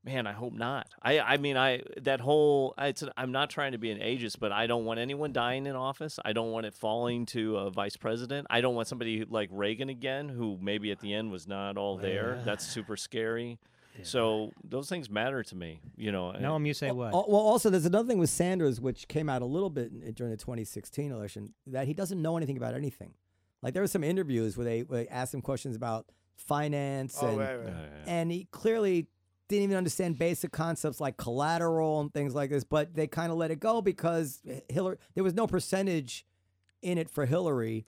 Man, 0.04 0.28
I 0.28 0.32
hope 0.32 0.54
not. 0.54 0.88
I, 1.02 1.20
I 1.20 1.38
mean, 1.38 1.58
I 1.58 1.82
that 2.02 2.22
whole. 2.22 2.74
I, 2.78 2.88
it's, 2.88 3.04
I'm 3.18 3.34
not 3.34 3.50
trying 3.50 3.74
to 3.74 3.78
be 3.78 3.92
an 3.92 4.00
ageist, 4.00 4.40
but 4.40 4.52
I 4.54 4.66
don't 4.66 4.86
want 4.86 5.00
anyone 5.00 5.34
dying 5.34 5.66
in 5.68 5.76
office. 5.76 6.18
I 6.24 6.32
don't 6.32 6.52
want 6.52 6.66
it 6.66 6.74
falling 6.74 7.26
to 7.28 7.58
a 7.58 7.70
vice 7.70 7.98
president. 7.98 8.48
I 8.50 8.62
don't 8.62 8.76
want 8.76 8.88
somebody 8.88 9.26
like 9.30 9.50
Reagan 9.52 9.90
again, 9.90 10.30
who 10.30 10.58
maybe 10.62 10.92
at 10.92 11.02
the 11.02 11.14
end 11.14 11.32
was 11.32 11.48
not 11.48 11.78
all 11.78 11.98
there. 11.98 12.42
That's 12.46 12.66
super 12.66 12.96
scary. 12.98 13.60
So 14.02 14.54
those 14.64 14.88
things 14.88 15.10
matter 15.10 15.44
to 15.44 15.56
me. 15.58 15.82
You 15.98 16.14
know. 16.14 16.32
Now 16.32 16.54
eh. 16.54 16.56
I'm 16.56 16.66
you 16.66 16.74
say 16.74 16.92
what? 16.92 17.12
Well, 17.12 17.26
also, 17.26 17.70
there's 17.70 17.86
another 17.86 18.08
thing 18.08 18.18
with 18.18 18.30
Sanders, 18.30 18.80
which 18.80 19.10
came 19.10 19.28
out 19.28 19.42
a 19.42 19.46
little 19.46 19.70
bit 19.70 20.16
during 20.16 20.32
the 20.32 20.38
2016 20.38 21.12
election, 21.12 21.54
that 21.68 21.86
he 21.86 21.94
doesn't 21.94 22.22
know 22.22 22.38
anything 22.38 22.56
about 22.56 22.76
anything. 22.76 23.14
Like 23.62 23.74
there 23.74 23.84
were 23.84 23.88
some 23.88 24.06
interviews 24.06 24.56
where 24.56 24.64
they, 24.64 24.84
where 24.84 25.04
they 25.04 25.10
asked 25.10 25.34
him 25.34 25.42
questions 25.42 25.76
about 25.76 26.06
finance, 26.38 27.18
Oh, 27.22 27.28
and 27.28 27.38
right, 27.40 27.56
right. 27.58 27.90
and 28.08 28.32
he 28.32 28.48
clearly 28.52 29.08
didn't 29.50 29.64
even 29.64 29.76
understand 29.78 30.18
basic 30.18 30.52
concepts 30.52 31.02
like 31.02 31.18
collateral 31.18 32.00
and 32.00 32.14
things 32.14 32.34
like 32.34 32.50
this. 32.50 32.64
But 32.64 32.94
they 32.94 33.08
kind 33.08 33.32
of 33.32 33.38
let 33.38 33.52
it 33.52 33.60
go 33.60 33.82
because 33.82 34.42
Hillary, 34.70 34.98
there 35.16 35.24
was 35.24 35.34
no 35.34 35.46
percentage 35.48 36.26
in 36.82 36.98
it 36.98 37.10
for 37.10 37.26
Hillary 37.26 37.86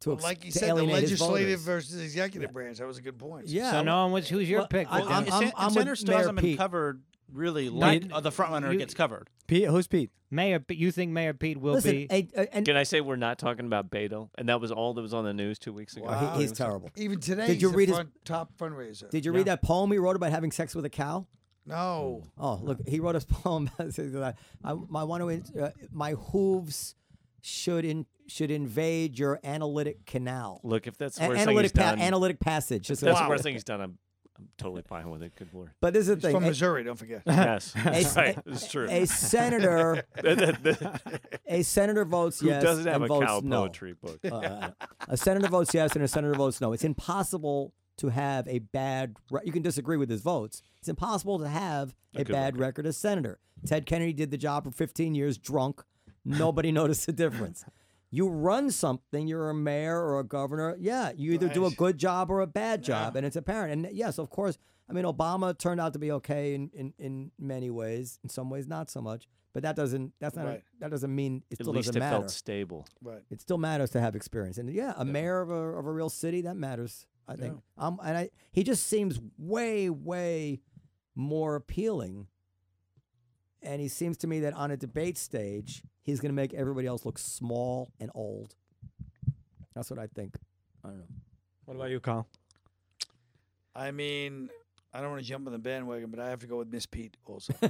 to, 0.00 0.10
Well, 0.10 0.16
ex- 0.18 0.24
like 0.24 0.44
you 0.44 0.50
to 0.52 0.58
said, 0.58 0.76
the 0.76 0.82
legislative 0.82 1.60
versus 1.60 2.02
executive 2.02 2.52
branch. 2.52 2.78
That 2.78 2.86
was 2.86 2.98
a 2.98 3.02
good 3.02 3.18
point. 3.18 3.46
Yeah, 3.46 3.70
so 3.70 3.82
no 3.82 4.02
one 4.04 4.12
was. 4.12 4.28
Who's 4.28 4.50
your 4.50 4.60
well, 4.60 4.68
pick? 4.68 4.88
I- 4.90 4.98
Well, 5.00 5.08
I'm- 5.08 5.22
and, 5.24 5.32
I'm- 5.32 5.42
San- 5.44 5.52
I'm 5.56 5.66
and 5.68 5.68
with 5.68 5.74
Sanders 5.74 6.00
still 6.00 6.10
Mayor 6.10 6.18
hasn't 6.18 6.36
been 6.36 6.44
Pete. 6.44 6.58
covered 6.58 7.02
really 7.32 7.68
like 7.70 8.04
uh, 8.12 8.20
the 8.20 8.30
front 8.30 8.52
runner 8.52 8.72
you- 8.72 8.78
gets 8.78 8.92
covered. 8.92 9.30
Pete, 9.46 9.68
who's 9.68 9.86
Pete? 9.86 10.10
Mayor, 10.30 10.58
P- 10.60 10.74
you 10.74 10.90
think 10.90 11.12
Mayor 11.12 11.32
Pete 11.34 11.56
will 11.58 11.74
Listen, 11.74 11.92
be? 11.92 12.06
a- 12.10 12.28
a- 12.36 12.54
and 12.56 12.66
Can 12.66 12.76
I 12.76 12.82
say 12.82 13.00
we're 13.00 13.16
not 13.16 13.38
talking 13.38 13.66
about 13.66 13.90
Beto? 13.90 14.28
And 14.36 14.48
that 14.48 14.60
was 14.60 14.72
all 14.72 14.92
that 14.94 15.02
was 15.02 15.14
on 15.14 15.24
the 15.24 15.32
news 15.32 15.58
two 15.58 15.72
weeks 15.72 15.96
ago. 15.96 16.06
Wow. 16.06 16.34
he- 16.34 16.42
he's 16.42 16.52
terrible. 16.52 16.90
Even 16.96 17.20
today, 17.20 17.46
Did 17.46 17.52
he's 17.54 17.62
you 17.62 17.70
the 17.70 17.76
read 17.76 17.88
his- 17.88 17.96
front, 17.96 18.10
top 18.24 18.52
fundraiser. 18.58 19.08
Did 19.10 19.24
you 19.24 19.32
read 19.32 19.46
that 19.46 19.62
poem 19.62 19.90
he 19.92 19.98
wrote 19.98 20.16
about 20.16 20.32
having 20.32 20.50
sex 20.52 20.74
with 20.74 20.84
a 20.84 20.90
cow? 20.90 21.26
no. 21.64 22.22
Oh, 22.38 22.60
look, 22.62 22.78
he 22.86 23.00
wrote 23.00 23.16
a 23.16 23.20
poem. 23.26 23.70
that 23.78 23.92
says 23.94 24.12
that 24.12 24.36
I, 24.64 24.70
I 24.70 24.72
want 25.04 25.22
to, 25.52 25.64
uh, 25.66 25.70
my 25.92 26.12
hooves 26.12 26.94
should 27.42 27.84
in, 27.84 28.06
should 28.26 28.50
invade 28.50 29.18
your 29.18 29.38
analytic 29.44 30.04
canal. 30.06 30.60
Look, 30.64 30.86
if 30.88 30.98
that's 30.98 31.16
the 31.18 31.24
A- 31.24 31.28
worst 31.28 31.38
thing 31.38 31.48
he's 31.48 31.48
analytic, 31.48 31.74
pa- 31.74 31.80
done, 31.90 32.00
analytic 32.00 32.40
passage. 32.40 32.82
if 32.90 32.98
That's 32.98 33.00
that's 33.00 33.14
what- 33.20 33.24
the 33.26 33.30
worst 33.30 33.42
thing 33.44 33.52
he's 33.54 33.64
done. 33.64 33.80
I'm, 33.80 33.98
I'm 34.38 34.48
totally 34.58 34.82
fine 34.82 35.08
with 35.10 35.22
it. 35.22 35.34
Good 35.36 35.48
lord. 35.52 35.70
But 35.80 35.94
this 35.94 36.02
is 36.02 36.08
the 36.08 36.14
He's 36.16 36.22
thing. 36.22 36.34
from 36.34 36.44
a- 36.44 36.48
Missouri. 36.48 36.84
Don't 36.84 36.96
forget. 36.98 37.22
Yes, 37.26 37.74
a- 37.84 38.12
right. 38.20 38.38
It's 38.46 38.68
true. 38.70 38.86
A 38.90 39.06
senator, 39.06 40.04
a 41.46 41.62
senator 41.62 42.04
votes 42.04 42.40
Who 42.40 42.46
yes 42.48 42.62
doesn't 42.62 42.86
have 42.86 42.96
and 42.96 43.04
a 43.04 43.08
votes 43.08 43.26
cow 43.26 43.40
no. 43.42 43.60
poetry 43.62 43.94
book? 43.94 44.20
Uh, 44.24 44.70
a 45.08 45.16
senator 45.16 45.48
votes 45.48 45.72
yes 45.74 45.94
and 45.94 46.04
a 46.04 46.08
senator 46.08 46.34
votes 46.34 46.60
no. 46.60 46.72
It's 46.72 46.84
impossible 46.84 47.72
to 47.98 48.08
have 48.08 48.46
a 48.48 48.58
bad. 48.58 49.16
Re- 49.30 49.40
you 49.44 49.52
can 49.52 49.62
disagree 49.62 49.96
with 49.96 50.10
his 50.10 50.20
votes. 50.20 50.62
It's 50.80 50.88
impossible 50.88 51.38
to 51.38 51.48
have 51.48 51.94
a, 52.14 52.18
good 52.24 52.32
bad 52.32 52.58
record 52.58 52.86
as 52.86 52.96
senator. 52.96 53.38
Ted 53.66 53.86
Kennedy 53.86 54.12
did 54.12 54.30
the 54.30 54.36
job 54.36 54.64
for 54.64 54.70
15 54.70 55.14
years, 55.14 55.38
drunk. 55.38 55.82
Nobody 56.24 56.72
noticed 56.72 57.06
the 57.06 57.12
difference. 57.12 57.64
You 58.10 58.28
run 58.28 58.70
something, 58.70 59.26
you're 59.26 59.50
a 59.50 59.54
mayor 59.54 60.00
or 60.00 60.20
a 60.20 60.24
governor. 60.24 60.76
Yeah, 60.78 61.12
you 61.16 61.32
either 61.32 61.48
do 61.48 61.66
a 61.66 61.70
good 61.72 61.98
job 61.98 62.30
or 62.30 62.40
a 62.40 62.46
bad 62.46 62.82
job, 62.82 63.16
and 63.16 63.26
it's 63.26 63.36
apparent. 63.36 63.72
And 63.84 63.94
yes, 63.96 64.18
of 64.18 64.30
course, 64.30 64.58
I 64.88 64.92
mean, 64.92 65.04
Obama 65.04 65.56
turned 65.58 65.80
out 65.80 65.92
to 65.94 65.98
be 65.98 66.12
okay 66.12 66.54
in, 66.54 66.70
in, 66.72 66.94
in 66.98 67.30
many 67.38 67.70
ways. 67.70 68.18
In 68.22 68.28
some 68.30 68.48
ways, 68.48 68.68
not 68.68 68.88
so 68.90 69.00
much. 69.02 69.26
But 69.52 69.62
that 69.62 69.74
doesn't 69.74 70.12
that's 70.20 70.36
not 70.36 70.44
Right. 70.46 70.62
that 70.80 70.90
doesn't 70.90 71.14
mean 71.14 71.42
it 71.50 71.58
At 71.60 71.64
still 71.64 71.72
least 71.72 71.86
doesn't 71.88 72.02
it 72.02 72.04
matter. 72.04 72.18
felt 72.18 72.30
stable. 72.30 72.86
Right. 73.02 73.22
It 73.30 73.40
still 73.40 73.56
matters 73.56 73.88
to 73.92 74.00
have 74.00 74.14
experience, 74.14 74.58
and 74.58 74.70
yeah, 74.70 74.92
a 74.96 75.04
mayor 75.04 75.40
of 75.40 75.48
a 75.50 75.54
of 75.54 75.86
a 75.86 75.90
real 75.92 76.10
city 76.10 76.42
that 76.42 76.56
matters. 76.56 77.06
I 77.26 77.34
think. 77.36 77.58
Um, 77.78 77.98
and 78.04 78.16
I 78.18 78.30
he 78.52 78.62
just 78.62 78.86
seems 78.86 79.18
way 79.38 79.88
way 79.90 80.60
more 81.14 81.56
appealing. 81.56 82.26
And 83.62 83.80
he 83.80 83.88
seems 83.88 84.16
to 84.18 84.26
me 84.26 84.40
that 84.40 84.52
on 84.54 84.70
a 84.70 84.76
debate 84.76 85.18
stage, 85.18 85.82
he's 86.02 86.20
going 86.20 86.30
to 86.30 86.34
make 86.36 86.54
everybody 86.54 86.86
else 86.86 87.04
look 87.04 87.18
small 87.18 87.90
and 87.98 88.10
old. 88.14 88.54
That's 89.74 89.90
what 89.90 89.98
I 89.98 90.06
think. 90.06 90.36
I 90.84 90.88
don't 90.88 90.98
know. 90.98 91.04
What 91.64 91.74
about 91.76 91.90
you, 91.90 92.00
Carl? 92.00 92.26
I 93.74 93.90
mean, 93.90 94.48
I 94.94 95.00
don't 95.02 95.10
want 95.10 95.22
to 95.22 95.28
jump 95.28 95.46
on 95.46 95.52
the 95.52 95.58
bandwagon, 95.58 96.10
but 96.10 96.20
I 96.20 96.30
have 96.30 96.38
to 96.40 96.46
go 96.46 96.56
with 96.56 96.72
Miss 96.72 96.86
Pete 96.86 97.16
also. 97.26 97.52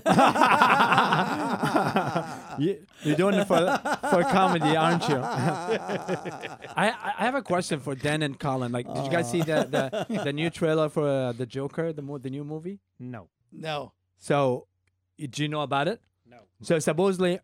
you, 2.58 2.86
you're 3.02 3.16
doing 3.16 3.34
it 3.34 3.48
for 3.48 3.58
for 4.10 4.22
comedy, 4.22 4.76
aren't 4.76 5.08
you? 5.08 5.16
I 5.22 6.58
I 6.76 6.86
I 7.18 7.24
have 7.24 7.34
a 7.34 7.42
question 7.42 7.80
for 7.80 7.96
Dan 7.96 8.22
and 8.22 8.38
Colin. 8.38 8.70
Like, 8.70 8.86
did 8.86 9.04
you 9.04 9.10
guys 9.10 9.28
see 9.28 9.40
the 9.40 10.06
the, 10.08 10.22
the 10.24 10.32
new 10.32 10.50
trailer 10.50 10.88
for 10.88 11.08
uh, 11.08 11.32
the 11.32 11.46
Joker, 11.46 11.92
the 11.92 12.02
mo- 12.02 12.18
the 12.18 12.30
new 12.30 12.44
movie? 12.44 12.78
no. 13.00 13.28
no. 13.50 13.92
So, 14.18 14.66
y- 14.72 14.75
do 15.18 15.42
you 15.42 15.48
know 15.48 15.60
about 15.62 15.88
it? 15.88 16.00
No. 16.28 16.38
So 16.62 16.78
supposedly, 16.78 17.40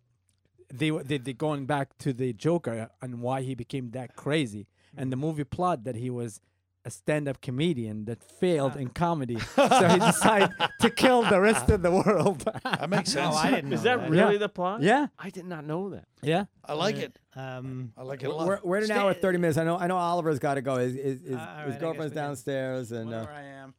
they 0.72 0.90
were 0.90 1.02
they 1.02 1.18
they 1.18 1.32
going 1.32 1.66
back 1.66 1.96
to 1.98 2.12
the 2.12 2.32
Joker 2.32 2.90
and 3.00 3.20
why 3.20 3.42
he 3.42 3.54
became 3.54 3.90
that 3.92 4.16
crazy, 4.16 4.66
and 4.96 5.12
the 5.12 5.16
movie 5.16 5.44
plot 5.44 5.84
that 5.84 5.96
he 5.96 6.10
was 6.10 6.40
a 6.84 6.90
stand-up 6.90 7.40
comedian 7.40 8.06
that 8.06 8.20
failed 8.24 8.74
in 8.74 8.88
comedy, 8.88 9.38
so 9.54 9.88
he 9.88 10.00
decided 10.00 10.50
to 10.80 10.90
kill 10.90 11.22
the 11.22 11.40
rest 11.40 11.70
of 11.70 11.80
the 11.80 11.92
world. 11.92 12.40
That 12.64 12.90
makes 12.90 13.12
sense. 13.12 13.36
Oh, 13.36 13.38
I 13.38 13.50
didn't 13.52 13.70
know 13.70 13.76
Is 13.76 13.82
that 13.84 14.00
that. 14.00 14.10
really 14.10 14.32
Yeah. 14.32 14.38
the 14.38 14.48
plot? 14.48 14.82
yeah, 14.82 15.06
I 15.16 15.30
did 15.30 15.44
not 15.46 15.64
know 15.64 15.90
that. 15.90 16.06
yeah. 16.22 16.46
I 16.64 16.72
like 16.72 16.96
it. 16.96 17.16
Um, 17.36 17.92
I 17.96 18.02
like 18.02 18.24
it 18.24 18.26
a 18.26 18.30
We're, 18.30 18.34
lot. 18.56 18.66
we're 18.66 18.76
at 18.78 18.82
an 18.82 18.90
hour 18.90 19.10
and 19.12 19.20
thirty 19.20 19.38
minutes. 19.38 19.58
I 19.58 19.64
know. 19.64 19.78
I 19.78 19.86
know. 19.86 19.96
Oliver's 19.96 20.40
got 20.40 20.54
to 20.54 20.60
go. 20.62 20.76
His 20.78 20.94
his, 20.94 21.20
his, 21.22 21.32
Uh, 21.34 21.38
all 21.38 21.38
right, 21.46 21.48
I 21.58 21.64
his 21.66 21.72
guess 21.74 21.80
girlfriend's 21.80 22.12
can- 22.14 22.22
downstairs, 22.24 22.90
and 22.90 23.08
uh, 23.14 23.18
Whatever 23.20 23.32
I 23.32 23.42
am. 23.42 23.74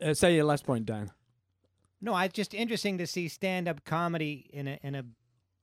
Uh, 0.00 0.14
say 0.14 0.34
your 0.34 0.44
last 0.44 0.64
point, 0.64 0.86
Dan. 0.86 1.10
No, 2.00 2.14
I 2.14 2.28
just 2.28 2.54
interesting 2.54 2.98
to 2.98 3.06
see 3.06 3.28
stand-up 3.28 3.84
comedy 3.84 4.48
in 4.52 4.68
a 4.68 4.78
in 4.82 4.94
a. 4.94 5.04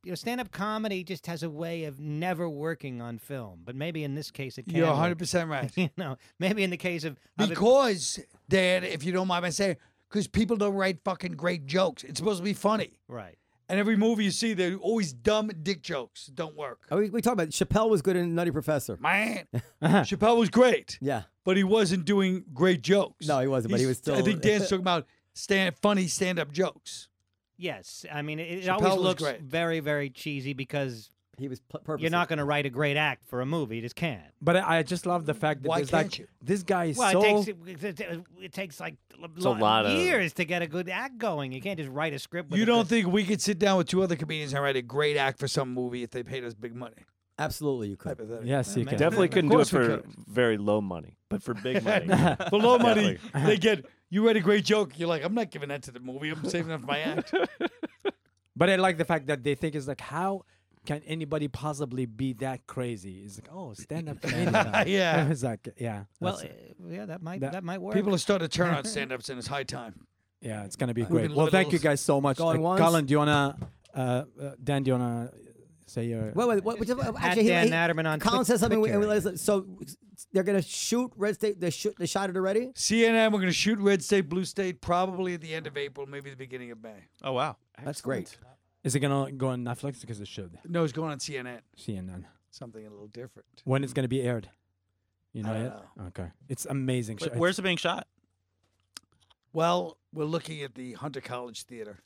You 0.03 0.12
know, 0.12 0.16
stand-up 0.16 0.52
comedy 0.52 1.03
just 1.03 1.26
has 1.26 1.41
a 1.41 1.49
way 1.49 1.86
of 1.86 1.99
never 1.99 2.48
working 2.48 3.02
on 3.02 3.18
film, 3.18 3.62
but 3.66 3.76
maybe 3.76 4.03
in 4.03 4.14
this 4.14 4.30
case 4.30 4.60
it 4.60 4.68
can. 4.68 4.76
You're 4.76 4.86
100 4.88 5.18
percent 5.18 5.49
right. 5.49 5.72
You 5.76 5.90
know, 5.98 6.18
maybe 6.38 6.64
in 6.64 6.70
the 6.70 6.78
case 6.78 7.03
of, 7.06 7.14
of 7.40 7.45
it- 7.45 7.49
Because, 7.49 8.20
Dad, 8.48 8.84
if 8.84 9.03
you 9.03 9.12
don't 9.12 9.28
mind 9.28 9.41
my 9.41 9.49
saying, 9.49 9.78
because 10.07 10.28
people 10.28 10.57
don't 10.57 10.76
write 10.76 10.99
fucking 11.03 11.32
great 11.32 11.66
jokes. 11.66 12.03
It's 12.03 12.20
supposed 12.20 12.38
to 12.38 12.44
be 12.44 12.53
funny. 12.53 12.99
right. 13.07 13.36
And 13.68 13.80
every 13.80 13.95
movie 13.98 14.26
you 14.26 14.30
see, 14.30 14.53
they're 14.53 14.76
always 14.76 15.12
dumb 15.12 15.49
dick 15.64 15.82
jokes. 15.82 16.28
Don't 16.28 16.56
work. 16.56 16.82
Oh, 16.91 16.98
we, 16.98 17.10
we 17.10 17.20
talked 17.20 17.34
about 17.34 17.49
Chappelle 17.49 17.90
was 17.90 18.03
good 18.03 18.16
in 18.16 18.36
Nutty 18.36 18.52
Professor. 18.52 18.95
Man, 19.02 19.48
Chappelle 19.82 20.38
was 20.38 20.49
great, 20.52 20.99
Yeah. 21.02 21.24
but 21.44 21.57
he 21.57 21.64
wasn't 21.64 22.06
doing 22.06 22.45
great 22.53 22.84
jokes. 22.84 23.26
No, 23.28 23.40
he 23.40 23.48
wasn't, 23.48 23.72
but 23.72 23.80
he 23.80 23.88
was 23.88 23.98
still- 23.98 24.14
I 24.18 24.22
think 24.22 24.41
Dan's 24.41 24.64
talking 24.70 24.82
about 24.82 25.07
stand 25.36 25.76
funny 25.76 26.07
stand 26.07 26.40
up 26.40 26.52
jokes. 26.52 27.07
Yes, 27.57 28.06
I 28.12 28.22
mean 28.24 28.40
it, 28.40 28.66
it 28.66 28.70
always 28.70 28.94
was 28.94 29.02
looks 29.02 29.22
great. 29.24 29.41
very 29.41 29.80
very 29.80 30.10
cheesy 30.10 30.53
because 30.53 31.10
He 31.38 31.48
was 31.48 31.60
p- 31.62 31.78
purposely. 31.84 32.03
you're 32.03 32.12
not 32.12 32.28
going 32.28 32.40
to 32.40 32.44
write 32.45 32.66
a 32.66 32.70
great 32.70 32.98
act 32.98 33.26
for 33.28 33.40
a 33.41 33.45
movie. 33.45 33.78
You 33.78 33.82
just 33.82 33.95
can't. 33.95 34.22
But 34.41 34.57
I, 34.57 34.80
I 34.80 34.84
just 34.84 35.06
love 35.06 35.26
the 35.26 35.34
fact 35.34 35.62
that 35.64 35.70
Why 35.70 35.78
there's 35.78 35.90
can't 35.90 36.06
like 36.06 36.20
you? 36.20 36.28
this 36.41 36.64
guy 36.64 36.86
is 36.86 36.98
Well, 36.98 37.12
so 37.14 37.22
it 37.24 37.45
takes 37.45 37.48
it, 37.84 37.99
it, 38.02 38.22
it 38.41 38.52
takes 38.53 38.80
like 38.82 38.95
a 39.22 39.48
a 39.48 39.49
lot 39.52 39.86
of- 39.86 39.94
years 39.98 40.34
to 40.34 40.44
get 40.45 40.62
a 40.64 40.68
good 40.68 40.90
act 40.90 41.18
going. 41.18 41.52
You 41.53 41.62
can't 41.62 41.78
just 41.78 41.91
write 41.91 42.14
a 42.14 42.20
script. 42.20 42.49
With 42.52 42.57
You 42.57 42.64
a 42.64 42.66
don't 42.66 42.80
good- 42.84 42.88
think 42.90 43.07
we 43.07 43.24
could 43.24 43.41
sit 43.41 43.57
down 43.60 43.78
with 43.78 43.88
two 43.88 44.03
other 44.03 44.16
comedians 44.18 44.52
and 44.53 44.62
write 44.62 44.76
a 44.76 44.82
great 44.82 45.16
act 45.18 45.40
for 45.40 45.48
some 45.48 45.74
movie 45.74 46.03
if 46.03 46.10
they 46.12 46.24
paid 46.24 46.44
us 46.44 46.53
big 46.53 46.76
money? 46.76 46.95
Absolutely, 47.38 47.90
you 47.90 47.98
could. 47.98 48.12
Hypothetically. 48.12 48.49
yes, 48.49 48.76
you 48.78 48.84
Yeah, 48.84 48.90
can. 48.91 48.99
Definitely 48.99 49.28
Of 49.28 49.34
couldn't 49.34 49.49
do 49.49 49.56
it 49.56 49.57
course 49.57 49.74
we 49.74 49.80
for 49.80 49.98
could. 49.98 50.06
very 50.28 50.57
low 50.57 50.80
money, 50.80 51.18
but 51.30 51.44
for 51.44 51.53
big 51.53 51.84
money. 51.91 52.07
For 52.49 52.57
low 52.60 52.78
money, 52.80 53.14
Definitely. 53.34 53.45
they 53.45 53.57
get 53.57 53.86
you 54.10 54.26
write 54.26 54.38
a 54.38 54.41
great 54.41 54.65
joke. 54.65 54.98
You're 54.98 55.10
like, 55.10 55.23
I'm 55.23 55.34
not 55.34 55.52
giving 55.52 55.69
that 55.69 55.84
to 55.84 55.91
the 55.91 55.99
movie. 55.99 56.30
I'm 56.30 56.44
saving 56.45 56.68
that 56.69 56.82
for 56.82 56.88
my 56.88 56.99
act. 56.99 57.34
But 58.57 58.69
I 58.69 58.77
like 58.77 58.98
the 58.98 59.03
fact 59.06 59.27
that 59.27 59.44
they 59.44 59.53
think 59.53 59.76
it's 59.76 59.86
like, 59.88 59.99
how 59.99 60.45
can 60.86 61.02
anybody 61.06 61.49
possibly 61.49 62.06
be 62.06 62.32
that 62.34 62.65
crazy? 62.68 63.23
It's 63.26 63.38
like, 63.38 63.49
oh, 63.52 63.73
stand 63.73 64.07
up 64.07 64.22
comedian. 64.22 64.53
Yeah. 64.88 65.27
it's 65.30 65.44
like, 65.44 65.68
yeah. 65.77 66.06
Well, 66.22 66.38
uh, 66.38 66.48
yeah, 66.88 67.06
that 67.06 67.22
might 67.22 67.41
that- 67.41 67.52
that, 67.52 67.64
might 67.65 67.82
work. 67.82 67.94
People 67.94 68.14
are 68.14 68.18
starting 68.18 68.48
to 68.48 68.57
turn 68.57 68.73
on 68.73 68.86
stand 68.86 69.11
ups, 69.11 69.27
and 69.30 69.38
it's 69.40 69.48
high 69.48 69.64
time. 69.64 70.07
Yeah, 70.41 70.64
it's 70.64 70.76
gonna 70.76 70.94
be 70.94 71.03
great. 71.03 71.32
Well, 71.36 71.48
thank 71.48 71.73
you 71.73 71.80
guys 71.80 71.99
so 71.99 72.22
much. 72.22 72.38
Going 72.38 72.60
Uh, 72.60 72.61
once? 72.61 72.80
Colin, 72.82 73.06
do 73.06 73.11
you 73.11 73.18
wanna? 73.18 73.57
Uh, 73.94 74.23
uh, 74.41 74.52
Dan, 74.64 74.84
do 74.84 74.91
you 74.91 74.98
wanna 74.98 75.32
say 75.86 76.06
your? 76.06 76.32
Wait, 76.34 76.48
wait, 76.48 76.64
what, 76.64 76.80
what, 76.80 76.90
At 76.90 77.16
actually, 77.24 77.48
Dan 77.48 77.68
he- 77.68 77.72
Naturman 77.74 78.07
on 78.07 78.20
Colin 78.20 78.40
Twic- 78.40 78.45
said 78.48 78.60
something. 78.60 78.84
and 78.86 78.99
we- 79.02 79.07
Twitter. 79.07 79.38
so 79.38 79.66
they're 80.32 80.44
gonna 80.44 80.62
shoot 80.62 81.12
Red 81.16 81.36
State. 81.36 81.60
They 81.60 81.70
shoot. 81.70 81.95
They 81.98 82.06
shot 82.06 82.30
it 82.30 82.36
already. 82.36 82.68
CNN, 82.76 83.32
we're 83.32 83.40
going 83.40 83.48
to 83.48 83.53
shoot 83.53 83.80
Red 83.80 84.03
State, 84.03 84.30
Blue 84.30 84.45
State 84.45 84.82
probably 84.82 85.34
at 85.34 85.41
the 85.41 85.53
end 85.53 85.68
of 85.68 85.78
April, 85.78 86.06
maybe 86.07 86.30
the 86.30 86.36
beginning 86.36 86.72
of 86.72 86.82
May. 86.82 87.06
Oh 87.24 87.34
wow. 87.34 87.57
That's 87.84 88.02
great. 88.02 88.38
Is 88.84 88.95
it 88.95 88.99
gonna 88.99 89.32
go 89.32 89.48
on 89.49 89.64
Netflix 89.64 90.02
because 90.02 90.22
it 90.22 90.28
should? 90.28 90.57
No, 90.68 90.84
it's 90.84 90.94
going 90.94 91.12
on 91.12 91.20
CNN. 91.20 91.60
CNN. 91.78 92.26
Something 92.52 92.86
a 92.86 92.90
little 92.90 93.07
different. 93.07 93.48
When 93.66 93.84
it's 93.84 93.94
gonna 93.94 94.07
be 94.07 94.22
aired? 94.22 94.49
You 95.34 95.44
know 95.44 95.49
I 95.49 95.53
don't 95.53 95.64
yet? 95.64 95.82
Okay, 96.07 96.28
it's 96.48 96.66
amazing. 96.66 97.18
Wait, 97.22 97.36
where's 97.36 97.60
it 97.60 97.64
being 97.64 97.78
shot? 97.78 98.07
Well, 99.52 99.98
we're 100.14 100.26
looking 100.26 100.62
at 100.64 100.76
the 100.76 100.94
Hunter 100.94 101.22
College 101.22 101.64
Theater. 101.64 101.99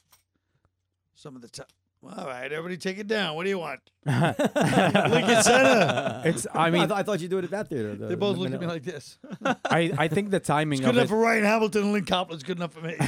Some 1.16 1.36
of 1.36 1.42
the 1.42 1.50
time. 1.50 1.68
All 2.02 2.26
right, 2.26 2.50
everybody 2.50 2.78
take 2.78 2.98
it 2.98 3.08
down. 3.08 3.36
What 3.36 3.44
do 3.44 3.50
you 3.50 3.60
want? 3.60 3.82
Lincoln 4.06 5.44
Center. 5.44 6.22
It's. 6.24 6.48
I 6.54 6.68
I, 6.68 6.70
mean, 6.72 6.88
th- 6.88 6.98
I 6.98 7.04
thought 7.04 7.20
you'd 7.20 7.30
do 7.30 7.40
it 7.40 7.44
at 7.44 7.52
that 7.52 7.68
theater. 7.68 7.94
the- 7.94 8.08
They 8.08 8.16
both 8.16 8.36
the 8.36 8.42
looked 8.44 8.54
at 8.54 8.62
me 8.62 8.68
like 8.68 8.84
this. 8.84 9.20
I, 9.66 9.92
I 9.98 10.08
think 10.08 10.30
the 10.30 10.40
timing 10.40 10.80
It's 10.80 10.86
good 10.86 10.92
of 10.92 10.96
enough 10.96 11.06
it, 11.08 11.10
for 11.10 11.18
Ryan 11.20 11.44
Hamilton 11.44 11.84
and 11.84 11.92
Lynn 11.92 12.06
Copland's 12.06 12.44
good 12.44 12.58
enough 12.58 12.72
for 12.74 12.82
me. 12.82 12.96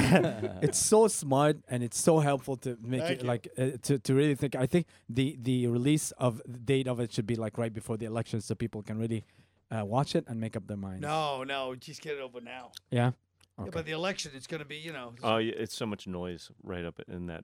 it's 0.62 0.78
so 0.78 1.08
smart 1.08 1.60
and 1.70 1.84
it's 1.84 1.98
so 2.00 2.20
helpful 2.20 2.58
to 2.58 2.78
make 2.82 3.02
Thank 3.02 3.12
it 3.20 3.22
you. 3.22 3.28
like 3.28 3.48
uh, 3.58 3.70
to 3.84 3.98
to 4.00 4.14
really 4.14 4.36
think. 4.36 4.56
I 4.56 4.66
think 4.66 4.88
the 5.08 5.38
the 5.40 5.68
release 5.68 6.12
of 6.12 6.42
the 6.46 6.60
date 6.60 6.88
of 6.88 7.00
it 7.00 7.14
should 7.14 7.28
be 7.28 7.36
like 7.38 7.58
right 7.58 7.74
before 7.74 7.96
the 7.96 8.06
election, 8.06 8.42
so 8.42 8.56
people 8.56 8.82
can 8.84 8.98
really 9.00 9.24
uh, 9.72 9.86
watch 9.86 10.16
it 10.16 10.26
and 10.28 10.40
make 10.42 10.58
up 10.58 10.68
their 10.68 10.76
minds. 10.78 11.02
no, 11.02 11.46
no, 11.46 11.76
just 11.76 12.02
get 12.02 12.16
it 12.16 12.20
over 12.22 12.42
now. 12.42 12.72
Yeah. 12.90 13.12
Yeah, 13.58 13.70
but 13.72 13.86
the 13.86 13.92
election, 13.92 14.32
it's 14.36 14.48
going 14.48 14.62
to 14.62 14.66
be, 14.68 14.78
you 14.78 14.92
know. 14.92 15.14
Oh, 15.22 15.38
yeah, 15.38 15.54
it's 15.56 15.76
so 15.76 15.86
much 15.86 16.08
noise 16.08 16.50
right 16.64 16.84
up 16.84 17.00
in 17.08 17.28
that 17.28 17.44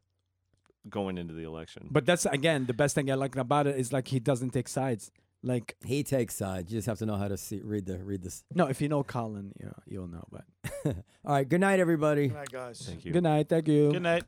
going 0.89 1.17
into 1.17 1.33
the 1.33 1.43
election. 1.43 1.87
But 1.91 2.05
that's 2.05 2.25
again 2.25 2.65
the 2.65 2.73
best 2.73 2.95
thing 2.95 3.09
I 3.11 3.15
like 3.15 3.35
about 3.35 3.67
it 3.67 3.77
is 3.79 3.91
like 3.93 4.07
he 4.07 4.19
doesn't 4.19 4.51
take 4.51 4.67
sides. 4.67 5.11
Like 5.43 5.75
He 5.85 6.03
takes 6.03 6.35
sides. 6.35 6.71
You 6.71 6.79
just 6.79 6.87
have 6.87 6.97
to 6.99 7.05
know 7.05 7.15
how 7.15 7.27
to 7.27 7.37
see 7.37 7.61
read 7.63 7.85
the 7.85 7.99
read 7.99 8.23
this. 8.23 8.43
no, 8.53 8.65
if 8.67 8.81
you 8.81 8.89
know 8.89 9.03
Colin, 9.03 9.53
you 9.59 9.67
know, 9.67 9.79
you'll 9.85 10.07
know. 10.07 10.25
But 10.31 10.45
All 11.25 11.33
right. 11.33 11.47
Good 11.47 11.61
night, 11.61 11.79
everybody. 11.79 12.27
Good 12.29 12.37
night, 12.37 12.51
guys. 12.51 12.81
Thank 12.81 13.05
you. 13.05 13.13
good 13.13 13.23
night, 13.23 13.47
thank 13.47 13.67
you. 13.67 13.91
Good 13.91 14.01
night. 14.01 14.23